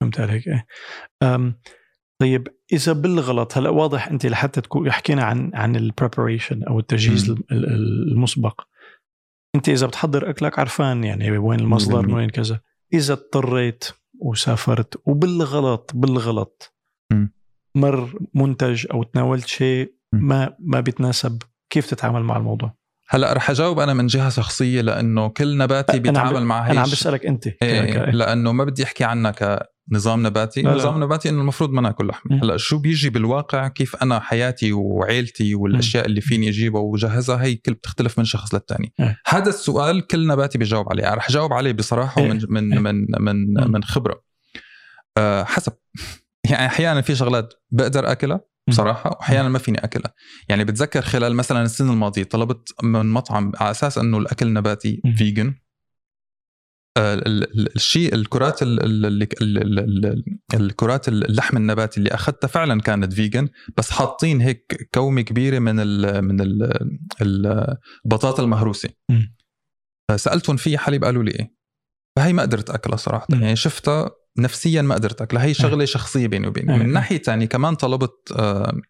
فهمت 0.00 0.20
عليك. 0.20 0.44
إيه. 0.48 0.66
طيب 2.20 2.48
إذا 2.72 2.92
بالغلط 2.92 3.58
هلأ 3.58 3.70
واضح 3.70 4.08
أنت 4.08 4.26
لحتى 4.26 4.60
تكون 4.60 4.92
حكينا 4.92 5.24
عن 5.24 5.50
عن 5.54 5.76
البريبريشن 5.76 6.62
أو 6.62 6.78
التجهيز 6.78 7.34
المسبق. 7.52 8.60
أنت 9.54 9.68
إذا 9.68 9.86
بتحضر 9.86 10.30
أكلك 10.30 10.58
عرفان 10.58 11.04
يعني 11.04 11.38
وين 11.38 11.60
المصدر 11.60 12.14
وين 12.14 12.30
كذا. 12.30 12.60
إذا 12.92 13.12
اضطريت 13.12 13.84
وسافرت 14.20 15.02
وبالغلط 15.06 15.90
بالغلط 15.94 16.74
مر 17.74 18.18
منتج 18.34 18.86
أو 18.92 19.02
تناولت 19.02 19.46
شيء 19.46 19.94
ما 20.12 20.56
ما 20.58 20.80
بيتناسب 20.80 21.42
كيف 21.70 21.90
تتعامل 21.90 22.22
مع 22.22 22.36
الموضوع؟ 22.36 22.74
هلأ 23.08 23.32
رح 23.32 23.50
أجاوب 23.50 23.78
أنا 23.78 23.94
من 23.94 24.06
جهة 24.06 24.28
شخصية 24.28 24.80
لأنه 24.80 25.28
كل 25.28 25.56
نباتي 25.56 25.98
بيتعامل 25.98 26.44
مع 26.44 26.62
هيك 26.62 26.70
أنا 26.70 26.80
عم 26.80 26.86
بسألك 26.86 27.26
أنت 27.26 27.46
إيه 27.46 28.10
لأنه 28.10 28.52
ما 28.52 28.64
بدي 28.64 28.84
أحكي 28.84 29.04
عنها 29.04 29.32
كنظام 29.90 30.26
نباتي. 30.26 30.62
لا 30.62 30.74
نظام 30.74 31.00
لا. 31.00 31.06
نباتي 31.06 31.28
إنه 31.28 31.40
المفروض 31.40 31.70
ما 31.70 31.80
نأكل 31.80 32.06
لحمة. 32.06 32.42
هلا 32.42 32.56
شو 32.56 32.78
بيجي 32.78 33.10
بالواقع؟ 33.10 33.68
كيف 33.68 33.96
أنا 33.96 34.20
حياتي 34.20 34.72
وعيلتي 34.72 35.54
والأشياء 35.54 36.06
اللي 36.06 36.20
فيني 36.20 36.48
أجيبها 36.48 36.80
وجهزها 36.80 37.42
هي 37.42 37.54
كل 37.54 37.74
بتختلف 37.74 38.18
من 38.18 38.24
شخص 38.24 38.54
للثاني 38.54 38.92
هذا 39.26 39.48
السؤال 39.48 40.06
كل 40.06 40.26
نباتي 40.26 40.58
بيجاوب 40.58 40.86
عليه. 40.90 41.14
رح 41.14 41.28
أجاوب 41.28 41.52
عليه 41.52 41.72
بصراحة 41.72 42.22
ومن 42.22 42.40
من 42.48 42.82
من 42.82 43.06
من 43.20 43.70
من 43.70 43.84
خبرة. 43.84 44.24
أه 45.18 45.44
حسب. 45.44 45.72
يعني 46.50 46.66
أحيانا 46.66 47.00
في 47.00 47.14
شغلات 47.14 47.54
بقدر 47.70 48.12
أكلها 48.12 48.40
بصراحة 48.68 49.10
وأحيانا 49.10 49.48
ما 49.48 49.58
فيني 49.58 49.78
أكلها. 49.78 50.14
يعني 50.48 50.64
بتذكر 50.64 51.02
خلال 51.02 51.34
مثلا 51.34 51.62
السنة 51.62 51.92
الماضية 51.92 52.22
طلبت 52.22 52.74
من 52.82 53.06
مطعم 53.06 53.52
على 53.60 53.70
أساس 53.70 53.98
إنه 53.98 54.18
الأكل 54.18 54.52
نباتي 54.52 55.02
vegan. 55.16 55.54
الشيء 56.98 58.14
الكرات 58.14 58.58
الكرات 60.54 61.08
اللحم 61.08 61.56
النباتي 61.56 61.98
اللي 61.98 62.10
اخذتها 62.10 62.48
فعلا 62.48 62.80
كانت 62.80 63.12
vegan 63.12 63.48
بس 63.76 63.90
حاطين 63.90 64.40
هيك 64.40 64.88
كومة 64.94 65.22
كبيرة 65.22 65.58
من 65.58 65.80
ال 65.80 66.24
من 66.24 66.36
البطاطا 67.22 68.42
المهروسة. 68.42 68.88
سألتهم 70.16 70.56
فيها 70.56 70.78
حليب 70.78 71.04
قالوا 71.04 71.22
لي 71.22 71.30
إيه. 71.30 71.54
فهي 72.16 72.32
ما 72.32 72.42
قدرت 72.42 72.70
أكلها 72.70 72.96
صراحة. 72.96 73.26
يعني 73.30 73.56
شفتها 73.56 74.10
نفسيا 74.38 74.82
ما 74.82 74.94
قدرت 74.94 75.22
أكلها. 75.22 75.44
هي 75.44 75.54
شغلة 75.54 75.84
شخصية 75.84 76.26
بيني 76.26 76.46
وبينك 76.46 76.68
من 76.68 76.92
ناحية 76.92 77.18
ثانية 77.18 77.46
كمان 77.46 77.74
طلبت 77.74 78.32
آه، 78.36 78.80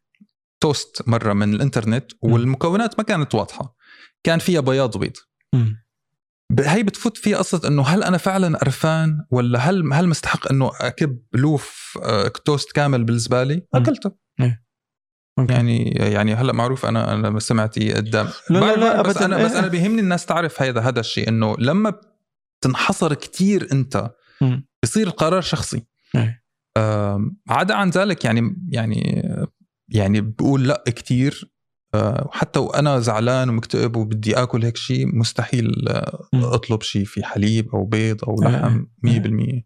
توست 0.60 1.02
مرة 1.06 1.32
من 1.32 1.54
الإنترنت 1.54 2.12
والمكونات 2.22 2.98
ما 2.98 3.04
كانت 3.04 3.34
واضحة. 3.34 3.76
كان 4.24 4.38
فيها 4.38 4.60
بياض 4.60 4.96
وبيض 4.96 5.16
هي 6.60 6.82
بتفوت 6.82 7.16
في 7.16 7.34
قصة 7.34 7.68
إنه 7.68 7.82
هل 7.82 8.02
أنا 8.02 8.16
فعلا 8.16 8.58
قرفان 8.58 9.24
ولا 9.30 9.58
هل 9.58 9.92
هل 9.92 10.08
مستحق 10.08 10.50
إنه 10.52 10.70
أكب 10.80 11.18
لوف 11.32 11.98
آه، 12.02 12.28
توست 12.28 12.72
كامل 12.72 13.04
بالزباله؟ 13.04 13.62
أكلته 13.74 14.12
إيه. 14.40 14.64
ممكن. 15.38 15.54
يعني 15.54 15.88
يعني 15.90 16.34
هلأ 16.34 16.52
معروف 16.52 16.86
أنا 16.86 17.14
أنا 17.14 17.38
سمعتي 17.38 17.92
قدام 17.92 18.28
لا 18.50 18.58
لا 18.58 18.76
لا 18.76 19.02
بس. 19.02 19.16
أنا 19.16 19.44
بس 19.44 19.52
إيه. 19.52 19.58
أنا 19.58 19.66
بيهمني 19.66 20.00
الناس 20.00 20.26
تعرف 20.26 20.62
هذا 20.62 20.80
هذا 20.80 21.00
الشيء 21.00 21.28
إنه 21.28 21.56
لما 21.58 21.92
تنحصر 22.60 23.14
كتير 23.14 23.68
أنت. 23.72 24.10
بصير 24.82 25.06
القرار 25.06 25.40
شخصي 25.40 25.86
إيه. 26.14 26.44
عدا 27.48 27.74
عن 27.74 27.90
ذلك 27.90 28.24
يعني 28.24 28.56
يعني 28.68 29.22
يعني 29.88 30.20
بقول 30.20 30.68
لأ 30.68 30.84
كتير 30.86 31.53
آه، 31.94 32.28
حتى 32.32 32.58
وأنا 32.60 33.00
زعلان 33.00 33.48
ومكتئب 33.48 33.96
وبدي 33.96 34.36
آكل 34.42 34.64
هيك 34.64 34.76
شيء 34.76 35.16
مستحيل 35.16 35.88
آه،. 35.88 36.28
أطلب 36.34 36.82
شيء 36.82 37.04
في 37.04 37.24
حليب 37.24 37.74
أو 37.74 37.84
بيض 37.84 38.24
أو 38.24 38.42
إيه. 38.42 38.48
لحم 38.48 38.84
100% 39.06 39.62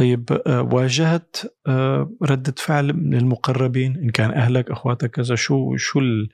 طيب 0.00 0.40
آه، 0.46 0.62
واجهت 0.62 1.36
آه، 1.66 2.12
ردة 2.22 2.54
فعل 2.58 2.92
من 2.92 3.14
المقربين 3.14 3.96
إن 3.96 4.10
كان 4.10 4.30
أهلك 4.30 4.70
أخواتك 4.70 5.10
كذا 5.10 5.34
شو 5.34 5.76
شو 5.76 6.00
ال... 6.00 6.28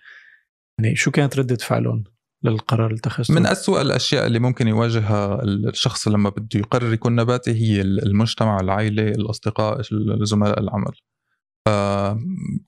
يعني 0.80 0.96
شو 0.96 1.10
كانت 1.10 1.38
ردة 1.38 1.56
فعلهم 1.56 2.04
للقرار 2.44 2.86
اللي 2.86 2.98
اتخذته؟ 2.98 3.34
من 3.34 3.46
أسوأ 3.46 3.82
الأشياء 3.82 4.26
اللي 4.26 4.38
ممكن 4.38 4.68
يواجهها 4.68 5.42
الشخص 5.44 6.08
لما 6.08 6.30
بده 6.30 6.60
يقرر 6.60 6.92
يكون 6.92 7.14
نباتي 7.14 7.50
هي 7.50 7.80
المجتمع 7.80 8.60
العائلة 8.60 9.02
الأصدقاء 9.02 9.82
زملاء 10.22 10.60
العمل 10.60 10.92
آه، 10.92 11.07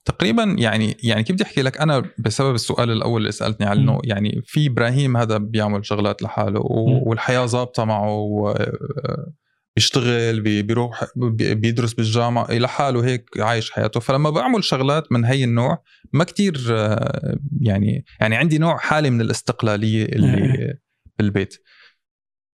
تقريبا 0.05 0.43
يعني 0.43 0.97
يعني 1.03 1.23
كيف 1.23 1.35
بدي 1.35 1.43
أحكي 1.43 1.61
لك 1.61 1.77
أنا 1.81 2.03
بسبب 2.17 2.55
السؤال 2.55 2.91
الأول 2.91 3.21
اللي 3.21 3.31
سألتني 3.31 3.67
عنه. 3.67 3.99
يعني 4.03 4.41
في 4.45 4.67
إبراهيم 4.67 5.17
هذا 5.17 5.37
بيعمل 5.37 5.85
شغلات 5.85 6.21
لحاله. 6.21 6.59
والحياة 7.05 7.45
ظابطة 7.45 7.85
معه 7.85 8.53
آه، 8.57 9.33
بيشتغل 9.75 10.41
بي- 10.41 10.61
بيروح 10.61 11.05
بي- 11.15 11.55
بيدرس 11.55 11.93
بالجامعة 11.93 12.51
لحاله 12.51 13.05
هيك 13.05 13.29
عايش 13.39 13.71
حياته 13.71 13.99
فلما 13.99 14.29
بعمل 14.29 14.63
شغلات 14.63 15.11
من 15.11 15.25
هي 15.25 15.43
النوع 15.43 15.83
ما 16.13 16.23
كتير 16.23 16.57
آه، 16.71 17.37
يعني 17.61 18.05
يعني 18.19 18.35
عندي 18.35 18.57
نوع 18.57 18.77
حالي 18.77 19.09
من 19.09 19.21
الاستقلالية 19.21 20.05
اللي 20.05 20.73
بالبيت 21.19 21.57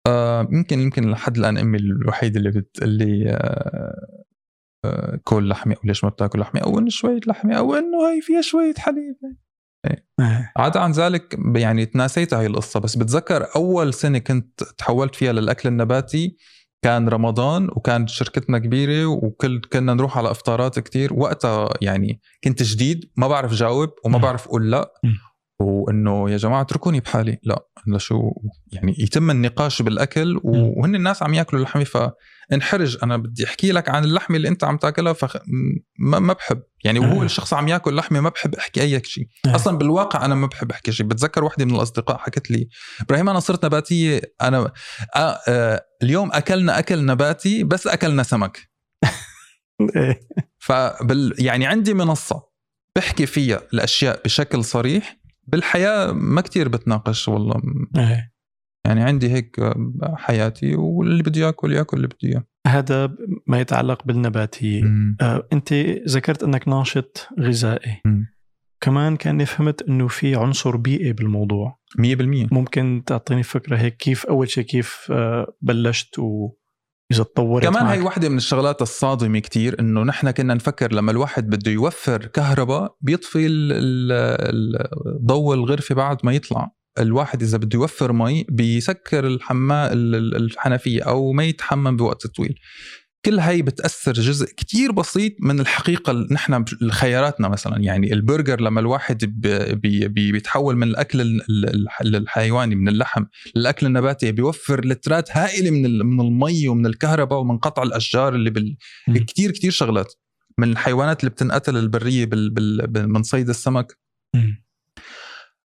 آه، 0.08 0.48
يمكن 0.52 0.80
يمكن 0.80 1.12
لحد 1.12 1.38
الآن 1.38 1.58
أمي 1.58 1.78
الوحيدة 1.78 2.40
اللي 2.40 2.52
بتقول 2.52 2.90
لي 2.90 3.30
آه، 3.30 3.34
آه، 3.34 4.24
كل 5.24 5.48
لحمة 5.50 5.74
أو 5.74 5.82
ليش 5.84 6.04
ما 6.04 6.10
بتاكل 6.10 6.40
لحمة 6.40 6.62
أو 6.62 6.80
انه 6.80 6.90
شوية 6.90 7.20
لحمة 7.28 7.56
أو 7.56 7.76
إنه 7.76 8.10
هي 8.10 8.22
فيها 8.22 8.42
شوية 8.42 8.74
حليب 8.78 9.16
إيه. 9.86 10.52
عدا 10.58 10.80
عن 10.80 10.92
ذلك 10.92 11.40
يعني 11.56 11.86
تناسيت 11.86 12.34
هاي 12.34 12.46
القصة 12.46 12.80
بس 12.80 12.96
بتذكر 12.96 13.48
أول 13.56 13.94
سنة 13.94 14.18
كنت 14.18 14.64
تحولت 14.64 15.16
فيها 15.16 15.34
للأكل 15.34 15.70
النباتي 15.70 16.38
كان 16.84 17.10
رمضان 17.10 17.70
وكانت 17.72 18.10
شركتنا 18.10 18.60
كبيرة 18.60 19.06
وكل 19.06 19.62
كنا 19.74 19.94
نروح 19.94 20.18
على 20.18 20.32
إفطارات 20.32 20.80
كتير 20.80 21.14
وقتها 21.14 21.70
يعني 21.82 22.22
كنت 22.44 22.64
جديد 22.64 23.12
ما 23.18 23.28
بعرف 23.28 23.54
جاوب 23.54 23.90
وما. 24.06 24.18
بعرف 24.18 24.48
أقول 24.48 24.72
لأ 24.72 24.94
مم. 25.04 25.18
وإنه 25.60 26.30
يا 26.30 26.38
جماعة 26.38 26.62
اتركوني 26.62 27.00
بحالي 27.00 27.38
لأ 27.44 27.68
لشو 27.88 28.32
يعني 28.72 28.96
يتم 29.00 29.32
النقاش 29.32 29.82
بالأكل. 29.82 30.40
وهن 30.44 30.96
الناس 30.96 31.24
عم 31.24 31.34
ياكلوا 31.34 31.62
اللحمة 31.62 31.84
فانحرج 32.50 32.98
أنا 33.04 33.18
بدي 33.18 33.46
أحكي 33.46 33.72
لك 33.72 33.90
عن 33.90 34.04
اللحمة 34.04 34.38
اللي 34.38 34.48
أنت 34.48 34.64
عم 34.64 34.78
تاكلها 34.78 35.14
فخ... 35.14 35.38
ما 36.00 36.20
ما 36.20 36.34
بحب 36.34 36.64
يعني 36.84 37.00
وهو 37.00 37.22
آه. 37.22 37.26
الشخص 37.26 37.54
عم 37.54 37.68
ياكل 37.68 37.96
لحمة 37.96 38.20
ما 38.20 38.30
بحب 38.30 38.56
أحكي 38.56 38.82
أي 38.82 39.02
شيء 39.04 39.28
آه. 39.46 39.56
أصلا 39.56 39.78
بالواقع 39.78 40.26
أنا 40.26 40.36
ما 40.36 40.48
بحب 40.48 40.72
أحكي 40.72 40.92
شيء 40.92 41.06
بتذكر 41.06 41.44
وحدة 41.44 41.66
من 41.66 41.76
الأصدقاء 41.76 42.18
حكت 42.18 42.52
لي 42.52 42.68
إبراهيم 43.02 43.30
أنا 43.30 43.40
صرت 43.40 43.66
نباتية 43.66 44.22
أنا 44.42 44.72
آه 45.16 45.40
آه 45.48 45.86
اليوم 46.04 46.32
أكلنا 46.32 46.80
أكل 46.80 47.06
نباتي 47.06 47.64
بس 47.64 47.88
أكلنا 47.88 48.24
سمك 48.24 48.70
إيه. 49.96 50.20
فبال 50.60 51.34
يعني 51.40 51.66
عندي 51.66 51.94
منصة 51.94 52.44
بحكي 52.96 53.26
فيها 53.26 53.62
الأشياء 53.74 54.22
بشكل 54.26 54.64
صريح 54.64 55.18
بالحياة 55.48 56.12
ما 56.12 56.42
كتير 56.42 56.68
بتناقش 56.70 57.28
والله 57.28 57.62
إيه. 57.98 58.35
يعني 58.86 59.04
عندي 59.04 59.30
هيك 59.32 59.60
آه، 59.60 60.16
حياتي 60.18 60.76
واللي 60.76 61.24
بده 61.24 61.42
ياكل 61.42 61.74
ياكل 61.74 61.98
اللي 61.98 62.08
بده 62.08 62.18
إياه. 62.24 62.44
هذا 62.68 63.16
ما 63.48 63.60
يتعلق 63.60 64.04
بالنباتية. 64.06 64.84
آه، 65.22 65.48
أنت 65.54 65.74
ذكرت 66.08 66.44
أنك 66.44 66.68
ناشط 66.68 67.28
غذائي. 67.40 68.02
مم. 68.06 68.36
كمان 68.82 69.16
كأني 69.18 69.46
فهمت 69.46 69.82
إنه 69.82 70.08
في 70.08 70.36
عنصر 70.36 70.78
بيئي 70.78 71.14
بالموضوع. 71.14 71.80
100% 72.00 72.48
ممكن 72.52 73.04
تعطيني 73.06 73.44
فكرة 73.44 73.78
هيك 73.78 73.98
كيف 73.98 74.26
أول 74.26 74.50
شيء 74.50 74.64
كيف 74.64 75.08
آه، 75.12 75.54
بلشت 75.62 76.20
واذا 76.20 77.24
تطورت 77.24 77.64
كمان 77.66 77.84
معك. 77.84 77.98
هي 77.98 78.02
واحدة 78.02 78.30
من 78.30 78.38
الشغلات 78.38 78.82
الصادمة 78.82 79.40
كتير 79.40 79.80
إنه 79.80 80.04
نحن 80.04 80.32
كنا 80.32 80.54
نفكر 80.54 80.94
لما 80.94 81.12
الواحد 81.12 81.50
بده 81.50 81.72
يوفر 81.72 82.26
كهرباء 82.26 82.96
بيطفي 83.02 83.46
ال- 83.46 83.72
ال- 83.72 84.12
ال- 84.12 85.26
ضوء 85.26 85.54
الغرفة 85.56 85.96
بعد 85.96 86.18
ما 86.24 86.34
يطلع. 86.34 86.72
الواحد 87.00 87.42
إذا 87.44 87.58
بده 87.58 87.70
يوفر 87.80 88.14
مي 88.14 88.46
بيسكر 88.50 89.28
الحمام 89.28 89.92
ال- 89.94 90.16
ال- 90.16 90.36
الحنفية 90.36 91.04
أو 91.04 91.32
ما 91.32 91.44
يتحمم 91.44 91.96
بوقت 91.98 92.28
طويل 92.28 92.60
كل 93.26 93.40
هاي 93.40 93.62
بتأثر 93.62 94.14
جزء 94.14 94.46
كتير 94.46 94.92
بسيط 94.92 95.34
من 95.40 95.60
الحقيقة 95.60 96.12
اللي 96.12 96.28
نحن 96.32 96.66
خياراتنا 96.90 97.48
مثلا 97.48 97.78
يعني 97.80 98.14
البرجر 98.14 98.62
لما 98.62 98.80
الواحد 98.80 99.26
بي 99.82 100.08
بي 100.08 100.32
بيتحول 100.32 100.76
من 100.76 100.88
الأكل 100.88 101.22
ال- 101.22 101.42
ال- 101.50 101.88
ال- 102.02 102.16
الحيواني 102.16 102.76
من 102.76 102.88
اللحم 102.90 103.26
للأكل 103.56 103.86
النباتي 103.86 104.32
بيوفر 104.32 104.86
لترات 104.86 105.38
هائلة 105.38 105.72
من 105.72 106.00
من 106.06 106.22
المي 106.26 106.68
ومن 106.68 106.86
الكهرباء 106.86 107.40
ومن 107.40 107.58
قطع 107.58 107.84
الأشجار 107.84 108.36
اللي 108.36 108.50
بال. 108.50 108.78
كتير 109.16 109.52
كتير 109.52 109.72
شغلات 109.72 110.14
من 110.58 110.72
الحيوانات 110.72 111.20
اللي 111.20 111.30
بتنقتل 111.30 111.78
البرية 111.78 112.26
بال 112.26 112.50
بال 112.88 113.10
من 113.10 113.24
صيد 113.24 113.50
السمك 113.50 113.98
مم. 114.36 114.65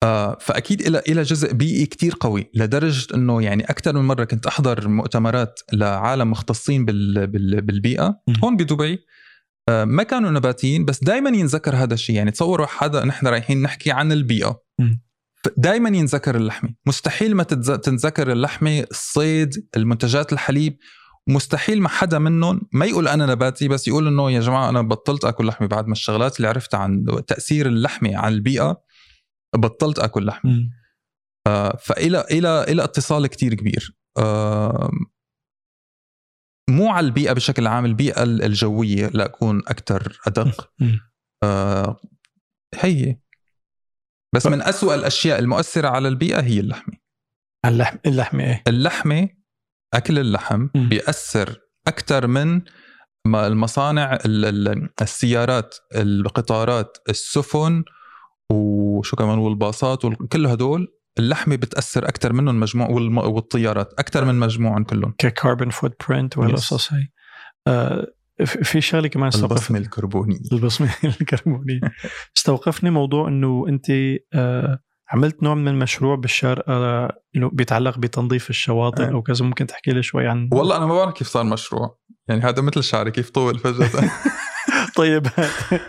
آه، 0.04 0.38
فأكيد 0.42 0.82
إلى 0.82 1.02
إلى 1.08 1.22
جزء 1.22 1.54
بيئي 1.54 1.86
كتير 1.86 2.16
قوي 2.20 2.50
لدرجة 2.54 3.16
إنه 3.16 3.42
يعني 3.44 3.64
أكثر 3.64 3.96
من 3.96 4.08
مرة 4.08 4.24
كنت 4.24 4.46
أحضر 4.46 4.88
مؤتمرات 4.88 5.60
لعالم 5.74 6.32
مختصين 6.32 6.86
بال 6.86 7.28
بال 7.28 7.62
بالبيئة. 7.62 8.22
هون 8.44 8.58
بدبي 8.58 9.00
آه، 9.70 9.86
ما 9.86 10.04
كانوا 10.04 10.32
نباتيين 10.32 10.86
بس 10.86 11.04
دائما 11.04 11.30
ينذكر 11.30 11.76
هذا 11.76 11.94
الشيء 11.94 12.16
يعني 12.16 12.32
تصوروا 12.32 12.66
حدا 12.66 13.06
نحن 13.06 13.28
رايحين 13.28 13.62
نحكي 13.62 13.92
عن 13.92 14.12
البيئة. 14.12 14.62
دائما 15.58 15.98
ينذكر 15.98 16.36
اللحمة 16.36 16.70
مستحيل 16.86 17.36
ما 17.36 17.44
تنذكر 17.44 18.32
اللحمة 18.32 18.86
الصيد 18.92 19.68
المنتجات 19.78 20.34
الحليب 20.34 20.78
مستحيل 21.28 21.82
ما 21.82 21.90
حدا 21.90 22.20
منهم 22.20 22.62
ما 22.74 22.86
يقول 22.86 23.08
أنا 23.08 23.26
نباتي 23.26 23.68
بس 23.68 23.88
يقول 23.88 24.08
إنه 24.08 24.32
يا 24.32 24.40
جماعة 24.40 24.70
أنا 24.70 24.82
بطلت 24.82 25.26
آكل 25.26 25.46
لحمة 25.46 25.68
بعد 25.68 25.88
ما 25.88 25.92
الشغلات 25.92 26.38
اللي 26.38 26.48
عرفتها 26.48 26.78
عن 26.78 27.06
تأثير 27.28 27.68
اللحمة 27.68 28.18
على 28.18 28.36
البيئة 28.36 28.82
بطلت 29.56 30.00
آكل 30.00 30.26
لحمه 30.26 30.52
مم. 30.52 30.70
فإلى 31.80 32.22
إلى 32.32 32.64
إلى 32.64 32.84
اتصال 32.84 33.28
كتير 33.28 33.54
كبير. 33.54 33.98
آم، 34.20 34.90
مو 36.70 36.90
على 36.90 37.06
البيئة 37.06 37.34
بشكل 37.34 37.68
عام 37.68 37.86
البيئة 37.86 38.24
الجوية 38.24 39.08
لأكون 39.08 39.60
أكثر 39.68 40.20
أدق. 40.28 40.74
مم. 40.80 41.00
آه، 41.44 42.00
هي. 42.76 43.18
بس 44.36 44.46
من 44.48 44.62
أسوأ 44.62 44.96
الأشياء 44.96 45.40
المؤثرة 45.40 45.88
على 45.88 46.08
البيئة 46.08 46.42
هي 46.42 46.60
اللحمة. 46.60 46.94
اللحم 47.66 47.98
اللحمة 48.06 48.44
إيه؟ 48.44 48.64
اللحمة 48.68 49.30
أكل 49.94 50.20
اللحم 50.20 50.68
مم. 50.76 50.90
بيأثر 50.90 51.60
أكثر 51.88 52.28
من 52.28 52.62
المصانع 53.28 54.14
ال- 54.14 54.46
ال- 54.46 54.90
السيارات 55.02 55.76
القطارات 55.96 56.98
السفن 57.10 57.84
وشو 58.52 59.16
كمان 59.16 59.38
والباصات 59.38 60.06
وكل 60.06 60.48
هدول 60.48 60.88
اللحمة 61.20 61.56
بتأثر 61.56 62.08
أكثر 62.08 62.34
منهم 62.34 62.60
مجموع 62.60 62.90
والطيارات 63.26 63.94
أكثر 64.00 64.26
من 64.26 64.36
مجموعهم 64.36 64.84
كلهم. 64.84 65.14
ك 65.18 65.70
carbon 65.70 66.10
footprint 66.10 66.38
والقصص 66.38 66.94
هي 66.94 67.08
آه، 67.68 68.08
في 68.46 68.82
شغلة 68.82 69.08
كمان 69.08 69.32
البصمة 69.36 69.78
الكربونية. 69.78 70.40
البصمة 70.52 70.90
الكربونية. 71.22 71.80
استوقفني 72.38 72.90
موضوع 72.90 73.28
إنه 73.28 73.66
أنت 73.68 73.92
آه، 74.34 74.80
عملت 75.12 75.44
نوع 75.44 75.56
من 75.56 75.68
المشروع 75.68 76.16
بالشارقه 76.16 77.08
إنه 77.36 77.50
بيتعلق 77.54 77.98
بتنظيف 77.98 78.50
الشواطئ 78.50 79.04
آه. 79.04 79.12
أو 79.12 79.22
كذا 79.22 79.46
ممكن 79.46 79.68
تحكي 79.68 79.92
لي 79.92 80.04
شوي 80.04 80.28
عن 80.28 80.50
والله 80.54 80.78
أنا 80.78 80.86
ما 80.86 80.96
بعرف 80.96 81.14
كيف 81.14 81.28
صار 81.28 81.44
مشروع. 81.44 81.98
يعني 82.28 82.42
هذا 82.42 82.62
مثل 82.62 82.84
شعري 82.84 83.12
كيف 83.12 83.30
طول 83.30 83.60
فجأة. 83.60 84.12
طيب. 84.96 85.28
آه، 85.38 85.80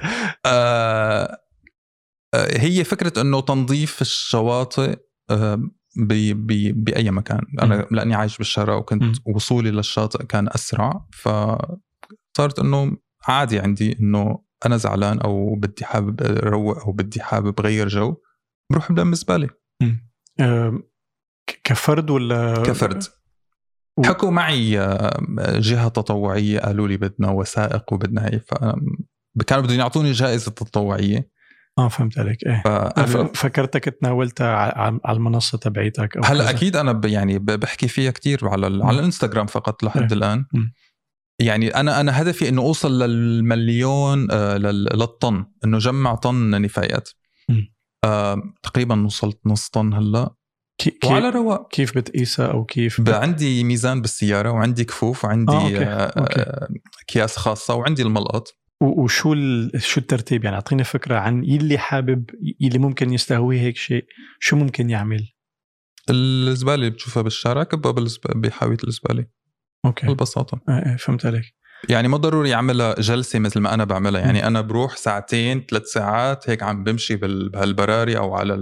آه، 0.47 1.39
هي 2.35 2.85
فكرة 2.85 3.21
إنه 3.21 3.41
تنظيف 3.41 4.01
الشواطئ 4.01 4.97
آه، 5.31 5.55
ب- 5.97 6.47
ب- 6.47 6.85
بأي 6.85 7.11
مكان. 7.11 7.41
أنا 7.63 7.87
لأني 7.91 8.15
عايش 8.15 8.39
بالشارع 8.39 8.75
وكنت 8.75 9.03
مم. 9.03 9.13
وصولي 9.35 9.71
للشاطئ 9.71 10.27
كان 10.27 10.49
أسرع 10.49 11.07
فصارت 11.13 12.59
إنه 12.59 12.97
عادي 13.29 13.59
عندي 13.61 13.99
إنه 14.01 14.39
أنا 14.67 14.77
زعلان 14.77 15.19
أو 15.21 15.55
بدي 15.55 15.85
حابب 15.85 16.23
أروق 16.23 16.79
أو 16.79 16.93
بدي 16.93 17.21
حابب 17.23 17.61
غير 17.61 17.89
جو 17.89 18.17
بروح 18.73 18.93
بلم 18.93 19.15
زباله 19.15 19.49
آه، 20.41 20.83
ك- 21.47 21.61
كفرد 21.65 22.11
ولا؟ 22.11 22.63
كفرد. 22.63 23.03
و- 23.97 24.03
حكوا 24.03 24.31
معي 24.31 24.81
آه، 24.81 25.21
جهة 25.59 25.89
تطوعية 25.89 26.61
قالوا 26.61 26.89
لي 26.89 26.97
بدنا 26.97 27.31
وثائق 27.31 27.93
وبدنا 27.93 28.27
هي 28.27 28.41
ف 28.41 28.55
كانوا 29.47 29.65
بدهم 29.65 29.79
يعطوني 29.79 30.13
جائزة 30.13 30.51
تطوعية. 30.51 31.31
آه 31.85 31.89
فهمت 31.89 32.19
عليك 32.19 32.47
إيه. 32.47 32.63
فكرتك 33.35 33.85
تناولتها 33.85 34.49
على 35.05 35.17
المنصة 35.17 35.59
تبعيتك 35.59 36.17
أو 36.17 36.23
هلا. 36.25 36.51
أكيد 36.51 36.77
أنا 36.77 36.93
ب... 36.93 37.05
يعني 37.05 37.39
بحكي 37.39 37.89
فيها 37.89 38.11
كتير 38.11 38.49
على 38.49 38.67
ال... 38.67 38.83
على 38.83 38.99
الإنستغرام 38.99 39.47
فقط 39.47 39.83
لحد 39.83 40.01
إيه. 40.13 40.19
الآن 40.19 40.45
مم. 40.53 40.73
يعني 41.41 41.69
أنا 41.69 42.01
أنا 42.01 42.23
هدفي 42.23 42.49
إنه 42.49 42.63
أوصل 42.63 43.03
للمليون 43.03 44.29
آه، 44.31 44.57
لل... 44.57 44.85
للطن 44.85 45.47
إنه 45.65 45.79
جمع 45.79 46.15
طن 46.15 46.51
نفايات. 46.63 47.09
آه، 48.05 48.43
تقريبا 48.63 49.05
وصلت 49.07 49.39
نص 49.47 49.69
طن 49.69 49.95
هلأ 49.95 50.35
كي- 50.81 50.91
كيف 50.91 51.11
وعلى 51.11 51.29
رواق 51.31 51.69
كيف 51.71 51.97
بتقيسها 51.97 52.47
أو 52.47 52.65
كيف 52.65 53.01
ب- 53.01 53.11
عندي 53.11 53.65
ميزان 53.65 54.01
بالسيارة 54.01 54.51
وعندي 54.51 54.85
كفوف 54.85 55.25
وعندي 55.25 55.53
آه، 55.53 55.63
okay. 55.65 55.85
آه، 55.85 56.21
okay. 56.21 56.41
آه، 56.41 56.69
أكياس 57.03 57.37
خاصة 57.37 57.75
وعندي 57.75 58.03
الملقط 58.03 58.49
وشو. 58.81 59.35
شو 59.79 60.01
الترتيب؟ 60.01 60.45
يعني 60.45 60.57
أعطيني 60.57 60.85
فكرة 60.85 61.17
عن 61.19 61.45
يلي 61.45 61.79
حابب 61.79 62.31
يلي 62.61 62.79
ممكن 62.79 63.13
يستهويه 63.13 63.61
هيك 63.61 63.77
شيء. 63.77 64.05
شو 64.41 64.57
ممكن 64.57 64.91
يعمل؟ 64.91 65.29
الزبالة 66.11 66.75
اللي 66.75 66.91
بتشوفها 66.91 67.23
بالشارع 67.23 67.63
كبها 67.63 67.95
بحاوية 68.35 68.79
الزبالة. 68.85 69.27
okay. 69.85 70.07
ببساطه 70.07 70.61
آه 70.69 70.73
آه 70.73 70.97
فهمت 70.97 71.27
عليك. 71.27 71.45
يعني 71.89 72.09
ما 72.09 72.17
ضروري 72.17 72.55
أعملها 72.55 72.95
جلسة 73.01 73.39
مثل 73.39 73.61
ما 73.61 73.75
أنا 73.75 73.85
بعملها. 73.85 74.21
يعني 74.21 74.47
أنا 74.47 74.61
بروح 74.61 74.97
ساعتين 74.97 75.67
ثلاث 75.71 75.83
ساعات 75.83 76.51
هيك 76.51 76.63
عم 76.63 76.85
بمشي 76.85 77.17
بهالبراري 77.17 78.19
أو 78.19 78.35
على 78.35 78.55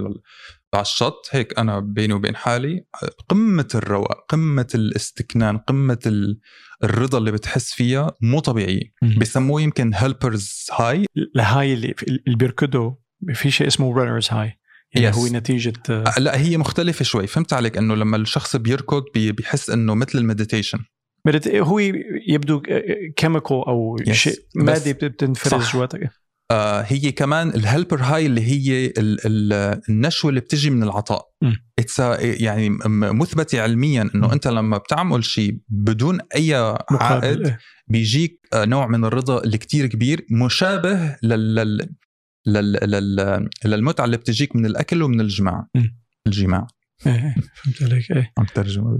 على 0.73 0.81
الشط 0.81 1.29
هيك 1.31 1.59
أنا 1.59 1.79
بيني 1.79 2.13
وبين 2.13 2.35
حالي 2.35 2.85
قمة 3.29 3.67
الرواق 3.75 4.25
قمة 4.29 4.67
الاستكنان 4.75 5.57
قمة 5.57 5.99
ال- 6.05 6.39
الرضا 6.83 7.17
اللي 7.17 7.31
بتحس 7.31 7.73
فيها 7.73 8.11
مو 8.21 8.39
طبيعية. 8.39 8.81
بسموه 9.17 9.61
يمكن 9.61 9.91
helper's 9.95 10.67
high 10.79 11.05
الهاي 11.35 11.73
اللي 11.73 11.95
بيركضوا 12.27 12.91
في 13.33 13.51
شيء 13.51 13.67
اسمه 13.67 13.97
runner's 13.99 14.27
high 14.31 14.53
يعني 14.95 15.11
Yes. 15.13 15.15
هو 15.17 15.27
نتيجة 15.27 15.73
آه، 15.89 16.13
لا 16.19 16.37
هي 16.41 16.57
مختلفة 16.57 17.03
شوي. 17.03 17.27
فهمت 17.27 17.53
عليك؟ 17.53 17.77
إنه 17.77 17.95
لما 17.95 18.17
الشخص 18.17 18.55
بيركض 18.55 19.03
بي- 19.13 19.31
بيحس 19.31 19.69
إنه 19.69 19.95
مثل 19.95 20.17
ال 20.19 20.24
meditation. 20.24 20.79
هو 21.47 21.79
يبدو 22.27 22.61
chemical 23.15 23.57
أو 23.67 23.97
Yes. 23.97 24.11
شيء 24.11 24.33
بت- 24.55 25.05
بتنفرز. 25.05 25.69
جواتك. 25.69 25.99
آه 26.03 26.09
هي 26.85 27.11
كمان 27.11 27.49
ال 27.49 27.55
helper's 27.55 28.01
high 28.01 28.25
اللي 28.25 28.41
هي 28.41 28.85
ال 28.85 29.17
ال 29.25 29.53
النشوة 29.89 30.29
اللي 30.29 30.41
بتجي 30.41 30.69
من 30.69 30.83
العطاء 30.83 31.29
a- 31.81 32.19
يعني 32.21 32.69
مثبتة 33.13 33.61
علميا 33.61 34.09
إنه. 34.15 34.33
أنت 34.33 34.47
لما 34.47 34.77
بتعمل 34.77 35.23
شيء 35.23 35.59
بدون 35.69 36.19
أي 36.35 36.75
عائد 36.91 37.47
إيه. 37.47 37.59
بيجيك 37.87 38.39
آه، 38.53 38.65
نوع 38.65 38.87
من 38.87 39.05
الرضا 39.05 39.43
اللي 39.43 39.57
كتير 39.57 39.85
كبير 39.85 40.25
مشابه 40.31 41.15
لل 41.23 41.55
لل 41.55 41.89
لل 42.47 42.71
لل 42.91 43.49
للمتعة 43.65 44.05
اللي 44.05 44.17
بتجيك 44.17 44.55
من 44.55 44.65
الأكل 44.65 45.03
ومن 45.03 45.21
الجماع. 45.21 45.67
الجماع 46.27 46.67
إيه، 47.07 47.13
إيه، 47.13 47.35
فهمت 47.55 47.83
عليك 47.83 48.11
إيه 48.11 48.33
عم 48.37 48.45
ترجم 48.55 48.97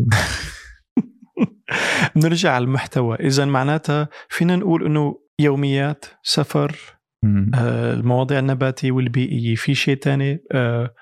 بنرجع 2.16 2.52
على 2.56 2.64
المحتوى 2.64 3.16
اذا 3.20 3.46
معناتها 3.46 4.10
فينا 4.30 4.56
نقول 4.56 4.86
إنه 4.86 5.16
يوميات 5.40 6.06
سفر. 6.24 6.72
آه، 6.72 6.99
المواضيع 7.24 8.40
النباتية 8.40 8.92
والبيئية. 8.92 9.56
في 9.56 9.76
شيء 9.76 9.96
تاني؟ 9.96 10.44
آه، 10.52 10.96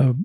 آه، 0.00 0.18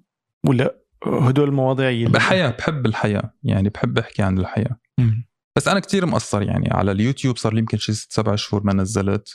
ولا 0.47 0.75
هدول 1.05 1.49
المواضيع 1.49 1.89
يلي 1.89 2.09
بالحياة 2.09 2.49
بحب 2.49 2.85
الحياة. 2.85 3.33
يعني 3.43 3.69
بحب 3.69 3.97
أحكي 3.97 4.23
عن 4.23 4.37
الحياة. 4.37 4.79
مم. 4.99 5.27
بس 5.57 5.67
أنا 5.67 5.79
كتير 5.79 6.05
مقصر 6.05 6.41
يعني 6.41 6.69
على 6.71 6.91
اليوتيوب. 6.91 7.37
صار 7.37 7.53
لي 7.53 7.59
يمكن 7.59 7.77
شي 7.77 7.93
ست 7.93 8.13
سبع 8.13 8.35
شهور 8.35 8.63
ما 8.63 8.73
نزلت. 8.73 9.29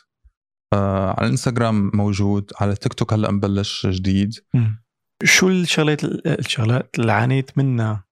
آه 0.72 1.10
على 1.10 1.26
الإنستغرام 1.26 1.90
موجود. 1.94 2.50
على 2.60 2.72
التيك 2.72 2.94
توك 2.94 3.12
هلأ 3.12 3.30
مبلش 3.30 3.86
جديد. 3.86 4.34
مم. 4.54 4.84
شو 5.24 5.48
الشغلات 5.48 6.04
الشغلات 6.26 6.98
اللي 6.98 7.12
عانيت 7.12 7.58
منها؟ 7.58 8.06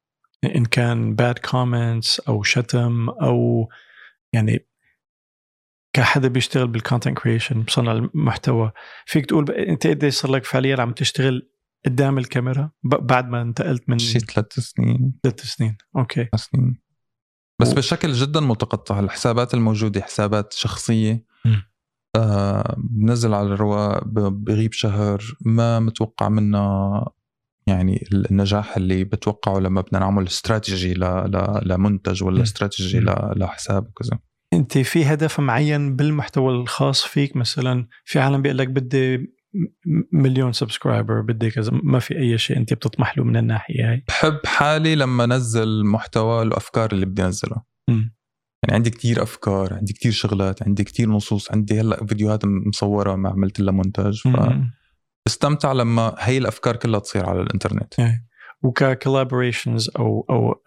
إن 0.44 0.64
كان 0.64 1.14
bad 1.14 1.38
comments 1.38 2.20
أو 2.20 2.42
شتم 2.42 3.08
أو 3.08 3.68
يعني 4.32 4.66
كحدا 5.94 6.28
بيشتغل 6.28 6.68
بال 6.68 6.80
content 6.80 7.18
creation 7.18 7.62
بصنع 7.62 7.92
المحتوى. 7.92 8.72
فيك 9.06 9.26
تقول 9.26 9.50
انت 9.50 9.86
قد 9.86 10.06
صار 10.08 10.30
لك 10.30 10.44
فعليا 10.44 10.80
عم 10.80 10.92
تشتغل 10.92 11.50
قدام 11.86 12.18
الكاميرا؟ 12.18 12.70
بعد 12.84 13.28
ما 13.28 13.42
انتقلت 13.42 13.88
من 13.88 13.98
شي 13.98 14.18
ثلاث 14.18 14.52
سنين. 14.58 15.14
ثلاث 15.22 15.40
سنين. 15.40 15.76
okay. 15.96 16.28
سنين. 16.36 16.80
بس 17.60 17.72
و- 17.72 17.74
بشكل 17.74 18.12
جدا 18.12 18.40
متقطع. 18.40 19.00
الحسابات 19.00 19.54
الموجودة 19.54 20.00
حسابات 20.00 20.52
شخصية. 20.52 21.24
آه 22.16 22.76
بنزل 22.78 23.34
على 23.34 23.46
الرواق 23.46 24.04
بغيب 24.30 24.72
شهر 24.72 25.22
ما 25.40 25.80
متوقع 25.80 26.28
منها 26.28 27.04
يعني 27.66 28.04
النجاح 28.12 28.76
اللي 28.76 29.04
بتوقعه 29.04 29.58
لما 29.58 29.80
بدنا 29.80 29.98
نعمل 30.00 30.26
استراتيجي 30.26 30.94
ل- 30.94 31.00
ل- 31.04 31.60
لمنتج 31.68 32.22
ولا. 32.24 32.42
استراتيجي. 32.42 33.00
ل- 33.00 33.32
لحساب 33.36 33.88
وكذا. 33.88 34.18
أنت 34.54 34.78
في 34.78 35.04
هدف 35.04 35.40
معين 35.40 35.96
بالمحتوى 35.96 36.52
الخاص 36.54 37.04
فيك؟ 37.04 37.36
مثلا 37.36 37.86
في 38.04 38.18
عالم 38.18 38.42
بيقول 38.42 38.58
لك 38.58 38.68
بدي 38.68 39.34
مليون 40.12 40.52
سبسكرايبر 40.52 41.20
بدي 41.20 41.50
كذا 41.50 41.72
ما 41.82 41.98
في 41.98 42.18
أي 42.18 42.38
شيء 42.38 42.56
أنت 42.56 42.74
بتطمح 42.74 43.18
له 43.18 43.24
من 43.24 43.36
الناحية 43.36 43.90
هاي؟ 43.90 44.04
بحب 44.08 44.40
حالي 44.46 44.94
لما 44.94 45.26
نزل 45.26 45.84
محتوى 45.86 46.42
الأفكار 46.42 46.92
اللي 46.92 47.06
بدي 47.06 47.24
انزلها. 47.24 47.64
يعني 47.88 48.76
عندي 48.76 48.90
كتير 48.90 49.22
أفكار 49.22 49.74
عندي 49.74 49.92
كتير 49.92 50.12
شغلات 50.12 50.62
عندي 50.62 50.84
كتير 50.84 51.08
نصوص 51.08 51.52
عندي 51.52 51.80
هلأ 51.80 52.06
فيديوهات 52.06 52.44
مصورة 52.44 53.14
ما 53.14 53.28
عملت 53.28 53.60
لها 53.60 53.72
مونتاج 53.72 54.22
مم. 54.26 54.70
فاستمتع 55.26 55.72
لما 55.72 56.14
هي 56.18 56.38
الأفكار 56.38 56.76
كلها 56.76 57.00
تصير 57.00 57.26
على 57.26 57.40
الإنترنت. 57.40 57.94
وك 58.62 58.78
collaborations 58.78 59.90
أو 59.98 60.26
أو 60.30 60.62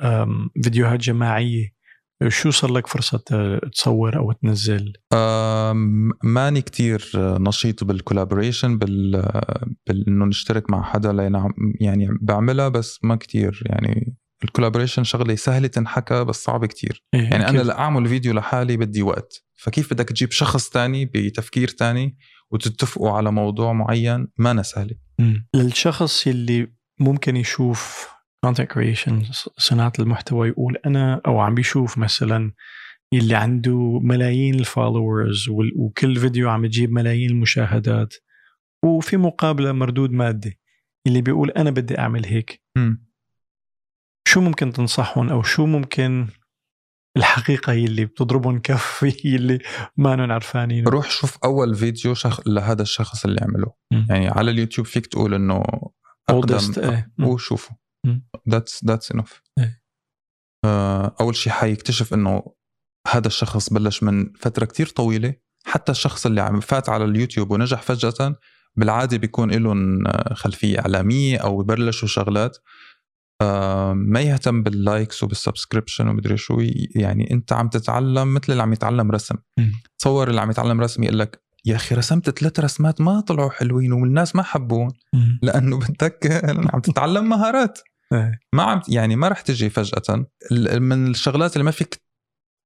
فيديوهات 0.63 0.99
جماعية 0.99 1.76
شو 2.27 2.51
صار 2.51 2.71
لك 2.71 2.87
فرصة 2.87 3.17
ت- 3.17 3.59
تصور 3.73 4.17
أو 4.17 4.31
تنزل؟ 4.31 4.93
ماني 6.23 6.61
كتير 6.61 7.11
نشيط 7.15 7.83
بال 7.83 7.96
collaboration 7.96 8.77
بال 8.77 9.31
بانه 9.87 10.25
نشترك 10.25 10.69
مع 10.71 10.83
حدا 10.83 11.13
لأن 11.13 11.49
يعني 11.81 12.07
بعملها 12.21 12.67
بس 12.69 12.99
ما 13.03 13.15
كتير. 13.15 13.63
يعني 13.65 14.17
ال 14.43 14.48
collaboration 14.48 15.03
شغلة 15.03 15.35
سهلة 15.35 15.67
تنحكى 15.67 16.23
بس 16.23 16.43
صعبة 16.43 16.67
كتير. 16.67 17.03
إيه، 17.13 17.21
يعني 17.21 17.49
أنا 17.49 17.57
كيف؟ 17.57 17.67
لاعمل 17.67 18.07
فيديو 18.07 18.33
لحالي 18.33 18.77
بدي 18.77 19.01
وقت. 19.01 19.43
فكيف 19.55 19.93
بدك 19.93 20.09
تجيب 20.09 20.31
شخص 20.31 20.69
تاني 20.69 21.05
بتفكير 21.05 21.67
تاني 21.67 22.17
وتتفقوا 22.51 23.11
على 23.11 23.31
موضوع 23.31 23.73
معين؟ 23.73 24.27
ما 24.37 24.61
سهلة. 24.61 24.95
للشخص 25.55 26.27
اللي 26.27 26.67
ممكن 26.99 27.35
يشوف 27.35 28.07
content 28.45 28.67
creation 28.73 29.31
صناعة 29.57 29.93
المحتوى 29.99 30.47
يقول 30.47 30.77
أنا 30.85 31.21
أو 31.27 31.39
عم 31.39 31.55
بيشوف 31.55 31.97
مثلا 31.97 32.51
اللي 33.13 33.35
عنده 33.35 33.99
ملايين 34.03 34.55
ال 34.55 34.65
followers 34.65 35.49
وكل 35.75 36.15
فيديو 36.15 36.49
عم 36.49 36.65
يجيب 36.65 36.91
ملايين 36.91 37.29
المشاهدات 37.29 38.13
وفي 38.83 39.17
مقابلة 39.17 39.71
مردود 39.71 40.11
مادي 40.11 40.59
اللي 41.07 41.21
بيقول 41.21 41.51
أنا 41.51 41.69
بدي 41.69 41.99
أعمل 41.99 42.25
هيك 42.25 42.61
شو 44.27 44.41
ممكن 44.41 44.73
تنصحهم 44.73 45.29
أو 45.29 45.43
شو 45.43 45.65
ممكن 45.65 46.27
الحقيقة 47.17 47.73
هي 47.73 47.85
اللي 47.85 48.05
بتضربهم 48.05 48.59
كف 48.59 49.03
هي 49.03 49.35
اللي 49.35 49.59
ما 49.97 50.33
عرفانين 50.33 50.87
روح 50.87 51.11
شوف 51.11 51.37
أول 51.43 51.75
فيديو 51.75 52.13
شخ... 52.13 52.47
لهذا 52.47 52.81
الشخص 52.81 53.25
اللي 53.25 53.41
عمله 53.41 53.73
مم. 53.91 54.07
يعني 54.09 54.27
على 54.27 54.51
اليوتيوب 54.51 54.87
فيك 54.87 55.05
تقول 55.05 55.33
إنه 55.33 55.63
Oldest، 56.31 56.77
إيه. 56.77 57.11
وشوفه. 57.19 57.75
That's 58.49 58.85
that's 58.85 59.11
enough. 59.11 59.41
أول 61.21 61.35
شيء 61.35 61.53
حيكتشف 61.53 62.13
إنه 62.13 62.43
هذا 63.07 63.27
الشخص 63.27 63.73
بلش 63.73 64.03
من 64.03 64.33
فترة 64.33 64.65
كتير 64.65 64.87
طويلة 64.87 65.33
حتى 65.65 65.91
الشخص 65.91 66.25
اللي 66.25 66.41
عم 66.41 66.59
فات 66.59 66.89
على 66.89 67.05
اليوتيوب 67.05 67.51
ونجح 67.51 67.81
فجأة 67.81 68.35
بالعادة 68.75 69.17
بيكون 69.17 69.51
لهم 69.51 70.03
خلفية 70.33 70.79
إعلامية 70.79 71.37
أو 71.37 71.57
ببلشوا 71.57 72.07
شغلات 72.07 72.57
آه، 73.41 73.93
ما 73.93 74.21
يهتم 74.21 74.63
بال 74.63 74.80
likes 74.80 75.23
وبال 75.23 75.40
subscription 75.40 76.07
ومدري 76.07 76.37
شو 76.37 76.57
يعني 76.95 77.31
أنت 77.31 77.53
عم 77.53 77.69
تتعلم 77.69 78.33
مثل 78.33 78.51
اللي 78.51 78.63
عم 78.63 78.73
يتعلم 78.73 79.11
رسم. 79.11 79.35
تصور 79.99 80.29
اللي 80.29 80.41
عم 80.41 80.51
يتعلم 80.51 80.81
رسم 80.81 81.03
يقول 81.03 81.19
لك 81.19 81.41
يا 81.65 81.75
أخي 81.75 81.95
رسمت 81.95 82.39
ثلاث 82.39 82.59
رسمات 82.59 83.01
ما 83.01 83.19
طلعوا 83.21 83.49
حلوين 83.49 83.93
والناس 83.93 84.35
ما 84.35 84.43
حبون 84.43 84.89
مم. 85.13 85.39
لأنه 85.43 85.79
بدك 85.79 86.41
عم 86.73 86.79
تتعلم 86.79 87.29
مهارات. 87.29 87.79
ما 88.55 88.63
عم 88.63 88.81
يعني 88.89 89.15
ما 89.15 89.27
رح 89.27 89.41
تجي 89.41 89.69
فجأة. 89.69 90.25
من 90.79 91.07
الشغلات 91.07 91.53
اللي 91.53 91.63
ما 91.63 91.71
فيك 91.71 92.01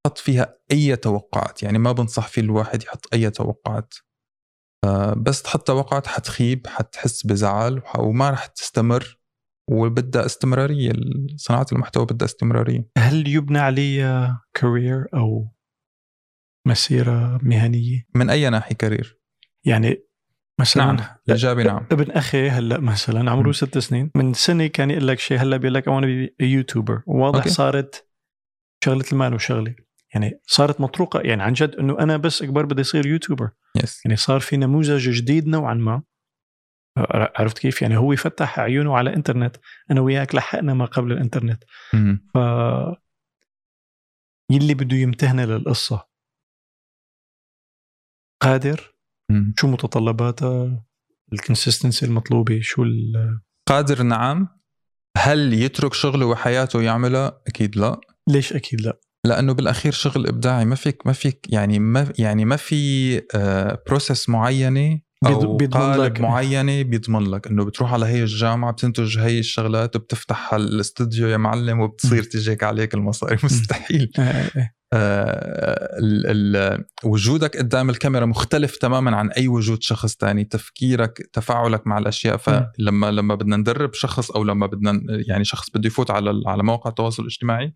تحط 0.06 0.18
فيها 0.18 0.58
أي 0.72 0.96
توقعات. 0.96 1.64
يعني 1.64 1.78
ما 1.78 1.92
بنصح 1.92 2.28
فيه 2.28 2.42
الواحد 2.42 2.84
يحط 2.84 3.14
أي 3.14 3.30
توقعات. 3.30 3.94
آه، 4.86 5.14
بس 5.14 5.42
تحط 5.42 5.68
توقعات 5.68 6.08
حتخيب 6.08 6.68
حتحس 6.68 7.26
بزعل 7.26 7.82
وما 8.00 8.30
رح 8.30 8.46
تستمر. 8.46 9.22
وبدها 9.70 10.26
استمرارية. 10.26 10.92
صناعة 11.36 11.66
المحتوى 11.72 12.06
بدها 12.06 12.26
استمرارية. 12.26 12.90
هل 12.98 13.28
يبنى 13.28 13.60
عليه 13.60 14.28
career 14.54 15.06
أو 15.14 15.52
مسيرة 16.68 17.40
مهنية؟ 17.44 18.08
من 18.16 18.30
أي 18.30 18.50
ناحية 18.50 18.76
career 18.76 19.20
يعني 19.66 20.04
مثلا 20.62 20.86
نعم 20.86 20.98
الاجابه 21.28 21.64
نعم. 21.64 21.86
ابن 21.92 22.12
أخي 22.12 22.50
هلأ 22.50 22.80
مثلا 22.80 23.32
عمره. 23.32 23.52
ست 23.52 23.78
سنين 23.78 24.12
من 24.16 24.34
سنة 24.34 24.68
كان 24.68 24.92
يقول 24.92 25.08
لك 25.08 25.20
شيء 25.20 25.38
هلأ 25.38 25.58
بيقول 25.58 25.74
لك 25.74 25.88
أنا 25.88 26.30
YouTuber 26.40 27.04
واضح 27.06 27.38
okay. 27.38 27.50
صارت 27.50 28.08
شغلة 28.84 29.06
المال 29.12 29.34
وشغله 29.34 29.76
يعني 30.14 30.40
صارت 30.46 30.82
مطروقة 30.82 31.20
يعني 31.20 31.44
عن 31.44 31.54
جد 31.54 31.76
إنه 31.76 32.00
أنا 32.00 32.18
بس 32.18 32.42
أكبر 32.42 32.66
بدي 32.66 32.82
اصير 32.82 33.06
YouTuber 33.06 33.50
yes 33.84 34.06
يعني 34.06 34.18
صار 34.18 34.40
في 34.40 34.58
نموذج 34.58 35.10
جديد 35.10 35.48
نوعا 35.48 35.74
ما. 35.74 36.04
عرفت 37.36 37.60
كيف؟ 37.60 37.82
يعني 37.82 37.98
هو 37.98 38.16
فتح 38.16 38.60
عيونه 38.60 38.98
على 38.98 39.16
انترنت 39.16 39.58
أنا 39.92 40.02
وياك 40.02 40.36
لحقنا 40.36 40.74
ما 40.74 40.86
قبل 40.86 41.12
الإنترنت. 41.12 41.64
مم. 41.94 42.28
ف 42.34 42.38
يلي 44.52 44.74
بده 44.74 44.98
يمتهن 44.98 45.40
للقصة. 45.40 46.08
قادر؟ 48.42 48.91
مم. 49.32 49.54
شو 49.60 49.68
متطلباتها؟ 49.68 50.84
ال 51.34 51.40
consistency 51.40 52.06
المطلوبة 52.06 52.60
شو 52.62 52.86
قادر 53.70 54.04
نعم. 54.04 54.48
هل 55.18 55.54
يترك 55.54 55.94
شغله 55.94 56.26
وحياته 56.26 56.82
يعملها 56.82 57.42
أكيد 57.48 57.78
لا. 57.78 58.00
ليش 58.30 58.54
أكيد 58.54 58.82
لا؟ 58.82 59.00
لأنه 59.26 59.54
بالأخير 59.54 59.92
شغل 59.92 60.28
إبداعي. 60.28 60.66
ما 60.66 60.76
فيك 60.76 61.08
ما 61.08 61.14
فيك 61.14 61.46
يعني 61.50 61.80
ما 61.80 62.14
يعني 62.20 62.46
ما 62.46 62.56
في 62.56 63.22
process 63.88 64.30
معينة 64.30 65.00
أو 65.26 65.40
بيض- 65.40 65.58
بيضمن 65.58 65.82
قالب 65.82 66.04
لك. 66.14 66.22
معينة 66.22 66.82
بيضمن 66.82 67.32
لك. 67.32 67.48
إنه 67.48 67.66
بتروح 67.66 67.94
على 67.94 68.06
هي 68.06 68.22
الجامعة 68.24 68.72
بتنتج 68.72 69.20
هي 69.20 69.40
الشغلات 69.40 69.96
وبتفتح 69.96 70.54
الاستوديو 70.54 71.28
يا 71.28 71.38
معلم 71.38 71.80
وبتصير. 71.80 72.24
تجيك 72.24 72.64
عليك 72.64 72.94
المصاري. 72.94 73.38
مستحيل. 73.44 74.12
آه، 74.94 74.98
آه، 74.98 75.90
آه. 76.26 76.74
آه، 76.74 76.86
وجودك 77.04 77.58
قدام 77.58 77.90
الكاميرا 77.90 78.26
مختلف 78.26 78.78
تماما 78.78 79.16
عن 79.16 79.32
أي 79.32 79.48
وجود 79.48 79.84
شخص 79.84 80.16
تاني. 80.16 80.44
تفكيرك 80.44 81.30
تفاعلك 81.34 81.88
مع 81.88 81.98
الأشياء. 81.98 82.38
فلما 82.38 83.12
لما 83.12 83.36
بدنا 83.36 83.58
ندرب 83.58 83.94
شخص 83.94 84.32
أو 84.32 84.44
لما 84.44 84.68
بدنا 84.68 85.02
يعني 85.28 85.44
شخص 85.44 85.70
بده 85.70 85.88
يفوت 85.88 86.12
على 86.12 86.42
على 86.46 86.64
مواقع 86.64 86.90
التواصل 86.90 87.24
الاجتماعي 87.24 87.74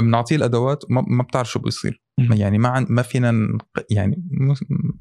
بنعطيه 0.00 0.36
الأدوات 0.36 0.84
ما, 0.90 1.22
بتعرف 1.22 1.50
شو 1.50 1.58
بيصير. 1.58 2.02
يعني 2.18 2.58
ما 2.58 2.86
ما 2.88 3.02
فينا 3.02 3.58
يعني 3.90 4.22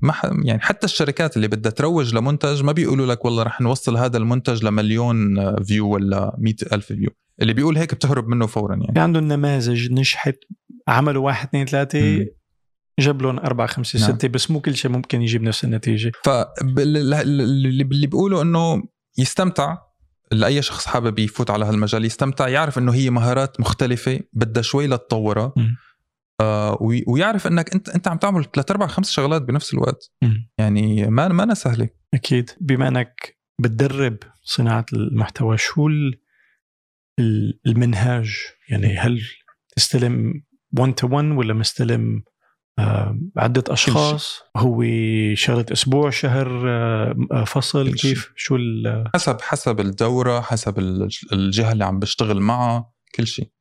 ما 0.01 0.13
يعني 0.43 0.61
حتى 0.61 0.85
الشركات 0.85 1.35
اللي 1.35 1.47
بدها 1.47 1.71
تروج 1.71 2.15
لمنتج 2.15 2.63
ما 2.63 2.71
بيقولوا 2.71 3.05
لك 3.05 3.25
والله 3.25 3.43
رح 3.43 3.61
نوصل 3.61 3.97
هذا 3.97 4.17
المنتج 4.17 4.65
لمليون 4.65 5.35
view 5.63 5.89
ولا 5.89 6.35
مئة 6.37 6.75
ألف 6.75 6.85
view 6.85 7.09
اللي 7.41 7.53
بيقول 7.53 7.77
هيك 7.77 7.93
بتهرب 7.93 8.27
منه 8.27 8.45
فورا 8.45 8.75
يعني. 8.75 8.93
في 8.93 8.99
عندهم 8.99 9.27
نماذج 9.27 9.91
نجحت 9.91 10.37
عملوا 10.87 11.25
واحد 11.25 11.47
اثنين 11.47 11.65
ثلاثة 11.65 12.01
مم. 12.01 12.25
جاب 12.99 13.21
لهم 13.21 13.39
أربعة 13.39 13.67
خمسة 13.67 13.99
نعم. 13.99 14.11
ستة 14.17 14.27
بس 14.27 14.51
مو 14.51 14.59
كل 14.61 14.75
شيء 14.75 14.91
ممكن 14.91 15.21
يجيب 15.21 15.41
نفس 15.43 15.63
النتيجة 15.63 16.11
فاللي 16.23 17.21
اللي 17.21 17.83
بيقولوا 17.83 18.41
إنه 18.41 18.83
يستمتع 19.17 19.77
لاي 20.31 20.61
شخص 20.61 20.85
حابب 20.85 21.19
يفوت 21.19 21.49
على 21.51 21.65
هالمجال 21.65 22.05
يستمتع 22.05 22.47
يعرف 22.47 22.77
إنه 22.77 22.93
هي 22.93 23.09
مهارات 23.09 23.59
مختلفة 23.59 24.19
بدها 24.33 24.63
شوي 24.63 24.87
لتطورها. 24.87 25.53
آه 26.41 26.77
وي- 26.81 27.03
ويعرف 27.07 27.47
إنك 27.47 27.73
انت 27.73 27.89
أنت 27.89 28.07
عم 28.07 28.17
تعمل 28.17 28.45
ثلاث 28.53 28.71
أربع 28.71 28.87
خمس 28.87 29.11
شغلات 29.11 29.41
بنفس 29.41 29.73
الوقت 29.73 30.11
مم. 30.21 30.49
يعني 30.57 31.07
ما 31.07 31.27
ما 31.27 31.43
أنا 31.43 31.53
سهلة 31.53 31.89
أكيد 32.13 32.49
بما 32.61 32.87
أنك 32.87 33.37
بتدرب 33.61 34.17
صناعة 34.43 34.85
المحتوى 34.93 35.57
شو 35.57 35.87
ال- 35.87 36.19
ال- 37.19 37.59
المنهاج 37.67 38.35
يعني 38.69 38.97
هل 38.97 39.21
تستلم 39.75 40.33
1 40.79 40.93
تو 40.95 41.07
1 41.07 41.25
ولا 41.37 41.53
مستلم 41.53 42.23
آه، 42.79 43.19
عدة 43.37 43.63
أشخاص؟ 43.69 44.41
هو 44.57 44.83
شغلة 45.33 45.65
أسبوع 45.71 46.09
شهر 46.09 46.69
آه، 46.69 47.15
آه، 47.31 47.43
فصل. 47.43 47.93
كيف؟ 47.93 48.33
شو 48.35 48.55
ال- 48.55 49.09
حسب 49.15 49.41
حسب 49.41 49.79
الدورة 49.79 50.41
حسب 50.41 50.79
ال- 50.79 51.09
الجهة 51.33 51.71
اللي 51.71 51.85
عم 51.85 51.99
بشتغل 51.99 52.39
معها 52.39 52.91
كل 53.15 53.27
شيء. 53.27 53.51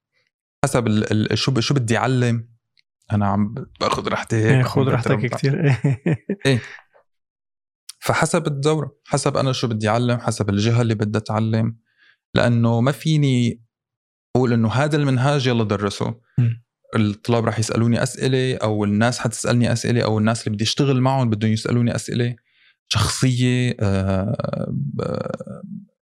حسب 0.65 0.87
ال 0.87 1.33
ال 1.33 1.39
شو 1.39 1.53
ب- 1.53 1.61
شو 1.61 1.75
بدي 1.75 1.97
أعلم. 1.99 2.49
أنا 3.13 3.27
عم 3.27 3.55
باخذ 3.81 4.09
راحتي 4.09 4.37
هيك 4.37 4.47
إيه، 4.57 4.63
خذ 4.63 4.83
راحتك. 4.89 5.27
كثير 5.27 5.77
فحسب 8.01 8.47
الدورة 8.47 8.97
حسب 9.07 9.37
أنا 9.37 9.53
شو 9.53 9.69
بدي 9.69 9.89
أعلم 9.89 10.19
حسب 10.19 10.51
الجهة 10.51 10.83
اللي 10.83 10.95
بدها 10.95 11.21
تعلم. 11.21 11.79
لأنه 12.35 12.81
ما 12.81 12.93
فيني 12.93 13.63
أقول 14.37 14.53
إنه 14.53 14.69
هذا 14.69 14.97
المنهاج 14.97 15.47
يلا 15.47 15.65
درسه. 15.65 16.21
الطلاب 16.97 17.45
رح 17.47 17.59
يسألوني 17.59 18.03
أسئلة 18.03 18.57
أو 18.57 18.85
الناس 18.85 19.19
حتسألني 19.19 19.73
أسئلة 19.73 20.05
أو 20.05 20.19
الناس 20.19 20.47
اللي 20.47 20.55
بدي 20.55 20.65
أشتغل 20.65 21.01
معهم 21.01 21.31
بدهم 21.31 21.53
يسألوني 21.53 21.95
أسئلة 21.95 22.37
شخصية 22.89 23.77
آه، 23.81 24.67
ب- 24.71 25.27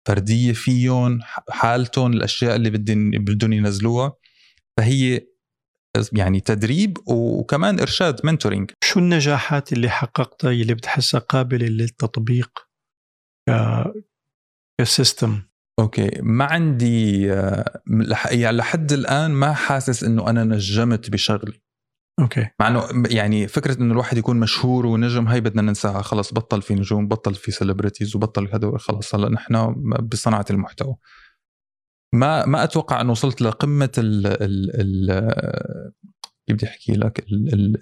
فردية 0.05 0.53
فيهم 0.53 1.19
حالتهم 1.49 2.13
الأشياء 2.13 2.55
اللي 2.55 2.69
بدهم 2.69 3.11
بدهم 3.11 3.53
ينزلوها. 3.53 4.13
فهي 4.77 5.21
يعني 6.13 6.39
تدريب 6.39 6.97
وكمان 7.07 7.79
إرشاد 7.79 8.19
mentoring 8.25 8.71
شو 8.83 8.99
النجاحات 8.99 9.73
اللي 9.73 9.89
حققتها 9.89 10.51
اللي 10.51 10.73
بتحسها 10.73 11.19
قابلة 11.19 11.67
للتطبيق 11.67 12.67
ك 14.81 14.89
system؟ 14.89 15.41
okay. 15.79 16.11
ما 16.21 16.45
عندي 16.45 17.33
آه، 17.33 17.81
يعني 18.31 18.57
لحد 18.57 18.91
الآن 18.93 19.31
ما 19.31 19.53
حاسس 19.53 20.03
إنه 20.03 20.29
أنا 20.29 20.43
نجمت 20.43 21.09
بشغلي. 21.09 21.61
okay. 22.19 22.47
مع 22.59 22.67
إنه 22.67 22.83
يعني 23.09 23.47
فكرة 23.47 23.81
إنه 23.81 23.93
الواحد 23.93 24.17
يكون 24.17 24.39
مشهور 24.39 24.85
ونجم 24.85 25.27
هي 25.27 25.41
بدنا 25.41 25.61
ننساها. 25.61 26.01
خلص 26.01 26.33
بطل 26.33 26.61
في 26.61 26.73
نجوم 26.75 27.07
بطل 27.07 27.35
في 27.35 27.51
celebrities 27.51 28.15
وبطل 28.15 28.47
هذا 28.53 28.77
خلص 28.77 29.15
هلأ 29.15 29.29
نحن 29.29 29.73
بصناعة 30.11 30.45
المحتوى. 30.49 30.95
ما 32.13 32.45
ما 32.45 32.63
أتوقع 32.63 33.01
إنه 33.01 33.11
وصلت 33.11 33.41
لقمة 33.41 33.91
ال 33.97 34.27
ال 34.27 34.71
ال 35.09 35.31
كيف 36.47 36.55
بدي 36.55 36.67
أحكي 36.67 36.91
لك؟ 36.91 37.19
ال 37.19 37.53
ال- 37.53 37.81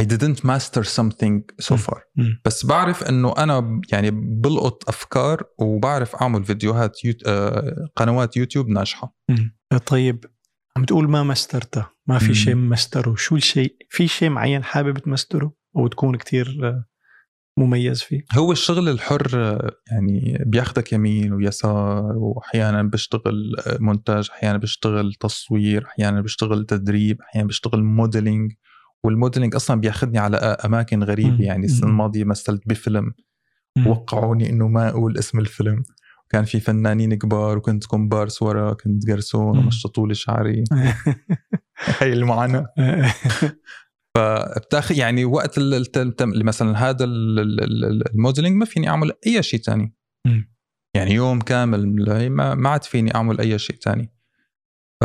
I 0.00 0.04
didn't 0.04 0.44
master 0.44 0.84
something 0.84 1.42
so 1.60 1.76
far 1.76 2.00
مم. 2.16 2.40
بس 2.44 2.66
بعرف 2.66 3.02
إنه 3.02 3.34
أنا 3.38 3.80
يعني 3.92 4.10
بلقط 4.10 4.88
أفكار 4.88 5.42
وبعرف 5.58 6.16
أعمل 6.16 6.44
فيديوهات 6.44 7.04
يوت... 7.04 7.26
آه، 7.26 7.88
قنوات 7.96 8.36
يوتيوب 8.36 8.68
ناجحة 8.68 9.16
مم. 9.30 9.56
طيب 9.86 10.24
عم 10.76 10.84
تقول 10.84 11.10
ما 11.10 11.22
مسترته 11.22 11.86
ما 12.06 12.18
في. 12.18 12.34
شيء 12.34 12.54
مستره 12.54 13.14
شو 13.14 13.36
الشيء 13.36 13.76
في 13.90 14.08
شيء 14.08 14.30
معين 14.30 14.64
حابب 14.64 14.98
تمستره 14.98 15.52
أو 15.76 15.86
تكون 15.86 16.16
كتير 16.16 16.58
آه، 16.62 16.84
مميز 17.58 18.02
فيه 18.02 18.24
هو 18.32 18.52
الشغل 18.52 18.88
الحر 18.88 19.30
آه، 19.34 19.70
يعني 19.90 20.38
بياخدك 20.46 20.92
يمين 20.92 21.32
ويسار 21.32 22.16
وأحيانا 22.16 22.82
بشتغل 22.82 23.56
مونتاج 23.80 24.28
أحيانا 24.32 24.58
بشتغل 24.58 25.14
تصوير 25.14 25.86
أحيانا 25.86 26.20
بشتغل 26.20 26.64
تدريب 26.66 27.20
أحيانا 27.20 27.48
بشتغل 27.48 27.82
modeling 27.84 28.52
وال 29.04 29.14
modeling 29.14 29.54
أصلا 29.54 29.80
بياخدني 29.80 30.18
على 30.18 30.36
آه، 30.36 30.66
أماكن 30.66 31.02
غريبة. 31.04 31.44
يعني 31.44 31.66
السنة. 31.66 31.88
الماضية 31.88 32.24
مثلت 32.24 32.62
بفيلم. 32.68 33.12
وقعوني 33.86 34.50
إنه 34.50 34.68
ما 34.68 34.88
أقول 34.88 35.18
اسم 35.18 35.38
الفيلم 35.38 35.84
كان 36.30 36.44
في 36.44 36.60
فنانين 36.60 37.14
كبار 37.14 37.58
وكنت 37.58 37.86
كومبارس 37.86 38.42
ورا 38.42 38.72
كنت 38.72 39.06
جرسون. 39.06 39.58
ومشطوا 39.58 40.08
لي 40.08 40.14
شعري 40.14 40.64
هي 42.00 42.12
المعاناة 42.12 42.66
فبتاخذ 44.14 44.98
يعني 44.98 45.24
وقت 45.24 45.58
مثلا 46.44 46.88
هذا 46.90 47.04
ال- 47.04 47.38
ال- 47.40 47.84
ال- 47.84 48.10
الموديلينج 48.14 48.56
ما 48.56 48.64
فيني 48.64 48.88
أعمل 48.88 49.12
أي 49.26 49.42
شيء 49.42 49.60
تاني 49.60 49.94
مم. 50.26 50.52
يعني 50.94 51.14
يوم 51.14 51.40
كامل 51.40 52.28
ما 52.30 52.54
ما 52.54 52.68
عاد 52.68 52.84
فيني 52.84 53.14
أعمل 53.14 53.40
أي 53.40 53.58
شيء 53.58 53.76
تاني 53.76 54.12
ف 55.00 55.04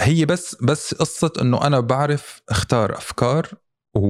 هي 0.00 0.24
بس 0.26 0.56
بس 0.64 0.94
قصة 0.94 1.32
إنه 1.42 1.66
أنا 1.66 1.80
بعرف 1.80 2.42
أختار 2.48 2.96
أفكار 2.96 3.48
و... 3.96 4.00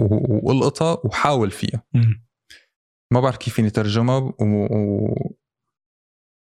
و- 0.00 0.40
وألقطها 0.48 0.98
وحاول 1.04 1.50
فيها. 1.50 1.82
ما 3.12 3.20
بعرف 3.20 3.36
كيف 3.36 3.54
فيني 3.54 3.70
ترجمها 3.70 4.16
و... 4.16 4.34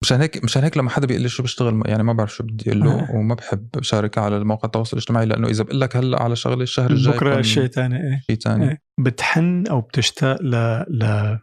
مشان 0.03 0.21
هيك 0.21 0.45
مشان 0.45 0.63
هيك 0.63 0.77
لما 0.77 0.91
حدا 0.91 1.07
بيقول 1.07 1.23
لي 1.23 1.29
شو 1.29 1.43
بشتغل 1.43 1.83
يعني 1.87 2.03
ما 2.03 2.13
بعرف 2.13 2.35
شو 2.35 2.45
بدي 2.45 2.71
أقول 2.71 2.81
له 2.81 3.01
آه. 3.01 3.17
وما 3.17 3.35
بحب 3.35 3.69
اشاركها 3.77 4.23
على 4.25 4.37
الموقع 4.37 4.67
التواصل 4.67 4.97
الاجتماعي 4.97 5.27
لأنه 5.27 5.49
إذا 5.49 5.65
بقول 5.65 5.81
لك 5.81 5.97
هلأ 5.97 6.23
على 6.23 6.37
شغله 6.37 6.63
الشهر 6.63 6.91
الجاي 6.91 7.15
بكرة 7.17 7.43
شيء 7.43 7.67
ثاني 7.67 7.97
إيه 7.97 8.21
شيء 8.27 8.37
ثاني 8.37 8.71
إيه. 8.71 8.83
بتحن 9.01 9.67
أو 9.67 9.81
بتشتاق 9.81 10.43
ل 10.43 10.55
ل 10.89 11.39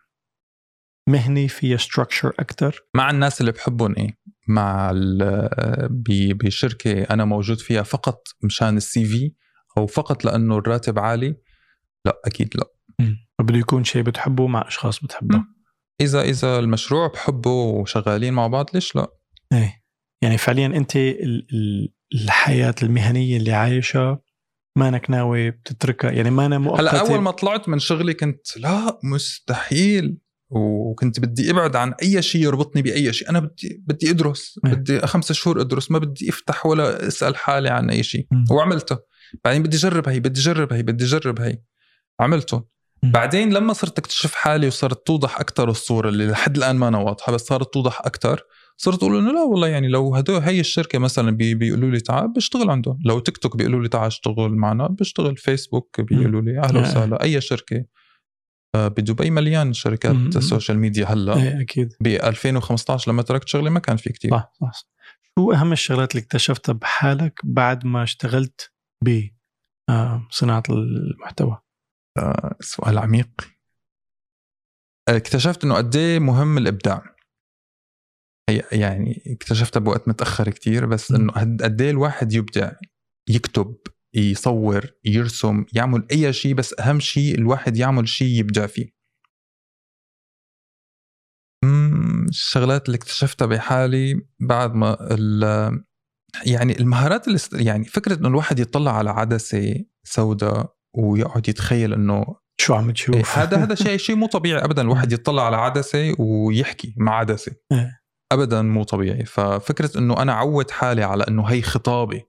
مهنه 1.10 1.48
فيها 1.48 1.78
structure 1.78 2.34
أكثر 2.40 2.80
مع 2.96 3.10
الناس 3.10 3.42
اللي 3.42 3.52
بحبهم 3.52 3.96
إيه. 3.98 4.18
مع 4.48 4.92
بشركة 6.34 7.02
أنا 7.04 7.26
موجود 7.26 7.60
فيها 7.60 7.84
فقط 7.84 8.28
مشان 8.44 8.78
ال 8.78 9.06
CV 9.06 9.34
أو 9.78 9.88
فقط 9.88 10.26
لأنه 10.26 10.58
الراتب 10.58 11.00
عالي؟ 11.00 11.36
لا 12.06 12.22
أكيد 12.26 12.50
لا. 12.56 12.66
بده 13.42 13.58
يكون 13.58 13.84
شيء 13.84 14.02
بتحبه 14.02 14.48
مع 14.48 14.68
أشخاص 14.68 15.04
بتحبها 15.04 15.38
مم. 15.38 15.56
إذا 16.02 16.22
إذا 16.22 16.60
المشروع 16.60 17.08
بحبه 17.08 17.50
وشغالين 17.50 18.34
مع 18.34 18.48
بعض 18.48 18.66
ليش 18.74 18.96
لا؟ 18.96 19.08
إيه. 19.54 19.84
يعني 20.22 20.38
فعليا 20.38 20.66
أنت 20.66 20.96
ال- 20.96 21.48
ال- 21.54 21.94
الحياة 22.16 22.76
المهنية 22.84 23.38
اللي 23.38 23.54
عايشها 23.54 24.20
مانك 24.78 25.10
ناوي 25.10 25.52
بتتركها. 25.52 26.12
يعني 26.12 26.30
ما 26.30 26.46
أنا 26.46 26.58
مؤقته 26.58 26.82
هلا 26.82 27.00
أول 27.00 27.20
ما 27.22 27.32
طلعت 27.32 27.70
من 27.70 27.80
شغلي 27.80 28.14
كنت 28.14 28.58
لا 28.58 29.00
مستحيل. 29.04 30.18
وكنت 30.50 31.20
بدي 31.20 31.52
ابعد 31.52 31.76
عن 31.76 31.94
أي 32.02 32.22
شيء 32.22 32.42
يربطني 32.42 32.82
بأي 32.82 33.14
شيء. 33.14 33.30
أنا 33.30 33.40
بدي 33.40 33.84
بدي 33.88 34.10
أدرس. 34.10 34.60
بدي 34.64 35.00
خمسة 35.00 35.34
شهور 35.34 35.62
أدرس 35.62 35.92
ما 35.92 36.00
بدي 36.00 36.30
أفتح 36.30 36.66
ولا 36.66 37.08
أسأل 37.08 37.36
حالي 37.36 37.70
عن 37.70 37.90
أي 37.90 38.04
شيء. 38.04 38.28
وعملته. 38.52 38.98
بعدين 39.46 39.64
بدي 39.64 39.78
أجرب 39.78 40.10
هي 40.10 40.20
بدي 40.20 40.40
أجرب 40.40 40.74
هي 40.74 40.84
بدي 40.84 41.06
أجرب 41.06 41.42
هي. 41.42 41.62
عملته. 42.20 42.64
بعدين 43.04 43.54
لما 43.54 43.74
صرت 43.74 44.00
أكتشف 44.00 44.36
حالي 44.36 44.68
وصارت 44.68 45.08
توضح 45.08 45.40
أكثر 45.40 45.70
الصورة 45.70 46.10
اللي 46.10 46.28
لحد 46.28 46.58
الآن 46.58 46.76
ما 46.76 46.88
أنا 46.88 46.98
واضحة 46.98 47.32
بس 47.32 47.42
صارت 47.42 47.74
توضح 47.74 48.02
أكثر 48.06 48.44
صرت 48.78 49.04
أقول 49.04 49.18
إنه 49.18 49.32
لا 49.32 49.44
والله 49.44 49.68
يعني 49.68 49.88
لو 49.88 50.16
هدول 50.16 50.42
هي 50.42 50.60
الشركة 50.60 51.00
مثلا 51.00 51.32
بي 51.32 51.54
بيقولوا 51.56 51.92
لي 51.92 52.00
تعال 52.00 52.34
بشتغل 52.34 52.70
عندهم. 52.70 53.00
لو 53.06 53.20
تيك 53.20 53.38
توك 53.38 53.58
بيقولوا 53.58 53.82
لي 53.84 53.90
تعال 53.90 54.08
اشتغل 54.08 54.50
معنا 54.50 54.88
بشتغل. 54.88 55.38
فيسبوك 55.38 56.02
بيقولوا 56.02 56.42
لي 56.42 56.60
أهلا 56.60 56.80
آه. 56.80 56.82
وسهلا. 56.82 57.24
أي 57.24 57.42
شركة. 57.42 57.86
بدبي 58.76 59.30
مليان 59.30 59.74
شركات 59.74 60.16
مم. 60.16 60.28
السوشيال 60.28 60.80
ميديا 60.80 61.06
هلا 61.06 61.38
إيه 61.38 61.62
أكيد 61.62 61.94
ب 62.00 62.08
2015 62.08 63.12
لما 63.12 63.22
تركت 63.22 63.48
شغلي 63.48 63.70
ما 63.70 63.80
كان 63.80 63.98
في 63.98 64.10
كتير 64.10 64.32
صح 64.32 64.52
صح. 64.62 64.88
شو 65.40 65.52
أهم 65.52 65.72
الشغلات 65.72 66.12
اللي 66.12 66.24
اكتشفتها 66.24 66.74
بحالك 66.74 67.40
بعد 67.44 67.86
ما 67.86 68.04
اشتغلت 68.04 68.74
بصناعه 69.02 70.64
المحتوى 70.70 71.62
آه، 72.18 72.56
سؤال 72.60 72.98
عميق 72.98 73.30
اكتشفت 75.10 75.64
إنه 75.64 75.76
قد 75.76 75.96
إيه 75.96 76.20
مهم 76.20 76.58
الإبداع 76.58 77.16
يعني 78.72 79.24
اكتشفتها 79.28 79.80
بوقت 79.80 80.08
متأخر 80.08 80.50
كتير 80.50 80.86
بس. 80.86 81.12
إنه 81.12 81.34
قد 81.34 81.82
إيه 81.82 81.92
الواحد 81.92 82.34
يبدع 82.34 82.72
يكتب 83.30 83.78
يصور 84.14 84.86
يرسم 85.06 85.66
يعمل 85.74 86.08
أي 86.12 86.34
شيء 86.34 86.54
بس 86.54 86.80
أهم 86.80 87.00
شيء 87.00 87.36
الواحد 87.36 87.78
يعمل 87.78 88.08
شيء 88.08 88.40
يبدع 88.40 88.68
فيه. 88.68 89.00
الشغلات 92.30 92.86
اللي 92.86 92.96
اكتشفتها 92.96 93.46
بحالي 93.46 94.22
بعد 94.40 94.74
ما 94.76 94.98
ال- 95.14 95.84
يعني 96.46 96.80
المهارات 96.80 97.28
اللي 97.28 97.40
يعني 97.54 97.86
فكرة 97.86 98.20
إنه 98.20 98.28
الواحد 98.28 98.60
يطلع 98.60 98.98
على 98.98 99.10
عدسة 99.10 99.76
سوداء 100.04 100.76
ويقعد 100.98 101.50
يتخيل 101.50 101.94
إنه 101.94 102.26
شو 102.62 102.74
عم 102.74 102.86
إيه، 102.88 102.94
تشوف 102.94 103.38
هذا 103.38 103.58
هذا 103.64 103.76
شيء 103.76 103.98
شيء 103.98 104.16
مو 104.16 104.28
طبيعي 104.28 104.64
ابدا 104.64 104.82
الواحد 104.82 105.12
يطلع 105.12 105.46
على 105.46 105.58
عدسة 105.58 106.16
ويحكي 106.20 106.94
مع 106.98 107.16
عدسة. 107.16 107.52
إيه. 107.72 108.00
ابدا 108.32 108.62
مو 108.62 108.84
طبيعي. 108.84 109.26
ففكرة 109.26 109.98
إنه 109.98 110.22
أنا 110.22 110.34
عود 110.34 110.72
حالي 110.72 111.04
على 111.04 111.24
إنه 111.28 111.46
هي 111.46 111.62
خطابه 111.62 112.24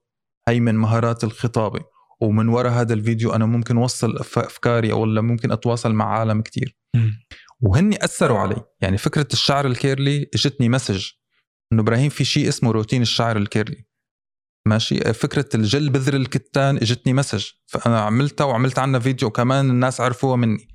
هي 0.49 0.61
من 0.61 0.75
مهارات 0.75 1.25
الخطابة. 1.25 1.81
ومن 2.21 2.49
وراء 2.49 2.73
هذا 2.73 2.95
الفيديو 2.95 3.33
أنا 3.35 3.47
ممكن 3.47 3.77
أوصل 3.77 4.17
أفكاري 4.19 4.93
أو 4.93 5.05
ممكن 5.07 5.53
أتواصل 5.53 5.93
مع 5.93 6.19
عالم 6.19 6.41
كتير. 6.43 6.77
مم. 6.95 7.13
وهني 7.61 8.05
أثروا 8.05 8.39
علي. 8.39 8.63
يعني 8.81 8.99
فكرة 8.99 9.27
الشعر 9.33 9.67
ال 9.67 9.77
curly 9.77 10.31
إجتني 10.35 10.69
message 10.69 11.07
إنه 11.73 11.83
إبراهيم 11.83 12.09
في 12.09 12.25
شيء 12.25 12.49
اسمه 12.49 12.71
روتين 12.71 13.03
الشعر 13.03 13.37
ال 13.37 13.44
curly. 13.44 13.85
ماشي؟ 14.67 15.13
فكرة 15.13 15.49
الجل 15.55 15.91
بذر 15.91 16.15
الكتان 16.15 16.77
إجتني 16.77 17.13
message. 17.13 17.47
فأنا 17.67 18.01
عملتها 18.01 18.45
وعملت 18.45 18.79
عنها 18.79 19.01
فيديو 19.01 19.31
كمان 19.31 19.71
الناس 19.71 20.01
عرفوها 20.01 20.37
مني. 20.37 20.69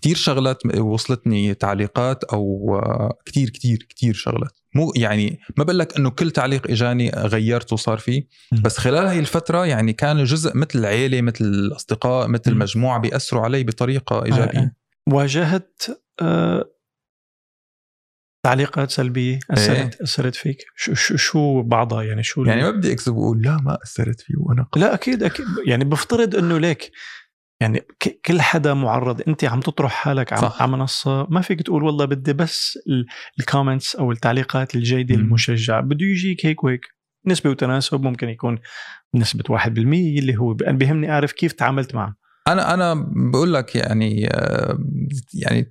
كتير 0.00 0.16
شغلات 0.16 0.76
وصلتني 0.76 1.54
تعليقات 1.54 2.24
أو 2.24 2.76
آه، 2.82 3.18
كتير 3.24 3.50
كتير 3.50 3.86
كتير 3.88 4.14
شغلات. 4.14 4.50
مو 4.74 4.92
يعني 4.96 5.38
ما 5.56 5.64
بقول 5.64 5.78
لك 5.78 5.96
إنه 5.96 6.10
كل 6.10 6.30
تعليق 6.30 6.70
إجاني 6.70 7.10
غيرته 7.10 7.74
وصار 7.74 7.98
فيه. 7.98 8.26
بس 8.64 8.78
خلال 8.78 9.06
هاي 9.06 9.18
الفترة 9.18 9.66
يعني 9.66 9.92
كان 9.92 10.24
جزء 10.24 10.56
مثل 10.56 10.78
العيلة 10.78 11.22
مثل 11.22 11.44
الأصدقاء 11.44 12.28
مثل. 12.28 12.54
مجموعة 12.54 12.98
بيأثروا 12.98 13.42
علي 13.42 13.64
بطريقة 13.64 14.24
إيجابية. 14.24 14.58
آه. 14.58 14.72
واجهت 15.12 15.82
آه 16.22 16.64
تعليقات 18.46 18.90
سلبية 18.90 19.38
أثرت 19.50 20.00
أثرت 20.00 20.34
فيك؟ 20.34 20.58
شو 20.76 20.94
شو 20.94 21.16
شو 21.16 21.62
بعضها؟ 21.62 22.02
يعني 22.02 22.22
شو 22.22 22.44
يعني 22.44 22.62
ما 22.62 22.70
بدي 22.70 22.92
أكذب 22.92 23.14
وأقول 23.16 23.42
لا 23.42 23.56
ما 23.56 23.78
أثرت 23.84 24.20
فيه 24.20 24.34
وأنا 24.38 24.62
ق- 24.62 24.78
لا 24.78 24.94
أكيد 24.94 25.22
أكيد. 25.22 25.46
يعني 25.66 25.84
بفترض 25.84 26.36
إنه 26.36 26.58
ليك 26.58 26.90
يعني 27.60 27.86
كل 28.26 28.40
حدا 28.40 28.74
معرض 28.74 29.22
انت 29.28 29.44
عم 29.44 29.60
تطرح 29.60 29.92
حالك 29.92 30.34
صح. 30.34 30.62
على 30.62 30.72
منصه 30.72 31.26
ما 31.30 31.40
فيك 31.40 31.62
تقول 31.62 31.82
والله 31.84 32.04
بدي 32.04 32.32
بس 32.32 32.78
ال 33.40 33.46
comments 33.46 33.96
أو 33.96 34.12
التعليقات 34.12 34.74
الجيدة. 34.74 35.14
المشجعة. 35.14 35.80
بده 35.80 36.06
يجيك 36.06 36.46
هيك 36.46 36.64
وهيك. 36.64 36.86
نسبة 37.26 37.50
وتناسب 37.50 38.02
ممكن 38.02 38.28
يكون 38.28 38.58
بنسبه 39.14 39.44
1% 39.56 39.68
اللي 39.68 40.36
هو 40.36 40.56
أنا 40.66 40.78
بيهمني 40.78 41.10
أعرف 41.10 41.32
كيف 41.32 41.52
تعاملت 41.52 41.94
معه. 41.94 42.16
أنا 42.48 42.74
أنا 42.74 42.94
بقول 43.32 43.54
لك 43.54 43.76
يعني 43.76 44.28
آه، 44.30 44.78
يعني 45.34 45.70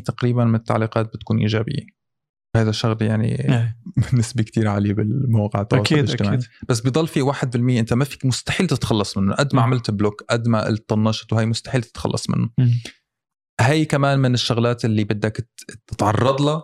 99% 0.00 0.02
تقريبا 0.06 0.44
من 0.44 0.54
التعليقات 0.54 1.06
بتكون 1.06 1.38
إيجابية. 1.38 1.95
هذا 2.60 2.72
شغله 2.72 3.06
يعني 3.06 3.40
إيه. 3.40 3.76
نسبة 4.20 4.42
كتير 4.42 4.68
عالية 4.68 4.92
بالمواقع 4.92 5.60
التواصل 5.60 5.84
أكيد 5.84 5.98
الاجتماعي. 5.98 6.34
أكيد 6.34 6.48
بس 6.68 6.80
بضل 6.80 7.06
في 7.08 7.32
1% 7.32 7.34
أنت 7.54 7.92
ما 7.92 8.04
فيك 8.04 8.26
مستحيل 8.26 8.66
تتخلص 8.66 9.18
منه. 9.18 9.34
قد 9.34 9.54
ما. 9.54 9.62
عملت 9.62 9.90
بلوك 9.90 10.22
قد 10.30 10.48
ما 10.48 10.64
قلت 10.64 10.88
طنشت 10.88 11.32
وهي 11.32 11.46
مستحيل 11.46 11.82
تتخلص 11.82 12.30
منه. 12.30 12.50
هي 13.60 13.84
كمان 13.84 14.18
من 14.18 14.34
الشغلات 14.34 14.84
اللي 14.84 15.04
بدك 15.04 15.48
تتعرض 15.86 16.42
لها 16.42 16.62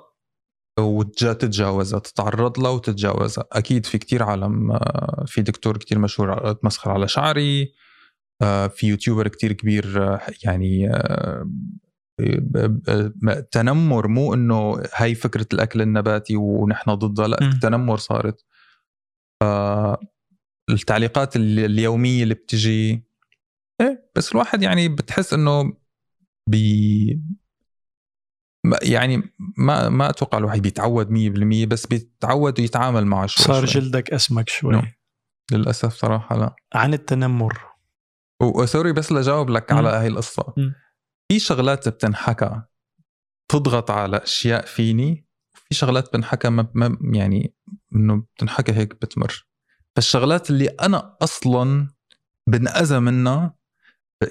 وتتجاوزها 0.79 1.99
تتعرض 1.99 2.61
لها 2.61 2.71
وتتجاوزها. 2.71 3.45
أكيد 3.53 3.87
في 3.87 3.99
كتير 3.99 4.23
عالم 4.23 4.73
آه، 4.73 5.25
في 5.27 5.43
دكتور 5.43 5.77
كتير 5.77 5.99
مشهور 5.99 6.53
تمسخر 6.53 6.91
على 6.91 7.09
شعري. 7.09 7.73
آه، 8.43 8.67
في 8.67 8.87
يوتيوبر 8.87 9.29
كتير 9.29 9.53
كبير 9.53 10.15
آه، 10.15 10.21
يعني 10.45 10.93
تنمر 13.51 14.09
مو 14.09 14.35
إنه 14.35 14.83
هاي 14.95 15.15
فكرة 15.15 15.47
الأكل 15.53 15.83
النباتي 15.83 16.37
ونحن 16.37 16.95
ضدها 16.95 17.29
لا 17.29 17.39
مم. 17.43 17.59
تنمر 17.63 17.97
صارت 17.97 18.45
التعليقات 20.71 21.37
ال- 21.37 21.59
اليومية 21.59 22.23
اللي 22.23 22.35
بتجي 22.35 23.05
إيه 23.81 24.11
بس 24.17 24.33
الواحد 24.33 24.63
يعني 24.63 24.89
بتحس 24.89 25.33
إنه 25.35 25.73
بي 26.51 27.21
يعني 28.83 29.23
ما 29.59 29.89
ما 29.89 30.11
أتوقع 30.11 30.39
الواحد 30.39 30.63
بيتعود 30.63 31.11
100% 31.11 31.67
بس 31.67 31.87
بيتعود 31.87 32.61
ويتعامل 32.61 33.07
معه 33.07 33.27
شوي 33.27 33.47
صار 33.47 33.67
شوي. 33.67 33.83
جلدك 33.83 34.11
أسمك 34.13 34.49
شوي 34.49 34.73
نعم. 34.73 34.93
للأسف 35.53 35.93
صراحة 35.95 36.37
لا 36.39 36.57
عن 36.75 36.95
التنمر 36.95 37.59
وسوري 38.43 38.93
بس 38.93 39.13
لجاوب 39.13 39.51
لك. 39.51 39.73
على 39.73 39.89
هاي 39.89 40.07
القصة. 40.07 40.55
في 41.33 41.39
شغلات 41.39 41.89
بتنحكى 41.89 42.63
تضغط 43.49 43.91
على 43.91 44.17
أشياء 44.17 44.65
فيني 44.67 45.27
وفي 45.55 45.75
شغلات 45.75 46.09
بتنحكى 46.09 46.49
ما 46.49 46.69
ما- 46.75 46.99
يعني 47.13 47.55
إنه 47.97 48.17
بتنحكى 48.37 48.73
هيك 48.73 48.95
بتمر. 48.95 49.47
فالشغلات 49.97 50.51
اللي 50.51 50.67
أنا 50.67 51.17
أصلا 51.23 51.89
بنأذى 52.49 52.99
منها 52.99 53.55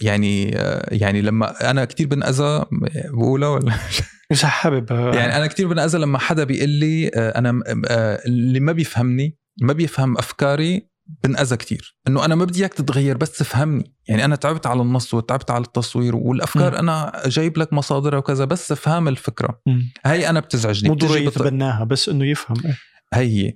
يعني 0.02 0.50
يعني 0.92 1.22
لما 1.22 1.70
أنا 1.72 1.86
كثير 1.86 2.08
بنأذى 2.08 2.66
بقولها 3.14 3.50
ولا؟ 3.50 3.74
مش 4.32 4.46
حابب. 4.46 4.92
يعني 4.92 5.38
أنا 5.38 5.48
كثير 5.48 5.68
بنأذى 5.68 5.98
لما 5.98 6.18
حدا 6.20 6.44
بيقول 6.44 6.70
لي 6.70 7.08
آه، 7.16 7.38
أنا 7.40 7.52
م- 7.52 7.64
آه، 7.88 8.22
اللي 8.26 8.60
ما 8.60 8.72
بيفهمني 8.72 9.38
ما 9.62 9.74
بيفهم 9.74 10.18
أفكاري 10.18 10.90
بنأذى 11.24 11.58
كثير 11.58 11.98
إنه 12.08 12.26
أنا 12.26 12.36
ما 12.36 12.46
بدي 12.46 12.60
اياك 12.60 12.74
تتغير 12.74 13.18
بس 13.18 13.42
افهمني 13.42 13.94
يعني 14.08 14.26
أنا 14.26 14.36
تعبت 14.36 14.68
على 14.68 14.82
النص 14.82 15.14
وتعبت 15.14 15.52
على 15.52 15.64
التصوير 15.64 16.16
والأفكار 16.16 16.72
مم. 16.72 16.78
أنا 16.78 17.22
جايب 17.26 17.58
لك 17.58 17.74
مصادرها 17.74 18.20
وكذا 18.20 18.46
بس 18.46 18.72
افهم 18.72 19.08
الفكرة 19.08 19.62
مم. 19.68 19.92
هي 20.06 20.30
أنا 20.30 20.40
بتزعجني 20.40 20.90
مو 20.90 20.96
ضروري 20.96 21.26
يتبناها 21.26 21.84
بس 21.84 22.10
إنه 22.10 22.26
يفهم 22.26 22.58
إيه. 22.66 22.78
هي 23.14 23.48
هي. 23.48 23.54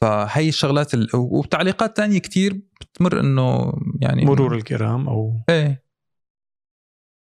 فهي 0.00 0.48
الشغلات 0.48 0.94
ال... 0.94 1.08
وتعليقات 1.14 1.96
تانية 1.96 2.18
كتير 2.18 2.60
بتمر 2.80 3.20
إنه 3.20 3.72
يعني 4.00 4.24
مرور 4.24 4.54
الكرام 4.54 5.08
أو 5.08 5.44
إيه 5.48 5.90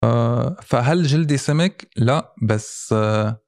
آه، 0.04 0.56
فهل 0.62 1.02
جلدي 1.02 1.36
سمك؟ 1.36 1.88
لا 1.96 2.34
بس 2.42 2.92
آه، 2.92 3.40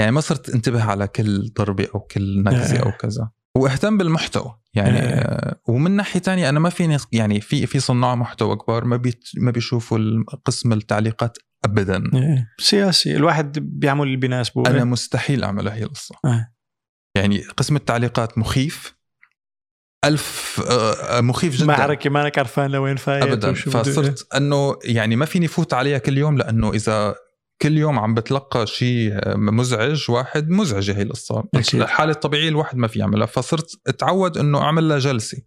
يعني 0.00 0.12
ما 0.12 0.20
صرت 0.20 0.48
انتبه 0.50 0.84
على 0.84 1.08
كل 1.08 1.52
ضربة 1.58 1.88
أو 1.94 2.00
كل 2.00 2.42
نكزه 2.42 2.76
إيه. 2.76 2.82
أو 2.82 2.92
كذا 2.92 3.30
واهتم 3.56 3.98
بالمحتوى 3.98 4.59
يعني 4.74 5.00
إيه. 5.00 5.08
آه، 5.08 5.60
ومن 5.68 5.90
ناحية 5.90 6.20
تانية 6.20 6.48
أنا 6.48 6.60
ما 6.60 6.70
فيني 6.70 6.96
يعني 7.12 7.40
في 7.40 7.66
في 7.66 7.80
صناع 7.80 8.14
محتوى 8.14 8.56
كبار 8.56 8.84
ما 8.84 8.96
بيت 8.96 9.24
ما 9.36 9.50
بيشوفوا 9.50 9.98
قسم 10.44 10.72
التعليقات 10.72 11.38
ابدا 11.64 12.02
إيه. 12.14 12.48
أساسي 12.58 13.16
الواحد 13.16 13.58
بيعمل 13.58 14.02
اللي 14.06 14.16
بيناسبه 14.16 14.62
أنا 14.66 14.78
إيه. 14.78 14.84
مستحيل 14.84 15.44
أعمل 15.44 15.68
هي 15.68 15.82
القصة 15.82 16.14
إيه. 16.24 16.54
يعني 17.16 17.42
قسم 17.42 17.76
التعليقات 17.76 18.38
مخيف 18.38 19.00
ألف 20.04 20.60
آه، 20.70 20.92
آه، 20.92 21.20
مخيف 21.20 21.56
جدا 21.56 21.66
معركة 21.66 22.10
مانك 22.10 22.38
عرفان 22.38 22.70
لوين 22.70 22.96
فايت 22.96 23.44
وشو 23.44 23.70
بده 23.70 23.78
إيه. 23.78 23.84
فصرت 23.84 24.34
إنه 24.34 24.78
يعني 24.84 25.16
ما 25.16 25.26
فيني 25.26 25.48
فوت 25.48 25.74
عليها 25.74 25.98
كل 25.98 26.18
يوم 26.18 26.38
لأنه 26.38 26.70
إذا 26.72 27.14
كل 27.62 27.78
يوم 27.78 27.98
عم 27.98 28.14
بتلقى 28.14 28.66
شيء 28.66 29.36
مزعج 29.36 30.10
واحد 30.10 30.48
مزعجه 30.50 30.96
هي 30.96 31.02
القصة. 31.02 31.44
أكيد. 31.54 31.80
الحالة 31.80 32.12
الطبيعية 32.12 32.48
الواحد 32.48 32.76
ما 32.76 32.88
في 32.88 32.98
يعملها. 32.98 33.26
فصرت 33.26 33.80
أتعود 33.86 34.38
إنه 34.38 34.62
أعمل 34.62 34.88
لها 34.88 34.98
جلسة. 34.98 35.42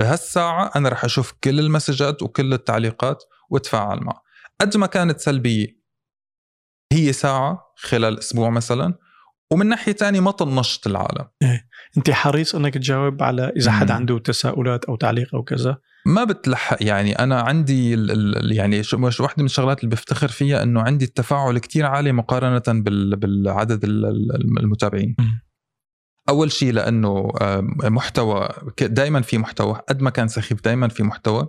بهالساعة 0.00 0.70
أنا 0.76 0.88
رح 0.88 1.04
أشوف 1.04 1.32
كل 1.44 1.60
المسجات 1.60 2.22
وكل 2.22 2.52
التعليقات 2.52 3.24
وأتفاعل 3.50 4.00
معها. 4.00 4.22
قد 4.60 4.76
ما 4.76 4.86
كانت 4.86 5.20
سلبية 5.20 5.82
هي 6.92 7.12
ساعة 7.12 7.72
خلال 7.76 8.18
أسبوع 8.18 8.50
مثلا 8.50 8.94
ومن 9.52 9.66
ناحية 9.66 9.92
تانية 9.92 10.20
ما 10.20 10.30
طنشت 10.30 10.86
العالم. 10.86 11.28
أنت 11.96 12.10
حريص 12.10 12.54
أنك 12.54 12.74
تجاوب 12.74 13.22
على 13.22 13.52
إذا 13.56 13.70
حد. 13.70 13.90
عنده 13.90 14.18
تساؤلات 14.18 14.84
أو 14.84 14.96
تعليق 14.96 15.34
أو 15.34 15.42
كذا 15.42 15.76
ما 16.06 16.24
بتلحق 16.24 16.76
يعني 16.80 17.12
أنا 17.18 17.40
عندي 17.40 17.94
ال 17.94 18.10
ال 18.36 18.52
يعني 18.56 18.82
واحدة 18.94 19.34
من 19.38 19.44
الشغلات 19.44 19.78
اللي 19.84 19.90
بفتخر 19.90 20.28
فيها 20.28 20.62
إنه 20.62 20.80
عندي 20.80 21.04
التفاعل 21.04 21.58
كتير 21.58 21.86
عالي 21.86 22.12
مقارنة 22.12 22.80
بال 22.82 23.16
بالعدد 23.16 23.84
ال- 23.84 24.04
ال- 24.06 24.58
المتابعين. 24.60 25.16
أول 26.28 26.52
شيء 26.52 26.72
لأنه 26.72 27.30
محتوى 27.84 28.48
دائما 28.80 29.20
في 29.20 29.38
محتوى 29.38 29.80
قد 29.88 30.02
ما 30.02 30.10
كان 30.10 30.28
سخيف 30.28 30.62
دائما 30.64 30.88
في 30.88 31.02
محتوى. 31.02 31.48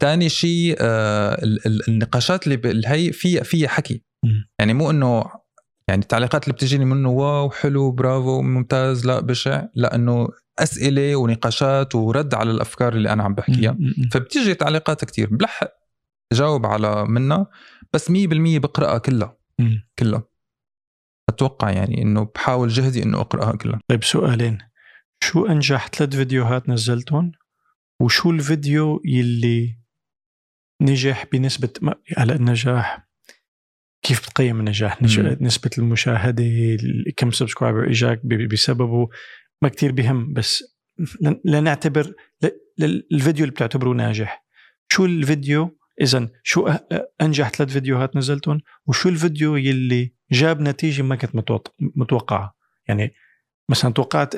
ثاني 0.00 0.28
شيء 0.28 0.76
آه، 0.80 1.34
ال- 1.44 1.66
ال- 1.66 1.88
النقاشات 1.88 2.46
اللي 2.46 2.88
هي 2.88 3.12
في 3.12 3.44
فيها 3.44 3.68
حكي. 3.68 4.02
يعني 4.58 4.74
مو 4.74 4.90
إنه 4.90 5.24
يعني 5.88 6.02
التعليقات 6.02 6.44
اللي 6.44 6.52
بتجيني 6.52 6.84
منه 6.84 7.08
واو 7.10 7.50
حلو 7.50 7.90
برافو 7.90 8.42
ممتاز 8.42 9.06
لا 9.06 9.20
بشع 9.20 9.64
لا 9.74 9.94
انه 9.94 10.28
أسئلة 10.58 11.16
ونقاشات 11.16 11.94
ورد 11.94 12.34
على 12.34 12.50
الأفكار 12.50 12.92
اللي 12.92 13.12
أنا 13.12 13.22
عم 13.22 13.34
بحكيها. 13.34 13.76
فبتيجي 14.12 14.54
تعليقات 14.54 15.04
كتير 15.04 15.28
بلحق 15.34 15.70
جاوب 16.32 16.66
على 16.66 17.04
منها 17.06 17.46
بس 17.92 18.10
100% 18.10 18.14
بقرأها 18.58 18.98
كلها. 18.98 19.36
كلها. 19.98 20.22
أتوقع 21.28 21.70
يعني 21.70 22.02
إنه 22.02 22.24
بحاول 22.34 22.68
جهدي 22.68 23.02
إنه 23.02 23.20
أقرأها 23.20 23.56
كلها. 23.56 23.80
طيب 23.88 24.04
سؤالين. 24.04 24.58
شو 25.24 25.46
أنجح 25.46 25.88
ثلاث 25.88 26.16
فيديوهات 26.16 26.68
نزلتهم؟ 26.68 27.32
وشو 28.00 28.30
الفيديو 28.30 29.02
يلي 29.04 29.78
نجح 30.82 31.24
بنسبة 31.32 31.70
ما- 31.82 31.94
على 32.16 32.32
النجاح 32.34 33.03
كيف 34.04 34.20
بتقيم 34.20 34.60
النجاح؟ 34.60 35.02
نج- 35.02 35.20
مم. 35.20 35.36
نسبة 35.40 35.70
المشاهدة 35.78 36.44
ال- 36.44 37.12
كم 37.16 37.30
subscriber 37.30 37.90
إجاك 37.90 38.26
بسببه؟ 38.26 39.08
ما 39.62 39.68
كتير 39.68 39.92
بهم 39.92 40.32
بس 40.32 40.64
لن- 41.20 41.40
لنعتبر 41.44 42.12
الفيديو 43.12 43.44
اللي 43.44 43.54
بتعتبره 43.54 43.92
ناجح. 43.94 44.44
شو 44.92 45.04
الفيديو؟ 45.04 45.78
اذا 46.00 46.28
شو 46.42 46.68
أنجح 47.20 47.48
ثلاث 47.50 47.72
فيديوهات 47.72 48.16
نزلتهم؟ 48.16 48.60
وشو 48.86 49.08
الفيديو 49.08 49.56
يلي 49.56 50.14
جاب 50.32 50.60
نتيجة 50.60 51.02
ما 51.02 51.16
كنت 51.16 51.36
متوق- 51.36 51.74
متوقعة؟ 51.96 52.54
يعني 52.88 53.14
مثلا 53.70 53.92
توقعت 53.92 54.36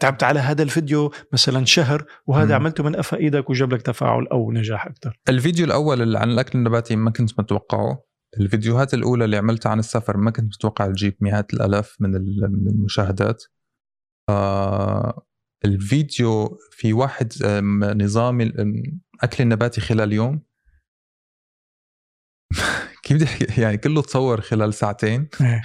تعبت 0.00 0.22
على 0.22 0.40
هذا 0.40 0.62
الفيديو 0.62 1.12
مثلا 1.32 1.64
شهر 1.64 2.04
وهذا 2.26 2.46
مم. 2.48 2.54
عملته 2.64 2.84
من 2.84 2.96
قفا 2.96 3.16
إيدك 3.16 3.50
وجاب 3.50 3.74
لك 3.74 3.82
تفاعل 3.82 4.26
أو 4.26 4.52
نجاح 4.52 4.86
أكثر. 4.86 5.18
الفيديو 5.28 5.66
الأول 5.66 6.02
اللي 6.02 6.18
عن 6.18 6.30
الاكل 6.30 6.58
النباتي 6.58 6.96
ما 6.96 7.10
كنت 7.10 7.40
متوقعه 7.40 8.02
الفيديوهات 8.40 8.94
الأولى 8.94 9.24
اللي 9.24 9.36
عملتها 9.36 9.70
عن 9.70 9.78
السفر 9.78 10.16
ما 10.16 10.30
كنت 10.30 10.44
متوقع 10.54 10.86
تجيب 10.86 11.16
مئات 11.20 11.54
الألاف 11.54 11.96
من 12.00 12.16
ال- 12.16 12.48
من 12.52 12.68
المشاهدات. 12.68 13.44
آه 14.28 15.26
الفيديو 15.64 16.58
في 16.70 16.92
واحد 16.92 17.32
آم، 17.44 17.84
نظام 17.84 18.40
الاكل 18.40 19.42
النباتي 19.42 19.80
خلال 19.80 20.12
يوم. 20.12 20.42
كيف 23.04 23.16
بدي 23.16 23.60
يعني 23.62 23.76
كله 23.78 24.02
تصور 24.02 24.40
خلال 24.40 24.74
ساعتين. 24.74 25.28
إيه. 25.40 25.62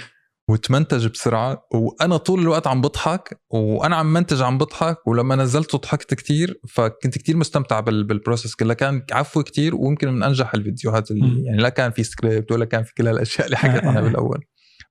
وتمنتج 0.51 1.07
بسرعة 1.07 1.67
وأنا 1.73 2.17
طول 2.17 2.39
الوقت 2.39 2.67
عم 2.67 2.81
بضحك 2.81 3.39
وأنا 3.49 3.95
عم 3.95 4.13
منتج 4.13 4.41
عم 4.41 4.57
بضحك 4.57 5.07
ولما 5.07 5.35
نزلته 5.35 5.77
ضحكت 5.77 6.13
كتير 6.13 6.59
فكنت 6.69 7.17
كتير 7.17 7.37
مستمتع 7.37 7.79
بال- 7.79 8.03
بال 8.03 8.15
process 8.15 8.55
كلها 8.55 8.73
كان 8.75 9.05
عفوي 9.11 9.43
كتير 9.43 9.75
ويمكن 9.75 10.11
من 10.11 10.23
أنجح 10.23 10.53
الفيديوهات 10.53 11.11
اللي. 11.11 11.43
يعني 11.45 11.57
لا 11.61 11.69
كان 11.69 11.91
في 11.91 12.03
سكريبت 12.03 12.51
ولا 12.51 12.65
كان 12.65 12.83
في 12.83 12.93
كل 12.93 13.07
هالأشياء 13.07 13.45
اللي 13.45 13.57
حكيت 13.57 13.83
عنها 13.83 14.01
بالأول. 14.01 14.43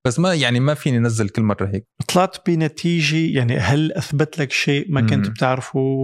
بس 0.05 0.19
ما 0.19 0.33
يعني 0.33 0.59
ما 0.59 0.73
فيني 0.73 0.97
انزل 0.97 1.29
كل 1.29 1.41
مرة 1.41 1.65
هيك. 1.73 1.87
طلعت 2.13 2.49
بنتيجة 2.49 3.37
يعني 3.37 3.57
هل 3.57 3.91
أثبت 3.91 4.39
لك 4.39 4.51
شيء 4.51 4.91
ما 4.91 5.01
كنت. 5.01 5.29
بتعرفه؟ 5.29 6.03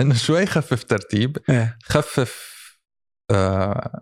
إنه 0.00 0.14
شوي 0.14 0.46
خفف 0.46 0.84
ترتيب. 0.84 1.36
إيه. 1.50 1.78
خفف 1.84 2.56
آه 3.30 4.00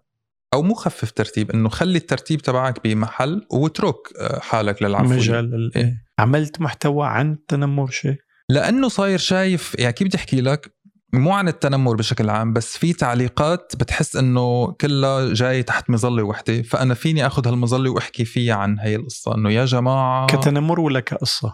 أو 0.55 0.63
مو 0.63 0.75
خفف 0.75 1.11
ترتيب 1.11 1.51
إنه 1.51 1.69
خلي 1.69 1.99
الترتيب 1.99 2.43
تبعك 2.43 2.85
بمحل 2.85 3.47
واترك 3.51 3.95
آه، 4.21 4.39
حالك 4.41 4.83
للعفو. 4.83 5.05
مجال 5.09 5.55
ال- 5.55 5.73
إيه. 5.77 5.95
عملت 6.19 6.61
محتوى 6.61 7.07
عن 7.07 7.33
التنمر 7.33 7.91
شيء؟ 7.91 8.17
لأنه 8.49 8.89
صاير 8.89 9.19
شايف 9.19 9.77
يعني 9.79 9.93
كيف 9.93 10.09
بدي 10.09 10.17
أحكي 10.17 10.41
لك؟ 10.41 10.75
مو 11.13 11.33
عن 11.33 11.49
التنمر 11.49 11.97
بشكل 11.97 12.31
عام 12.31 12.53
بس 12.53 12.79
في 12.79 12.93
تعليقات 12.93 13.73
بتحس 13.77 14.17
إنه 14.17 14.73
كلها 14.73 15.33
جاي 15.35 15.63
تحت 15.63 15.91
مظلة 15.91 16.23
وحدة 16.23 16.63
فأنا 16.63 16.95
فيني 16.95 17.27
آخذ 17.27 17.49
هالمظلة 17.49 17.91
وأحكي 17.91 18.25
فيها 18.25 18.55
عن 18.55 18.79
هي 18.79 18.97
القصة؟ 18.97 19.35
إنه 19.35 19.51
يا 19.51 19.65
جماعة 19.65 20.27
كتنمر 20.27 20.81
ولا 20.81 21.01
كقصة؟ 21.01 21.53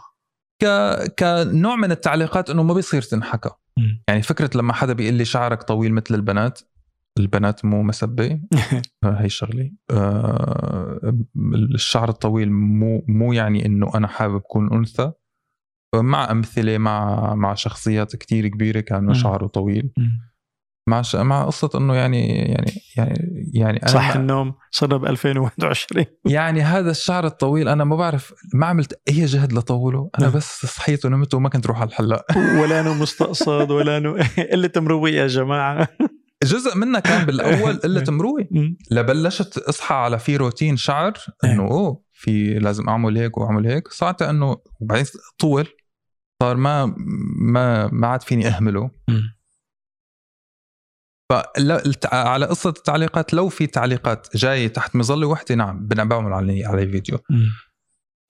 ك... 0.62 0.66
كنوع 1.18 1.76
من 1.76 1.90
التعليقات 1.92 2.50
إنه 2.50 2.62
ما 2.62 2.74
بيصير 2.74 3.02
تنحكى. 3.02 3.50
يعني 4.08 4.22
فكرة 4.22 4.50
لما 4.54 4.72
حدا 4.72 4.92
بيقول 4.92 5.14
لي 5.14 5.24
شعرك 5.24 5.62
طويل 5.62 5.94
مثل 5.94 6.14
البنات 6.14 6.60
البنات 7.18 7.64
مو 7.64 7.82
مسبه 7.82 8.40
آه، 9.04 9.16
هي 9.22 9.28
شغلي. 9.28 9.74
آه 9.90 11.00
الشعر 11.74 12.08
الطويل 12.08 12.52
مو 12.52 13.04
مو 13.08 13.32
يعني 13.32 13.66
إنه 13.66 13.90
أنا 13.94 14.08
حابب 14.08 14.36
أكون 14.36 14.72
أنثى. 14.72 15.12
مع 15.94 16.30
أمثلة 16.30 16.78
مع 16.78 17.34
مع 17.34 17.54
شخصيات 17.54 18.16
كتير 18.16 18.48
كبيرة 18.48 18.80
كانوا. 18.80 19.14
شعره 19.14 19.46
طويل. 19.46 19.92
مع 20.88 21.02
ش... 21.02 21.16
مع 21.16 21.44
قصة 21.44 21.70
إنه 21.74 21.94
يعني 21.94 22.28
يعني 22.28 22.72
يعني 22.96 23.50
يعني 23.54 23.78
أنا 23.82 23.86
صح 23.90 24.16
النوم 24.16 24.54
صرنا 24.70 24.96
ب 24.96 25.04
2021 25.04 26.04
يعني 26.26 26.60
هذا 26.62 26.90
الشعر 26.90 27.26
الطويل 27.26 27.68
أنا 27.68 27.84
ما 27.84 27.96
بعرف 27.96 28.34
ما 28.54 28.66
عملت 28.66 29.00
أي 29.08 29.24
جهد 29.24 29.52
لطوله. 29.52 30.10
أنا. 30.18 30.28
بس 30.28 30.66
صحيت 30.66 31.04
ونمت 31.04 31.34
وما 31.34 31.48
كنت 31.48 31.66
روح 31.66 31.80
على 31.80 31.88
الحلاق. 31.88 32.24
ولا 32.36 32.82
نوم 32.82 33.00
مستقصد 33.00 33.70
ولا 33.70 33.98
نوم 33.98 34.16
قلة 34.52 34.70
مروي 34.76 35.12
يا 35.12 35.26
جماعة. 35.26 35.88
جزء 36.42 36.76
منها 36.76 37.00
كان 37.00 37.26
بالأول 37.26 37.76
قلة 37.84 38.04
مروي. 38.08 38.48
لبلشت 38.90 39.58
أصحى 39.58 39.94
على 39.94 40.18
في 40.18 40.36
روتين 40.36 40.76
شعر 40.76 41.12
إنه 41.44 41.62
أوه 41.62 42.02
في 42.12 42.54
لازم 42.58 42.88
أعمل 42.88 43.18
هيك 43.18 43.38
وأعمل 43.38 43.66
هيك 43.66 43.88
صارت 43.88 44.22
إنه 44.22 44.56
وبعدين 44.80 45.04
طول 45.38 45.68
صار 46.42 46.56
ما 46.56 46.94
ما 47.52 47.86
ما 47.92 48.06
عاد 48.06 48.22
فيني 48.22 48.46
أهمله 48.48 48.90
مم. 49.08 49.36
فلا 51.30 51.86
الت- 51.86 52.14
على 52.14 52.46
قصة 52.46 52.70
التعليقات 52.70 53.34
لو 53.34 53.48
في 53.48 53.66
تعليقات 53.66 54.36
جاية 54.36 54.68
تحت 54.68 54.96
مظلة 54.96 55.26
وحدة 55.26 55.54
نعم 55.54 55.86
بعمل 55.86 56.32
عليه 56.32 56.66
عليه 56.66 56.90
فيديو. 56.90 57.18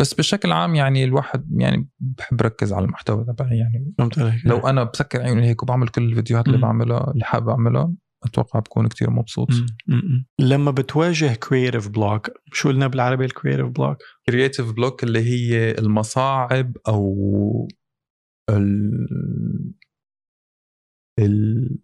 بس 0.01 0.15
بشكل 0.15 0.53
عام 0.53 0.75
يعني 0.75 1.05
الواحد 1.05 1.47
يعني 1.61 1.89
بحب 2.01 2.41
ركز 2.41 2.73
على 2.73 2.85
المحتوى 2.85 3.25
تبعي 3.25 3.59
يعني. 3.59 3.95
فهمت 3.99 4.19
عليك. 4.19 4.47
لو 4.47 4.59
أنا 4.59 4.85
بسكر 4.85 5.23
عيوني 5.23 5.49
هيك 5.49 5.63
وبعمل 5.63 5.89
كل 5.89 6.03
الفيديوهات 6.03 6.47
اللي. 6.47 6.59
بعملها 6.59 7.11
اللي 7.11 7.25
حابب 7.25 7.49
أعملها 7.49 7.93
أتوقع 8.25 8.61
بكون 8.61 8.89
كتير 8.89 9.11
مبسوط. 9.11 9.49
لما 10.39 10.71
بتواجه 10.71 11.35
creative 11.35 11.89
block 11.89 12.31
شو 12.53 12.69
قلنا 12.69 12.87
بالعربي 12.87 13.25
ال 13.25 13.29
creative 13.29 13.67
block 13.67 13.97
creative 14.27 14.73
block 14.73 15.05
اللي 15.05 15.21
هي 15.21 15.71
المصاعب 15.71 16.77
أو 16.89 17.69
ال 18.51 19.07
ال 21.19 21.79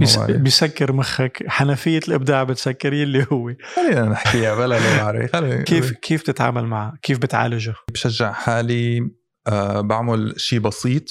بيس- 0.00 0.18
ما. 0.18 0.26
بيسكر 0.26 0.92
مخك. 0.92 1.44
حنفية 1.48 2.00
الإبداع 2.08 2.42
بتسكر 2.44 2.92
يلي 2.92 3.26
هو. 3.32 3.54
خلينا 3.76 4.04
نحكيها 4.08 4.54
بلا 4.54 4.78
لا 4.78 4.96
بعرف 5.02 5.32
خلينا 5.32 5.62
كيف 5.70 5.92
كيف 5.92 6.22
تتعامل 6.22 6.66
معه؟ 6.66 6.94
كيف 7.02 7.18
بتعالجه؟ 7.18 7.74
بشجع 7.92 8.32
حالي 8.32 9.10
آه 9.46 9.80
بعمل 9.80 10.34
شيء 10.36 10.58
بسيط. 10.58 11.04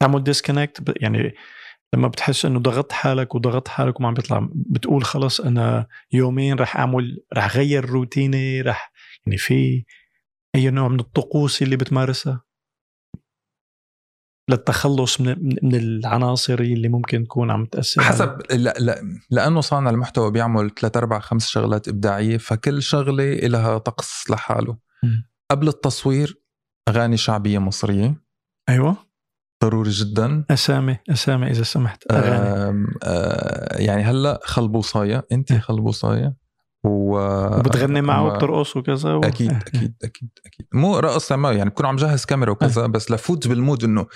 تعمل 0.00 0.24
ديسكونكت 0.24 0.92
يعني 1.02 1.34
لما 1.94 2.08
بتحس 2.08 2.44
إنه 2.44 2.58
ضغطت 2.60 2.92
حالك 2.92 3.34
وضغطت 3.34 3.68
حالك 3.68 4.00
وما 4.00 4.08
عم 4.08 4.14
بيطلع 4.14 4.48
بتقول 4.54 5.04
خلص 5.04 5.40
أنا 5.40 5.86
يومين 6.12 6.56
رح 6.58 6.76
أعمل 6.76 7.18
رح 7.36 7.56
غير 7.56 7.84
روتيني 7.84 8.60
رح 8.60 8.92
يعني 9.26 9.38
في 9.38 9.84
أي 10.54 10.70
نوع 10.70 10.88
من 10.88 11.00
الطقوس 11.00 11.62
اللي 11.62 11.76
بتمارسها؟ 11.76 12.42
للتخلص 14.50 15.20
من 15.20 15.36
من- 15.62 15.74
العناصر 15.74 16.54
اللي 16.54 16.88
ممكن 16.88 17.24
تكون 17.24 17.50
عم 17.50 17.66
تأثر 17.66 18.02
حسب 18.02 18.38
لا 18.50 18.74
لا 18.78 19.02
لأنه 19.30 19.60
صانع 19.60 19.90
المحتوى 19.90 20.30
بيعمل 20.30 20.70
ثلاث 20.80 20.96
أربع 20.96 21.18
خمس 21.18 21.46
شغلات 21.46 21.88
إبداعية 21.88 22.36
فكل 22.38 22.82
شغلة 22.82 23.24
لها 23.34 23.78
طقس 23.78 24.30
لحاله. 24.30 24.76
قبل 25.50 25.68
التصوير 25.68 26.40
أغاني 26.88 27.16
شعبية 27.16 27.58
مصرية. 27.58 28.22
أيوه. 28.68 28.96
ضروري 29.64 29.90
جدا. 29.90 30.44
أسامي 30.50 30.96
أسامي 31.10 31.50
إذا 31.50 31.62
سمحت 31.62 32.04
أغاني. 32.10 32.86
آه 33.04 33.76
يعني 33.78 34.02
هلأ 34.02 34.40
خلبوصاية. 34.44 35.26
انت 35.32 35.52
إيه. 35.52 35.58
خلبوصاية. 35.58 36.34
و... 36.84 37.18
وبتغني 37.58 38.00
معه 38.00 38.24
وبترقص 38.26 38.76
وكذا 38.76 39.14
و... 39.14 39.20
أكيد 39.20 39.52
أكيد 39.52 39.94
أكيد 40.04 40.30
أكيد. 40.46 40.66
مو 40.72 40.98
رقص 40.98 41.32
ما 41.32 41.52
يعني 41.52 41.70
بكون 41.70 41.86
عم 41.86 41.96
جهز 41.96 42.24
كاميرا 42.24 42.50
وكذا 42.50 42.86
بس 42.86 43.10
لفوت 43.10 43.48
بالمود 43.48 43.84
إنه 43.84 44.06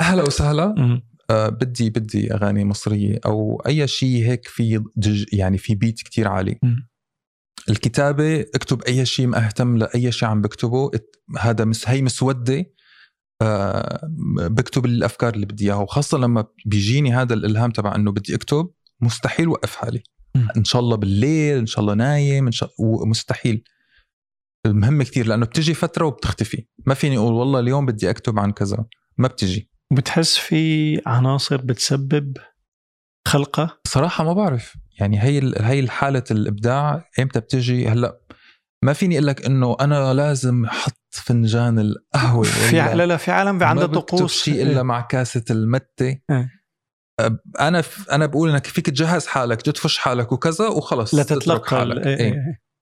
أهلا 0.00 0.22
وسهلا. 0.22 1.00
آه 1.30 1.48
بدي 1.48 1.90
بدي 1.90 2.34
أغاني 2.34 2.64
مصرية 2.64 3.18
أو 3.26 3.62
أي 3.66 3.88
شيء 3.88 4.24
هيك 4.24 4.48
في 4.48 4.84
دج 4.96 5.24
يعني 5.32 5.58
في 5.58 5.74
بيت 5.74 6.00
كتير 6.00 6.28
عالي. 6.28 6.58
الكتابة 7.70 8.40
اكتب 8.40 8.82
أي 8.82 9.06
شيء 9.06 9.26
مهتم 9.26 9.76
لأي 9.76 10.12
شيء 10.12 10.28
عم 10.28 10.42
بكتبه. 10.42 10.90
هذا 11.38 11.64
مس 11.64 11.88
هي 11.88 12.02
مسودة. 12.02 12.64
آه 13.42 14.00
بكتب 14.48 14.84
الأفكار 14.84 15.34
اللي 15.34 15.46
بدي 15.46 15.64
إياها 15.64 15.76
وخاصة 15.76 16.18
لما 16.18 16.44
بيجيني 16.66 17.14
هذا 17.14 17.34
الإلهام 17.34 17.70
تبع 17.70 17.94
إنه 17.94 18.12
بدي 18.12 18.34
أكتب 18.34 18.70
مستحيل 19.00 19.48
وقف 19.48 19.76
حالي. 19.76 20.02
إن 20.56 20.64
شاء 20.64 20.82
الله 20.82 20.96
بالليل 20.96 21.58
إن 21.58 21.66
شاء 21.66 21.80
الله 21.80 21.94
نايم 21.94 22.46
إن 22.46 22.52
شاء 22.52 22.70
مستحيل. 23.06 23.64
مهم 24.66 25.02
كتير 25.02 25.26
لأنه 25.26 25.46
بتجي 25.46 25.74
فترة 25.74 26.06
وبتختفي. 26.06 26.66
ما 26.86 26.94
فيني 26.94 27.16
أقول 27.16 27.32
والله 27.32 27.60
اليوم 27.60 27.86
بدي 27.86 28.10
أكتب 28.10 28.38
عن 28.38 28.52
كذا. 28.52 28.84
ما 29.18 29.28
بتجي. 29.28 29.70
وبتحس 29.92 30.38
في 30.38 31.02
عناصر 31.06 31.56
بتسبب 31.56 32.36
خلقة؟ 33.28 33.80
صراحة 33.86 34.24
ما 34.24 34.32
بعرف. 34.32 34.76
يعني 35.00 35.22
هي 35.22 35.52
هي 35.56 35.80
الحالة 35.80 36.24
الإبداع 36.30 37.08
إمتى 37.18 37.40
بتجي؟ 37.40 37.88
هلأ 37.88 38.20
ما 38.84 38.92
فيني 38.92 39.14
أقول 39.14 39.26
لك 39.26 39.46
إنه 39.46 39.76
أنا 39.80 40.14
لازم 40.14 40.64
أحط 40.64 40.98
فنجان 41.10 41.78
القهوة 41.78 42.42
في 42.42 42.76
لا 42.76 43.06
لا 43.06 43.16
في 43.16 43.30
عالم 43.30 43.62
عندها 43.62 43.86
طقوس. 43.86 44.42
شيء 44.42 44.62
إلا 44.62 44.82
مع 44.82 45.00
كاسة 45.00 45.44
المتة. 45.50 46.18
إيه. 46.30 46.57
ف... 47.82 48.10
أنا 48.12 48.26
بقول 48.26 48.50
إنك 48.50 48.66
فيك 48.66 48.86
تجهز 48.86 49.26
حالك 49.26 49.62
تدفش 49.62 49.98
حالك 49.98 50.32
وكذا 50.32 50.68
وخلص 50.68 51.14
لا 51.14 51.22
تترك 51.22 51.42
تتلقى 51.42 51.76
حالك. 51.78 51.96
ال- 51.96 52.06
إيه، 52.08 52.16
إيه. 52.16 52.32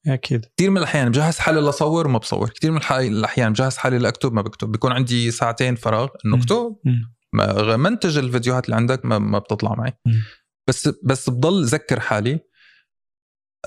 إيه، 0.06 0.14
أكيد. 0.14 0.44
كثير 0.56 0.70
من 0.70 0.78
الأحيان 0.78 1.08
بجهز 1.08 1.38
حالي 1.38 1.60
لأصور 1.60 2.06
وما 2.06 2.18
بصور. 2.18 2.50
كثير 2.50 2.70
من 2.70 2.80
الأحيان 2.92 3.52
بجهز 3.52 3.76
حالي 3.76 3.98
لأكتب 3.98 4.32
ما 4.32 4.42
بكتب. 4.42 4.72
بيكون 4.72 4.92
عندي 4.92 5.30
ساعتين 5.30 5.74
فراغ 5.74 6.08
مم. 6.24 6.34
أكتب. 6.34 6.76
مم. 6.84 7.14
ما- 7.32 7.76
منتج 7.76 8.18
الفيديوهات 8.18 8.64
اللي 8.64 8.76
عندك 8.76 9.04
ما, 9.04 9.18
ما 9.18 9.38
بتطلع 9.38 9.74
معي. 9.74 9.92
مم. 10.06 10.22
بس 10.68 10.88
بس 11.04 11.30
بضل 11.30 11.64
ذكر 11.64 12.00
حالي. 12.00 12.40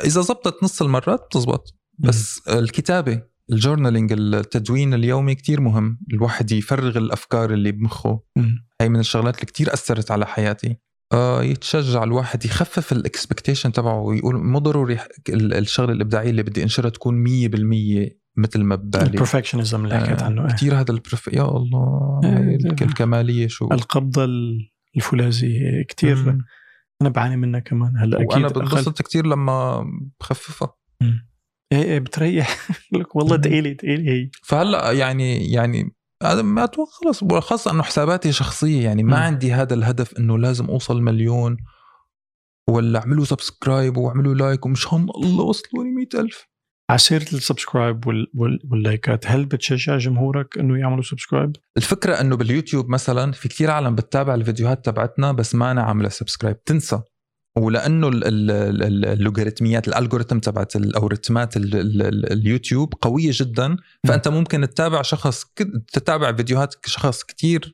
إذا 0.06 0.22
زبطت 0.22 0.64
نص 0.64 0.82
المرات 0.82 1.26
بتزبط. 1.30 1.76
بس 2.00 2.48
الكتابة 2.48 3.22
ال 3.52 3.57
journaling 3.57 4.12
التدوين 4.12 4.94
اليومي 4.94 5.36
كتير 5.36 5.62
مهم. 5.62 6.00
الواحد 6.14 6.52
يفرغ 6.52 6.98
الأفكار 6.98 7.54
اللي 7.54 7.72
بمخه. 7.72 8.24
مم. 8.36 8.69
هي 8.82 8.90
من 8.90 9.00
الشغلات 9.00 9.36
اللي 9.36 9.46
كتير 9.46 9.74
أثرت 9.74 10.12
على 10.12 10.26
حياتي 10.26 10.78
آه 11.14 11.44
يتشجع 11.44 12.04
الواحد 12.04 12.46
يخفف 12.46 12.92
ال 12.92 12.98
expectation 12.98 13.72
تبعه 13.72 14.00
ويقول 14.02 14.36
مو 14.44 14.60
ضروري 14.60 14.98
ال- 15.30 15.54
الشغلة 15.54 15.92
الإبداعية 15.92 16.30
اللي 16.30 16.44
بدي 16.44 16.64
إنشرها 16.64 16.90
تكون 16.90 17.26
100% 17.28 18.10
مثل 18.38 18.64
ما 18.64 18.76
ببالي 18.76 19.06
ال 19.06 19.11
perfectionism 19.11 19.84
اللي 19.86 20.00
حكيت 20.00 20.22
عنه 20.24 20.42
إيه. 20.48 20.56
كثير 20.56 20.80
هذا 20.80 20.92
ال 20.92 20.96
perf... 20.96 21.28
يا 21.34 21.44
الله 21.44 22.20
إيه، 22.24 22.58
ده- 22.58 22.86
الكمالية 22.86 23.48
شو 23.48 23.70
القبضه 23.72 24.24
ال- 24.24 24.72
الفولاذيه 24.96 25.84
كثير. 25.88 26.38
أنا 27.02 27.10
بعاني 27.10 27.38
منها 27.38 27.60
كمان 27.60 27.98
هلأ 27.98 28.18
أكيد 28.18 28.32
وأنا. 28.34 28.48
بنبسط 28.48 29.02
كثير 29.02 29.26
لما 29.28 29.86
بخففها. 30.20 30.76
إيه 31.72 31.84
إيه 31.84 32.00
بتريح 32.00 32.68
لك 33.00 33.16
والله 33.16 33.36
مم. 33.36 33.42
تقيلة 33.42 33.74
تقيلة 33.74 34.12
هي 34.12 34.30
فهلأ 34.44 34.92
يعني 34.92 35.52
يعني 35.52 35.96
هذا 36.24 36.42
ما 36.42 36.64
أتوقع 36.64 36.92
خلص 36.92 37.24
خاصة 37.24 37.72
إنه 37.72 37.84
حساباتي 37.84 38.32
شخصية 38.32 38.84
يعني 38.84 39.04
ما 39.04 39.18
مم. 39.18 39.24
عندي 39.24 39.54
هذا 39.54 39.74
الهدف 39.74 40.18
إنه 40.18 40.38
لازم 40.38 40.66
أوصل 40.66 41.02
مليون 41.02 41.58
ولا 42.70 43.00
أعملوا 43.00 43.26
subscribe 43.26 43.98
وأعملوا 43.98 44.36
like 44.36 44.66
ومشان 44.66 45.08
الله 45.16 45.44
وصلوني 45.44 45.92
مئة 45.92 46.20
ألف 46.20 46.50
على 46.90 47.00
سيرة 47.00 47.26
ال 47.34 47.41
subscribe 47.41 48.08
وال... 48.08 48.28
وال... 48.36 48.60
واللايكات 48.72 49.28
هل 49.28 49.46
بتشجع 49.46 49.98
جمهورك 49.98 50.58
إنه 50.58 50.80
يعملوا 50.80 51.04
subscribe؟ 51.04 51.56
الفكرة 51.78 52.22
إنه 52.22 52.36
باليوتيوب 52.36 52.90
مثلا 52.90 53.32
في 53.32 53.50
كتير 53.50 53.72
عالم 53.72 53.96
بتتابع 53.96 54.34
الفيديوهات 54.34 54.86
تبعتنا 54.86 55.32
بس 55.32 55.56
ما 55.56 55.72
أنا 55.72 55.82
عاملة 55.82 56.10
subscribe 56.10 56.64
تنسى 56.64 57.02
ولأنه 57.60 58.08
ال- 58.08 58.24
ال- 58.28 58.52
ال- 58.84 59.06
اللوغاريتميات 59.06 59.88
ال 59.88 59.93
algorithm 59.93 60.40
تبعت 60.40 60.76
أو 60.76 61.08
رتمات 61.08 61.58
ال- 61.58 61.76
ال- 61.76 62.02
ال- 62.02 62.32
اليوتيوب 62.32 62.94
قوية 63.02 63.32
جدا. 63.34 63.78
فأنت 64.08 64.28
ممكن 64.28 64.62
تتابع 64.62 65.02
شخص 65.02 65.46
تتابع 65.94 66.34
فيديوهات 66.34 66.76
شخص 66.86 67.24
كتير 67.24 67.74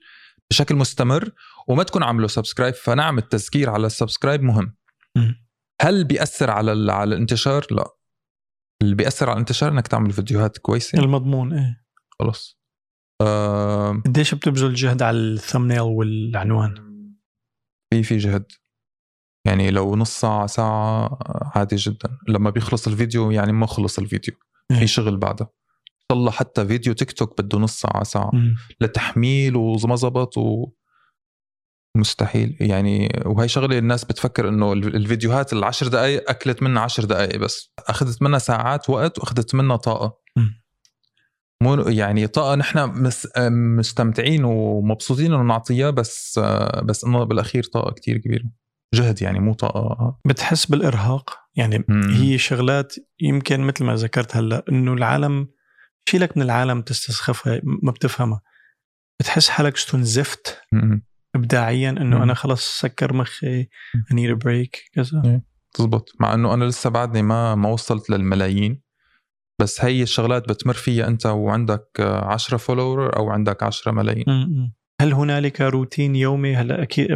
بشكل 0.49 0.75
مستمر 0.75 1.31
وما 1.67 1.83
تكون 1.83 2.03
عامله 2.03 2.27
subscribe. 2.27 2.73
فنعم 2.73 3.17
التذكير 3.17 3.69
على 3.69 3.87
ال 3.87 3.93
subscribe 3.93 4.41
مهم. 4.43 4.75
هل 5.81 6.03
بيأثر 6.03 6.51
على 6.51 6.91
على 6.91 7.15
الانتشار؟ 7.15 7.65
لا. 7.71 7.87
اللي 8.81 8.95
بيأثر 8.95 9.25
على 9.29 9.33
الانتشار 9.33 9.71
إنك 9.71 9.87
تعمل 9.87 10.11
فيديوهات 10.11 10.57
كويسة؟ 10.57 10.99
المضمون 10.99 11.53
إيه. 11.53 11.85
خلص 12.19 12.59
قديش 14.05 14.35
بتبذل 14.35 14.73
جهد 14.73 15.01
على 15.01 15.17
الثمنيل 15.17 15.79
والعنوان؟ 15.81 16.75
في 17.93 18.03
في 18.03 18.17
جهد. 18.17 18.45
يعني 19.45 19.71
لو 19.71 19.95
نص 19.95 20.19
ساعة 20.19 20.45
ساعة 20.47 21.17
عادي 21.55 21.75
جدا. 21.75 22.17
لما 22.27 22.49
بيخلص 22.49 22.87
الفيديو 22.87 23.31
يعني 23.31 23.51
ما 23.51 23.65
خلص 23.67 23.99
الفيديو 23.99 24.33
إيه. 24.71 24.79
في 24.79 24.87
شغل 24.87 25.17
بعده. 25.17 25.45
ان 25.45 26.07
شاء 26.11 26.19
الله 26.19 26.31
حتى 26.31 26.65
فيديو 26.67 26.93
تيك 26.93 27.11
توك 27.11 27.41
بده 27.41 27.57
نص 27.59 27.79
ساعة 27.81 28.03
ساعة. 28.03 28.29
مم. 28.33 28.55
لتحميل 28.81 29.55
وما 29.55 29.95
زبط 29.95 30.37
و 30.37 30.65
مستحيل. 31.97 32.57
يعني 32.59 33.09
وهي 33.25 33.47
شغلة 33.47 33.77
الناس 33.77 34.05
بتفكر 34.05 34.49
إنه 34.49 34.73
ال- 34.73 34.95
الفيديوهات 34.95 35.53
العشر 35.53 35.87
دقائق 35.87 36.29
أكلت 36.29 36.63
منها 36.63 36.81
عشر 36.81 37.03
دقائق 37.05 37.39
بس. 37.39 37.73
أخذت 37.79 38.21
منها 38.21 38.39
ساعات 38.39 38.89
وقت 38.89 39.19
وأخذت 39.19 39.55
منها 39.55 39.75
طاقة. 39.75 40.17
مو 41.63 41.73
يعني 41.75 42.27
طاقة 42.27 42.55
نحن 42.55 42.79
مس 42.79 43.27
مستمتعين 43.49 44.43
ومبسوطين 44.43 45.33
إنه 45.33 45.43
نعطيها 45.43 45.89
بس 45.89 46.39
بس 46.83 47.03
إنه 47.03 47.23
بالأخير 47.23 47.63
طاقة 47.63 47.91
كتير 47.91 48.17
كبيرة. 48.17 48.43
جهد 48.93 49.21
يعني 49.21 49.39
مو 49.39 49.53
طاقة 49.53 50.19
بتحس 50.25 50.65
بالإرهاق 50.65 51.39
يعني 51.55 51.85
مم. 51.87 52.09
هي 52.09 52.37
شغلات 52.37 52.95
يمكن 53.21 53.61
مثل 53.61 53.83
ما 53.83 53.95
ذكرت 53.95 54.37
هلأ 54.37 54.65
إنه 54.69 54.93
العالم 54.93 55.47
شيلك 56.09 56.37
من 56.37 56.43
العالم 56.43 56.81
تستسخفها 56.81 57.61
ما 57.63 57.91
بتفهمها 57.91 58.41
بتحس 59.19 59.49
حالك 59.49 59.75
استنزفت. 59.75 60.61
ابداعيا 61.35 61.89
إنه. 61.89 62.23
أنا 62.23 62.33
خلص 62.33 62.79
سكر 62.79 63.13
مخي 63.13 63.63
a 63.63 64.37
break 64.45 64.93
كذا 64.93 65.41
تزبط 65.73 66.09
مع 66.19 66.33
إنه 66.33 66.53
أنا 66.53 66.65
لسه 66.65 66.89
بعدني 66.89 67.21
ما 67.21 67.55
ما 67.55 67.69
وصلت 67.69 68.09
للملايين 68.09 68.81
بس 69.61 69.85
هي 69.85 70.03
الشغلات 70.03 70.49
بتمر 70.49 70.73
فيها 70.73 71.07
أنت 71.07 71.25
وعندك 71.25 71.87
10 71.99 72.57
follower 72.57 73.15
أو 73.17 73.29
عندك 73.29 73.63
10 73.63 73.91
ملايين. 73.91 74.25
هل 75.01 75.13
هنالك 75.13 75.61
روتين 75.61 76.15
يومي 76.15 76.55
هلا 76.55 76.81
أكيد 76.83 77.07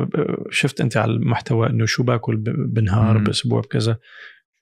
شفت 0.49 0.81
أنت 0.81 0.97
على 0.97 1.11
المحتوى 1.11 1.68
إنه 1.69 1.85
شو 1.85 2.03
باكل 2.03 2.35
بنهار 2.68 3.18
مم. 3.18 3.23
بأسبوع 3.23 3.61
بكذا 3.61 3.93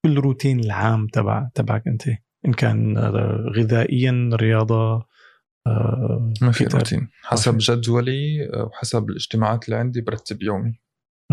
شو 0.05 0.11
الروتين 0.11 0.59
العام 0.59 1.07
تبع 1.07 1.49
تبعك 1.55 1.87
أنت 1.87 2.03
إن 2.45 2.53
كان 2.53 2.97
آه، 2.97 3.51
غذائيا 3.55 4.29
رياضة 4.33 5.05
آه، 5.67 6.33
ما 6.41 6.51
في. 6.51 6.63
روتين 6.63 7.09
حسب 7.23 7.51
أوكي. 7.51 7.65
جدولي 7.65 8.49
آه، 8.53 8.63
وحسب 8.63 9.09
الاجتماعات 9.09 9.65
اللي 9.65 9.75
عندي 9.79 10.01
برتب 10.01 10.43
يومي 10.43 10.79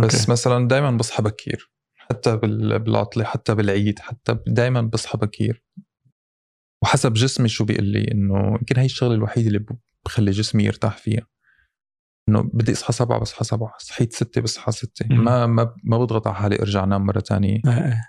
بس 0.02 0.20
أوكي. 0.20 0.32
مثلا 0.32 0.68
دائما 0.68 0.90
بصحى 0.90 1.22
بكير 1.22 1.70
حتى 1.96 2.36
بال- 2.36 2.78
بالعطلة 2.78 3.24
حتى 3.24 3.54
بالعيد 3.54 3.98
حتى 3.98 4.38
دائما 4.46 4.80
بصحى 4.80 5.18
بكير 5.18 5.62
وحسب 6.82 7.12
جسمي 7.12 7.48
شو 7.48 7.64
بيقول 7.64 7.84
لي 7.84 8.10
إنه 8.12 8.46
يمكن 8.48 8.78
هي 8.78 8.84
الشغلة 8.84 9.14
الوحيدة 9.14 9.48
اللي 9.48 9.64
بخلي 10.06 10.30
جسمي 10.30 10.64
يرتاح 10.64 10.96
فيها 10.98 11.26
إنه 12.28 12.42
بدي 12.42 12.72
إصحى 12.72 12.92
سبعة 12.92 13.20
بصحى 13.20 13.44
سبعة 13.44 13.72
صحيت 13.78 14.12
ستة 14.12 14.40
بصحى 14.40 14.72
ستة. 14.72 15.06
ما 15.10 15.46
ما 15.46 15.74
ما 15.84 15.98
بضغط 15.98 16.26
على 16.26 16.36
حالي 16.36 16.60
أرجع 16.60 16.84
انام 16.84 17.06
مرة 17.06 17.20
تانية 17.20 17.60
آه، 17.66 17.68
آه. 17.70 18.00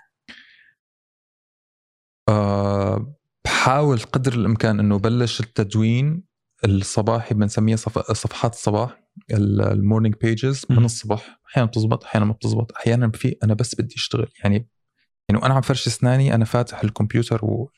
أه 2.28 3.16
بحاول 3.44 3.98
قدر 3.98 4.32
الإمكان 4.32 4.80
إنه 4.80 4.98
بلش 4.98 5.40
التدوين 5.40 6.24
الصباحي 6.64 7.34
بنسميها 7.34 7.76
صف... 7.76 8.12
صفحات 8.12 8.52
الصباح 8.52 9.02
ال 9.30 9.41
morning 9.41 10.14
pages 10.14 10.66
من. 10.70 10.84
الصبح 10.84 11.40
أحيانا 11.46 11.68
بتزبط 11.68 12.04
أحيانا 12.04 12.26
ما 12.26 12.32
بتزبط 12.32 12.72
أحيانا 12.72 13.10
في 13.10 13.36
أنا 13.44 13.54
بس 13.54 13.74
بدي 13.74 13.94
أشتغل 13.94 14.28
يعني 14.44 14.68
يعني 15.28 15.42
وأنا 15.42 15.54
عم 15.54 15.60
فرشي 15.60 15.86
اسناني 15.86 16.34
أنا 16.34 16.44
فاتح 16.44 16.82
الكمبيوتر 16.82 17.44
و... 17.44 17.70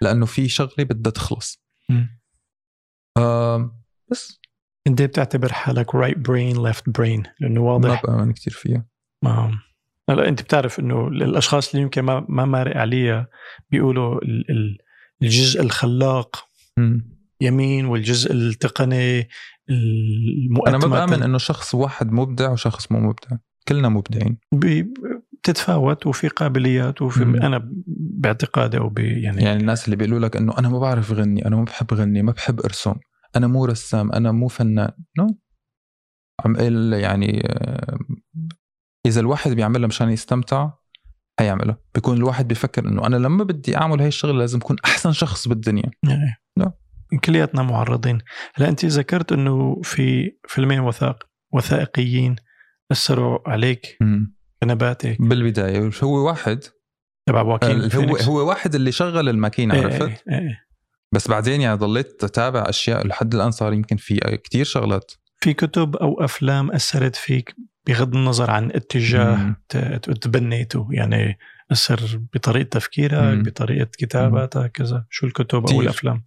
لأنه 0.00 0.26
في 0.26 0.48
شغلة 0.48 0.84
بدها 0.84 1.12
تخلص. 1.12 1.64
أه 3.16 3.80
بس 4.10 4.40
انت 4.86 5.02
بتعتبر 5.02 5.52
حالك 5.52 5.94
right 5.94 6.18
brain 6.18 6.62
left 6.62 6.90
brain 6.90 7.22
لأنه 7.40 7.60
ما 7.64 7.70
واضح 7.72 8.02
بآمن 8.02 8.32
كثير 8.32 8.52
فيها. 8.52 8.86
ما 9.24 9.58
هلا 10.10 10.28
انت 10.28 10.42
بتعرف 10.42 10.80
إنه 10.80 11.08
الأشخاص 11.08 11.70
اللي 11.70 11.82
يمكن 11.82 12.02
ما 12.02 12.26
ما 12.28 12.44
مارق 12.44 12.76
عليها 12.76 13.28
بيقولوا 13.70 14.22
ال- 14.24 14.50
ال- 14.50 14.78
الجزء 15.22 15.62
الخلاق 15.62 16.48
مم. 16.78 17.14
يمين 17.40 17.86
والجزء 17.86 18.32
التقني 18.32 19.28
المؤتمت 19.70 20.68
أنا 20.68 20.78
ما 20.86 21.06
بآمن 21.06 21.22
إنه 21.22 21.38
شخص 21.38 21.74
واحد 21.74 22.12
مبدع 22.12 22.50
وشخص 22.50 22.92
مو 22.92 23.00
مبدع. 23.00 23.36
كلنا 23.68 23.88
مبدعين. 23.88 24.38
بي- 24.52 24.94
بتتفاوت 25.32 26.06
وفي 26.06 26.28
قابليات 26.28 27.02
وفي 27.02 27.24
مم. 27.24 27.36
أنا 27.42 27.68
باعتقادي 27.96 28.78
أو 28.78 28.94
يعني, 28.98 29.42
يعني 29.42 29.60
الناس 29.60 29.84
اللي 29.84 29.96
بيقولوا 29.96 30.18
لك 30.18 30.36
إنه 30.36 30.58
أنا 30.58 30.68
ما 30.68 30.78
بعرف 30.78 31.12
غني 31.12 31.46
أنا 31.46 31.56
ما 31.56 31.64
بحب 31.64 31.94
غني 31.94 32.22
ما 32.22 32.32
بحب 32.32 32.60
أرسم. 32.60 32.94
أنا 33.36 33.46
مو 33.46 33.64
رسام 33.64 34.12
أنا 34.12 34.32
مو 34.32 34.48
فنان 34.48 34.90
نو 35.18 35.38
عم 36.44 36.56
يعني 36.92 37.42
آه، 37.46 37.98
إذا 39.06 39.20
الواحد 39.20 39.50
بيعملها 39.50 39.86
مشان 39.86 40.10
يستمتع 40.10 40.70
حيعملها 41.38 41.78
بيكون 41.94 42.16
الواحد 42.16 42.48
بيفكر 42.48 42.88
إنه 42.88 43.06
أنا 43.06 43.16
لما 43.16 43.44
بدي 43.44 43.76
أعمل 43.76 44.00
هاي 44.00 44.08
الشغلة 44.08 44.38
لازم 44.38 44.58
اكون 44.58 44.76
أحسن 44.84 45.12
شخص 45.12 45.48
بالدنيا. 45.48 45.90
لا. 46.56 46.72
كلياتنا 47.24 47.62
معرضين. 47.62 48.18
هلا 48.54 48.68
أنت 48.68 48.84
ذكرت 48.84 49.32
إنه 49.32 49.80
في 49.82 50.36
فيلمين 50.48 50.80
وثائق 50.80 51.16
وثائقيين 51.52 52.36
أثروا 52.92 53.50
عليك 53.50 53.98
بنباتك. 54.62 55.22
بالبداية 55.22 55.90
هو 56.02 56.26
واحد. 56.26 56.64
تبع 57.28 57.42
واكين 57.42 57.88
فينيكس. 57.88 58.24
هو 58.24 58.48
واحد 58.48 58.74
اللي 58.74 58.92
شغل 58.92 59.28
الماكينة 59.28 59.74
إيه 59.74 59.82
عرفت؟ 59.84 60.02
إيه 60.02 60.38
إيه. 60.38 60.63
بس 61.14 61.28
بعدين 61.28 61.60
يعني 61.60 61.78
ضليت 61.78 62.24
أتابع 62.24 62.64
أشياء 62.68 63.06
لحد 63.06 63.34
الآن 63.34 63.50
صار 63.50 63.72
يمكن 63.72 63.96
في 63.96 64.38
كتير 64.44 64.64
شغلات. 64.64 65.12
في 65.40 65.54
كتب 65.54 65.96
أو 65.96 66.24
أفلام 66.24 66.70
أثرت 66.70 67.16
فيك 67.16 67.56
بغض 67.86 68.16
النظر 68.16 68.50
عن 68.50 68.70
اتجاه 68.70 69.36
مم. 69.36 69.56
تبنيته؟ 70.20 70.88
يعني 70.90 71.38
أثر 71.72 72.20
بطريقة 72.34 72.68
تفكيرك 72.68 73.14
مم. 73.14 73.42
بطريقة 73.42 73.88
كتاباتك 73.98 74.70
كذا. 74.70 75.06
شو 75.10 75.26
الكتب 75.26 75.66
أو. 75.70 75.80
الأفلام؟ 75.80 76.24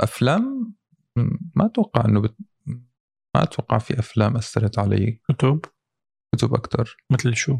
أفلام؟ 0.00 0.74
ما 1.56 1.66
أتوقع 1.66 2.04
إنه 2.04 2.20
بت... 2.20 2.36
ما 3.34 3.42
أتوقع 3.42 3.78
في 3.78 3.98
أفلام 3.98 4.36
أثرت 4.36 4.78
علي. 4.78 5.20
كتب؟ 5.28 5.60
كتب 6.34 6.54
أكثر 6.54 6.96
مثل 7.10 7.34
شو؟ 7.34 7.58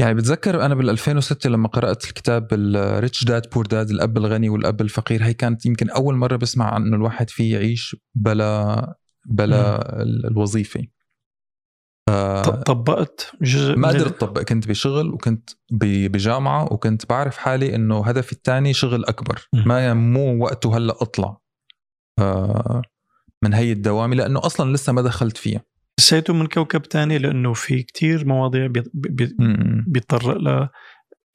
يعني 0.00 0.14
بتذكر 0.14 0.64
أنا 0.66 0.74
بال 0.74 0.90
2006 0.90 1.50
لما 1.50 1.68
قرأت 1.68 2.04
الكتاب 2.04 2.48
الريتش 2.52 3.24
داد 3.24 3.50
بور 3.50 3.66
داد 3.66 3.90
الأب 3.90 4.16
الغني 4.16 4.48
والأب 4.48 4.80
الفقير 4.80 5.24
هي 5.24 5.34
كانت 5.34 5.66
يمكن 5.66 5.90
أول 5.90 6.14
مرة 6.14 6.36
بسمع 6.36 6.74
عن 6.74 6.86
إنه 6.86 6.96
الواحد 6.96 7.30
فيه 7.30 7.54
يعيش 7.54 7.96
بلا 8.14 8.96
بلا 9.26 9.76
ال- 10.02 10.26
الوظيفة. 10.26 10.86
طبقت 12.66 13.30
جزء 13.42 13.76
ما 13.76 13.88
قدرت 13.88 14.22
أطبق 14.22 14.42
كنت 14.42 14.68
بشغل 14.68 15.08
وكنت 15.12 15.50
بجامعة 15.72 16.72
وكنت 16.72 17.08
بعرف 17.08 17.36
حالي 17.36 17.74
إنه 17.74 18.06
هدفي 18.06 18.32
الثاني 18.32 18.72
شغل 18.72 19.04
أكبر. 19.04 19.48
مم. 19.52 19.64
ما 19.66 19.94
مو 19.94 20.44
وقته 20.44 20.76
هلأ 20.76 20.94
أطلع 21.02 21.38
آه، 22.18 22.82
من 23.42 23.54
هي 23.54 23.72
الدوامة 23.72 24.14
لأنه 24.16 24.40
أصلا 24.46 24.72
لسه 24.72 24.92
ما 24.92 25.02
دخلت 25.02 25.36
فيها. 25.36 25.60
حسيته 26.00 26.34
من 26.34 26.46
كوكب 26.46 26.82
تاني 26.82 27.18
لأنه 27.18 27.52
في 27.52 27.82
كتير 27.82 28.26
مواضيع 28.26 28.68
بيتطرق 29.86 30.36
لها 30.36 30.70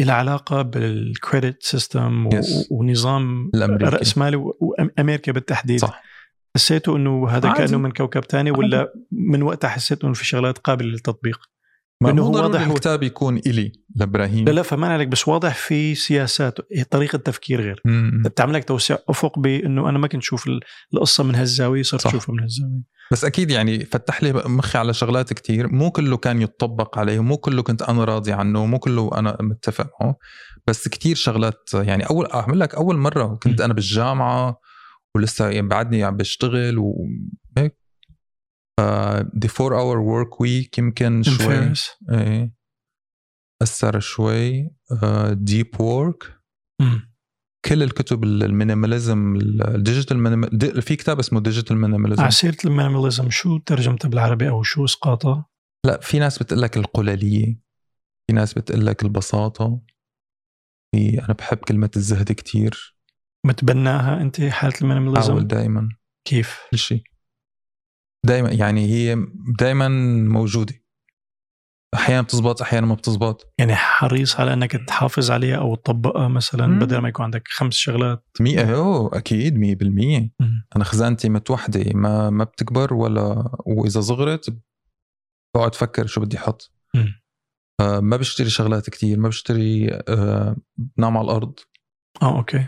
إلى 0.02 0.12
علاقة 0.12 0.62
بالكريدت 0.62 1.64
سيستم 1.64 2.30
Yes. 2.30 2.68
ونظام 2.72 3.52
الأمريكي. 3.56 3.84
رأس 3.96 4.18
مالي 4.18 4.36
و- 4.38 4.58
وأمريكا 4.62 5.32
بالتحديد. 5.32 5.80
صح. 5.80 6.02
حسيته 6.56 6.96
إنه 6.96 7.30
هذا 7.30 7.50
عادي. 7.50 7.66
كأنه 7.66 7.78
من 7.78 7.92
كوكب 7.92 8.22
تاني 8.22 8.52
ولا 8.52 8.94
من 9.12 9.44
وقتها 9.44 9.68
حسيت 9.68 10.04
إنه 10.04 10.14
في 10.14 10.26
شغلات 10.26 10.58
قابلة 10.58 10.88
للتطبيق؟ 10.88 11.40
ما 12.02 12.12
مو 12.12 12.24
هو 12.24 12.32
واضح 12.36 12.62
الكتاب 12.68 13.04
يكون 13.04 13.38
إلي 13.38 13.72
لإبراهيم. 13.96 14.46
لا 14.46 14.52
لا 14.52 14.62
فهمان 14.62 14.92
عليك 14.92 15.08
بس 15.08 15.28
واضح 15.28 15.56
في 15.56 15.96
سياسات 15.96 16.58
هي 16.76 16.84
طريقة 16.84 17.18
تفكير 17.18 17.62
غير. 17.62 17.82
بتعمل 18.26 18.54
لك 18.54 18.64
توسيع 18.64 18.98
أفق 19.10 19.40
بأنه 19.40 19.90
أنا 19.90 19.98
ما 20.00 20.08
كنت 20.08 20.22
أشوف 20.22 20.48
ال- 20.48 20.60
القصة 20.94 21.24
من 21.24 21.36
هالزاوية 21.36 21.84
صرت. 21.84 22.06
أشوفها 22.06 22.36
من 22.36 22.42
هالزاوية. 22.42 22.82
بس 23.12 23.26
أكيد 23.26 23.52
يعني 23.52 23.86
فتح 23.86 24.24
لي 24.24 24.34
مخي 24.34 24.78
على 24.78 24.94
شغلات 24.94 25.34
كتير. 25.34 25.68
مو 25.68 25.92
كله 25.92 26.18
كان 26.18 26.42
يتطبق 26.42 26.98
عليه 26.98 27.20
مو 27.24 27.38
كله 27.38 27.64
كنت 27.64 27.82
أنا 27.82 28.04
راضي 28.04 28.32
عنه 28.32 28.66
مو 28.66 28.80
كله 28.80 29.10
أنا 29.14 29.38
متفق 29.42 29.88
معه. 30.02 30.16
بس 30.68 30.88
كتير 30.88 31.16
شغلات 31.16 31.70
يعني 31.74 32.04
أول 32.10 32.26
أعمل 32.26 32.60
لك 32.60 32.76
أول 32.76 32.98
مرة 32.98 33.36
كنت. 33.44 33.62
أنا 33.62 33.74
بالجامعة 33.74 34.60
ولسه 35.16 35.50
يعني 35.50 35.68
بعدني 35.68 36.04
عم 36.04 36.18
بشتغل 36.18 36.78
وهيك 36.78 37.00
ذي 39.34 39.48
4 39.62 39.80
hour 39.80 39.98
work 39.98 40.42
week 40.42 40.78
يمكن 40.78 41.24
شوي. 41.24 41.74
إيه. 42.12 42.54
أثر 43.62 44.00
شوي. 44.00 44.70
deep 45.32 45.82
work 45.82 46.40
مم. 46.82 47.10
كل 47.66 47.84
الكتب 47.84 48.24
ال 48.24 48.34
minimalism 48.34 49.36
ال 49.36 49.46
digital 49.46 50.20
minimal 50.20 50.82
في 50.82 50.96
كتاب 50.96 51.20
اسمه 51.20 51.40
digital 51.40 51.78
minimalism 51.78 52.22
على 52.22 52.32
سيره 52.32 52.58
ال 52.66 52.72
minimalism 52.72 53.30
شو 53.30 53.58
ترجمتها 53.58 54.10
بالعربي 54.10 54.50
أو 54.50 54.64
شو 54.64 54.86
اسقاطها؟ 54.86 55.50
لا 55.86 56.00
في 56.00 56.20
ناس 56.20 56.44
بتقول 56.44 56.62
لك 56.62 56.78
التقلالية 56.78 57.62
في 58.28 58.34
ناس 58.34 58.54
بتقول 58.54 58.86
لك 58.86 59.04
البساطة. 59.04 59.82
في 60.96 61.24
أنا 61.26 61.34
بحب 61.34 61.58
كلمه 61.58 61.92
الزهد 61.96 62.32
كتير. 62.32 62.98
متبناها 63.46 64.22
أنت 64.22 64.42
حالة 64.42 64.52
حاول 64.52 64.74
المينيماليزم 64.82 65.40
دائما 65.40 65.90
كيف؟ 66.28 66.60
كل 66.72 66.78
شيء. 66.78 67.04
دائما 68.26 68.52
يعني 68.52 68.88
هي 68.88 69.26
دائما 69.60 69.88
موجودة. 70.28 70.74
أحيانا 71.94 72.22
بتزبط 72.22 72.62
أحيانا 72.62 72.88
ما 72.88 72.96
بتزبط. 72.96 73.54
يعني 73.58 73.76
حريص 73.76 74.40
على 74.40 74.54
إنك 74.54 74.72
تحافظ 74.72 75.32
عليها 75.32 75.58
أو 75.58 75.76
تطبقها 75.76 76.28
مثلا 76.28 76.68
مم. 76.68 76.80
بدل 76.80 76.98
ما 76.98 77.10
يكون 77.10 77.26
عندك 77.26 77.48
خمس 77.48 77.74
شغلات. 77.74 78.26
مية 78.40 78.76
أوه 78.76 79.18
أكيد 79.18 79.56
100% 79.56 80.32
مم. 80.40 80.66
أنا 80.76 80.84
خزانتي 80.84 81.30
متوحده 81.30 81.84
ما 81.94 82.30
ما 82.30 82.44
بتكبر 82.44 82.94
ولا 82.94 83.52
وإذا 83.66 84.02
صغرت 84.02 84.58
بقعد 85.56 85.76
أفكر 85.76 86.06
شو 86.06 86.22
بدي 86.22 86.38
أحط. 86.38 86.72
آه 87.82 88.00
ما 88.00 88.18
بشتري 88.18 88.50
شغلات 88.50 88.90
كتير 88.90 89.20
ما 89.20 89.28
بشتري 89.28 89.90
آه 90.08 90.56
بنام 90.78 91.18
على 91.18 91.26
الأرض. 91.26 91.60
آه 92.22 92.38
أوكي. 92.38 92.68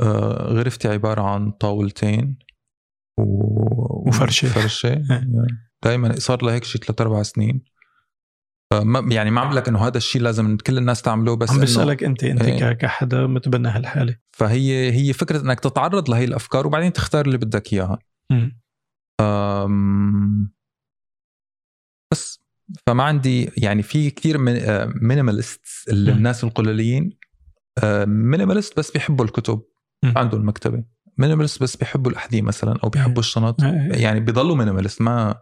آه 0.00 0.52
غرفتي 0.52 0.88
عبارة 0.88 1.22
عن 1.22 1.50
طاولتين. 1.50 2.38
و... 3.18 4.08
وفرشة. 4.08 4.48
فرشه 4.48 5.02
دائما 5.84 6.18
صار 6.18 6.44
لهيك 6.44 6.64
شيء 6.64 6.82
ثلاث 6.82 7.00
أربع 7.00 7.22
سنين 7.22 7.64
فما 8.72 9.14
يعني 9.14 9.30
ما 9.30 9.40
عم 9.40 9.52
لك 9.54 9.68
إنه 9.68 9.86
هذا 9.86 9.96
الشيء 9.96 10.22
لازم 10.22 10.56
كل 10.56 10.78
الناس 10.78 11.02
تعمله 11.02 11.36
بس 11.36 11.50
عم 11.50 11.60
بسألك 11.60 12.04
أنت 12.04 12.24
أنت 12.24 12.42
إيه. 12.42 12.72
ك- 12.72 12.76
كحدا 12.76 13.26
متبنى 13.26 13.68
هالحالة 13.68 14.16
فهي 14.32 14.92
هي 14.92 15.12
فكرة 15.12 15.40
إنك 15.40 15.60
تتعرض 15.60 16.10
لهي 16.10 16.24
الأفكار 16.24 16.66
وبعدين 16.66 16.92
تختار 16.92 17.26
اللي 17.26 17.38
بدك 17.38 17.72
إياها 17.72 17.98
بس 22.12 22.40
فما 22.86 23.02
عندي 23.04 23.50
يعني 23.56 23.82
في 23.82 24.10
كثير 24.10 24.38
من 24.38 24.58
minimalist 25.02 25.60
مم. 25.92 26.08
الناس 26.08 26.44
القليلين 26.44 27.18
minimalist 28.06 28.78
بس 28.78 28.90
بيحبوا 28.90 29.24
الكتب. 29.24 29.62
عندهم 30.04 30.40
المكتبه 30.40 30.84
minimalist 31.18 31.62
بس 31.62 31.76
بيحبوا 31.76 32.10
الأحذية 32.10 32.42
مثلا 32.42 32.78
أو 32.84 32.88
بيحبوا 32.88 33.20
الشنط. 33.20 33.62
إيه. 33.62 34.02
يعني 34.02 34.20
بيضلوا 34.20 34.56
minimalist 34.56 35.02
ما 35.02 35.34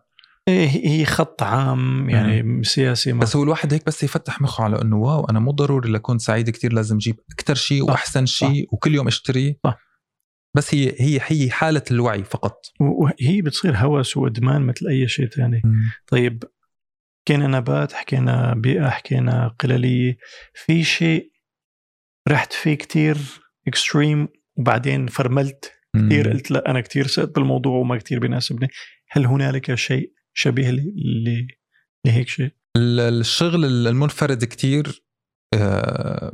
إيه، 0.48 0.68
هي 0.68 1.04
خط 1.04 1.42
عام 1.42 2.10
يعني 2.10 2.64
سياسي 2.64 3.12
ما. 3.12 3.20
بس 3.20 3.36
هو 3.36 3.42
الواحد 3.42 3.72
هيك 3.72 3.86
بس 3.86 4.02
يفتح 4.02 4.40
مخه 4.40 4.64
على 4.64 4.82
إنه 4.82 4.96
wow 4.96 5.24
أنا 5.24 5.40
مو 5.40 5.50
ضروري 5.50 5.90
لكون 5.90 6.18
سعيد 6.18 6.50
كتير 6.50 6.72
لازم 6.72 6.96
أجيب 6.96 7.16
أكثر 7.32 7.54
شيء 7.54 7.82
وأحسن 7.82 8.26
شيء 8.26 8.68
وكل 8.72 8.94
يوم 8.94 9.06
أشتري. 9.06 9.58
صح. 9.64 9.78
بس 10.56 10.74
هي 10.74 10.94
هي 10.98 11.20
هي 11.26 11.50
حالة 11.50 11.82
الوعي 11.90 12.24
فقط. 12.24 12.60
وهي 12.80 13.42
بتصير 13.42 13.76
هوس 13.76 14.16
وإدمان 14.16 14.62
مثل 14.62 14.86
أي 14.88 15.08
شيء 15.08 15.28
ثاني 15.28 15.62
طيب 16.06 16.44
حكينا 17.26 17.46
نبات 17.46 17.92
حكينا 17.92 18.54
بيئة 18.54 18.88
حكينا 18.88 19.48
قلاليه 19.58 20.16
في 20.54 20.84
شيء 20.84 21.30
رحت 22.28 22.52
فيه 22.52 22.74
كتير 22.74 23.16
اكستريم 23.68 24.28
وبعدين 24.56 25.06
فرملت 25.06 25.72
كثير 25.96 26.32
قلت 26.32 26.50
لا 26.50 26.70
أنا 26.70 26.80
كثير 26.80 27.06
سقت 27.06 27.34
بالموضوع 27.34 27.72
وما 27.78 27.96
كثير 27.98 28.18
بيناسبني. 28.18 28.68
هل 29.10 29.26
هنالك 29.26 29.74
شيء 29.74 30.12
شبيه 30.34 30.70
لهيك 32.06 32.28
شيء؟ 32.28 32.50
ال- 32.76 33.00
الشغل 33.20 33.64
المنفرد 33.88 34.44
كتير 34.44 35.04
آه، 35.54 36.32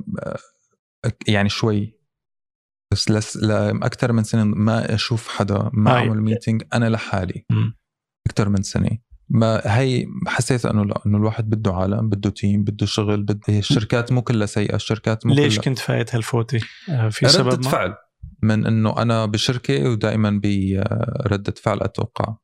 يعني 1.29 1.49
شوي. 1.49 1.99
بس 2.93 3.11
لسه 3.11 3.39
أكثر 3.83 4.13
من 4.13 4.23
سنة 4.23 4.45
ما 4.45 4.95
أشوف 4.95 5.29
حدا 5.29 5.71
ما. 5.73 5.91
أعمل 5.91 6.23
meeting 6.23 6.63
أنا 6.75 6.89
لحالي. 6.89 7.47
أكثر 8.27 8.49
من 8.49 8.63
سنة. 8.63 8.91
ما 9.29 9.61
هي 9.79 10.07
حسيت 10.27 10.67
إنه 10.67 10.85
لا 10.85 11.03
إنه 11.07 11.19
الواحد 11.19 11.51
بده 11.51 11.73
عالم 11.75 12.09
بده 12.09 12.31
team 12.31 12.65
بده 12.65 12.87
شغل 12.87 13.23
بده 13.23 13.59
الشركات 13.59 14.13
مو 14.13 14.23
كلها 14.23 14.47
سيئة 14.47 14.75
الشركات 14.75 15.27
مو 15.27 15.35
ليش 15.35 15.55
كلها. 15.55 15.65
كنت 15.65 15.79
فايت 15.79 16.15
هالفوتة 16.15 16.61
آه، 16.91 17.09
في 17.09 17.29
سبب 17.29 17.65
ما؟ 17.65 17.71
فعل. 17.71 17.95
من 18.43 18.67
إنه 18.67 19.03
أنا 19.03 19.27
بشركة 19.27 19.91
ودائما 19.91 20.41
بردة 20.41 21.53
فعل 21.53 21.81
أتوقع. 21.83 22.37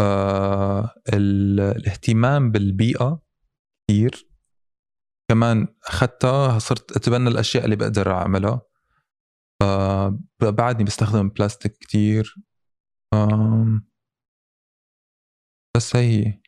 آه 0.00 0.94
ال- 1.14 1.60
الاهتمام 1.60 2.50
بالبيئة 2.50 3.22
كثير 3.90 4.28
كمان 5.30 5.68
أخذتها 5.86 6.58
صرت 6.58 6.96
أتبنى 6.96 7.28
الأشياء 7.28 7.64
اللي 7.64 7.76
بقدر 7.76 8.12
أعملها. 8.12 8.60
آه 9.62 10.18
بعدني 10.42 10.84
بستخدم 10.84 11.28
بلاستيك 11.28 11.78
كثير 11.78 12.34
آم، 13.14 13.88
بس 15.76 15.96
هي. 15.96 16.40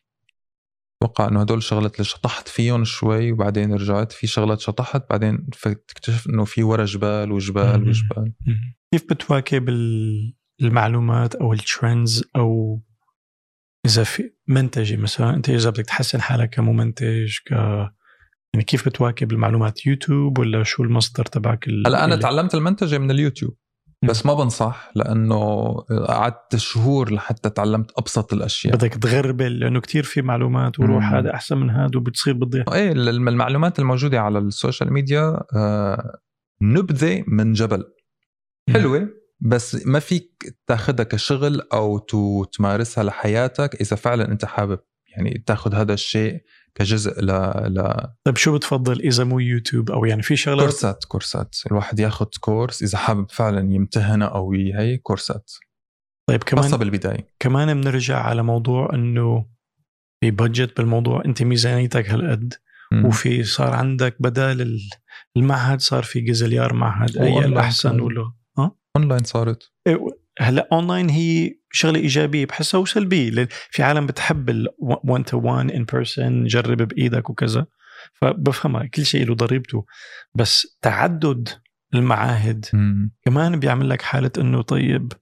أتوقع 1.02 1.28
إنه 1.28 1.40
هدول 1.40 1.58
الشغلات 1.58 1.94
اللي 1.94 2.04
شطحت 2.04 2.48
فيهم 2.48 2.84
شوي 2.84 3.32
وبعدين 3.32 3.74
رجعت. 3.74 4.12
في 4.12 4.26
شغلات 4.26 4.60
شطحت 4.60 5.10
بعدين 5.10 5.46
تكتشف 5.88 6.26
إنه 6.28 6.44
في 6.44 6.62
ورا 6.62 6.84
جبال 6.84 7.32
وجبال 7.32 7.88
وجبال. 7.88 8.32
كيف 8.92 9.04
بتواكب 9.10 9.68
المعلومات 10.62 11.34
أو 11.34 11.52
الترندز 11.52 12.24
أو 12.36 12.80
إذا 13.86 14.04
في 14.04 14.32
منتجة 14.48 14.96
مثلا؟ 14.96 15.34
أنت 15.34 15.50
إذا 15.50 15.70
بدك 15.70 15.86
تحسن 15.86 16.20
حالك 16.20 16.50
كممنتج 16.50 17.36
ك 17.46 17.50
يعني 18.54 18.64
كيف 18.66 18.88
بتواكب 18.88 19.32
المعلومات؟ 19.32 19.86
يوتيوب 19.86 20.38
ولا 20.38 20.62
شو 20.62 20.82
المصدر 20.82 21.24
تبعك 21.24 21.68
هلأ 21.68 22.04
أنا 22.04 22.16
تعلمت 22.16 22.54
المنتجه 22.54 22.98
من 22.98 23.10
اليوتيوب. 23.10 23.56
بس 24.02 24.26
ما 24.26 24.34
بنصح 24.34 24.90
لأنه 24.94 25.72
قعدت 26.08 26.56
شهور 26.56 27.12
لحتى 27.12 27.50
تعلمت 27.50 27.90
أبسط 27.98 28.32
الأشياء. 28.32 28.76
بدك 28.76 28.94
تغربل 28.94 29.60
لأنه 29.60 29.80
كتير 29.80 30.02
في 30.02 30.22
معلومات 30.22 30.80
وروح 30.80 31.12
هذا 31.12 31.34
أحسن 31.34 31.56
من 31.58 31.70
هذا 31.70 31.90
وبتصير 31.96 32.34
بتضيع 32.34 32.64
إيه 32.72 32.92
المعلومات 32.92 33.78
الموجودة 33.78 34.20
على 34.20 34.38
السوشيال 34.38 34.92
ميديا 34.92 35.42
آه، 35.56 36.18
نبذة 36.62 37.24
من 37.26 37.52
جبل. 37.52 37.84
حلوة 38.72 39.08
بس 39.40 39.86
ما 39.86 39.98
فيك 39.98 40.56
تاخذها 40.66 41.04
كشغل 41.04 41.60
أو 41.72 41.98
تمارسها 42.52 43.04
لحياتك 43.04 43.80
إذا 43.80 43.96
فعلا 43.96 44.32
أنت 44.32 44.44
حابب. 44.44 44.78
يعني 45.16 45.42
تاخذ 45.46 45.74
هذا 45.74 45.92
الشيء 45.92 46.42
كجزء 46.80 47.20
ل 47.20 47.30
ل 47.74 48.08
طيب 48.24 48.36
شو 48.36 48.56
بتفضل 48.56 49.00
إذا 49.00 49.24
مو 49.24 49.38
يوتيوب؟ 49.38 49.90
أو 49.90 50.04
يعني 50.04 50.22
في 50.22 50.36
شغلات 50.36 50.64
كورسات 50.64 51.04
كورسات. 51.04 51.56
الواحد 51.66 52.00
ياخذ 52.00 52.26
كورس 52.40 52.82
إذا 52.82 52.98
حابب 52.98 53.30
فعلا 53.30 53.74
يمتهنها 53.74 54.28
أو 54.28 54.52
هي 54.52 54.96
كورسات. 54.96 55.52
طيب 56.28 56.44
كمان 56.44 56.64
خاصة 56.64 56.76
بالبداية. 56.76 57.28
كمان 57.38 57.80
بنرجع 57.80 58.18
على 58.22 58.42
موضوع 58.42 58.94
إنه 58.94 59.46
في 60.20 60.30
بادجت 60.30 60.76
بالموضوع 60.76 61.24
أنت 61.24 61.42
ميزانيتك 61.42 62.10
هالقد. 62.10 62.54
وفي 63.04 63.44
صار 63.44 63.74
عندك 63.74 64.16
بدال 64.20 64.80
المعهد 65.36 65.80
صار 65.80 66.02
في 66.02 66.20
جزليار 66.20 66.72
معهد 66.72 67.16
أي 67.16 67.44
الأحسن 67.44 68.00
ولا 68.00 68.32
اونلاين 68.96 69.24
صارت. 69.24 69.72
إيه، 69.86 70.06
هلا 70.40 70.68
اونلاين 70.72 71.10
هي 71.10 71.54
شغلة 71.72 72.00
إيجابية 72.00 72.46
بحسها 72.46 72.80
وسلبية 72.80 73.48
في 73.70 73.82
عالم 73.82 74.06
بتحب 74.06 74.50
ال 74.50 74.68
1 74.78 75.24
تو 75.24 75.38
1 75.40 75.70
ان 75.70 75.84
بيرسون 75.84 76.44
جرب 76.44 76.82
بإيدك 76.82 77.30
وكذا. 77.30 77.66
فبفهمها 78.12 78.86
كل 78.86 79.04
شيء 79.04 79.26
له 79.26 79.34
ضريبته. 79.34 79.84
بس 80.34 80.78
تعدد 80.82 81.48
المعاهد 81.94 82.66
مم. 82.72 83.12
كمان 83.24 83.60
بيعمل 83.60 83.88
لك 83.88 84.02
حالة 84.02 84.30
إنه 84.38 84.62
طيب 84.62 85.12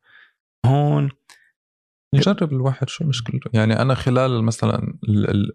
هون 0.66 1.10
نجرب 2.14 2.52
الواحد 2.52 2.88
شو 2.88 3.04
مشكلته. 3.04 3.50
يعني 3.54 3.82
أنا 3.82 3.94
خلال 3.94 4.44
مثلا 4.44 4.98
ال 5.08 5.30
ال 5.30 5.52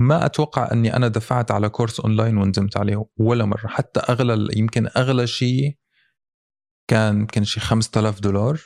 ما 0.00 0.26
أتوقع 0.26 0.72
إني 0.72 0.96
أنا 0.96 1.08
دفعت 1.08 1.50
على 1.50 1.68
course 1.68 2.00
online 2.00 2.36
وندمت 2.36 2.76
عليه 2.76 3.04
ولا 3.16 3.44
مرة. 3.44 3.66
حتى 3.66 4.00
أغلى 4.00 4.48
يمكن 4.56 4.88
أغلى 4.96 5.26
شيء 5.26 5.76
كان 6.90 7.20
يمكن 7.20 7.44
شي 7.44 7.60
5000 7.60 8.20
دولار. 8.20 8.60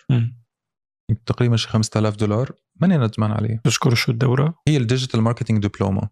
تقريبا 1.27 1.57
شي 1.57 1.69
5000 1.69 2.16
دولار. 2.16 2.53
ماني 2.81 2.97
ندمان 2.99 3.31
عليه. 3.31 3.61
تذكر 3.65 3.95
شو 3.95 4.12
الدورة؟ 4.12 4.55
هي 4.69 4.77
ال 4.76 4.82
digital 4.82 5.20
marketing 5.20 5.66
diploma 5.66 6.09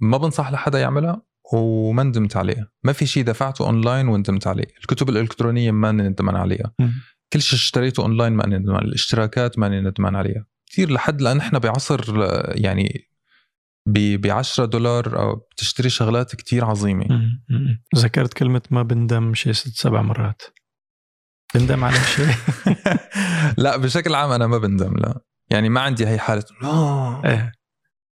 ما 0.00 0.16
بنصح 0.18 0.52
لحدا 0.52 0.80
يعملها 0.80 1.22
وما 1.52 2.02
ندمت 2.02 2.36
عليها. 2.36 2.70
ما 2.84 2.92
في 2.92 3.06
شيء 3.06 3.24
دفعته 3.24 3.66
اونلاين 3.66 4.08
وندمت 4.08 4.46
عليه. 4.46 4.66
الكتب 4.80 5.08
الإلكترونية 5.08 5.70
ما 5.70 5.92
ندمان 5.92 6.36
عليها. 6.36 6.72
م. 6.80 6.88
كل 7.32 7.40
شيء 7.40 7.58
اشتريته 7.58 8.02
اونلاين 8.02 8.32
ما 8.32 8.46
ندمان 8.46 8.84
الاشتراكات 8.84 9.58
ما 9.58 9.68
ندمان 9.68 10.16
عليها. 10.16 10.46
كثير 10.70 10.90
لحد 10.90 11.22
لأن 11.22 11.38
إحنا 11.38 11.58
بعصر 11.58 12.04
يعني 12.48 13.10
ب 13.86 14.26
10 14.26 14.64
دولار 14.64 15.20
أو 15.20 15.34
بتشتري 15.34 15.88
شغلات 15.88 16.36
كتير 16.36 16.64
عظيمة. 16.64 17.06
ذكرت 17.96 18.34
كلمة 18.34 18.62
ما 18.70 18.82
بندم 18.82 19.34
شيء 19.34 19.52
ست 19.52 19.76
سبع 19.76 20.02
مرات. 20.02 20.42
بندم 21.54 21.84
على 21.84 21.96
شيء 21.96 22.34
لا 23.64 23.76
بشكل 23.76 24.14
عام 24.14 24.30
أنا 24.30 24.46
ما 24.46 24.58
بندم 24.58 24.96
لا. 24.96 25.20
يعني 25.50 25.68
ما 25.68 25.80
عندي 25.80 26.06
هي 26.06 26.18
حالة. 26.18 26.44
إيه. 27.24 27.52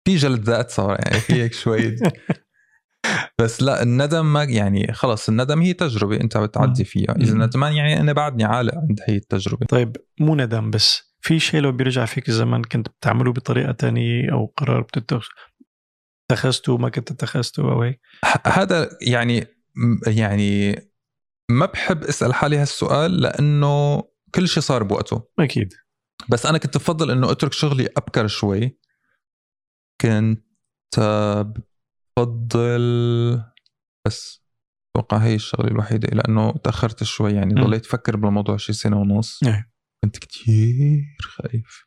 في 0.05 0.15
جلد 0.15 0.43
ذات 0.43 0.69
صار 0.69 0.97
يعني 0.99 1.19
في 1.19 1.33
هيك 1.33 1.53
شوي. 1.53 1.95
بس 3.41 3.61
لا 3.61 3.83
الندم 3.83 4.33
ما 4.33 4.43
يعني 4.43 4.93
خلص 4.93 5.29
الندم 5.29 5.61
هي 5.61 5.73
تجربة 5.73 6.21
أنت 6.21 6.37
بتعدي 6.37 6.83
فيها. 6.83 7.15
إذا 7.15 7.33
ندمان 7.33 7.73
يعني 7.73 7.99
أنا 8.01 8.13
بعدني 8.13 8.43
عالق 8.43 8.75
عند 8.75 8.99
هي 9.07 9.15
التجربة. 9.15 9.65
طيب 9.65 9.97
مو 10.19 10.35
ندم 10.35 10.71
بس 10.71 11.07
في 11.21 11.39
شيء 11.39 11.61
لو 11.61 11.71
بيرجع 11.71 12.05
فيك 12.05 12.29
الزمن 12.29 12.63
كنت 12.63 12.89
بتعمله 12.89 13.33
بطريقة 13.33 13.71
تانية 13.71 14.31
أو 14.31 14.53
قرار 14.57 14.81
بتتخذ؟ 14.81 15.27
اتخذته 16.31 16.77
ما 16.77 16.89
كنت 16.89 17.11
اتخذته 17.11 17.71
أو 17.71 17.81
هيك؟ 17.81 18.01
هذا 18.45 18.97
يعني 19.01 19.47
يعني 20.07 20.75
ما 21.51 21.65
بحب 21.65 22.03
أسأل 22.03 22.33
حالي 22.33 22.57
هالسؤال 22.57 23.21
لأنه 23.21 24.03
كل 24.35 24.47
شيء 24.47 24.63
صار 24.63 24.83
بوقته. 24.83 25.27
أكيد. 25.39 25.73
بس 26.29 26.45
أنا 26.45 26.57
كنت 26.57 26.77
بفضل 26.77 27.11
إنه 27.11 27.31
أترك 27.31 27.53
شغلي 27.53 27.89
أبكر 27.97 28.27
شوي. 28.27 28.77
كنت 30.01 30.99
بفضل 32.17 33.43
بس 34.07 34.43
أتوقع 34.95 35.17
هي 35.17 35.35
الشغلة 35.35 35.67
الوحيدة 35.67 36.07
لأنه 36.07 36.51
تأخرت 36.51 37.03
شوي 37.03 37.33
يعني 37.33 37.53
ضليت 37.53 37.85
أفكر 37.85 38.15
بالموضوع 38.15 38.57
شي 38.57 38.73
سنة 38.73 39.01
ونص. 39.01 39.43
إيه. 39.43 39.71
كنت 40.03 40.17
كثير 40.17 41.17
خايف. 41.21 41.86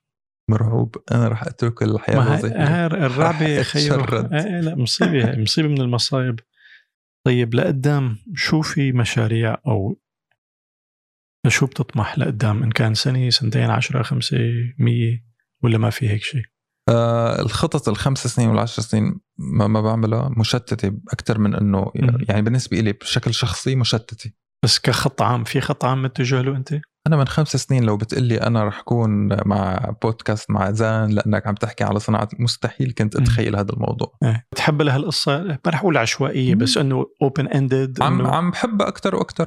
مرعوب 0.50 0.96
أنا 1.12 1.28
راح 1.28 1.42
أترك 1.46 1.82
الحياة 1.82 2.22
الوظيفية. 2.22 2.86
الرعبه 2.86 3.62
خير. 3.72 4.18
آه 4.18 4.60
لا 4.60 4.74
مصيبة 4.74 5.36
مصيبة 5.38 5.68
من 5.68 5.80
المصايب. 5.80 6.40
طيب 7.26 7.54
لقدام 7.54 8.18
شو 8.34 8.62
في 8.62 8.92
مشاريع 8.92 9.56
أو 9.66 10.00
شو 11.48 11.66
بتطمح 11.66 12.18
لقدام؟ 12.18 12.62
إن 12.62 12.70
كان 12.70 12.94
سنة 12.94 13.30
سنتين 13.30 13.70
عشرة 13.70 14.02
خمسة 14.02 14.38
مية 14.78 15.24
ولا 15.62 15.78
ما 15.78 15.90
في 15.90 16.08
هيك 16.08 16.22
شيء؟ 16.22 16.42
آه 16.88 17.40
الخطط 17.40 17.88
الخمس 17.88 18.26
سنين 18.26 18.48
والعشر 18.48 18.82
سنين 18.82 19.20
ما, 19.38 19.66
ما 19.66 19.80
بعملها 19.80 20.28
مشتتة 20.36 20.98
أكثر 21.12 21.38
من 21.38 21.54
إنه 21.54 21.92
يعني 22.28 22.42
بالنسبة 22.42 22.80
لي 22.80 22.92
بشكل 22.92 23.34
شخصي 23.34 23.76
مشتتة. 23.76 24.32
بس 24.64 24.78
كخط 24.78 25.22
عام 25.22 25.44
في 25.44 25.60
خط 25.60 25.84
عام 25.84 26.02
متجه 26.02 26.40
له 26.40 26.56
أنت؟ 26.56 26.80
أنا 27.06 27.16
من 27.16 27.28
خمس 27.28 27.56
سنين 27.56 27.84
لو 27.84 27.96
بتقلي 27.96 28.36
أنا 28.36 28.64
رح 28.64 28.78
أكون 28.78 29.28
مع 29.48 29.94
بودكاست 30.02 30.50
مع 30.50 30.70
زان 30.70 31.10
لأنك 31.10 31.46
عم 31.46 31.54
تحكي 31.54 31.84
على 31.84 32.00
صناعة 32.00 32.28
مستحيل 32.38 32.92
كنت 32.92 33.16
أتخيل 33.16 33.56
هذا 33.56 33.72
الموضوع. 33.72 34.16
إيه. 34.22 34.46
بتحب 34.52 34.82
لهالقصه 34.82 35.42
ما 35.42 35.58
رح 35.66 35.80
أقول 35.80 35.96
عشوائية 35.96 36.54
بس 36.54 36.78
إنه 36.78 37.06
open 37.22 37.46
ended 37.46 38.02
عم 38.02 38.26
عم 38.26 38.50
بحبها 38.50 38.88
أكثر 38.88 39.16
وأكثر 39.16 39.46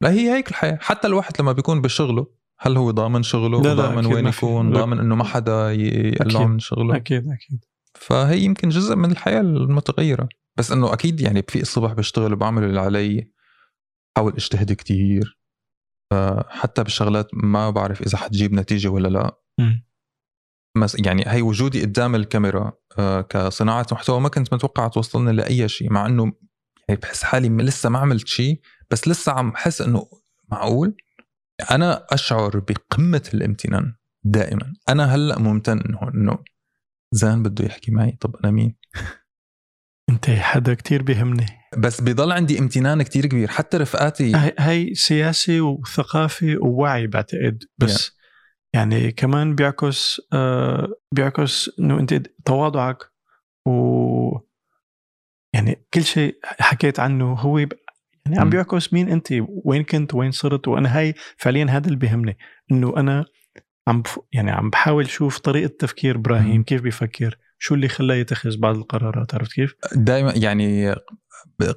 لا 0.00 0.10
هي 0.10 0.30
هيك 0.30 0.48
الحياة. 0.50 0.78
حتى 0.80 1.08
الواحد 1.08 1.32
لما 1.40 1.52
بيكون 1.52 1.80
بشغله 1.80 2.26
هل 2.60 2.76
هو 2.76 2.90
ضامن 2.90 3.22
شغله؟ 3.22 3.62
لا 3.62 3.74
ضامن 3.74 4.06
وين 4.06 4.26
يكون؟ 4.26 4.72
ضامن 4.72 4.98
إنه 4.98 5.14
ما 5.14 5.24
حدا 5.24 5.72
يقلعه 5.72 6.46
من 6.46 6.58
شغله. 6.58 6.96
أكيد 6.96 7.28
أكيد. 7.28 7.64
فهي 7.94 8.40
يمكن 8.40 8.68
جزء 8.68 8.96
من 8.96 9.10
الحياة 9.10 9.40
المتغيرة. 9.40 10.28
بس 10.58 10.72
إنه 10.72 10.92
أكيد 10.92 11.20
يعني 11.20 11.44
في 11.48 11.60
الصبح 11.60 11.92
بشتغل 11.92 12.32
وبعمل 12.32 12.64
اللي 12.64 12.80
علي 12.80 13.30
حاول 14.16 14.32
أجتهد 14.32 14.72
كتير. 14.72 15.41
حتى 16.48 16.82
بالشغلات 16.82 17.28
ما 17.32 17.70
بعرف 17.70 18.02
إذا 18.02 18.18
حتجيب 18.18 18.52
نتيجة 18.54 18.88
ولا 18.88 19.08
لا. 19.08 19.38
مس 20.76 20.96
يعني 20.98 21.24
هي 21.26 21.42
وجودي 21.42 21.82
قدام 21.82 22.14
الكاميرا 22.14 22.72
آه، 22.98 23.20
كصناعة 23.20 23.86
محتوى 23.92 24.20
ما 24.20 24.28
كنت 24.28 24.54
متوقع 24.54 24.88
توصلنا 24.88 25.30
لأي 25.30 25.68
شيء 25.68 25.92
مع 25.92 26.06
إنه 26.06 26.32
يعني 26.88 27.00
بحس 27.00 27.22
حالي 27.22 27.48
لسه 27.48 27.88
ما 27.88 27.98
عملت 27.98 28.26
شيء 28.26 28.60
بس 28.90 29.08
لسه 29.08 29.32
عم 29.32 29.50
بحس 29.50 29.80
إنه 29.80 30.06
معقول. 30.52 30.96
أنا 31.70 32.06
أشعر 32.10 32.58
بقمة 32.58 33.30
الامتنان 33.34 33.94
دائما. 34.24 34.74
أنا 34.88 35.14
هلأ 35.14 35.38
ممتن 35.38 35.80
انه 35.80 36.08
إنه 36.14 36.38
زان 37.12 37.42
بده 37.42 37.64
يحكي 37.64 37.90
معي. 37.92 38.16
طب 38.20 38.36
أنا 38.36 38.50
مين؟ 38.52 38.76
أنت 40.10 40.30
حدا 40.30 40.74
كتير 40.74 41.02
بيهمني. 41.02 41.46
بس 41.78 42.00
بضل 42.00 42.32
عندي 42.32 42.58
امتنان 42.58 43.02
كتير 43.02 43.26
كبير. 43.26 43.48
حتى 43.48 43.76
رفقاتي 43.76 44.36
هي, 44.36 44.54
هي 44.58 44.94
سياسي 44.94 45.60
وثقافي 45.60 46.56
ووعي 46.56 47.06
بعتقد. 47.06 47.64
بس 47.78 48.08
yeah. 48.08 48.12
يعني 48.74 49.12
كمان 49.12 49.54
بيعكس 49.54 50.20
آه 50.32 50.88
بيعكس 51.14 51.70
إنه 51.78 52.00
أنت 52.00 52.14
تواضعك 52.44 52.98
و 53.68 54.38
يعني 55.54 55.86
كل 55.94 56.04
شيء 56.04 56.38
حكيت 56.44 57.00
عنه 57.00 57.32
هو 57.32 57.58
يعني 57.58 58.38
عم 58.38 58.50
بيعكس 58.50 58.92
مين 58.92 59.08
أنت 59.08 59.28
وين 59.64 59.84
كنت 59.84 60.14
وين 60.14 60.30
صرت. 60.30 60.68
وأنا 60.68 60.98
هاي 60.98 61.14
فعليا 61.36 61.66
هذا 61.70 61.86
اللي 61.86 61.98
بيهمني 61.98 62.38
إنه 62.72 62.96
أنا 62.96 63.24
عم 63.88 64.02
بف... 64.02 64.18
يعني 64.32 64.50
عم 64.50 64.70
بحاول 64.70 65.04
أشوف 65.04 65.38
طريقة 65.38 65.74
تفكير 65.78 66.16
إبراهيم 66.16 66.62
كيف 66.62 66.82
بيفكر. 66.82 67.38
شو 67.64 67.74
اللي 67.74 67.88
خلاه 67.88 68.14
يتخذ 68.14 68.56
بعض 68.56 68.76
القرارات؟ 68.76 69.34
عرفت 69.34 69.52
كيف؟ 69.52 69.74
دائما 69.94 70.32
يعني 70.36 70.94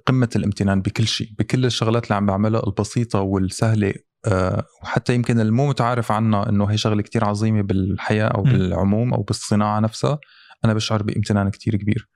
قمة 0.06 0.30
الامتنان 0.36 0.82
بكل 0.82 1.07
شيء 1.07 1.30
بكل 1.40 1.66
الشغلات 1.66 2.03
اللي 2.03 2.16
عم 2.16 2.26
بعملها 2.26 2.68
البسيطة 2.68 3.22
والسهلة 3.22 3.94
أه 4.28 4.66
وحتى 4.84 5.16
يمكن 5.16 5.40
المو 5.40 5.68
متعارف 5.70 6.12
عنها 6.12 6.49
إنه 6.49 6.66
هي 6.66 6.78
شغلة 6.78 7.02
كتير 7.02 7.26
عظيمة 7.26 7.62
بالحياة 7.62 8.28
أو 8.28 8.44
بالعموم 8.44 9.14
أو 9.14 9.24
بالصناعة 9.24 9.80
نفسها 9.80 10.20
أنا 10.66 10.74
بشعر 10.74 11.03
بامتنان 11.03 11.49
كتير 11.49 11.76
كبير. 11.76 12.10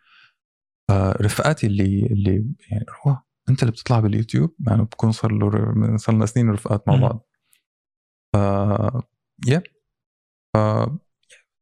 رفقاتي 1.21 1.67
اللي 1.67 2.05
اللي 2.11 2.45
يعني 2.71 2.85
هو 3.07 3.17
أنت 3.49 3.61
اللي 3.63 3.71
بتطلع 3.71 3.99
باليوتيوب؟ 3.99 4.55
يعني 4.67 4.81
بكون 4.81 5.11
صار 5.11 5.31
له 5.31 5.97
صار 5.97 6.15
لنا 6.15 6.25
سنين 6.25 6.49
رفقات 6.49 6.87
مع 6.87 6.95
بعض. 6.95 7.27
ف 8.33 8.37
يا 9.47 9.63
ف 10.53 10.57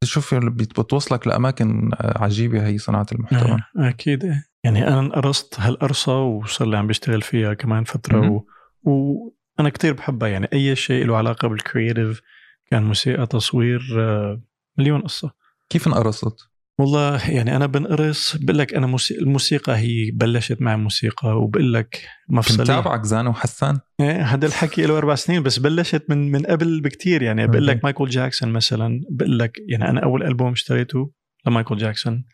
تشوف 0.02 0.34
بتوصلك 0.36 1.28
لأماكن 1.28 1.91
عجيبة 1.99 2.68
هي 2.68 2.78
صناعة 2.78 3.07
المحتوى. 3.11 3.52
آه، 3.52 3.90
أكيد. 3.90 4.24
يعني 4.64 4.88
أنا 4.88 4.99
انقرصت 4.99 5.60
هالقرصة 5.60 6.22
وصار 6.22 6.68
لي 6.68 6.78
عم 6.78 6.88
بشتغل 6.88 7.22
فيها 7.22 7.53
كمان 7.53 7.84
فترة 7.84 8.30
و... 8.30 8.44
وأنا 8.84 9.69
كتير 9.69 9.94
بحبها. 9.94 10.30
يعني 10.30 10.48
أي 10.53 10.76
شيء 10.76 11.06
له 11.06 11.18
علاقة 11.18 11.48
بال 11.48 11.62
creative 11.62 12.22
كان 12.65 12.84
موسيقى 12.84 13.28
تصوير 13.28 13.82
آه، 13.99 14.41
مليون 14.78 15.02
قصة. 15.02 15.32
كيف 15.69 15.88
انقرصت؟ 15.88 16.49
والله 16.80 17.30
يعني 17.30 17.56
أنا 17.56 17.66
بنقرص 17.66 18.36
بقول 18.36 18.58
لك 18.58 18.74
أنا 18.74 18.88
موسيقى 18.88 19.22
الموسيقى 19.22 19.78
هي 19.78 20.12
بلشت 20.12 20.62
معي 20.62 20.78
موسيقى 20.78 21.30
وبقول 21.30 21.74
لك 21.74 22.02
مفصلي 22.30 22.58
كنت 22.58 22.68
تابعك 22.68 23.04
زان 23.04 23.28
وحسان؟ 23.28 23.80
إيه 23.99 24.22
هذا 24.22 24.48
الحكي 24.48 24.86
له 24.86 24.98
أربع 24.98 25.16
سنين 25.16 25.44
بس 25.44 25.60
بلشت 25.60 26.06
من 26.10 26.32
من 26.32 26.45
قبل 26.45 26.82
بكتير 26.82 27.22
يعني 27.22 27.48
بقول 27.48 27.68
لك 27.68 27.84
مايكل 27.84 28.10
جاكسون 28.10 28.49
مثلا 28.49 29.02
بقول 29.10 29.40
لك 29.40 29.58
يعني 29.70 29.90
أنا 29.90 30.04
أول 30.04 30.24
ألبوم 30.24 30.52
اشتريته 30.52 31.12
لمايكل 31.48 31.78
جاكسون 31.78 32.26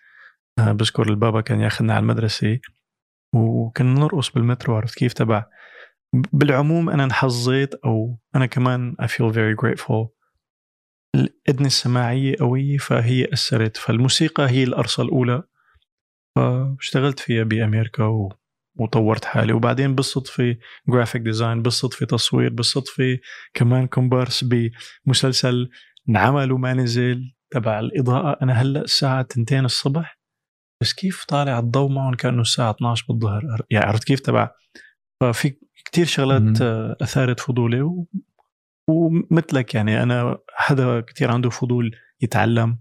آه، 0.60 0.72
بذكر 0.72 1.10
البابا 1.10 1.42
كان 1.42 1.60
ياخذنا 1.60 1.94
على 1.94 2.02
المدرسة 2.02 2.60
وكنا 3.36 3.94
نرقص 4.00 4.30
بالمترو 4.30 4.76
عرفت 4.76 4.98
كيف 4.98 5.14
تبع؟ 5.14 5.46
بالعموم 6.14 6.90
أنا 6.90 7.04
انحظيت 7.04 7.74
أو 7.74 8.20
أنا 8.36 8.46
كمان 8.46 8.96
I 9.02 9.06
feel 9.06 9.34
very 9.34 9.56
grateful 9.64 10.13
الأذن 11.16 11.66
السماعية 11.66 12.36
قوية 12.40 12.78
فهي 12.78 13.28
أثرت 13.34 13.78
فالموسيقى 13.78 14.50
هي 14.50 14.64
القرصة 14.64 15.04
الأولى 15.04 15.44
فاشتغلت 16.36 17.20
فيها 17.20 17.44
بأمريكا 17.44 18.04
و... 18.04 18.34
وطورت 18.76 19.26
حالي. 19.26 19.54
وبعدين 19.54 19.96
بالصدفة 19.96 20.56
graphic 20.88 21.22
design 21.22 21.62
بالصدفة 21.62 22.06
تصوير 22.06 22.54
بالصدفة 22.54 23.20
كمان 23.54 23.88
كومبارس 23.88 24.44
بمسلسل 24.44 25.70
انعمل 26.10 26.52
وما 26.52 26.74
نزل 26.74 27.34
تبع 27.52 27.80
الإضاءة. 27.80 28.44
أنا 28.44 28.54
هلأ 28.54 28.82
الساعة 28.82 29.28
2 29.32 29.66
الصبح 29.66 30.20
بس 30.82 30.94
كيف 30.94 31.26
طالع 31.26 31.60
الضوء 31.60 31.92
معهم 31.92 32.14
كأنه 32.14 32.42
الساعة 32.42 32.72
12 32.72 33.06
بالظهر؟ 33.10 33.62
يعني 33.70 33.86
عرفت 33.86 34.04
كيف 34.04 34.20
تبع؟ 34.20 34.52
ففي 35.22 35.56
كتير 35.86 36.06
شغلات 36.06 36.62
أثارت 37.02 37.40
فضولي 37.40 38.06
ومثلك 38.90 39.76
يعني 39.76 40.04
أنا 40.04 40.38
حدا 40.50 41.00
كثير 41.00 41.32
عنده 41.32 41.50
فضول 41.50 41.96
يتعلم 42.22 42.80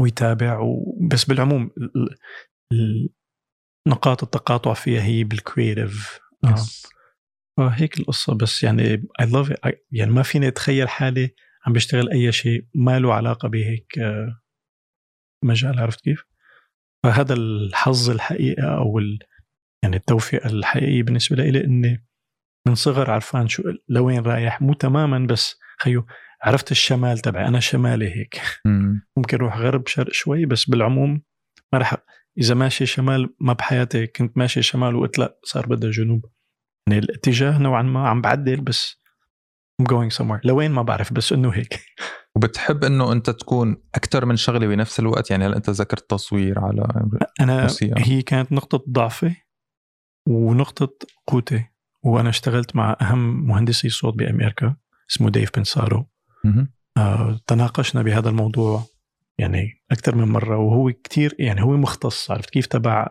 ويتابع 0.00 0.60
بس 1.10 1.24
بالعموم 1.24 1.70
نقاط 3.88 4.22
التقاطع 4.22 4.74
فيها 4.74 5.02
هي 5.02 5.24
بالكرييتيف 5.24 6.20
آه. 6.44 7.68
هيك 7.68 8.00
القصة 8.00 8.34
بس 8.34 8.62
يعني 8.62 8.82
اي 9.20 9.26
لاف 9.26 9.54
يعني 9.92 10.10
ما 10.10 10.22
فيني 10.22 10.48
أتخيل 10.48 10.88
حالي 10.88 11.34
عم 11.66 11.72
بشتغل 11.72 12.10
أي 12.10 12.32
شيء 12.32 12.66
ما 12.74 12.98
له 12.98 13.14
علاقة 13.14 13.48
بهيك 13.48 13.98
آه، 13.98 14.40
مجال 15.44 15.78
عرفت 15.78 16.00
كيف؟ 16.00 16.24
فهذا 17.04 17.34
الحظ 17.34 18.10
الحقيقة 18.10 18.76
أو 18.76 19.00
يعني 19.84 19.96
التوفيق 19.96 20.46
الحقيقي 20.46 21.02
بالنسبة 21.02 21.36
لي 21.36 21.64
إني 21.64 22.06
من 22.68 22.74
صغر 22.74 23.10
عرفان 23.10 23.48
شو 23.48 23.62
لوين 23.88 24.22
رايح؟ 24.22 24.62
مو 24.62 24.74
تماما 24.74 25.26
بس 25.26 25.56
خيو 25.82 26.06
عرفت 26.42 26.70
الشمال 26.70 27.18
تبعي 27.18 27.48
أنا 27.48 27.60
شمالي 27.60 28.16
هيك. 28.16 28.40
ممكن 29.16 29.36
أروح 29.36 29.56
غرب 29.56 29.86
شرق 29.86 30.12
شوي 30.12 30.46
بس 30.46 30.70
بالعموم 30.70 31.22
ما 31.72 31.78
رح 31.78 31.96
إذا 32.38 32.54
ماشي 32.54 32.86
شمال 32.86 33.34
ما 33.40 33.52
بحياتي 33.52 34.06
كنت 34.06 34.38
ماشي 34.38 34.62
شمال 34.62 34.94
وقلت 34.94 35.18
لا 35.18 35.38
صار 35.44 35.66
بدها 35.66 35.90
جنوب. 35.90 36.24
يعني 36.88 37.00
الاتجاه 37.00 37.58
نوعا 37.58 37.82
ما 37.82 38.08
عم 38.08 38.20
بعدل 38.20 38.60
بس 38.60 39.02
I'm 39.82 39.86
going 39.86 40.16
somewhere. 40.18 40.40
لوين 40.44 40.70
ما 40.70 40.82
بعرف 40.82 41.12
بس 41.12 41.32
إنه 41.32 41.50
هيك. 41.50 41.80
وبتحب 42.36 42.84
إنه 42.84 43.12
أنت 43.12 43.30
تكون 43.30 43.82
أكثر 43.94 44.24
من 44.24 44.36
شغلة 44.36 44.66
بنفس 44.66 45.00
الوقت؟ 45.00 45.30
يعني 45.30 45.46
هل 45.46 45.54
أنت 45.54 45.70
ذكرت 45.70 46.10
تصوير 46.10 46.58
على 46.58 47.10
أنا 47.40 47.66
هي 47.98 48.22
كانت 48.22 48.52
نقطة 48.52 48.84
ضعفي 48.88 49.34
ونقطة 50.28 51.06
قوتي. 51.26 51.71
وأنا 52.02 52.28
اشتغلت 52.28 52.76
مع 52.76 52.96
أهم 53.00 53.46
مهندسي 53.46 53.88
صوت 53.88 54.14
بامريكا 54.14 54.76
اسمه 55.10 55.30
ديف 55.30 55.50
بنسارو 55.56 56.06
آه 56.96 57.40
تناقشنا 57.46 58.02
بهذا 58.02 58.28
الموضوع 58.28 58.84
يعني 59.38 59.82
أكثر 59.90 60.14
من 60.14 60.28
مرة 60.28 60.56
وهو 60.56 60.92
كتير 60.92 61.36
يعني 61.38 61.62
هو 61.62 61.76
مختص 61.76 62.30
عرفت 62.30 62.50
كيف 62.50 62.66
تبع؟ 62.66 63.08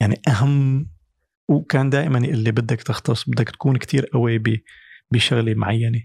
يعني 0.00 0.20
أهم 0.28 0.86
وكان 1.50 1.90
دائما 1.90 2.18
يقول 2.18 2.38
لي 2.38 2.50
بدك 2.50 2.82
تختص 2.82 3.28
بدك 3.28 3.50
تكون 3.50 3.76
كتير 3.76 4.06
قوي 4.06 4.42
بشغلة 5.12 5.54
معينة. 5.54 6.02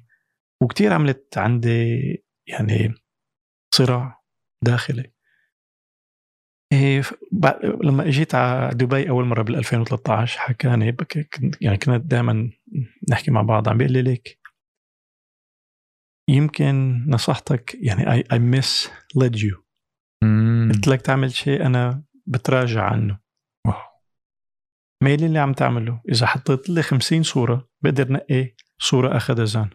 وكتير 0.62 0.94
عملت 0.94 1.38
عندي 1.38 2.00
يعني 2.48 2.94
صراع 3.76 4.22
داخلي. 4.62 5.13
لما 7.84 8.08
اجيت 8.08 8.36
على 8.36 8.76
دبي 8.76 9.10
أول 9.10 9.26
مرة 9.26 9.42
بال 9.42 9.56
2013 9.56 10.40
حكاني 10.40 10.96
يعني 11.62 11.78
كنا 11.78 11.98
دائما 11.98 12.52
نحكي 13.10 13.32
مع 13.32 13.42
بعض 13.42 13.70
عم 13.70 13.78
بيقول 13.78 13.94
لي 13.94 14.02
ليك 14.02 14.40
يمكن 16.30 17.06
نصحتك 17.08 17.78
يعني 17.82 18.12
I 18.12 18.24
I 18.32 18.40
misled 18.40 19.36
you 19.36 19.64
قلت 20.74 20.88
لك 20.88 21.02
تعمل 21.02 21.32
شيء 21.32 21.66
أنا 21.66 22.04
بتراجع 22.26 22.84
عنه. 22.84 23.20
ما 25.04 25.14
اللي 25.14 25.40
عم 25.40 25.54
تعمله. 25.54 26.02
إذا 26.10 26.26
حطيت 26.26 26.70
لي 26.70 26.82
50 26.82 27.24
صورة 27.24 27.70
بقدر 27.82 28.12
نقي 28.12 28.56
صورة 28.80 29.18
اخذها 29.18 29.46
زان 29.46 29.70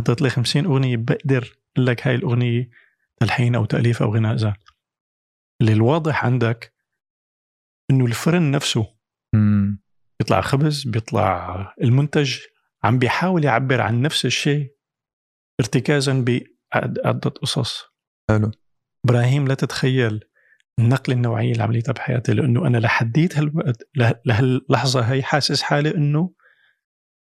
حطيت 0.00 0.22
لي 0.22 0.30
50 0.30 0.64
أغنية 0.64 0.96
بقدر 0.96 1.58
أقول 1.76 1.86
لك 1.86 2.06
هاي 2.06 2.14
الأغنية 2.14 2.70
تلحين 3.20 3.54
أو 3.54 3.64
تأليف 3.64 4.02
أو 4.02 4.14
غناء 4.14 4.36
زان 4.36 4.54
اللي 5.60 5.72
الواضح 5.72 6.24
عندك 6.24 6.74
إنه 7.90 8.06
الفرن 8.06 8.50
نفسه 8.50 8.96
مم. 9.34 9.82
بيطلع 10.20 10.40
خبز 10.40 10.88
بيطلع 10.88 11.74
المنتج 11.82 12.38
عم 12.84 12.98
بيحاول 12.98 13.44
يعبر 13.44 13.80
عن 13.80 14.02
نفس 14.02 14.26
الشيء 14.26 14.76
ارتكازا 15.60 16.24
بعدة 16.74 17.30
قصص 17.30 17.84
حلو 18.30 18.50
إبراهيم 19.04 19.48
لا 19.48 19.54
تتخيل 19.54 20.20
النقله 20.78 21.14
النوعيه 21.14 21.52
اللي 21.52 21.62
عمليتها 21.62 21.92
بحياتي 21.92 22.34
لأنه 22.34 22.66
أنا 22.66 22.78
لحديت 22.78 23.38
هالوقت 23.38 23.88
لهاللحظة 24.24 25.00
هي 25.00 25.22
حاسس 25.22 25.62
حالي 25.62 25.94
إنه 25.94 26.34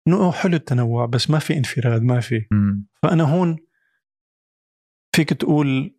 إنه 0.08 0.32
حلو 0.32 0.56
التنوع 0.56 1.06
بس 1.06 1.30
ما 1.30 1.38
في 1.38 1.56
انفراد 1.56 2.02
ما 2.02 2.20
في 2.20 2.46
مم. 2.50 2.86
فأنا 3.02 3.24
هون 3.24 3.56
فيك 5.16 5.28
تقول 5.32 5.98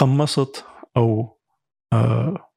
قمصت 0.00 0.64
أو 0.96 1.38
آه 1.92 2.50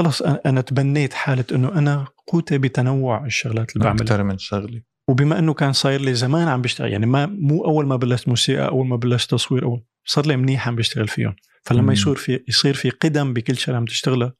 خلص 0.00 0.22
أنا 0.22 0.60
تبنيت 0.60 1.14
حالة 1.14 1.44
إنه 1.52 1.78
أنا 1.78 2.06
قوتي 2.26 2.58
بتنوع 2.58 3.26
الشغلات 3.26 3.76
اللي 3.76 3.84
بعملها. 3.84 4.02
أكثر 4.02 4.22
من 4.22 4.38
شغله 4.38 4.82
وبما 5.08 5.38
إنه 5.38 5.54
كان 5.54 5.72
صاير 5.72 6.00
لي 6.00 6.14
زمان 6.14 6.48
عم 6.48 6.62
بشتغل 6.62 6.92
يعني 6.92 7.06
ما 7.06 7.26
مو 7.26 7.64
أول 7.64 7.86
ما 7.86 7.96
بلشت 7.96 8.28
موسيقى 8.28 8.68
أول 8.68 8.86
ما 8.86 8.96
بلشت 8.96 9.30
تصوير 9.30 9.64
أول 9.64 9.84
صار 10.04 10.26
لي 10.26 10.36
منيح 10.36 10.68
عم 10.68 10.76
بشتغل 10.76 11.08
فيهم. 11.08 11.36
فلما 11.62 11.92
يصير 11.92 12.14
في 12.14 12.44
يصير 12.48 12.74
في 12.74 12.90
قدم 12.90 13.32
بكل 13.32 13.56
شغلة 13.56 13.76
عم 13.76 13.84
تشتغلها 13.84 14.34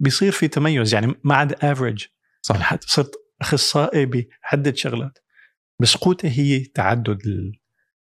بيصير 0.00 0.32
في 0.32 0.48
تميز 0.48 0.94
يعني 0.94 1.14
ما 1.24 1.34
عاد 1.34 1.64
افريج 1.64 2.06
صح. 2.42 2.56
يعني 2.56 2.80
صرت 2.82 3.10
أخصائي 3.40 4.06
بعده 4.06 4.74
شغلات. 4.74 5.18
بس 5.82 5.96
قوتي 5.96 6.28
هي 6.28 6.64
تعدد 6.64 7.26
ال... 7.26 7.60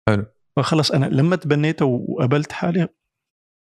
حلو. 0.09 0.26
فخلص 0.59 0.90
أنا 0.90 1.06
لما 1.06 1.36
تبنيته 1.36 1.85
وقبلت 1.85 2.52
حالي 2.52 2.89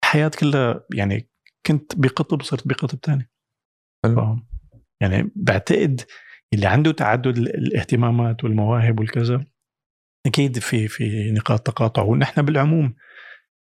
الحياة 0.04 0.30
كلها 0.40 0.84
يعني 0.94 1.30
كنت 1.66 1.92
بقطب 1.96 2.42
صرت 2.42 2.68
بقطب 2.68 2.98
ثاني 3.02 3.30
يعني 5.02 5.32
بعتقد 5.36 6.00
اللي 6.54 6.66
عنده 6.66 6.92
تعدد 6.92 7.38
الاهتمامات 7.38 8.44
والمواهب 8.44 9.00
والكذا 9.00 9.46
أكيد 10.26 10.58
في 10.58 10.88
في 10.88 11.30
نقاط 11.30 11.60
تقاطع. 11.66 12.02
ونحن 12.02 12.42
بالعموم 12.42 12.94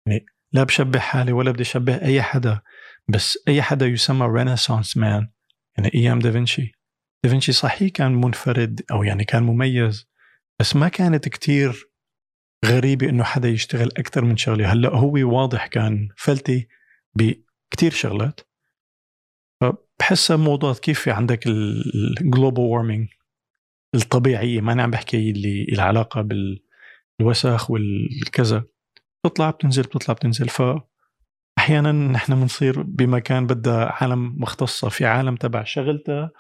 يعني 0.07 0.27
لا 0.53 0.65
بشبه 0.65 0.99
حالي 0.99 1.33
ولا 1.33 1.51
بدي 1.51 1.63
أشبه 1.63 2.03
أي 2.03 2.23
حدا 2.23 2.61
بس 3.09 3.39
أي 3.49 3.63
حدا 3.63 3.87
يسمى 3.87 4.27
رينيسانس 4.27 4.97
مان 4.97 5.31
يعني 5.79 5.91
أيام 5.95 6.19
دافنشي. 6.19 6.73
دافنشي 7.25 7.53
صحيح 7.53 7.91
كان 7.91 8.13
منفرد 8.15 8.81
أو 8.91 9.03
يعني 9.03 9.25
كان 9.25 9.43
مميز 9.43 10.09
بس 10.61 10.77
ما 10.77 10.89
كانت 10.89 11.29
كتير 11.29 11.92
غريبة 12.65 13.09
إنه 13.09 13.25
حدا 13.25 13.49
يشتغل 13.49 13.89
أكثر 13.99 14.25
من 14.25 14.37
شغلة. 14.37 14.73
هلأ 14.73 14.97
هو 14.97 15.13
واضح 15.13 15.67
كان 15.67 16.09
فلتي 16.17 16.69
بكثير 17.15 17.91
شغلات. 17.91 18.41
فبحسها 19.61 20.37
موضوعات 20.37 20.79
كيف 20.79 21.01
في 21.01 21.11
عندك 21.11 21.47
ال 21.47 21.64
global 21.64 22.65
warming 22.65 23.09
الطبيعية. 23.95 24.61
ما 24.61 24.73
أنا 24.73 24.83
عم 24.83 24.91
بحكي 24.91 25.31
اللي 25.31 25.67
العلاقة 25.73 26.29
بالوسخ 27.21 27.71
والكذا. 27.71 28.65
بتطلع 29.25 29.51
بتنزل 29.51 29.83
بتطلع 29.83 30.15
بتنزل. 30.15 30.49
ف 30.49 30.63
أحيانا 31.59 31.93
نحن 31.93 32.35
بنصير 32.35 32.83
بمكان 32.83 33.47
بدها 33.47 33.85
عالم 33.85 34.37
مختصة. 34.39 34.89
في 34.89 35.07
عالم 35.07 35.37
تبع 35.37 35.65
شغلتها. 35.65 36.31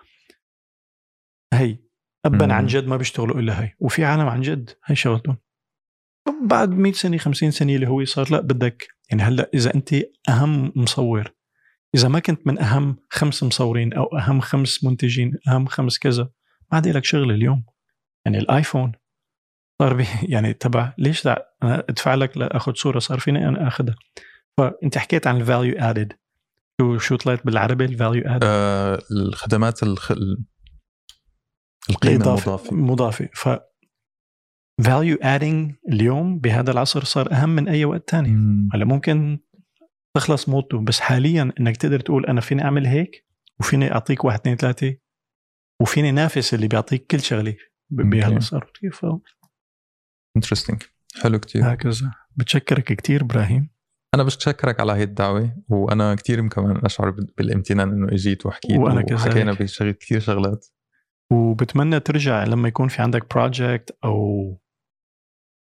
هي. 1.54 1.78
ابا 2.24 2.52
عن 2.54 2.66
جد 2.66 2.86
ما 2.86 2.96
بيشتغلوا 2.96 3.40
إلا 3.40 3.62
هي. 3.62 3.74
وفي 3.78 4.04
عالم 4.04 4.28
عن 4.28 4.40
جد. 4.40 4.70
هي 4.84 4.96
شغلتهم. 4.96 5.36
بعد 6.42 6.70
100 6.70 6.92
سنة 6.92 7.18
50 7.18 7.50
سنة 7.50 7.74
اللي 7.74 7.88
هو 7.88 8.04
صار 8.04 8.32
لا 8.32 8.40
بدك 8.40 8.88
يعني 9.10 9.22
هلأ 9.22 9.50
إذا 9.54 9.74
أنت 9.74 9.94
أهم 10.28 10.72
مصور 10.76 11.32
إذا 11.94 12.08
ما 12.08 12.18
كنت 12.18 12.46
من 12.46 12.58
أهم 12.58 12.96
خمس 13.10 13.42
مصورين 13.42 13.92
أو 13.92 14.04
أهم 14.04 14.40
خمس 14.40 14.84
منتجين 14.84 15.38
أهم 15.48 15.66
خمس 15.66 15.98
كذا 15.98 16.22
ما 16.22 16.30
عاد 16.72 16.88
لك 16.88 17.04
شغل 17.04 17.30
اليوم. 17.30 17.64
يعني 18.24 18.38
الآيفون 18.38 18.92
صار 19.82 19.94
بي 19.94 20.06
يعني 20.34 20.52
تبع 20.52 20.94
ليش 20.98 21.24
لا؟ 21.24 21.54
أنا 21.62 21.84
أدفع 21.88 22.14
لك 22.14 22.36
لأخذ 22.36 22.74
صورة 22.74 22.98
صار 22.98 23.18
فيني 23.18 23.48
أنا 23.48 23.68
أخذها. 23.68 23.94
فأنت 24.58 24.98
حكيت 24.98 25.26
عن 25.26 25.40
ال 25.40 25.46
value 25.46 25.78
added 25.78 26.12
شو 26.80 26.98
شو 26.98 27.16
طلعت 27.16 27.46
بالعربي 27.46 27.84
الفاليو 27.84 28.22
ادد 28.26 28.44
آه 28.44 29.02
الخدمات 29.10 29.82
الخ... 29.82 30.12
القيمة 31.90 32.14
المضافة. 32.14 32.76
مضافه 32.76 33.28
ف 33.34 33.48
value 34.84 35.18
adding 35.22 35.74
اليوم 35.88 36.38
بهذا 36.38 36.70
العصر 36.70 37.04
صار 37.04 37.32
أهم 37.32 37.48
من 37.48 37.68
أي 37.68 37.84
وقت 37.84 38.10
ثاني 38.10 38.28
هلأ 38.74 38.84
ممكن 38.84 39.38
تخلص 40.16 40.48
موته 40.48 40.80
بس 40.80 41.00
حاليا 41.00 41.52
إنك 41.60 41.76
تقدر 41.76 42.00
تقول 42.00 42.26
أنا 42.26 42.40
فيني 42.40 42.64
أعمل 42.64 42.86
هيك 42.86 43.26
وفيني 43.60 43.92
أعطيك 43.92 44.24
واحد 44.24 44.38
اثنين 44.38 44.56
ثلاثة 44.56 44.96
وفيني 45.80 46.10
نافس 46.10 46.54
اللي 46.54 46.68
بيعطيك 46.68 47.06
كل 47.06 47.20
شغلة 47.20 47.56
بهذا 47.90 48.40
صار 48.40 48.70
كيف؟ 48.80 49.06
interesting 50.36 50.82
حلو 51.22 51.38
كثير 51.38 51.72
هكذا. 51.72 52.12
بتشكرك 52.36 52.84
كثير 52.84 53.22
إبراهيم. 53.22 53.70
أنا 54.14 54.22
بشكرك 54.22 54.80
على 54.80 54.92
هي 54.92 55.02
الدعوة 55.02 55.62
وأنا 55.68 56.14
كثير 56.14 56.48
كمان 56.48 56.80
أشعر 56.84 57.10
بالامتنان 57.10 57.88
إنه 57.88 58.08
إجيت 58.12 58.46
وحكيت 58.46 58.78
وأنا 58.78 59.14
وحكينا 59.14 59.52
بشغل 59.52 59.90
كثير 59.90 60.20
شغلات. 60.20 60.66
وبتمنى 61.32 62.00
ترجع 62.00 62.44
لما 62.44 62.68
يكون 62.68 62.88
في 62.88 63.02
عندك 63.02 63.34
project 63.34 63.98
أو 64.04 64.61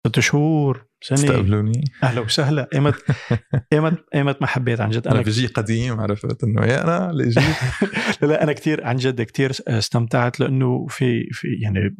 ست 0.08 0.20
شهور 0.20 0.86
سنة. 1.00 1.18
استقبلوني. 1.18 1.84
أهلا 2.02 2.20
وسهلا. 2.20 2.68
ايمت 2.74 2.94
ايمت 3.72 4.04
إيمت 4.14 4.40
ما 4.40 4.46
حبيت 4.46 4.80
عن 4.80 4.90
جد. 4.90 5.06
أنا, 5.06 5.16
أنا 5.16 5.24
بجي 5.24 5.46
قديم 5.46 6.00
عرفت؟ 6.00 6.44
إنه 6.44 6.64
يا 6.66 6.84
أنا 6.84 7.10
اللي 7.10 7.28
جيت 7.28 7.44
لا 8.22 8.42
أنا 8.42 8.52
كثير 8.52 8.86
عن 8.86 8.96
جد 8.96 9.22
كثير 9.22 9.52
استمتعت 9.68 10.40
لأنه 10.40 10.86
في 10.88 11.28
في 11.32 11.48
يعني 11.62 11.96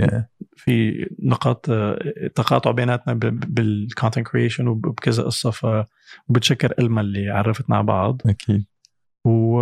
في 0.57 1.07
نقاط 1.23 1.67
تقاطع 2.35 2.71
بيناتنا 2.71 3.15
بال 3.47 3.65
content 3.65 4.27
creation 4.27 4.69
وبكذا 4.69 5.23
قصة 5.23 5.51
ف 5.51 5.67
وبتشكر 6.29 6.75
إلما 6.79 7.01
اللي 7.01 7.29
عرفتنا 7.31 7.77
على 7.77 7.87
بعض. 7.87 8.23
أكيد. 8.27 8.65
و 9.25 9.61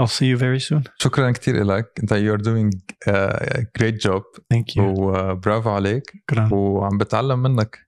I'll 0.00 0.06
see 0.06 0.28
you 0.32 0.38
very 0.38 0.60
soon. 0.68 0.82
شكرا 0.98 1.30
كثير 1.30 1.64
لك 1.64 1.92
أنت 2.02 2.14
you're 2.14 2.42
doing 2.42 2.70
a 3.08 3.60
great 3.78 4.08
job. 4.08 4.22
Thank 4.54 4.76
you. 4.76 4.80
وبرافو 4.80 5.70
عليك. 5.70 6.12
شكرا. 6.22 6.48
وعم 6.52 6.98
بتعلم 6.98 7.42
منك. 7.42 7.78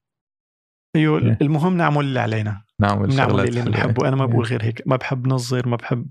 أيوه 0.96 1.36
المهم 1.42 1.76
نعمل 1.76 2.04
اللي 2.04 2.20
علينا. 2.20 2.64
نعمل 2.80 3.16
نعمل 3.16 3.48
اللي 3.48 3.62
بنحبه 3.62 4.08
أنا 4.08 4.16
ما 4.16 4.26
بقول 4.26 4.44
غير 4.44 4.62
هيك. 4.62 4.82
ما 4.86 4.96
بحب 4.96 5.26
نظر 5.26 5.68
ما 5.68 5.76
بحب 5.76 6.10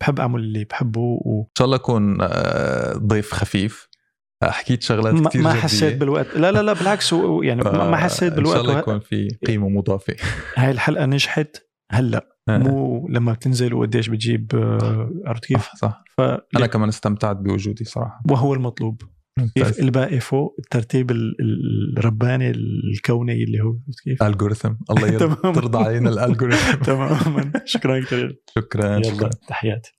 بحب 0.00 0.20
أعمل 0.20 0.40
اللي 0.40 0.64
بحبه. 0.64 1.00
و... 1.00 1.40
إن 1.40 1.54
شاء 1.58 1.64
الله 1.64 1.76
اكون 1.76 2.18
ضيف 3.06 3.34
خفيف. 3.34 3.88
حكيت 4.44 4.82
شغلات 4.82 5.28
كثير 5.28 5.42
ما 5.42 5.52
حسيت 5.52 5.96
بالوقت. 5.96 6.36
لا 6.36 6.52
لا 6.52 6.62
لا 6.62 6.72
بالعكس. 6.72 7.12
يعني 7.42 7.62
ما 7.62 7.96
حسيت 7.96 8.32
بالوقت 8.32 8.56
إن 8.56 8.62
شاء 8.62 8.70
الله 8.70 8.78
يكون 8.78 9.00
في 9.00 9.28
قيمة 9.46 9.68
مضافة. 9.68 10.16
هاي 10.56 10.70
الحلقة 10.70 11.06
نجحت. 11.06 11.56
هلأ. 11.92 12.37
مو 12.48 13.06
لما 13.08 13.32
بتنزل 13.32 13.74
وقديش 13.74 14.08
بتجيب 14.08 14.50
عرفت 15.26 15.44
كيف؟ 15.44 15.68
صح, 15.76 16.04
صح. 16.18 16.38
أنا 16.56 16.66
كمان 16.66 16.88
استمتعت 16.88 17.36
بوجودي 17.36 17.84
صراحة. 17.84 18.22
وهو 18.30 18.54
المطلوب. 18.54 19.02
كيف 19.54 19.80
الباقي 19.80 20.20
فوق 20.20 20.56
الترتيب 20.58 21.10
الرباني 21.98 22.50
الكوني 22.50 23.44
اللي 23.44 23.60
هو 23.62 23.76
كيف؟ 24.04 24.22
الجوريثم 24.22 24.72
الله 24.90 25.08
يرضى 25.56 25.78
علينا 25.78 26.10
الالجوريثم 26.10 26.78
تماما. 26.84 27.52
شكرا 27.64 28.00
كثير. 28.00 28.38
شكرا. 28.54 28.96
يلا 28.96 29.30
تحياتي. 29.48 29.97